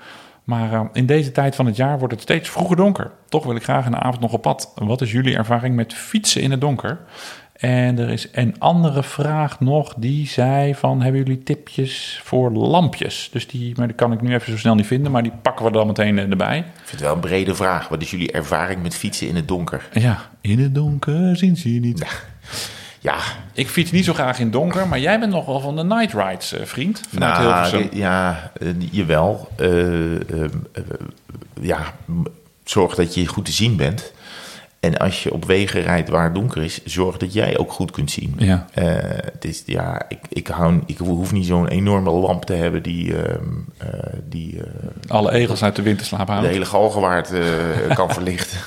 Maar 0.45 0.73
eh, 0.73 0.81
in 0.93 1.07
deze 1.07 1.33
tijd 1.33 1.55
van 1.55 1.67
het 1.67 1.77
jaar 1.77 1.99
wordt 1.99 2.15
het 2.15 2.23
steeds 2.23 2.49
vroeger 2.49 2.77
donker. 2.77 3.11
Toch 3.29 3.45
wil 3.45 3.57
ik 3.57 3.63
graag 3.63 3.87
een 3.87 3.97
avond 3.97 4.21
nog 4.21 4.33
op 4.33 4.43
pad. 4.43 4.73
Wat 4.75 5.01
is 5.01 5.13
jullie 5.13 5.37
ervaring 5.37 5.75
met 5.75 5.95
fietsen 5.95 6.43
in 6.43 6.51
het 6.51 6.61
donker? 6.61 6.99
En 7.59 7.99
er 7.99 8.09
is 8.09 8.29
een 8.33 8.55
andere 8.59 9.03
vraag 9.03 9.61
nog. 9.61 9.95
Die 9.97 10.27
zei 10.29 10.75
van, 10.75 11.03
hebben 11.03 11.21
jullie 11.21 11.43
tipjes 11.43 12.21
voor 12.25 12.51
lampjes? 12.53 13.29
Dus 13.33 13.47
die, 13.47 13.73
maar 13.77 13.87
die 13.87 13.97
kan 13.97 14.13
ik 14.13 14.21
nu 14.23 14.35
even 14.35 14.53
zo 14.53 14.59
snel 14.59 14.75
niet 14.75 14.87
vinden. 14.87 15.13
Maar 15.13 15.23
die 15.23 15.33
pakken 15.43 15.65
we 15.65 15.71
dan 15.73 15.87
meteen 15.87 16.19
eh, 16.19 16.31
erbij. 16.31 16.59
Ik 16.59 16.65
vind 16.75 16.91
het 16.91 17.01
wel 17.01 17.13
een 17.15 17.21
brede 17.21 17.55
vraag. 17.55 17.89
Wat 17.89 18.03
is 18.03 18.11
jullie 18.11 18.33
ervaring 18.33 18.83
met 18.83 18.95
fietsen 18.95 19.29
in 19.29 19.37
het 19.37 19.49
donker? 19.49 19.89
Ja, 19.93 20.31
in 20.41 20.59
het 20.59 20.75
donker 20.75 21.37
zien 21.37 21.57
ze 21.57 21.75
je 21.75 21.81
niet. 21.81 22.07
Ja, 23.01 23.17
Ik 23.53 23.69
fiets 23.69 23.91
niet 23.91 24.05
zo 24.05 24.13
graag 24.15 24.39
in 24.39 24.45
het 24.45 24.53
donker. 24.53 24.89
Maar 24.89 24.99
jij 25.01 25.19
bent 25.21 25.33
nog 25.33 25.47
wel 25.47 25.61
van 25.61 25.77
de 25.77 25.85
night 25.85 26.13
rides, 26.15 26.53
eh, 26.53 26.65
vriend. 26.65 27.01
Vanuit 27.13 27.39
nou, 27.39 27.53
Hilversum. 27.53 27.99
ja, 27.99 28.51
eh, 28.61 28.69
jawel. 28.91 29.49
Eh, 29.57 30.15
eh, 30.15 30.21
eh, 30.73 30.83
ja, 31.61 31.95
zorg 32.65 32.95
dat 32.95 33.15
je 33.15 33.27
goed 33.27 33.45
te 33.45 33.53
zien 33.53 33.77
bent. 33.77 34.13
En 34.81 34.97
als 34.99 35.23
je 35.23 35.33
op 35.33 35.45
wegen 35.45 35.83
rijdt 35.83 36.09
waar 36.09 36.25
het 36.25 36.35
donker 36.35 36.63
is, 36.63 36.85
zorg 36.85 37.17
dat 37.17 37.33
jij 37.33 37.59
ook 37.59 37.73
goed 37.73 37.91
kunt 37.91 38.11
zien. 38.11 38.35
Ja. 38.39 38.67
Eh, 38.75 38.85
het 39.33 39.45
is, 39.45 39.63
ja, 39.67 40.03
ik, 40.09 40.19
ik, 40.29 40.47
hou, 40.47 40.81
ik 40.87 40.99
hoef 40.99 41.33
niet 41.33 41.47
zo'n 41.47 41.69
enorme 41.69 42.11
lamp 42.11 42.45
te 42.45 42.53
hebben 42.53 42.83
die, 42.83 43.17
ehm, 43.17 43.45
eh, 43.77 43.89
die 44.25 44.57
eh, 44.63 45.11
Alle 45.11 45.33
egels 45.33 45.63
uit 45.63 45.77
de 45.77 45.83
winterslaap 45.83 46.27
de 46.27 46.33
halen. 46.33 46.51
hele 46.51 46.65
galgenwaard 46.65 47.33
kan 47.95 48.11
verlichten. 48.19 48.59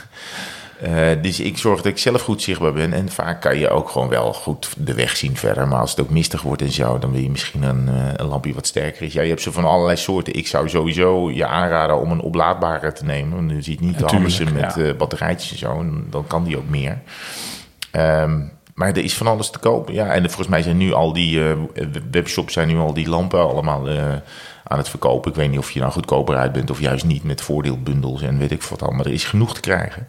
Eh, 0.81 1.21
dus 1.21 1.39
ik 1.39 1.57
zorg 1.57 1.77
dat 1.77 1.91
ik 1.91 1.97
zelf 1.97 2.21
goed 2.21 2.41
zichtbaar 2.41 2.73
ben. 2.73 2.93
En 2.93 3.09
vaak 3.09 3.41
kan 3.41 3.57
je 3.57 3.69
ook 3.69 3.89
gewoon 3.89 4.09
wel 4.09 4.33
goed 4.33 4.73
de 4.77 4.93
weg 4.93 5.17
zien 5.17 5.37
verder. 5.37 5.67
Maar 5.67 5.79
als 5.79 5.91
het 5.91 5.99
ook 5.99 6.09
mistig 6.09 6.41
wordt 6.41 6.61
en 6.61 6.71
zo, 6.71 6.99
dan 6.99 7.11
wil 7.11 7.21
je 7.21 7.29
misschien 7.29 7.63
een, 7.63 7.87
eh, 7.87 8.13
een 8.15 8.25
lampje 8.25 8.53
wat 8.53 8.67
sterker 8.67 9.01
is. 9.01 9.13
Ja, 9.13 9.21
je 9.21 9.29
hebt 9.29 9.41
ze 9.41 9.51
van 9.51 9.65
allerlei 9.65 9.97
soorten. 9.97 10.33
Ik 10.33 10.47
zou 10.47 10.69
sowieso 10.69 11.31
je 11.31 11.45
aanraden 11.45 11.99
om 11.99 12.11
een 12.11 12.19
oplaadbare 12.19 12.93
te 12.93 13.05
nemen. 13.05 13.35
Want 13.35 13.51
je 13.51 13.61
ziet 13.61 13.79
niet 13.79 13.99
de 13.99 14.05
Hammersen 14.05 14.53
met 14.53 14.75
ja. 14.75 14.83
eh, 14.83 14.95
batterijtjes 14.95 15.51
en 15.51 15.57
zo. 15.57 15.79
En 15.79 16.07
dan 16.09 16.27
kan 16.27 16.43
die 16.43 16.57
ook 16.57 16.69
meer. 16.69 17.01
Ehm, 17.91 18.39
maar 18.73 18.89
er 18.89 19.03
is 19.03 19.17
van 19.17 19.27
alles 19.27 19.49
te 19.49 19.59
kopen. 19.59 19.93
Ja, 19.93 20.13
en 20.13 20.23
volgens 20.23 20.47
mij 20.47 20.61
zijn 20.61 20.77
nu 20.77 20.93
al 20.93 21.13
die 21.13 21.41
webshops 22.11 22.53
zijn 22.53 22.67
nu 22.67 22.77
al 22.77 22.93
die 22.93 23.09
lampen 23.09 23.49
allemaal 23.49 23.89
aan 24.63 24.77
het 24.77 24.89
verkopen. 24.89 25.31
Ik 25.31 25.37
weet 25.37 25.49
niet 25.49 25.59
of 25.59 25.71
je 25.71 25.79
nou 25.79 25.91
goedkoper 25.91 26.35
uit 26.35 26.51
bent 26.51 26.69
of 26.69 26.79
juist 26.79 27.05
niet 27.05 27.23
met 27.23 27.41
voordeelbundels 27.41 28.21
en 28.21 28.37
weet 28.37 28.51
ik 28.51 28.63
wat 28.63 28.81
al. 28.81 28.91
Maar 28.91 29.05
er 29.05 29.11
is 29.11 29.23
genoeg 29.23 29.53
te 29.53 29.59
krijgen. 29.59 30.07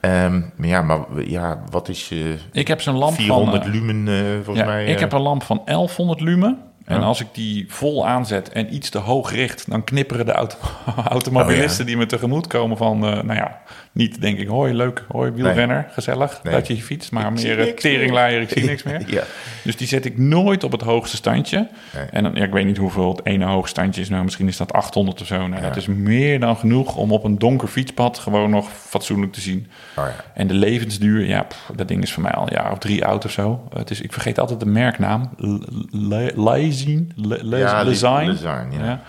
Maar 0.00 0.66
ja, 0.68 0.82
maar 0.82 0.98
ja, 1.24 1.62
wat 1.70 1.88
is 1.88 2.10
eh, 2.12 2.18
Ik 2.52 2.68
heb 2.68 2.80
zo'n 2.80 2.96
lamp 2.96 3.14
400 3.14 3.62
van... 3.64 3.72
eh, 3.72 3.80
lumen 3.80 4.08
eh, 4.14 4.34
volgens 4.34 4.58
ja, 4.58 4.64
mij? 4.64 4.84
ik 4.86 4.98
heb 4.98 5.12
een 5.12 5.20
lamp 5.20 5.42
van 5.42 5.62
1100 5.64 6.20
lumen. 6.20 6.58
En 6.84 7.00
Ja. 7.00 7.02
als 7.06 7.20
ik 7.20 7.26
die 7.32 7.64
vol 7.68 8.06
aanzet 8.06 8.48
en 8.52 8.74
iets 8.74 8.90
te 8.90 8.98
hoog 8.98 9.32
richt, 9.32 9.70
dan 9.70 9.84
knipperen 9.84 10.26
de 10.26 10.32
auto 10.32 10.56
automobilisten 11.08 11.72
Oh, 11.72 11.78
ja. 11.78 11.84
die 11.84 11.96
me 11.96 12.06
tegemoet 12.06 12.46
komen 12.46 12.76
van, 12.76 12.98
nou 12.98 13.34
ja, 13.34 13.60
niet 13.92 14.20
denk 14.20 14.38
ik, 14.38 14.48
hoi 14.48 14.74
leuk, 14.74 15.04
hoi 15.08 15.30
wielrenner, 15.30 15.86
gezellig 15.92 16.40
Nee. 16.42 16.52
dat 16.54 16.66
je 16.66 16.76
fietst, 16.76 17.12
maar 17.12 17.26
Ik 17.26 17.42
meer 17.42 17.60
eh, 17.60 17.74
teringlaaier, 17.74 18.40
ik 18.40 18.48
zie 18.48 18.64
niks 18.64 18.82
meer. 18.82 19.02
Ja. 19.06 19.22
Dus 19.64 19.76
die 19.76 19.86
zet 19.86 20.04
ik 20.04 20.18
nooit 20.18 20.64
op 20.64 20.72
het 20.72 20.80
hoogste 20.80 21.16
standje. 21.16 21.68
Nee. 21.94 22.04
En 22.04 22.22
dan, 22.22 22.34
ja, 22.34 22.44
ik 22.44 22.52
weet 22.52 22.64
niet 22.64 22.76
hoeveel 22.76 23.10
het 23.10 23.26
ene 23.26 23.44
hoogstandje 23.44 24.00
is, 24.00 24.08
nou 24.08 24.24
misschien 24.24 24.48
is 24.48 24.56
dat 24.56 24.72
800 24.72 25.20
of 25.20 25.26
zo. 25.26 25.46
Nou, 25.46 25.62
Dat 25.62 25.76
is 25.76 25.86
meer 25.86 26.40
dan 26.40 26.56
genoeg 26.56 26.96
om 26.96 27.12
op 27.12 27.24
een 27.24 27.38
donker 27.38 27.68
fietspad 27.68 28.18
gewoon 28.18 28.50
nog 28.50 28.68
fatsoenlijk 28.72 29.32
te 29.32 29.40
zien. 29.40 29.66
Oh 29.96 30.04
ja. 30.04 30.24
En 30.34 30.46
de 30.46 30.54
levensduur, 30.54 31.26
ja, 31.26 31.42
pff, 31.42 31.70
dat 31.76 31.88
ding 31.88 32.02
is 32.02 32.12
voor 32.12 32.22
mij 32.22 32.32
al 32.32 32.42
een 32.42 32.52
jaar 32.52 32.72
of 32.72 32.78
drie 32.78 33.04
oud 33.04 33.24
of 33.24 33.30
zo. 33.30 33.68
Het 33.74 33.90
is, 33.90 34.00
ik 34.00 34.12
vergeet 34.12 34.38
altijd 34.40 34.60
de 34.60 34.66
merknaam. 34.66 35.30
Lezine? 36.34 37.06
Lezine, 37.16 38.36
ja. 38.70 39.02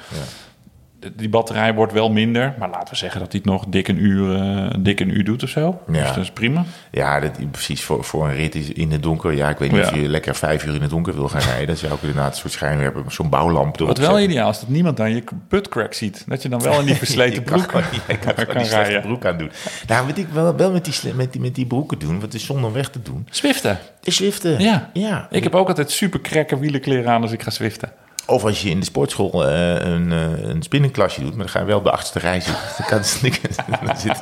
Die 1.15 1.29
batterij 1.29 1.73
wordt 1.73 1.93
wel 1.93 2.11
minder. 2.11 2.53
Maar 2.59 2.69
laten 2.69 2.89
we 2.89 2.95
zeggen 2.95 3.19
dat 3.19 3.31
hij 3.31 3.41
het 3.43 3.51
nog 3.51 3.65
dik 3.67 3.87
een 3.87 4.03
uur, 4.03 4.35
eh, 4.35 4.69
dik 4.79 4.99
een 4.99 5.17
uur 5.17 5.23
doet 5.23 5.43
of 5.43 5.49
zo. 5.49 5.81
Ja. 5.87 5.93
Dus 5.99 6.07
dat 6.07 6.17
is 6.23 6.31
prima. 6.31 6.63
Ja, 6.91 7.19
dat, 7.19 7.31
precies. 7.51 7.83
Voor, 7.83 8.03
voor 8.03 8.27
een 8.27 8.33
rit 8.35 8.55
is 8.55 8.71
in 8.71 8.91
het 8.91 9.03
donker. 9.03 9.33
Ja, 9.33 9.49
ik 9.49 9.57
weet 9.57 9.71
niet 9.71 9.81
Ja. 9.81 9.87
of 9.87 9.95
je 9.95 10.09
lekker 10.09 10.35
vijf 10.35 10.65
uur 10.65 10.75
in 10.75 10.81
het 10.81 10.89
donker 10.89 11.13
wil 11.13 11.29
gaan 11.29 11.41
rijden. 11.41 11.67
Dan 11.67 11.75
zou 11.77 11.93
ik 11.93 12.01
inderdaad 12.01 12.31
een 12.33 12.39
soort 12.39 12.53
schijnwerper, 12.53 13.03
zo'n 13.07 13.29
bouwlamp 13.29 13.75
erop 13.75 13.87
Wat 13.87 13.97
wel 13.97 14.07
zetten. 14.09 14.29
ideaal 14.29 14.49
is 14.49 14.59
dat 14.59 14.69
niemand 14.69 14.99
aan 14.99 15.15
je 15.15 15.23
buttcrack 15.47 15.93
ziet. 15.93 16.23
Dat 16.27 16.41
je 16.41 16.49
dan 16.49 16.61
wel 16.61 16.79
in 16.79 16.85
die 16.85 16.95
versleten 17.05 17.43
kan 17.43 17.57
broek 17.57 17.71
kan 18.21 18.45
kan 18.53 18.61
rijden. 18.63 19.01
broek 19.01 19.25
aan 19.25 19.37
doen. 19.37 19.51
Nou, 19.87 20.07
wat 20.07 20.17
ik 20.17 20.27
wel, 20.33 20.55
wel 20.55 20.71
met, 20.71 20.85
die, 20.85 21.13
met, 21.13 21.31
die, 21.31 21.41
met 21.41 21.55
die 21.55 21.65
broeken 21.65 21.99
doen, 21.99 22.09
want 22.09 22.21
het 22.21 22.33
is 22.33 22.45
zonde 22.45 22.67
om 22.67 22.73
weg 22.73 22.89
te 22.89 23.01
doen. 23.01 23.27
Zwiften. 23.29 23.77
De 23.99 24.11
Zwiften. 24.11 24.59
Ja. 24.59 24.89
ja. 24.93 25.27
Ik 25.31 25.43
heb 25.43 25.55
ook 25.55 25.67
altijd 25.67 25.91
super 25.91 26.19
krekke 26.19 26.59
wielenkleren 26.59 27.11
aan 27.11 27.21
als 27.21 27.31
ik 27.31 27.43
ga 27.43 27.49
zwiften. 27.49 27.91
Of 28.25 28.43
als 28.43 28.61
je 28.61 28.69
in 28.69 28.79
de 28.79 28.85
sportschool 28.85 29.47
eh, 29.47 29.91
een, 29.91 30.11
eh, 30.11 30.49
een 30.49 30.61
spinningsklasje 30.61 31.21
doet, 31.21 31.29
maar 31.29 31.45
dan 31.45 31.49
ga 31.49 31.59
je 31.59 31.65
wel 31.65 31.81
de 31.81 31.91
achterste 31.91 32.19
rij 32.19 32.39
zitten. 32.39 32.63
Dan 32.77 32.87
kan 32.87 32.97
het 32.97 33.19
dan 33.85 33.97
zit 33.97 34.21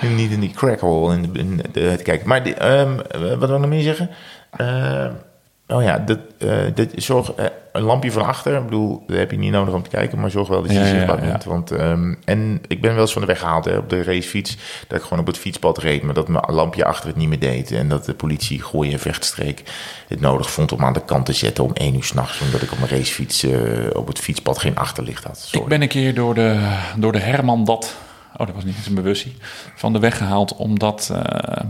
je 0.00 0.08
niet 0.08 0.30
in 0.30 0.40
die 0.40 0.50
crackhole 0.50 1.14
in 1.14 1.62
de, 1.72 1.96
te 1.96 2.02
kijken. 2.02 2.28
Maar 2.28 2.42
ehm, 2.42 2.96
wat 3.38 3.48
wil 3.48 3.54
ik 3.54 3.60
nog 3.60 3.68
meer 3.68 3.82
zeggen? 3.82 4.10
Ehm, 4.56 5.12
oh 5.68 5.82
ja, 5.82 5.98
dat, 5.98 6.18
eh, 6.38 6.56
dat, 6.74 6.88
zorg, 6.94 7.32
eh, 7.32 7.44
een 7.72 7.82
lampje 7.82 8.12
van 8.12 8.24
achter. 8.24 8.56
Ik 8.56 8.64
bedoel, 8.64 9.02
dat 9.06 9.16
heb 9.16 9.30
je 9.30 9.38
niet 9.38 9.52
nodig 9.52 9.74
om 9.74 9.82
te 9.82 9.90
kijken, 9.90 10.20
maar 10.20 10.30
zorg 10.30 10.48
wel 10.48 10.62
dat 10.62 10.70
je 10.70 10.78
Ja, 10.78 10.86
zichtbaar 10.86 11.24
ja. 11.24 11.30
bent. 11.30 11.44
Want, 11.44 11.70
ehm, 11.70 12.14
en 12.24 12.60
ik 12.66 12.80
ben 12.80 12.92
wel 12.92 13.00
eens 13.00 13.12
van 13.12 13.20
de 13.20 13.26
weg 13.26 13.38
gehaald 13.38 13.64
hè, 13.64 13.76
op 13.76 13.90
de 13.90 14.02
racefiets. 14.02 14.56
Dat 14.88 14.98
ik 14.98 15.04
gewoon 15.04 15.18
op 15.18 15.26
het 15.26 15.38
fietspad 15.38 15.78
reed, 15.78 16.02
maar 16.02 16.14
dat 16.14 16.28
mijn 16.28 16.44
lampje 16.48 16.84
achter 16.84 17.08
het 17.08 17.16
niet 17.16 17.28
meer 17.28 17.38
deed. 17.38 17.72
En 17.72 17.88
dat 17.88 18.04
de 18.04 18.14
politie 18.14 18.62
gooien 18.62 18.92
en 18.92 18.98
vechtstreek 18.98 19.62
het 20.08 20.20
nodig 20.20 20.50
vond 20.50 20.72
om 20.72 20.84
aan 20.84 20.92
de 20.92 21.04
kant 21.04 21.26
te 21.26 21.32
zetten 21.32 21.64
om 21.64 21.72
één 21.72 21.94
uur 21.94 22.04
s'nachts. 22.04 22.40
Omdat 22.40 22.62
ik 22.62 22.72
op 22.72 22.78
mijn 22.78 22.90
racefiets 22.90 23.42
eh, 23.42 23.60
op 23.92 24.06
het 24.06 24.18
fietspad 24.18 24.58
geen 24.58 24.76
achterlicht 24.76 25.24
had. 25.24 25.38
Sorry. 25.38 25.62
Ik 25.62 25.68
ben 25.68 25.82
een 25.82 25.88
keer 25.88 26.14
door 26.14 26.34
de, 26.34 26.76
door 26.96 27.12
de 27.12 27.20
Herman 27.20 27.64
dat... 27.64 27.96
Oh, 28.36 28.46
dat 28.46 28.54
was 28.54 28.64
niet 28.64 28.76
eens 28.76 28.86
een 28.86 28.94
bewustie. 28.94 29.36
Van 29.74 29.92
de 29.92 29.98
weg 29.98 30.16
gehaald 30.16 30.56
omdat 30.56 31.12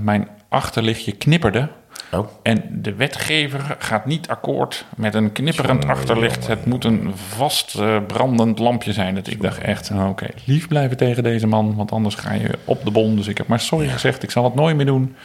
mijn 0.01 0.29
achterlichtje 0.57 1.13
knipperde. 1.13 1.69
Oh. 2.13 2.29
En 2.43 2.63
de 2.71 2.95
wetgever 2.95 3.77
gaat 3.79 4.07
niet 4.07 4.29
akkoord 4.29 4.85
met 4.97 5.15
een 5.15 5.33
knipperend 5.33 5.87
achterlicht. 5.87 6.43
jongen, 6.43 6.59
Het 6.59 6.67
moet 6.67 6.85
een 6.85 7.13
vast 7.15 7.75
eh, 7.75 7.97
brandend 8.07 8.59
lampje 8.59 8.93
zijn. 8.93 9.15
Dat 9.15 9.27
ik 9.27 9.43
dacht 9.43 9.59
echt, 9.59 9.91
oh, 9.91 10.09
oké, 10.09 10.27
lief 10.45 10.69
blijven 10.69 10.97
tegen 10.97 11.23
deze 11.23 11.47
man. 11.47 11.75
Want 11.75 11.93
anders 11.93 12.15
ga 12.15 12.33
je 12.33 12.51
op 12.65 12.85
de 12.85 12.91
bon. 12.91 13.17
Dus 13.17 13.27
ik 13.27 13.39
heb 13.39 13.47
maar 13.47 13.61
sorry 13.61 13.89
gezegd, 13.89 14.23
ik 14.23 14.31
zal 14.31 14.45
het 14.45 14.55
nooit 14.55 14.77
meer 14.77 14.87
doen. 14.87 15.17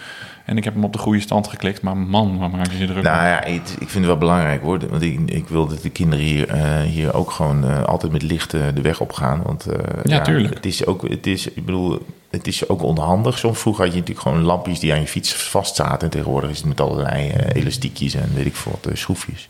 En 0.46 0.58
ik 0.58 0.64
heb 0.64 0.74
hem 0.74 0.84
op 0.84 0.94
de 0.94 1.00
goede 1.00 1.20
stand 1.20 1.48
geklikt. 1.48 1.82
Maar 1.82 1.98
man, 1.98 2.38
waar 2.38 2.50
maak 2.50 2.72
je 2.72 2.78
je 2.78 2.86
druk 2.88 3.04
Nou 3.04 3.26
ja, 3.28 3.40
het- 3.44 3.72
ik 3.80 3.90
vind 3.90 3.94
het 3.94 4.06
wel 4.06 4.18
belangrijk 4.18 4.62
hoor. 4.62 4.80
Want 4.90 5.02
ik, 5.02 5.20
ik 5.26 5.48
wil 5.48 5.68
dat 5.68 5.82
de 5.82 5.90
kinderen 5.90 6.26
hier, 6.26 6.48
eh, 6.50 6.82
hier 6.82 7.14
ook 7.14 7.32
gewoon 7.32 7.64
eh, 7.66 7.84
altijd 7.84 8.12
met 8.12 8.22
licht 8.22 8.54
eh, 8.54 8.62
de 8.74 8.82
weg 8.82 9.00
op 9.00 9.12
gaan. 9.14 9.42
Want 9.44 9.66
eh, 9.66 9.80
Ja, 10.04 10.22
tuurlijk. 10.22 10.54
Het 10.54 10.66
is 10.66 10.86
ook, 10.86 11.10
het 11.10 11.28
is, 11.28 11.48
ik 11.48 11.66
bedoel, 11.66 12.06
het 12.30 12.48
is 12.48 12.70
ook 12.70 12.82
onhandig. 12.84 13.38
Soms 13.38 13.60
vroeger 13.60 13.84
had 13.84 13.94
je 13.94 14.00
natuurlijk 14.00 14.28
gewoon 14.28 14.44
lampjes 14.44 14.80
die 14.80 14.94
aan 14.94 15.00
je 15.00 15.08
fiets 15.08 15.34
vast 15.34 15.76
zaten. 15.76 16.00
En 16.02 16.10
tegenwoordig 16.10 16.50
is 16.50 16.58
het 16.58 16.68
met 16.68 16.82
allerlei 16.82 17.30
elastiekjes 17.54 18.14
en 18.14 18.30
weet 18.34 18.46
ik 18.46 18.56
veel 18.56 18.80
wat, 18.82 18.98
schroefjes. 18.98 19.48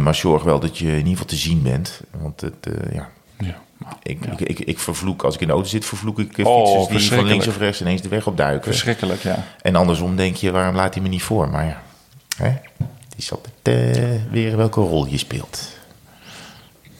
Maar 0.00 0.14
zorg 0.14 0.42
wel 0.42 0.60
dat 0.60 0.78
je 0.78 0.86
in 0.86 0.96
ieder 0.96 1.10
geval 1.10 1.26
te 1.26 1.36
zien 1.36 1.62
bent. 1.62 2.00
Want 2.20 2.40
het, 2.40 2.68
ja, 2.92 3.08
Ja, 3.38 3.56
ik, 4.02 4.24
ja. 4.24 4.32
ik, 4.32 4.40
ik, 4.40 4.58
ik 4.58 4.78
vervloek, 4.78 5.22
als 5.22 5.34
ik 5.34 5.40
in 5.40 5.46
de 5.46 5.52
auto 5.52 5.68
zit, 5.68 5.84
vervloek 5.84 6.18
ik 6.18 6.38
eh, 6.38 6.46
Oh, 6.46 6.78
fietsers 6.78 7.08
die 7.08 7.18
van 7.18 7.26
links 7.26 7.46
of 7.46 7.58
rechts 7.58 7.80
ineens 7.80 8.02
de 8.02 8.08
weg 8.08 8.26
opduiken. 8.26 8.64
Verschrikkelijk, 8.64 9.22
ja. 9.22 9.44
En 9.62 9.76
andersom 9.76 10.16
denk 10.16 10.36
je, 10.36 10.50
waarom 10.50 10.74
laat 10.74 10.94
hij 10.94 11.02
me 11.02 11.08
niet 11.08 11.22
voor? 11.22 11.48
Maar 11.48 11.64
ja, 11.64 11.82
hè? 12.36 12.48
het 12.48 13.16
is 13.16 13.32
altijd 13.32 13.96
eh, 13.96 14.30
weer 14.30 14.56
welke 14.56 14.80
rol 14.80 15.06
je 15.06 15.18
speelt. 15.18 15.76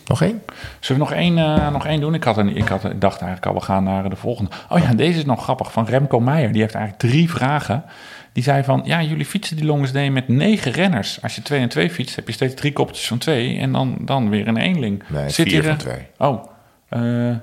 Nog 0.08 0.22
één? 0.22 0.42
Zullen 0.80 1.02
we 1.02 1.08
nog 1.08 1.18
één, 1.18 1.38
eh, 1.38 1.70
nog 1.70 1.86
één 1.86 2.00
doen? 2.00 2.14
Ik, 2.14 2.24
had 2.24 2.36
een, 2.36 2.56
ik, 2.56 2.68
had, 2.68 2.84
ik 2.84 3.00
dacht 3.00 3.20
eigenlijk 3.20 3.46
al, 3.46 3.60
we 3.60 3.66
gaan 3.66 3.84
naar 3.84 4.10
de 4.10 4.16
volgende. 4.16 4.50
Oh 4.68 4.78
ja, 4.78 4.94
deze 4.94 5.18
is 5.18 5.24
nog 5.24 5.42
grappig. 5.42 5.72
Van 5.72 5.86
Remco 5.86 6.20
Meijer. 6.20 6.52
Die 6.52 6.60
heeft 6.60 6.74
eigenlijk 6.74 7.04
drie 7.04 7.30
vragen. 7.30 7.84
Die 8.32 8.42
zei 8.42 8.64
van, 8.64 8.80
ja, 8.84 9.02
jullie 9.02 9.24
fietsen 9.24 9.56
die 9.56 9.64
Longest 9.64 9.92
Day 9.92 10.10
met 10.10 10.28
negen 10.28 10.72
renners. 10.72 11.22
Als 11.22 11.34
je 11.34 11.42
twee 11.42 11.60
en 11.60 11.68
twee 11.68 11.90
fietst, 11.90 12.16
heb 12.16 12.26
je 12.26 12.32
steeds 12.32 12.54
drie 12.54 12.72
koppeltjes 12.72 13.06
van 13.06 13.18
twee. 13.18 13.58
En 13.58 13.72
dan, 13.72 13.96
dan 14.00 14.30
weer 14.30 14.48
een 14.48 14.56
eenling. 14.56 15.02
Nee, 15.08 15.30
Zit 15.30 15.48
vier 15.48 15.60
hier 15.60 15.64
van 15.64 15.76
twee. 15.76 16.06
Oh, 16.18 16.44
eh, 16.88 17.36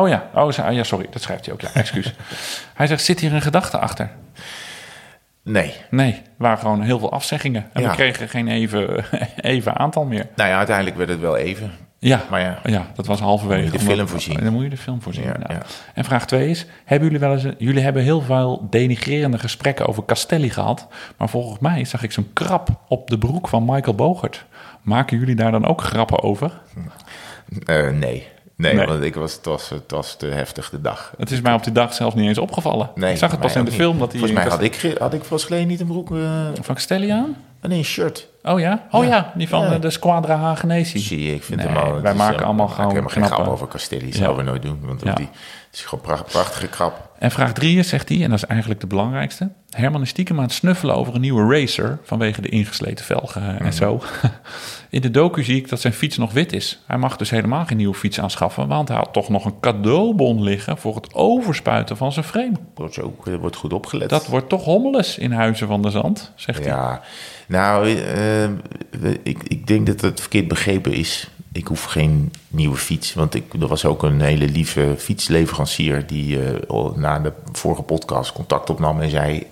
oh 0.00 0.08
ja. 0.08 0.30
Oh, 0.34 0.50
zo- 0.52 0.70
ja, 0.70 0.82
sorry. 0.82 1.06
Dat 1.10 1.22
schrijft 1.22 1.44
hij 1.44 1.54
ook. 1.54 1.60
Ja, 1.60 1.68
excuus. 1.74 2.14
hij 2.74 2.86
zegt, 2.86 3.04
zit 3.04 3.20
hier 3.20 3.32
een 3.34 3.42
gedachte 3.42 3.78
achter? 3.78 4.10
Nee. 5.42 5.74
Nee, 5.90 6.12
er 6.12 6.22
waren 6.36 6.58
gewoon 6.58 6.82
heel 6.82 6.98
veel 6.98 7.12
afzeggingen. 7.12 7.66
En 7.72 7.82
Ja. 7.82 7.88
we 7.88 7.94
kregen 7.94 8.28
geen 8.28 8.48
even, 8.48 9.04
even 9.36 9.76
aantal 9.76 10.04
meer. 10.04 10.26
Nou 10.36 10.50
ja, 10.50 10.56
uiteindelijk 10.56 10.96
werd 10.96 11.08
het 11.08 11.20
wel 11.20 11.36
even. 11.36 11.70
Ja, 11.98 12.22
Maar 12.30 12.40
ja. 12.40 12.58
ja, 12.64 12.86
dat 12.94 13.06
was 13.06 13.20
halverwege. 13.20 13.62
Dan 13.62 13.70
moet 13.70 13.80
je 13.80 13.86
de 13.88 13.94
film 13.94 14.08
voorzien. 14.08 14.44
Dan 14.44 14.52
moet 14.52 14.62
je 14.62 14.68
de 14.68 14.76
film 14.76 15.02
voorzien. 15.02 15.24
Ja. 15.24 15.62
En 15.94 16.04
vraag 16.04 16.26
2 16.26 16.48
is: 16.50 16.66
hebben 16.84 17.08
jullie 17.10 17.26
wel 17.26 17.32
eens. 17.32 17.54
Jullie 17.58 17.82
hebben 17.82 18.02
heel 18.02 18.20
veel 18.20 18.66
denigrerende 18.70 19.38
gesprekken 19.38 19.86
over 19.86 20.04
Castelli 20.04 20.50
gehad. 20.50 20.86
Maar 21.16 21.28
volgens 21.28 21.58
mij 21.60 21.84
zag 21.84 22.02
ik 22.02 22.12
zo'n 22.12 22.30
krap 22.32 22.68
op 22.88 23.10
de 23.10 23.18
broek 23.18 23.48
van 23.48 23.64
Michael 23.64 23.94
Bogert. 23.94 24.44
Maken 24.82 25.18
jullie 25.18 25.34
daar 25.34 25.50
dan 25.50 25.66
ook 25.66 25.82
grappen 25.82 26.22
over? 26.22 26.52
Eh, 27.64 27.90
nee. 27.90 28.26
Nee, 28.56 28.74
Nee. 28.74 28.86
want 28.86 29.02
ik 29.02 29.14
was, 29.14 29.32
het, 29.32 29.44
was, 29.44 29.68
het 29.68 29.90
was 29.90 30.16
te 30.16 30.26
heftig 30.26 30.70
de 30.70 30.80
dag. 30.80 31.12
Het 31.18 31.30
is 31.30 31.40
mij 31.40 31.52
op 31.52 31.64
die 31.64 31.72
dag 31.72 31.94
zelfs 31.94 32.14
niet 32.14 32.28
eens 32.28 32.38
opgevallen. 32.38 32.90
Nee, 32.94 33.12
ik 33.12 33.18
zag 33.18 33.30
het 33.30 33.40
pas 33.40 33.56
in 33.56 33.64
de 33.64 33.72
film 33.72 33.90
niet. 33.90 34.00
dat 34.00 34.10
hij... 34.12 34.18
Volgens 34.20 34.40
mij 34.40 34.50
had 34.50 34.62
ik, 34.62 34.94
had 34.98 35.14
ik 35.14 35.22
pas 35.28 35.44
geleden 35.44 35.66
niet 35.68 35.80
een 35.80 35.86
broek... 35.86 36.10
eh 36.16 36.46
Van 36.60 36.74
Castelli 36.74 37.08
aan? 37.10 37.36
nee, 37.60 37.78
een 37.78 37.84
shirt. 37.84 38.28
Oh 38.42 38.60
ja? 38.60 38.86
Oh 38.90 39.04
ja, 39.04 39.32
die 39.34 39.48
van 39.48 39.62
Ja. 39.62 39.72
eh, 39.72 39.80
de 39.80 39.90
Squadra 39.90 40.36
Hagenesi. 40.36 40.98
Zie 40.98 41.26
je, 41.26 41.34
ik 41.34 41.42
vind 41.42 41.58
Nee, 41.60 41.68
hem 41.68 41.76
al... 41.76 42.00
wij 42.00 42.14
maken 42.14 42.44
allemaal 42.44 42.66
ik 42.66 42.72
gewoon 42.72 42.94
heb 42.94 43.04
helemaal 43.08 43.28
geen 43.28 43.36
grap 43.38 43.52
over 43.52 43.68
Castelli. 43.68 44.06
Ja. 44.06 44.12
Zouden 44.12 44.44
we 44.44 44.50
nooit 44.50 44.62
doen. 44.62 44.78
Want 44.82 45.16
die, 45.16 45.28
is 45.78 45.84
gewoon 45.84 46.04
pracht, 46.04 46.24
prachtige 46.24 46.66
krap. 46.68 47.04
En 47.18 47.30
vraag 47.30 47.52
drie 47.52 47.78
is, 47.78 47.88
zegt 47.88 48.08
hij, 48.08 48.22
en 48.22 48.30
dat 48.30 48.38
is 48.38 48.44
eigenlijk 48.44 48.80
de 48.80 48.86
belangrijkste. 48.86 49.50
Herman 49.70 50.02
is 50.02 50.08
stiekem 50.08 50.36
aan 50.36 50.42
het 50.44 50.52
snuffelen 50.52 50.94
over 50.94 51.14
een 51.14 51.20
nieuwe 51.20 51.58
racer 51.60 51.98
vanwege 52.02 52.40
de 52.40 52.48
ingesleten 52.48 53.04
velgen 53.04 53.42
Mhm. 53.42 53.64
en 53.64 53.72
zo. 53.72 54.02
In 54.90 55.00
de 55.00 55.10
docu 55.10 55.42
zie 55.44 55.56
ik 55.56 55.68
dat 55.68 55.80
zijn 55.80 55.92
fiets 55.92 56.16
nog 56.16 56.32
wit 56.32 56.52
is. 56.52 56.82
Hij 56.86 56.98
mag 56.98 57.16
dus 57.16 57.30
helemaal 57.30 57.64
geen 57.64 57.76
nieuwe 57.76 57.94
fiets 57.94 58.20
aanschaffen, 58.20 58.68
want 58.68 58.88
hij 58.88 58.96
had 58.96 59.12
toch 59.12 59.28
nog 59.28 59.44
een 59.44 59.60
cadeaubon 59.60 60.42
liggen 60.42 60.78
voor 60.78 60.94
het 60.94 61.14
overspuiten 61.14 61.96
van 61.96 62.12
zijn 62.12 62.24
frame. 62.24 62.52
Wordt, 62.74 62.94
zo, 62.94 63.16
er 63.24 63.38
wordt 63.38 63.56
goed 63.56 63.72
opgelet. 63.72 64.08
Dat 64.08 64.26
wordt 64.26 64.48
toch 64.48 64.64
hommeles 64.64 65.18
in 65.18 65.32
Huizen 65.32 65.66
van 65.66 65.82
de 65.82 65.90
Zand, 65.90 66.32
zegt 66.34 66.58
hij. 66.58 66.68
Ja, 66.68 67.00
nou, 67.48 67.96
eh, 67.98 68.44
ik, 69.22 69.42
ik 69.42 69.66
denk 69.66 69.86
dat 69.86 70.00
het 70.00 70.20
verkeerd 70.20 70.48
begrepen 70.48 70.92
is. 70.92 71.30
Ik 71.56 71.66
hoef 71.66 71.84
geen 71.84 72.32
nieuwe 72.48 72.76
fiets. 72.76 73.14
Want 73.14 73.34
ik, 73.34 73.54
er 73.60 73.66
was 73.66 73.84
ook 73.84 74.02
een 74.02 74.20
hele 74.20 74.48
lieve 74.48 74.94
fietsleverancier 74.98 76.06
die 76.06 76.42
eh, 76.42 76.94
na 76.94 77.18
de 77.18 77.32
vorige 77.52 77.82
podcast 77.82 78.32
contact 78.32 78.70
opnam 78.70 79.00
en 79.00 79.10
zei: 79.10 79.46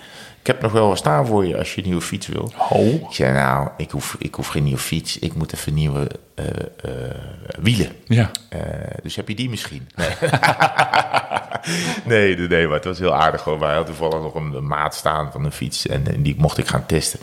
Ik 0.44 0.50
heb 0.50 0.62
nog 0.62 0.72
wel 0.72 0.88
wat 0.88 0.98
staan 0.98 1.26
voor 1.26 1.46
je 1.46 1.58
als 1.58 1.74
je 1.74 1.80
een 1.80 1.86
nieuwe 1.86 2.02
fiets 2.02 2.26
wil. 2.26 2.52
Oh, 2.70 2.94
Ik 2.94 3.06
zei: 3.10 3.32
Nou, 3.32 3.68
ik 3.76 3.90
hoef, 3.90 4.16
ik 4.18 4.34
hoef 4.34 4.46
geen 4.46 4.62
nieuwe 4.62 4.78
fiets. 4.78 5.18
Ik 5.18 5.34
moet 5.34 5.52
even 5.52 5.74
nieuwe 5.74 6.10
eh, 6.34 6.46
eh, 6.82 6.90
wielen. 7.60 7.88
ja. 8.04 8.30
Eh, 8.48 8.60
dus 9.02 9.16
heb 9.16 9.28
je 9.28 9.34
die 9.34 9.50
misschien? 9.50 9.88
Nee. 9.94 10.08
nee, 12.04 12.36
nee, 12.36 12.48
nee, 12.48 12.66
maar 12.66 12.76
het 12.76 12.84
was 12.84 12.98
heel 12.98 13.14
aardig 13.14 13.42
hoor. 13.42 13.58
Maar 13.58 13.68
hij 13.68 13.76
had 13.76 13.86
toevallig 13.86 14.20
nog 14.20 14.34
een, 14.34 14.52
een 14.52 14.66
maat 14.66 14.94
staan 14.94 15.32
van 15.32 15.44
een 15.44 15.52
fiets 15.52 15.86
en, 15.86 16.06
en 16.14 16.22
die 16.22 16.34
mocht 16.38 16.58
ik 16.58 16.66
gaan 16.66 16.86
testen. 16.86 17.20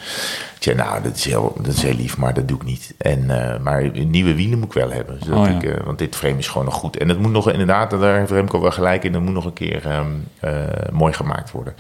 Ik 0.56 0.64
zei, 0.64 0.76
nou, 0.76 1.04
dat 1.04 1.16
is, 1.16 1.26
heel, 1.26 1.56
dat 1.58 1.74
is 1.74 1.82
heel 1.82 1.96
lief, 1.96 2.18
maar 2.18 2.34
dat 2.34 2.48
doe 2.48 2.58
ik 2.58 2.64
niet. 2.64 2.94
En, 2.98 3.26
maar 3.64 3.90
nieuwe 4.06 4.36
wielen 4.36 4.60
moet 4.60 4.68
ik 4.68 4.74
wel 4.74 4.92
hebben. 4.92 5.20
Zodat 5.24 5.48
Oh, 5.48 5.62
ja. 5.62 5.70
ik, 5.70 5.82
want 5.84 5.98
dit 6.00 6.16
frame 6.16 6.38
is 6.38 6.48
gewoon 6.48 6.66
nog 6.66 6.76
goed. 6.76 6.98
En 6.98 7.10
het 7.10 7.20
moet 7.20 7.32
nog 7.32 7.52
inderdaad, 7.52 7.90
daar 7.90 8.18
heeft 8.18 8.32
Remco 8.32 8.62
wel 8.62 8.72
gelijk 8.72 9.04
in, 9.04 9.12
dat 9.12 9.22
moet 9.22 9.34
nog 9.34 9.46
een 9.46 9.54
keer 9.54 9.88
ehm, 9.88 10.08
eh, 10.40 10.52
mooi 10.92 11.14
gemaakt 11.14 11.52
worden. 11.52 11.76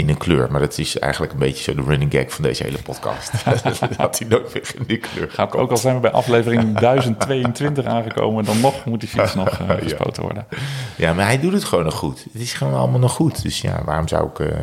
In 0.00 0.08
een 0.08 0.16
kleur. 0.16 0.50
Maar 0.50 0.60
dat 0.60 0.78
is 0.78 0.98
eigenlijk 0.98 1.32
een 1.32 1.38
beetje 1.38 1.62
zo 1.62 1.74
de 1.74 1.82
running 1.82 2.12
gag 2.12 2.32
van 2.32 2.44
deze 2.44 2.62
hele 2.62 2.78
podcast. 2.82 3.32
dat 3.96 4.18
hij 4.18 4.28
nooit 4.28 4.54
meer 4.54 4.72
in 4.74 4.84
die 4.86 4.98
kleur 4.98 5.30
Gaat 5.30 5.56
ook 5.56 5.70
al 5.70 5.76
zijn 5.76 5.94
we 5.94 6.00
bij 6.00 6.10
aflevering 6.10 6.78
1022 6.78 7.84
aangekomen, 7.84 8.44
dan 8.44 8.60
nog 8.60 8.84
moet 8.84 9.00
die 9.00 9.08
fiets 9.08 9.34
nog 9.34 9.48
eh, 9.48 9.68
gespoten 9.82 10.22
worden. 10.22 10.46
Ja, 10.96 11.12
maar 11.12 11.24
hij 11.24 11.40
doet 11.40 11.52
het 11.52 11.64
gewoon 11.64 11.84
nog 11.84 11.94
goed. 11.94 12.24
Het 12.32 12.42
is 12.42 12.52
gewoon 12.52 12.74
allemaal 12.74 12.98
nog 12.98 13.12
goed. 13.12 13.42
Dus 13.42 13.60
ja, 13.60 13.82
waarom 13.84 14.08
zou 14.08 14.28
ik 14.28 14.38
eh, 14.38 14.58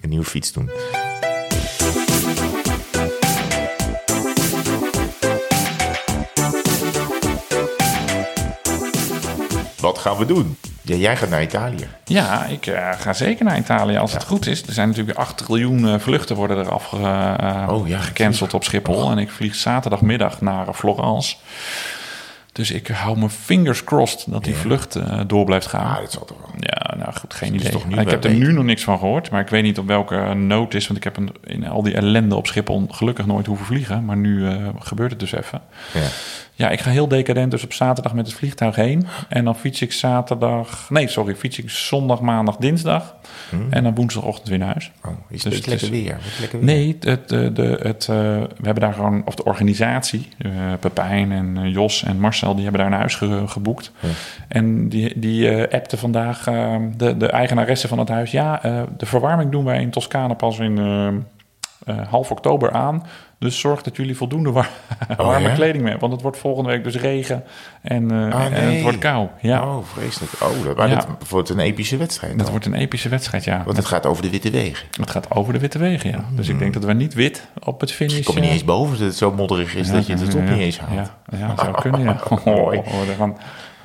een 0.00 0.08
nieuwe 0.08 0.24
fiets 0.24 0.52
doen? 0.52 0.70
Wat 9.80 9.98
gaan 9.98 10.16
we 10.16 10.26
doen? 10.26 10.56
Ja, 10.88 10.96
jij 10.96 11.16
gaat 11.16 11.28
naar 11.28 11.42
Italië. 11.42 11.88
Ja, 12.04 12.44
ik 12.44 12.66
eh, 12.66 12.92
ga 12.98 13.12
zeker 13.12 13.44
naar 13.44 13.58
Italië 13.58 13.96
als 13.96 14.12
het 14.12 14.24
goed 14.24 14.46
is. 14.46 14.62
Er 14.62 14.72
zijn 14.72 14.88
natuurlijk 14.88 15.16
weer 15.16 15.26
8 15.26 15.48
miljoen 15.48 15.88
eh, 15.88 15.98
vluchten 15.98 16.36
worden 16.36 16.58
er 16.58 16.70
afge, 16.70 16.96
eh, 16.96 17.68
Oh, 17.70 17.88
ja, 17.88 17.98
gecanceld 17.98 18.54
op 18.54 18.64
Schiphol. 18.64 19.10
En 19.10 19.18
ik 19.18 19.30
vlieg 19.30 19.54
zaterdagmiddag 19.54 20.40
naar 20.40 20.74
Florence. 20.74 21.36
Dus 22.52 22.70
ik 22.70 22.86
hou 22.86 23.18
mijn 23.18 23.30
fingers 23.30 23.84
crossed 23.84 24.24
dat 24.26 24.44
die 24.44 24.54
vlucht 24.54 24.98
door 25.26 25.44
blijft 25.44 25.66
gaan. 25.66 25.94
Ah, 25.94 26.00
dat 26.00 26.12
zal 26.12 26.24
toch 26.24 26.38
wel. 26.40 26.50
Ja, 26.58 26.96
nou 26.96 27.12
goed, 27.14 27.34
geen 27.34 27.54
is 27.54 27.60
idee. 27.60 28.00
ik 28.00 28.10
heb 28.10 28.24
er 28.24 28.34
nu 28.34 28.52
nog 28.52 28.64
niks 28.64 28.82
van 28.82 28.98
gehoord. 28.98 29.30
Maar 29.30 29.40
ik 29.40 29.48
weet 29.48 29.62
niet 29.62 29.78
op 29.78 29.86
welke 29.86 30.34
nood 30.34 30.74
is. 30.74 30.86
Want 30.86 30.98
ik 30.98 31.04
heb 31.04 31.16
een, 31.16 31.30
in 31.44 31.68
al 31.68 31.82
die 31.82 31.94
ellende 31.94 32.34
op 32.34 32.46
Schiphol 32.46 32.86
gelukkig 32.90 33.26
nooit 33.26 33.46
hoeven 33.46 33.66
vliegen. 33.66 34.04
Maar 34.04 34.16
nu 34.16 34.56
gebeurt 34.78 35.10
het 35.10 35.20
dus 35.20 35.32
even. 35.32 35.60
Ja. 35.94 36.08
Ja, 36.58 36.70
ik 36.70 36.80
ga 36.80 36.90
heel 36.90 37.08
decadent 37.08 37.50
dus 37.50 37.64
op 37.64 37.72
zaterdag 37.72 38.14
met 38.14 38.26
het 38.26 38.36
vliegtuig 38.36 38.76
heen. 38.76 39.06
En 39.28 39.44
dan 39.44 39.56
fiets 39.56 39.82
ik 39.82 39.92
zaterdag... 39.92 40.86
Nee, 40.90 41.08
sorry, 41.08 41.34
fiets 41.34 41.58
ik 41.58 41.70
zondag, 41.70 42.20
maandag, 42.20 42.56
dinsdag. 42.56 43.14
En 43.70 43.82
dan 43.82 43.94
woensdagochtend 43.94 44.48
weer 44.48 44.58
naar 44.58 44.68
huis. 44.68 44.90
Oh, 45.04 45.10
is 45.28 45.42
Dus 45.42 45.54
het 45.56 45.66
lekker 45.66 45.84
is- 45.86 46.02
weer? 46.02 46.16
Lekker 46.40 46.58
weer? 46.58 46.66
Nee, 46.66 46.96
het, 47.00 47.28
de, 47.28 47.52
de, 47.52 47.78
het, 47.82 48.02
eh, 48.08 48.16
we 48.16 48.48
hebben 48.62 48.82
daar 48.82 48.92
gewoon... 48.92 49.22
Of 49.24 49.34
de 49.34 49.44
organisatie, 49.44 50.28
eh, 50.38 50.50
Pepijn 50.80 51.32
en 51.32 51.56
eh, 51.56 51.72
Jos 51.72 52.02
en 52.04 52.20
Marcel... 52.20 52.54
die 52.54 52.62
hebben 52.62 52.80
daar 52.82 52.90
een 52.92 52.98
huis 52.98 53.14
ge- 53.14 53.42
geboekt. 53.46 53.92
En 54.48 54.88
die, 54.88 55.18
die 55.18 55.48
eh, 55.50 55.74
appte 55.78 55.96
vandaag 55.96 56.46
eh, 56.46 56.76
de, 56.96 57.16
de 57.16 57.26
eigenaresse 57.30 57.88
van 57.88 57.98
het 57.98 58.08
huis... 58.08 58.30
Ja, 58.30 58.62
eh, 58.62 58.82
de 58.96 59.06
verwarming 59.06 59.50
doen 59.50 59.64
wij 59.64 59.80
in 59.80 59.90
Toscane 59.90 60.34
pas 60.34 60.58
in... 60.58 60.78
eh, 60.78 61.06
eh, 61.96 62.06
half 62.08 62.30
oktober 62.30 62.72
aan. 62.72 63.02
Dus 63.38 63.60
zorg 63.60 63.82
dat 63.82 63.96
jullie 63.96 64.16
voldoende 64.16 64.50
war- 64.50 64.70
warme 65.16 65.36
Oh, 65.36 65.42
ja? 65.42 65.54
kleding 65.54 65.82
mee 65.82 65.90
hebben. 65.90 66.00
Want 66.00 66.12
het 66.12 66.22
wordt 66.22 66.36
volgende 66.38 66.70
week 66.70 66.84
dus 66.84 66.96
regen 66.96 67.44
en, 67.82 68.10
eh, 68.10 68.34
Ah, 68.34 68.44
en 68.44 68.72
het 68.72 68.82
wordt 68.82 68.98
kou. 68.98 69.28
Ja, 69.40 69.62
Oh, 69.76 69.84
vreselijk. 69.84 70.32
Oh, 70.42 70.64
dat, 70.64 70.76
maar 70.76 70.88
Ja. 70.88 70.94
dat 70.94 71.28
wordt 71.28 71.48
een 71.48 71.58
epische 71.58 71.96
wedstrijd. 71.96 72.38
dat 72.38 72.50
wordt 72.50 72.66
een 72.66 72.74
epische 72.74 73.08
wedstrijd, 73.08 73.44
ja. 73.44 73.62
Want 73.64 73.76
het 73.76 73.86
gaat 73.86 74.06
over 74.06 74.22
de 74.22 74.30
witte 74.30 74.50
wegen. 74.50 74.86
Het 75.00 75.10
gaat 75.10 75.30
over 75.34 75.52
de 75.52 75.58
witte 75.58 75.78
wegen, 75.78 76.10
ja. 76.10 76.24
Dus 76.30 76.48
ik 76.48 76.58
denk 76.58 76.74
dat 76.74 76.84
we 76.84 76.92
niet 76.92 77.14
wit 77.14 77.46
op 77.64 77.80
het 77.80 77.92
finish... 77.92 78.18
Ik 78.18 78.24
kom 78.24 78.34
je 78.34 78.40
niet 78.40 78.48
eh, 78.50 78.54
eens 78.56 78.64
boven 78.64 78.98
dat 78.98 79.06
het 79.06 79.16
zo 79.16 79.32
modderig 79.32 79.74
is 79.74 79.90
dat 79.90 80.06
je 80.06 80.14
de 80.14 80.26
top 80.26 80.44
ja, 80.44 80.50
niet 80.50 80.60
eens 80.60 80.78
haalt. 80.78 81.10
Ja, 81.30 81.38
ja 81.38 81.54
zou 81.56 81.80
kunnen, 81.80 82.00
ja. 82.00 82.16
Oh, 82.30 82.44
Mooi. 82.44 82.78
oh, 82.78 83.28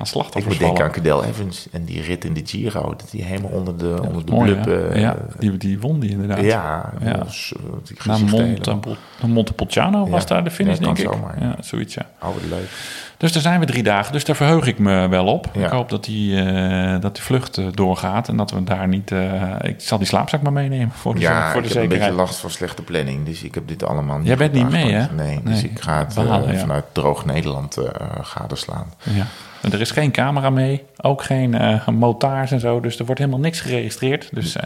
Ik 0.04 0.10
slachtoffers 0.10 0.58
denken 0.58 0.76
vallen. 0.76 0.92
aan 0.92 1.02
Cadel 1.02 1.24
Evans 1.24 1.66
en 1.72 1.84
die 1.84 2.00
rit 2.02 2.24
in 2.24 2.34
de 2.34 2.42
Giro. 2.44 2.82
Dat 2.96 3.08
die 3.10 3.24
helemaal 3.24 3.50
onder 3.50 3.78
de, 3.78 4.02
onder 4.06 4.26
de 4.26 4.32
Mooi, 4.32 4.54
blub... 4.54 4.66
ja. 4.66 4.88
eh, 4.94 5.00
ja, 5.00 5.16
die, 5.38 5.56
die 5.56 5.80
won 5.80 6.00
die 6.00 6.10
inderdaad. 6.10 6.40
ja, 6.44 6.92
Ja. 7.00 7.18
eh, 7.18 7.20
helemaal- 7.24 8.80
naar 9.20 9.30
Montepulciano 9.30 10.08
was 10.08 10.22
Ja. 10.22 10.28
daar 10.28 10.44
de 10.44 10.50
finish, 10.50 10.78
Ja, 10.78 10.84
denk 10.84 10.98
ik. 10.98 11.04
zomaar, 11.12 11.40
ja. 11.40 11.46
ja, 11.46 11.62
zoiets, 11.62 11.94
ja. 11.94 12.06
Oh, 12.22 12.28
leuk. 12.48 12.68
Dus 13.16 13.32
daar 13.32 13.42
zijn 13.42 13.60
we 13.60 13.66
drie 13.66 13.82
dagen. 13.82 14.12
Dus 14.12 14.24
daar 14.24 14.36
verheug 14.36 14.66
ik 14.66 14.78
me 14.78 15.08
wel 15.08 15.26
op. 15.26 15.48
Ja. 15.52 15.64
Ik 15.64 15.70
hoop 15.70 15.88
dat 15.88 16.04
die, 16.04 16.40
eh, 16.40 17.00
dat 17.00 17.14
die 17.14 17.24
vlucht 17.24 17.58
eh, 17.58 17.66
doorgaat. 17.70 18.28
En 18.28 18.36
dat 18.36 18.50
we 18.50 18.64
daar 18.64 18.88
niet... 18.88 19.12
eh, 19.12 19.42
ik 19.62 19.74
zal 19.80 19.98
die 19.98 20.06
slaapzak 20.06 20.42
maar 20.42 20.52
meenemen 20.52 20.90
voor 20.90 21.14
de, 21.14 21.20
Ja, 21.20 21.50
voor 21.52 21.62
ik 21.62 21.68
de 21.68 21.74
heb 21.74 21.82
een 21.82 21.88
beetje 21.88 22.04
zekerheid. 22.04 22.28
last 22.28 22.40
van 22.40 22.50
slechte 22.50 22.82
planning. 22.82 23.26
Dus 23.26 23.42
ik 23.42 23.54
heb 23.54 23.68
dit 23.68 23.84
allemaal 23.84 24.18
niet 24.18 24.26
Jij 24.26 24.36
bent 24.36 24.52
niet 24.52 24.70
mee, 24.70 24.92
hè? 24.92 25.06
Nee, 25.14 25.40
dus 25.44 25.62
ik 25.62 25.80
ga 25.80 25.98
het 25.98 26.14
ja. 26.14 26.58
vanuit 26.58 26.84
droog 26.92 27.24
Nederland 27.24 27.78
gadeslaan. 28.20 28.92
Ja. 29.02 29.26
En 29.60 29.72
er 29.72 29.80
is 29.80 29.90
geen 29.90 30.10
camera 30.10 30.50
mee. 30.50 30.84
Ook 31.00 31.22
geen 31.22 31.80
motaars 31.92 32.50
en 32.50 32.60
zo. 32.60 32.80
Dus 32.80 32.98
er 32.98 33.04
wordt 33.04 33.20
helemaal 33.20 33.40
niks 33.40 33.60
geregistreerd. 33.60 34.28
Dus 34.32 34.52
ze 34.52 34.60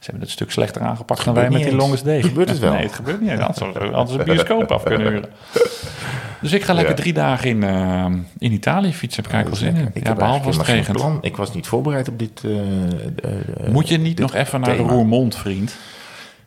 hebben 0.00 0.20
het 0.20 0.22
een 0.22 0.30
stuk 0.30 0.50
slechter 0.50 0.82
aangepakt 0.82 1.24
dan 1.24 1.34
wij 1.34 1.50
met 1.50 1.62
die 1.62 1.74
longest 1.76 2.04
day. 2.04 2.22
Gebeurt 2.22 2.48
het 2.48 2.58
wel? 2.58 2.72
Nee, 2.82 2.82
het 2.82 2.92
gebeurt 2.92 3.20
niet. 3.20 3.30
Anders 3.30 4.12
ze 4.12 4.18
een 4.18 4.24
bioscoop 4.24 4.72
af 4.72 4.82
kunnen 4.82 5.08
huren. 5.08 5.30
Dus 6.42 6.52
ik 6.52 6.62
ga 6.62 6.72
lekker 6.72 6.94
drie 6.94 7.12
dagen 7.12 7.48
in, 7.48 7.62
eh, 7.62 8.04
in 8.38 8.52
Italië 8.52 8.92
fietsen. 8.92 9.22
Heb 9.22 9.32
ik 9.32 9.38
eigenlijk 9.38 9.62
wel 9.64 9.72
zin 9.72 9.82
in. 9.86 9.90
Ik 9.94 10.02
Ja, 10.02 10.08
heb 10.08 10.18
behalve 10.18 10.46
als 10.46 10.56
het 10.56 10.66
regent. 10.66 10.96
plan. 10.96 11.18
Ik 11.20 11.36
was 11.36 11.54
niet 11.54 11.66
voorbereid 11.66 12.08
op 12.08 12.18
dit... 12.18 12.42
eh, 12.44 12.60
eh, 12.60 13.72
Moet 13.72 13.88
je 13.88 13.98
niet 13.98 14.16
dit 14.16 14.26
nog 14.26 14.34
even 14.34 14.60
naar 14.60 14.76
de. 14.76 14.82
Roermond, 14.82 15.36
vriend? 15.36 15.76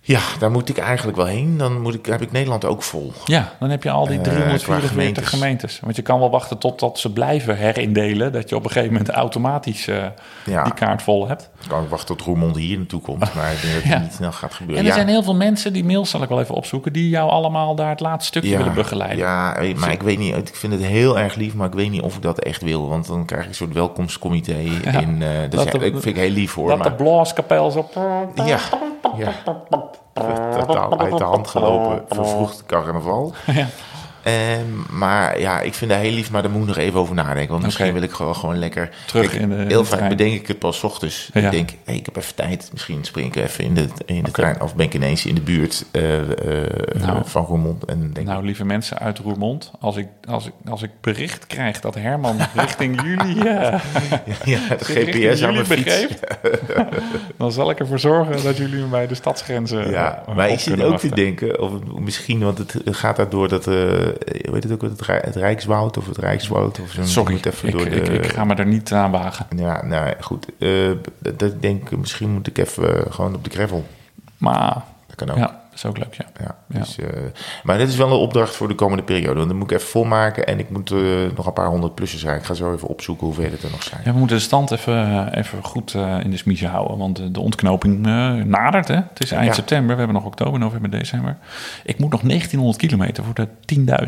Ja, 0.08 0.20
daar 0.40 0.52
moet 0.52 0.70
ik 0.70 0.78
eigenlijk 0.78 1.18
wel 1.18 1.26
heen. 1.26 1.58
Dan 1.58 1.82
moet 1.82 1.94
ik, 1.94 2.06
heb 2.06 2.22
ik 2.22 2.32
Nederland 2.32 2.66
ook 2.66 2.84
vol. 2.84 3.14
Ja, 3.26 3.54
dan 3.60 3.70
heb 3.70 3.84
je 3.84 3.90
al 3.92 4.08
die 4.08 4.18
Eh, 4.18 4.24
344 4.24 4.64
qua 4.84 4.88
gemeentes. 4.88 5.28
gemeentes. 5.30 5.80
Want 5.80 5.96
je 5.96 6.02
kan 6.02 6.20
wel 6.20 6.30
wachten 6.30 6.58
totdat 6.58 7.00
ze 7.00 7.12
blijven 7.14 7.58
herindelen. 7.58 8.32
Dat 8.32 8.50
je 8.50 8.56
op 8.56 8.64
een 8.64 8.72
gegeven 8.72 8.92
moment 8.94 9.10
automatisch 9.12 9.88
eh, 9.88 10.04
Ja. 10.46 10.64
die 10.64 10.74
kaart 10.74 11.02
vol 11.02 11.28
hebt. 11.28 11.50
Ik 11.62 11.70
kan 11.70 11.80
ook 11.82 11.90
wachten 11.90 12.18
tot 12.18 12.26
Roermond 12.26 12.56
hier 12.58 12.78
naartoe 12.78 13.02
komt. 13.02 13.34
Maar 13.36 13.52
ik 13.52 13.62
denk 13.62 13.74
dat 13.74 13.84
het 13.84 13.92
Ja. 13.92 14.00
niet 14.00 14.14
snel 14.14 14.32
gaat 14.32 14.54
gebeuren. 14.54 14.78
En 14.78 14.90
er 14.90 14.90
ja. 14.96 14.96
zijn 15.04 15.08
heel 15.14 15.24
veel 15.24 15.36
mensen, 15.36 15.74
die 15.74 15.84
mails 15.86 16.10
zal 16.10 16.24
ik 16.24 16.30
wel 16.30 16.40
even 16.40 16.56
opzoeken, 16.56 16.94
die 16.94 17.10
jou 17.10 17.30
allemaal 17.30 17.76
daar 17.76 17.90
het 17.90 18.00
laatste 18.00 18.26
stukje 18.40 18.58
willen 18.58 18.74
begeleiden. 18.74 19.18
Ja, 19.18 19.56
eh, 19.56 19.76
maar 19.76 19.92
ik 19.92 20.02
weet 20.02 20.18
niet. 20.18 20.36
Ik 20.36 20.56
vind 20.56 20.74
het 20.74 20.82
heel 20.82 21.20
erg 21.20 21.36
lief, 21.36 21.54
maar 21.54 21.68
ik 21.68 21.74
weet 21.74 21.92
niet 21.92 22.02
of 22.02 22.16
ik 22.16 22.22
dat 22.22 22.40
echt 22.40 22.62
wil. 22.62 22.88
Want 22.90 23.08
dan 23.08 23.26
krijg 23.26 23.44
ik 23.44 23.50
een 23.50 23.56
soort 23.56 23.74
welkomstcomité 23.74 24.54
in. 25.02 25.22
eh 25.22 25.30
dat 25.42 25.52
Dat 25.52 25.66
is- 25.66 25.72
de- 25.72 25.86
ik 25.86 25.92
vind 25.94 26.06
ik 26.06 26.16
heel 26.16 26.30
lief 26.30 26.54
hoor. 26.54 26.68
dat 26.70 26.78
maar, 26.78 26.90
de 26.98 27.04
blaaskapel 27.04 27.72
zo... 27.72 27.90
ja, 28.46 28.60
ja. 29.18 29.30
Uit 30.14 31.18
de 31.18 31.24
hand 31.24 31.48
gelopen. 31.48 32.06
Vervroegd 32.10 32.66
carnaval. 32.66 33.34
Ehm, 34.26 34.98
maar 34.98 35.40
ja, 35.40 35.62
ik 35.62 35.74
vind 35.74 35.92
dat 35.92 36.00
heel 36.00 36.12
lief, 36.12 36.32
maar 36.32 36.42
daar 36.42 36.52
moet 36.52 36.62
ik 36.62 36.68
nog 36.68 36.78
even 36.78 37.00
over 37.00 37.16
nadenken. 37.16 37.52
Want 37.52 37.64
misschien 37.64 37.94
wil 37.94 38.02
ik 38.02 38.12
gewoon, 38.12 38.36
gewoon 38.36 38.58
lekker... 38.60 38.90
Terug 39.06 39.34
in 39.34 39.50
de- 39.50 39.56
in 39.56 39.62
de 39.68 39.74
heel 39.74 39.86
vaak 39.86 39.98
trein. 39.98 40.10
bedenk 40.18 40.34
ik 40.34 40.48
het 40.48 40.60
pas 40.60 40.84
ochtends. 40.84 41.30
Ja. 41.34 41.42
Ik 41.42 41.52
denk, 41.52 41.70
hey, 41.84 41.96
ik 41.96 42.06
heb 42.06 42.16
even 42.16 42.36
tijd. 42.36 42.70
Misschien 42.72 43.04
spring 43.04 43.36
ik 43.36 43.44
even 43.44 43.64
in 43.64 43.74
de, 43.74 43.88
in 44.06 44.24
de 44.24 44.32
trein. 44.32 44.62
Of 44.62 44.76
ben 44.76 44.86
ik 44.86 44.94
ineens 44.94 45.26
in 45.26 45.36
de 45.36 45.42
buurt 45.42 45.86
eh, 45.92 46.20
eh, 46.20 46.68
Nou. 47.02 47.22
van 47.26 47.46
Roermond. 47.46 47.86
En 47.86 48.10
denk 48.14 48.28
Nou, 48.28 48.46
lieve 48.46 48.66
mensen 48.66 48.98
uit 49.00 49.20
Roermond, 49.20 49.72
als 49.80 49.96
ik, 49.96 50.08
als 50.30 50.46
ik, 50.46 50.54
als 50.70 50.82
ik 50.84 50.90
bericht 51.02 51.48
krijg 51.48 51.80
dat 51.80 51.96
Herman 51.96 52.38
richting 52.56 53.02
jullie, 53.02 53.50
eh, 53.50 53.74
ik, 54.26 54.46
ja, 54.46 54.60
de 54.78 54.86
GPS 54.86 55.44
aan 55.44 55.54
mijn 55.54 55.66
fiets. 55.66 56.06
dan 57.38 57.52
zal 57.52 57.70
ik 57.70 57.80
ervoor 57.80 58.00
zorgen 58.00 58.44
dat 58.44 58.58
jullie 58.58 58.82
me 58.82 58.88
bij 58.88 59.08
de 59.08 59.16
stadsgrenzen 59.16 59.90
Ja, 59.90 60.24
maar 60.36 60.50
ik 60.50 60.60
zit 60.60 60.82
ook 60.82 61.00
te 61.00 61.10
denken, 61.16 61.60
of 61.62 61.72
misschien, 62.00 62.40
want 62.40 62.58
het 62.58 62.76
gaat 62.86 63.16
daardoor 63.16 63.48
dat, 63.50 63.68
hoe 64.46 64.54
heet 64.54 64.64
het 64.64 64.72
ook, 64.72 64.82
het, 64.82 65.02
Rij- 65.02 65.22
het 65.26 65.36
Rijkswoud 65.36 65.98
of 65.98 66.08
het 66.08 66.18
Rijkswoud 66.18 66.80
of 66.80 66.92
zo. 66.92 67.04
Sorry, 67.04 67.34
moet 67.34 67.46
even 67.46 67.68
ik, 67.68 67.74
door 67.78 67.88
ik, 67.88 68.06
de- 68.06 68.14
ik 68.14 68.32
ga 68.34 68.44
me 68.46 68.56
er 68.56 68.66
niet 68.66 68.92
aan 68.94 69.12
wagen. 69.12 69.46
Ja, 69.56 69.86
nou 69.86 70.14
goed. 70.20 70.46
eh, 70.60 70.92
dat, 71.20 71.40
dat 71.40 71.52
ik 71.52 71.62
denk, 71.62 71.92
misschien 71.98 72.30
moet 72.30 72.48
ik 72.48 72.58
even 72.58 73.06
eh, 73.06 73.12
gewoon 73.12 73.36
op 73.36 73.44
de 73.44 73.50
gravel. 73.50 73.86
Maar 74.38 74.84
Dat 75.08 75.16
kan 75.16 75.30
ook. 75.30 75.38
ja, 75.38 75.64
dat 75.76 75.84
is 75.84 75.90
ook 75.90 75.98
leuk, 75.98 76.14
ja. 76.14 76.26
Ja, 76.40 76.56
Ja. 76.70 76.80
Dus, 76.80 76.98
eh, 76.98 77.08
maar 77.64 77.78
dit 77.78 77.88
is 77.90 77.96
wel 77.96 78.08
een 78.08 78.14
opdracht 78.18 78.56
voor 78.56 78.68
de 78.68 78.76
komende 78.76 79.04
periode. 79.04 79.36
Want 79.36 79.48
dan 79.48 79.58
moet 79.58 79.72
ik 79.72 79.78
even 79.78 79.90
volmaken 79.90 80.46
en 80.46 80.60
ik 80.60 80.70
moet 80.70 80.92
eh, 80.92 80.98
nog 81.36 81.46
een 81.46 81.54
paar 81.54 81.68
honderd 81.68 81.96
plussers 81.96 82.22
rijden. 82.24 82.42
Ik 82.42 82.48
ga 82.48 82.54
zo 82.54 82.74
even 82.74 82.88
opzoeken 82.88 83.26
hoeveel 83.26 83.52
het 83.52 83.64
er 83.64 83.72
nog 83.72 83.84
zijn. 83.84 84.02
Ja, 84.06 84.12
we 84.14 84.18
moeten 84.20 84.38
de 84.38 84.42
stand 84.44 84.72
even, 84.72 85.34
even 85.34 85.64
goed 85.64 85.94
eh, 85.94 86.18
in 86.24 86.32
de 86.32 86.38
smiezen 86.38 86.70
houden. 86.70 86.98
Want 86.98 87.16
de, 87.16 87.32
de 87.32 87.40
ontknoping 87.40 88.06
eh, 88.06 88.32
nadert. 88.34 88.88
Hè? 88.88 88.96
Het 88.96 89.24
is 89.24 89.32
eind 89.32 89.46
Ja. 89.48 89.54
september. 89.54 89.92
We 89.92 89.98
hebben 90.02 90.16
nog 90.16 90.26
oktober, 90.26 90.60
november, 90.60 90.90
december. 90.90 91.38
Ik 91.84 92.00
moet 92.00 92.12
nog 92.12 92.22
1900 92.22 92.78
kilometer 92.78 93.24
voor 93.24 93.34
de 93.34 93.48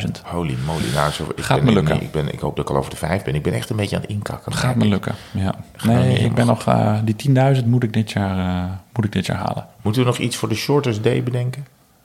10.000. 0.06 0.22
Holy 0.24 0.56
moly. 0.66 0.94
Nou, 0.94 1.12
zo, 1.12 1.24
ik 1.36 1.44
Gaat 1.44 1.58
ben, 1.58 1.66
me 1.66 1.72
lukken. 1.74 2.02
Ik, 2.02 2.12
ben, 2.12 2.34
ik 2.34 2.40
hoop 2.40 2.56
dat 2.56 2.66
ik 2.66 2.72
al 2.72 2.78
over 2.78 2.92
de 2.92 2.98
vijf 2.98 3.24
ben. 3.24 3.36
Ik 3.36 3.44
ben 3.44 3.54
echt 3.54 3.70
een 3.70 3.76
beetje 3.76 3.96
aan 3.96 4.02
het 4.02 4.12
inkakken. 4.12 4.54
Gaat 4.54 4.76
me 4.76 4.86
lukken. 4.86 5.16
Ja. 5.32 5.56
Nee, 5.84 6.18
ik 6.20 6.34
ben 6.34 6.46
nog, 6.46 6.66
eh, 6.66 6.98
die 7.04 7.16
10.000 7.16 7.66
moet 7.66 7.84
ik 7.84 7.94
dit 7.94 8.12
jaar, 8.12 8.38
eh, 8.38 8.72
moet 8.94 9.06
ik 9.06 9.12
dit 9.12 9.26
jaar 9.26 9.38
halen. 9.38 9.66
Moeten 9.82 10.02
we 10.02 10.08
nog 10.08 10.18
iets 10.18 10.36
voor 10.36 10.50
de 10.50 10.56
Shortest 10.56 11.04
Day 11.04 11.24
bedenken? 11.24 11.57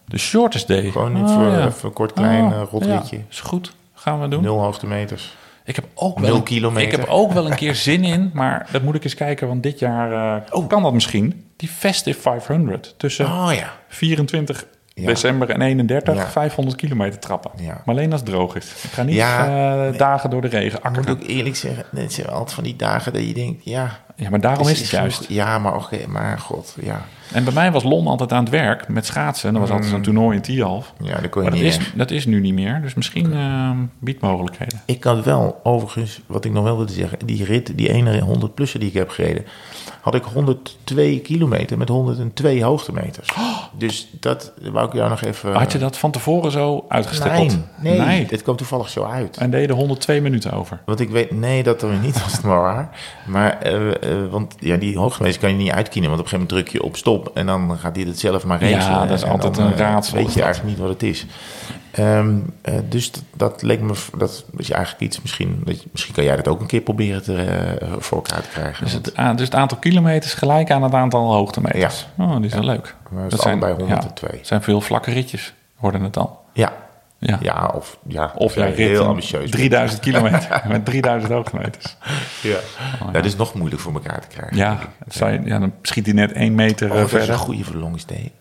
De 0.05 0.19
shortest 0.19 0.69
day. 0.69 0.91
Gewoon 0.91 1.23
Oh, 1.24 1.35
voor 1.35 1.45
ja. 1.45 1.66
even 1.66 1.89
een 1.89 1.93
kort 1.93 2.12
klein 2.12 2.45
Oh, 2.45 2.53
eh, 2.53 2.62
rotritje. 2.70 3.16
ja, 3.16 3.23
is 3.31 3.41
goed. 3.41 3.73
Gaan 3.95 4.20
we 4.20 4.29
doen. 4.29 4.43
Nul 4.43 4.61
hoogtemeters. 4.61 5.35
Ik 5.65 5.77
heb 5.77 5.85
ook 5.95 6.20
Nul 6.20 6.31
wel, 6.31 6.43
kilometer. 6.43 6.93
Ik 6.93 6.97
heb 6.97 7.09
ook 7.09 7.33
wel 7.33 7.47
een 7.51 7.57
keer 7.57 7.74
zin 7.74 8.05
in, 8.05 8.31
maar 8.35 8.69
dat 8.70 8.83
moet 8.83 8.95
ik 8.95 9.05
eens 9.05 9.15
kijken, 9.15 9.49
want 9.49 9.62
dit 9.62 9.79
jaar 9.79 10.43
eh, 10.53 10.66
kan 10.69 10.83
dat 10.83 10.93
misschien. 10.93 11.45
Die 11.57 11.69
Festive 11.69 12.20
500 12.20 12.95
tussen 12.97 13.27
Oh 13.27 13.51
ja. 13.55 13.73
24 13.89 14.66
Ja. 14.94 15.06
december 15.06 15.51
en 15.51 15.60
31 15.60 16.14
Ja. 16.14 16.27
500 16.27 16.77
kilometer 16.77 17.19
trappen. 17.19 17.51
Ja. 17.56 17.82
Maar 17.85 17.94
alleen 17.94 18.12
als 18.12 18.20
het 18.20 18.31
droog 18.31 18.56
is. 18.56 18.66
Ik 18.82 18.90
ga 18.90 19.02
niet 19.02 19.19
eh, 19.19 19.74
nee. 19.74 19.93
dagen 19.93 20.31
door 20.31 20.40
de 20.40 20.48
regen 20.48 20.78
Ik 20.82 20.97
moet 20.97 21.10
ook 21.10 21.23
eerlijk 21.27 21.56
zeggen, 21.56 21.85
het 21.97 22.12
zijn 22.12 22.27
altijd 22.27 22.52
van 22.52 22.64
die 22.64 22.77
dagen 22.77 23.12
dat 23.12 23.27
je 23.27 23.35
denkt, 23.35 23.64
ja... 23.64 24.01
Ja, 24.16 24.31
maar 24.31 24.40
daarom 24.40 24.69
is 24.69 24.78
het 24.78 24.89
genoeg. 24.89 25.05
juist. 25.05 25.28
Ja, 25.28 25.59
maar 25.59 25.74
oké, 25.74 26.06
maar 26.09 26.39
god, 26.39 26.77
ja. 26.81 27.05
En 27.32 27.44
bij 27.44 27.52
mij 27.52 27.73
was 27.73 27.82
Lon 27.82 28.06
altijd 28.06 28.32
aan 28.32 28.43
het 28.43 28.52
werk 28.52 28.89
met 28.89 29.06
schaatsen. 29.06 29.48
En 29.48 29.55
dat 29.55 29.62
was 29.62 29.73
altijd 29.73 29.90
zo'n 29.90 30.02
toernooi 30.02 30.36
in 30.36 30.43
Tialf. 30.43 30.93
Ja, 31.02 31.20
dat 31.20 31.31
kon 31.31 31.43
je 31.43 31.48
Maar 31.48 31.59
dat 31.59 31.66
niet 31.69 31.78
is, 31.81 31.93
dat 31.94 32.10
is 32.10 32.27
nu 32.27 32.40
niet 32.40 32.55
meer. 32.55 32.81
Dus 32.82 32.94
misschien 32.94 33.32
eh, 33.32 33.70
biedt 33.98 34.20
mogelijkheden. 34.20 34.81
Ik 34.85 35.05
had 35.05 35.24
wel, 35.24 35.60
overigens, 35.62 36.20
wat 36.27 36.44
ik 36.44 36.52
nog 36.52 36.64
wel 36.64 36.77
wilde 36.77 36.93
zeggen, 36.93 37.19
die 37.27 37.44
rit, 37.44 37.73
die 37.77 37.93
ene 37.93 38.20
100 38.20 38.55
plussen 38.55 38.81
die 38.81 38.89
ik 38.89 38.94
heb 38.94 39.09
gereden, 39.09 39.44
had 40.03 40.15
ik 40.15 40.24
102 40.24 41.20
kilometer 41.20 41.79
met 41.79 41.89
102 41.89 42.65
hoogtemeters. 42.65 43.29
Dus 43.79 44.09
dat 44.20 44.53
wou 44.73 44.87
ik 44.87 44.93
jou 44.93 45.09
nog 45.09 45.23
even... 45.23 45.53
Had 45.53 45.73
je 45.73 45.79
dat 45.79 45.99
van 45.99 46.11
tevoren 46.11 46.51
zo 46.51 46.85
uitgestippeld? 46.89 47.57
Nee, 47.81 47.99
nee, 47.99 48.07
nee. 48.07 48.27
dit 48.27 48.43
kwam 48.43 48.57
toevallig 48.57 48.89
zo 48.89 49.05
uit. 49.05 49.37
En 49.37 49.51
deed 49.51 49.69
er 49.69 49.74
102 49.74 50.20
minuten 50.20 50.53
over. 50.53 50.83
Want 50.85 51.01
ik 51.01 51.11
weet, 51.11 51.31
nee, 51.31 51.62
dat 51.62 51.83
er 51.83 51.99
niet 52.03 52.23
was 52.23 52.33
het 52.33 52.43
maar 52.43 52.61
waar. 52.61 52.91
Maar, 53.27 53.59
eh, 53.59 53.89
eh, 53.89 54.31
want 54.31 54.55
ja, 54.59 54.77
die 54.77 54.99
hoogtemeters 54.99 55.39
kan 55.39 55.51
je 55.51 55.57
niet 55.57 55.73
uitkiezen. 55.73 56.11
Want 56.11 56.20
op 56.20 56.27
een 56.27 56.31
gegeven 56.33 56.57
moment 56.57 56.70
druk 56.73 56.83
je 56.83 56.89
op 56.89 56.97
stop 56.97 57.31
en 57.35 57.47
dan 57.47 57.79
gaat 57.79 57.97
hij 57.97 58.05
het 58.05 58.19
zelf 58.19 58.45
maar 58.45 58.65
Ja, 58.65 58.77
regelen. 58.77 59.09
dat 59.09 59.19
is 59.19 59.24
altijd 59.24 59.55
dan, 59.55 59.66
een 59.66 59.73
eh, 59.73 59.79
raadsel, 59.79 60.16
Weet 60.16 60.35
je 60.35 60.43
eigenlijk 60.43 60.70
niet 60.70 60.87
wat 60.87 60.93
het 60.93 61.03
is. 61.03 61.27
Ehm, 61.93 62.36
eh, 62.62 62.74
dus 62.89 63.10
dat, 63.12 63.23
dat 63.36 63.62
leek 63.62 63.81
me, 63.81 63.94
dat 64.19 64.44
is 64.56 64.70
eigenlijk 64.70 65.02
iets, 65.05 65.20
misschien, 65.20 65.62
dat 65.64 65.77
misschien 65.93 66.14
kan 66.14 66.24
jij 66.24 66.36
dat 66.36 66.48
ook 66.48 66.60
een 66.60 66.66
keer 66.66 66.81
proberen 66.81 67.23
te, 67.23 67.36
eh, 67.43 67.89
voor 67.98 68.16
elkaar 68.16 68.43
te 68.43 68.48
krijgen. 68.48 68.85
Dus 68.85 68.93
het, 68.93 69.05
dus 69.36 69.47
het 69.47 69.55
aantal 69.55 69.78
kilometers 69.78 70.35
gelijk 70.35 70.70
aan 70.70 70.82
het 70.82 70.94
aantal 70.94 71.32
hoogtemeters. 71.32 72.06
Oh, 72.19 72.36
die 72.36 72.44
is 72.47 72.52
wel 72.55 72.64
leuk. 72.64 72.94
Maar 73.10 73.24
het 73.24 73.32
is 73.32 73.40
allebei 73.40 73.74
102. 73.74 74.31
Ja, 74.39 74.39
zijn 74.44 74.62
veel 74.62 74.81
vlakke 74.81 75.10
ritjes, 75.10 75.55
worden 75.78 76.02
het 76.02 76.14
dan. 76.14 76.31
ja, 76.52 76.73
Ja. 77.19 77.39
ja, 77.40 77.70
of 77.74 77.98
ja, 78.09 78.32
Of 78.35 78.55
rit 78.55 78.77
heel 78.77 79.05
ambitieus. 79.06 79.51
3000 79.51 80.01
kilometer 80.01 80.62
met 80.69 80.85
3000 80.85 81.32
hoogtemeters. 81.32 81.97
Ja. 82.43 82.56
Nou, 83.01 83.12
dat 83.12 83.24
is 83.24 83.36
nog 83.36 83.55
moeilijk 83.55 83.82
voor 83.82 83.93
elkaar 83.93 84.20
te 84.20 84.27
krijgen. 84.28 84.56
Ja, 84.56 84.78
zou 85.09 85.32
je- 85.32 85.40
ja, 85.44 85.59
dan 85.59 85.73
schiet 85.82 86.05
hij 86.06 86.14
net 86.14 86.32
één 86.32 86.55
meter 86.55 86.90
Oh, 86.90 86.94
eh, 86.94 87.01
dat 87.01 87.06
is 87.06 87.12
een 87.12 87.19
verder. 87.19 87.39
goede 87.39 87.64
voor 87.64 87.73
de 87.73 87.78
longest 87.81 88.09
day. 88.09 88.32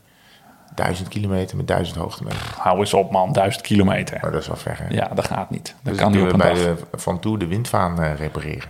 Duizend 0.76 1.08
kilometer 1.08 1.58
met 1.58 1.68
duizend 1.68 1.98
hoogtemeters. 1.98 2.50
Hou 2.58 2.80
eens 2.80 2.94
op 2.94 3.12
man, 3.12 3.34
1000 3.34 3.64
kilometer. 3.64 4.18
Maar 4.22 4.32
dat 4.32 4.42
is 4.42 4.48
wel 4.48 4.56
ver, 4.58 4.78
hè? 4.80 4.86
Ja, 4.96 5.08
dat 5.16 5.26
gaat 5.26 5.50
niet. 5.50 5.76
Dat 5.84 5.94
Dus 5.94 6.02
kan 6.02 6.12
niet 6.12 6.22
op 6.22 6.28
kunnen 6.28 6.48
een 6.48 6.56
dag. 6.56 6.64
bij 6.66 6.76
de 6.92 6.98
Van 7.02 7.20
Toe 7.20 7.38
de 7.38 7.48
windvaan 7.48 8.02
eh, 8.02 8.16
repareren. 8.16 8.70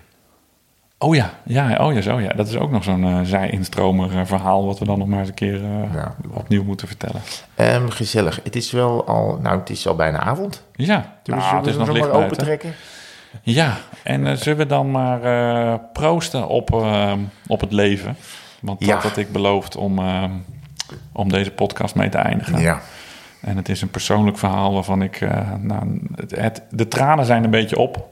Oh 0.98 1.16
ja, 1.16 1.30
ja, 1.44 1.78
oh 1.88 1.94
ja, 1.94 2.02
zo 2.02 2.20
ja. 2.20 2.34
Dat 2.34 2.48
is 2.48 2.58
ook 2.58 2.72
nog 2.72 2.84
zo'n 2.84 3.04
eh 3.04 3.20
zij-instromer 3.24 4.18
eh, 4.20 4.26
verhaal... 4.26 4.66
wat 4.66 4.80
we 4.80 4.86
dan 4.86 4.98
nog 4.98 5.08
maar 5.08 5.20
eens 5.20 5.28
een 5.28 5.34
keer 5.34 5.56
eh, 5.64 5.94
Ja. 5.94 6.16
opnieuw 6.34 6.64
moeten 6.64 6.88
vertellen. 6.88 7.22
Ehm, 7.56 7.90
gezellig. 7.90 8.40
Het 8.44 8.56
is 8.56 8.72
wel 8.72 9.08
al, 9.08 9.38
nou, 9.42 9.60
het 9.60 9.70
is 9.70 9.88
al 9.88 9.96
bijna 9.96 10.20
avond. 10.20 10.64
Ja, 10.74 11.16
Dus 11.24 11.36
nou, 11.36 11.56
het 11.58 11.66
is 11.68 11.76
nog 11.78 11.92
licht 11.92 12.10
open 12.10 12.38
trekken. 12.38 12.74
Ja, 13.42 13.78
en 14.04 14.28
eh, 14.28 14.36
zullen 14.36 14.58
we 14.58 14.66
dan 14.66 14.92
maar 14.92 15.24
eh, 15.24 15.80
proosten 15.94 16.48
op, 16.48 16.74
eh, 16.74 17.14
op 17.48 17.62
het 17.62 17.72
leven? 17.72 18.16
Want 18.62 18.80
dat 18.80 18.88
Ja. 18.90 18.98
had 18.98 19.18
ik 19.18 19.32
beloofd 19.32 19.76
om, 19.76 20.00
eh, 20.00 20.24
om 21.12 21.30
deze 21.30 21.52
podcast 21.52 21.96
mee 21.96 22.10
te 22.10 22.18
eindigen. 22.18 22.60
Ja. 22.60 22.80
En 23.42 23.58
het 23.58 23.70
is 23.70 23.82
een 23.82 23.90
persoonlijk 23.90 24.38
verhaal 24.38 24.74
waarvan 24.74 25.02
ik... 25.02 25.22
eh, 25.22 25.52
nou, 25.60 26.00
het, 26.16 26.36
het- 26.36 26.62
de 26.70 26.88
tranen 26.88 27.26
zijn 27.26 27.44
een 27.44 27.50
beetje 27.50 27.78
op. 27.78 28.10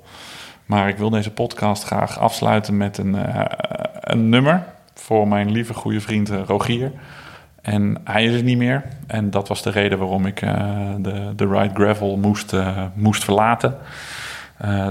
Maar 0.66 0.90
ik 0.90 0.98
wil 0.98 1.10
deze 1.10 1.32
podcast 1.32 1.84
graag 1.84 2.20
afsluiten 2.20 2.78
met 2.78 2.98
een, 2.98 3.16
eh, 3.16 3.46
een 4.02 4.30
nummer... 4.30 4.64
voor 4.94 5.28
mijn 5.28 5.52
lieve 5.52 5.74
goede 5.74 6.02
vriend 6.02 6.30
eh, 6.30 6.40
Rogier. 6.46 6.92
En 7.62 7.98
hij 8.04 8.26
is 8.26 8.34
er 8.36 8.44
niet 8.44 8.58
meer. 8.58 8.84
En 9.08 9.30
dat 9.30 9.48
was 9.48 9.62
de 9.64 9.70
reden 9.70 9.98
waarom 10.00 10.26
ik 10.26 10.40
de, 10.98 11.34
de 11.36 11.48
Ride 11.48 11.74
Gravel 11.74 12.18
moest, 12.18 12.56
moest 12.94 13.24
verlaten. 13.24 13.78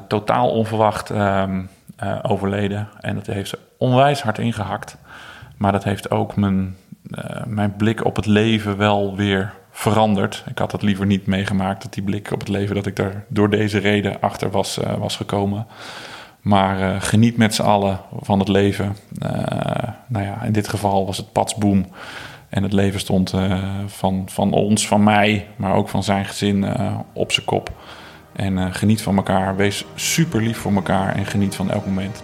Totaal 0.09 0.51
onverwacht 0.51 1.11
ehm, 1.11 1.61
eh, 1.97 2.19
overleden. 2.23 2.89
En 3.01 3.15
dat 3.15 3.27
heeft 3.27 3.49
ze 3.49 3.59
onwijs 3.79 4.23
hard 4.23 4.39
ingehakt. 4.39 4.97
Maar 5.57 5.73
dat 5.73 5.85
heeft 5.85 6.11
ook 6.11 6.37
mijn, 6.37 6.77
eh, 7.11 7.45
mijn 7.47 7.77
blik 7.77 8.05
op 8.05 8.17
het 8.17 8.27
leven 8.27 8.77
wel 8.77 9.17
weer 9.17 9.53
veranderd. 9.71 10.45
Ik 10.49 10.59
had 10.59 10.73
het 10.73 10.83
liever 10.83 11.07
niet 11.07 11.27
meegemaakt, 11.27 11.83
dat 11.83 11.95
die 11.95 12.03
blik 12.03 12.33
op 12.33 12.39
het 12.39 12.49
leven... 12.49 12.75
dat 12.75 12.87
ik 12.87 12.97
daar 12.97 13.25
door 13.29 13.51
deze 13.51 13.79
reden 13.79 14.21
achter 14.21 14.51
was, 14.51 14.79
eh, 14.79 14.95
was 14.95 15.17
gekomen. 15.17 15.67
Maar 16.41 16.81
eh, 16.81 17.01
geniet 17.01 17.37
met 17.37 17.55
z'n 17.55 17.63
allen 17.63 18.01
van 18.21 18.39
het 18.39 18.49
leven. 18.49 18.97
Nou 20.07 20.25
ja, 20.25 20.43
in 20.43 20.53
dit 20.53 20.69
geval 20.69 21.07
was 21.07 21.17
het 21.17 21.33
patsboom. 21.33 21.87
En 22.49 22.63
het 22.63 22.73
leven 22.73 23.01
stond 23.01 23.35
van, 23.87 24.23
van 24.27 24.53
ons, 24.53 24.87
van 24.87 25.03
mij, 25.03 25.47
maar 25.57 25.75
ook 25.75 25.89
van 25.89 26.03
zijn 26.03 26.25
gezin 26.25 26.67
op 27.13 27.33
zijn 27.33 27.47
kop. 27.47 27.71
En 28.33 28.75
geniet 28.75 29.03
van 29.03 29.17
elkaar. 29.17 29.57
Wees 29.57 29.85
super 29.95 30.43
lief 30.43 30.59
voor 30.59 30.73
elkaar 30.75 31.15
en 31.15 31.27
geniet 31.27 31.55
van 31.55 31.71
elk 31.71 31.87
moment. 31.87 32.23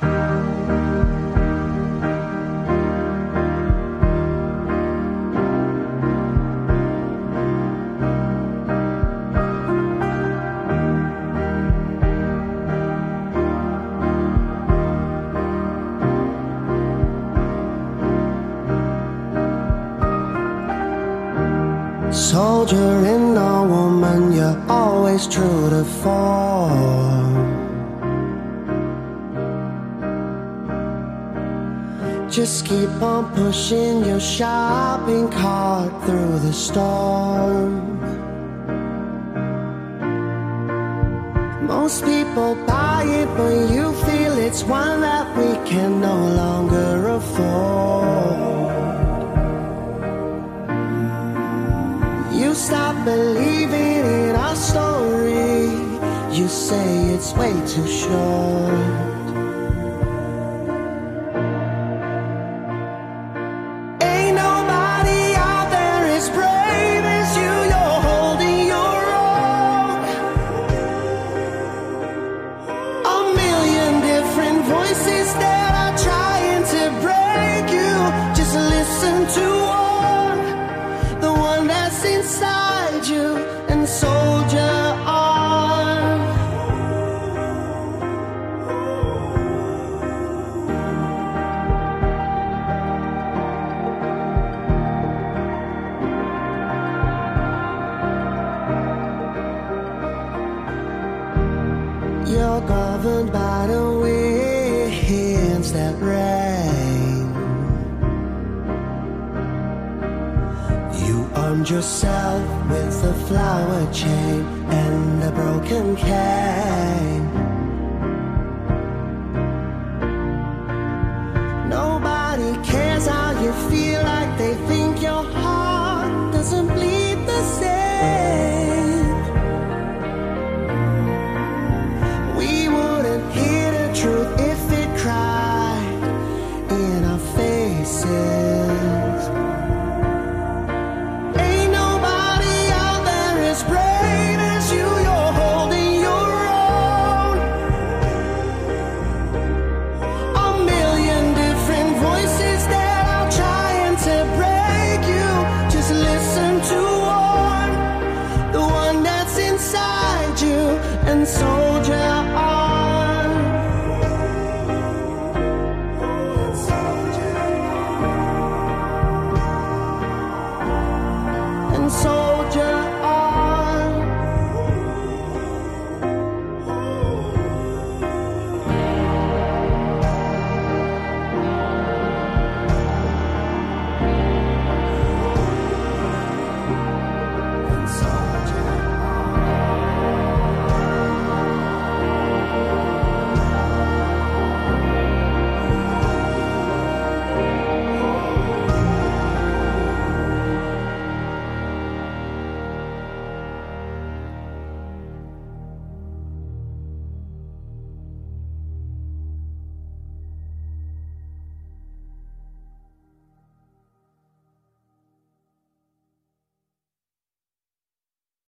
star. 36.65 37.14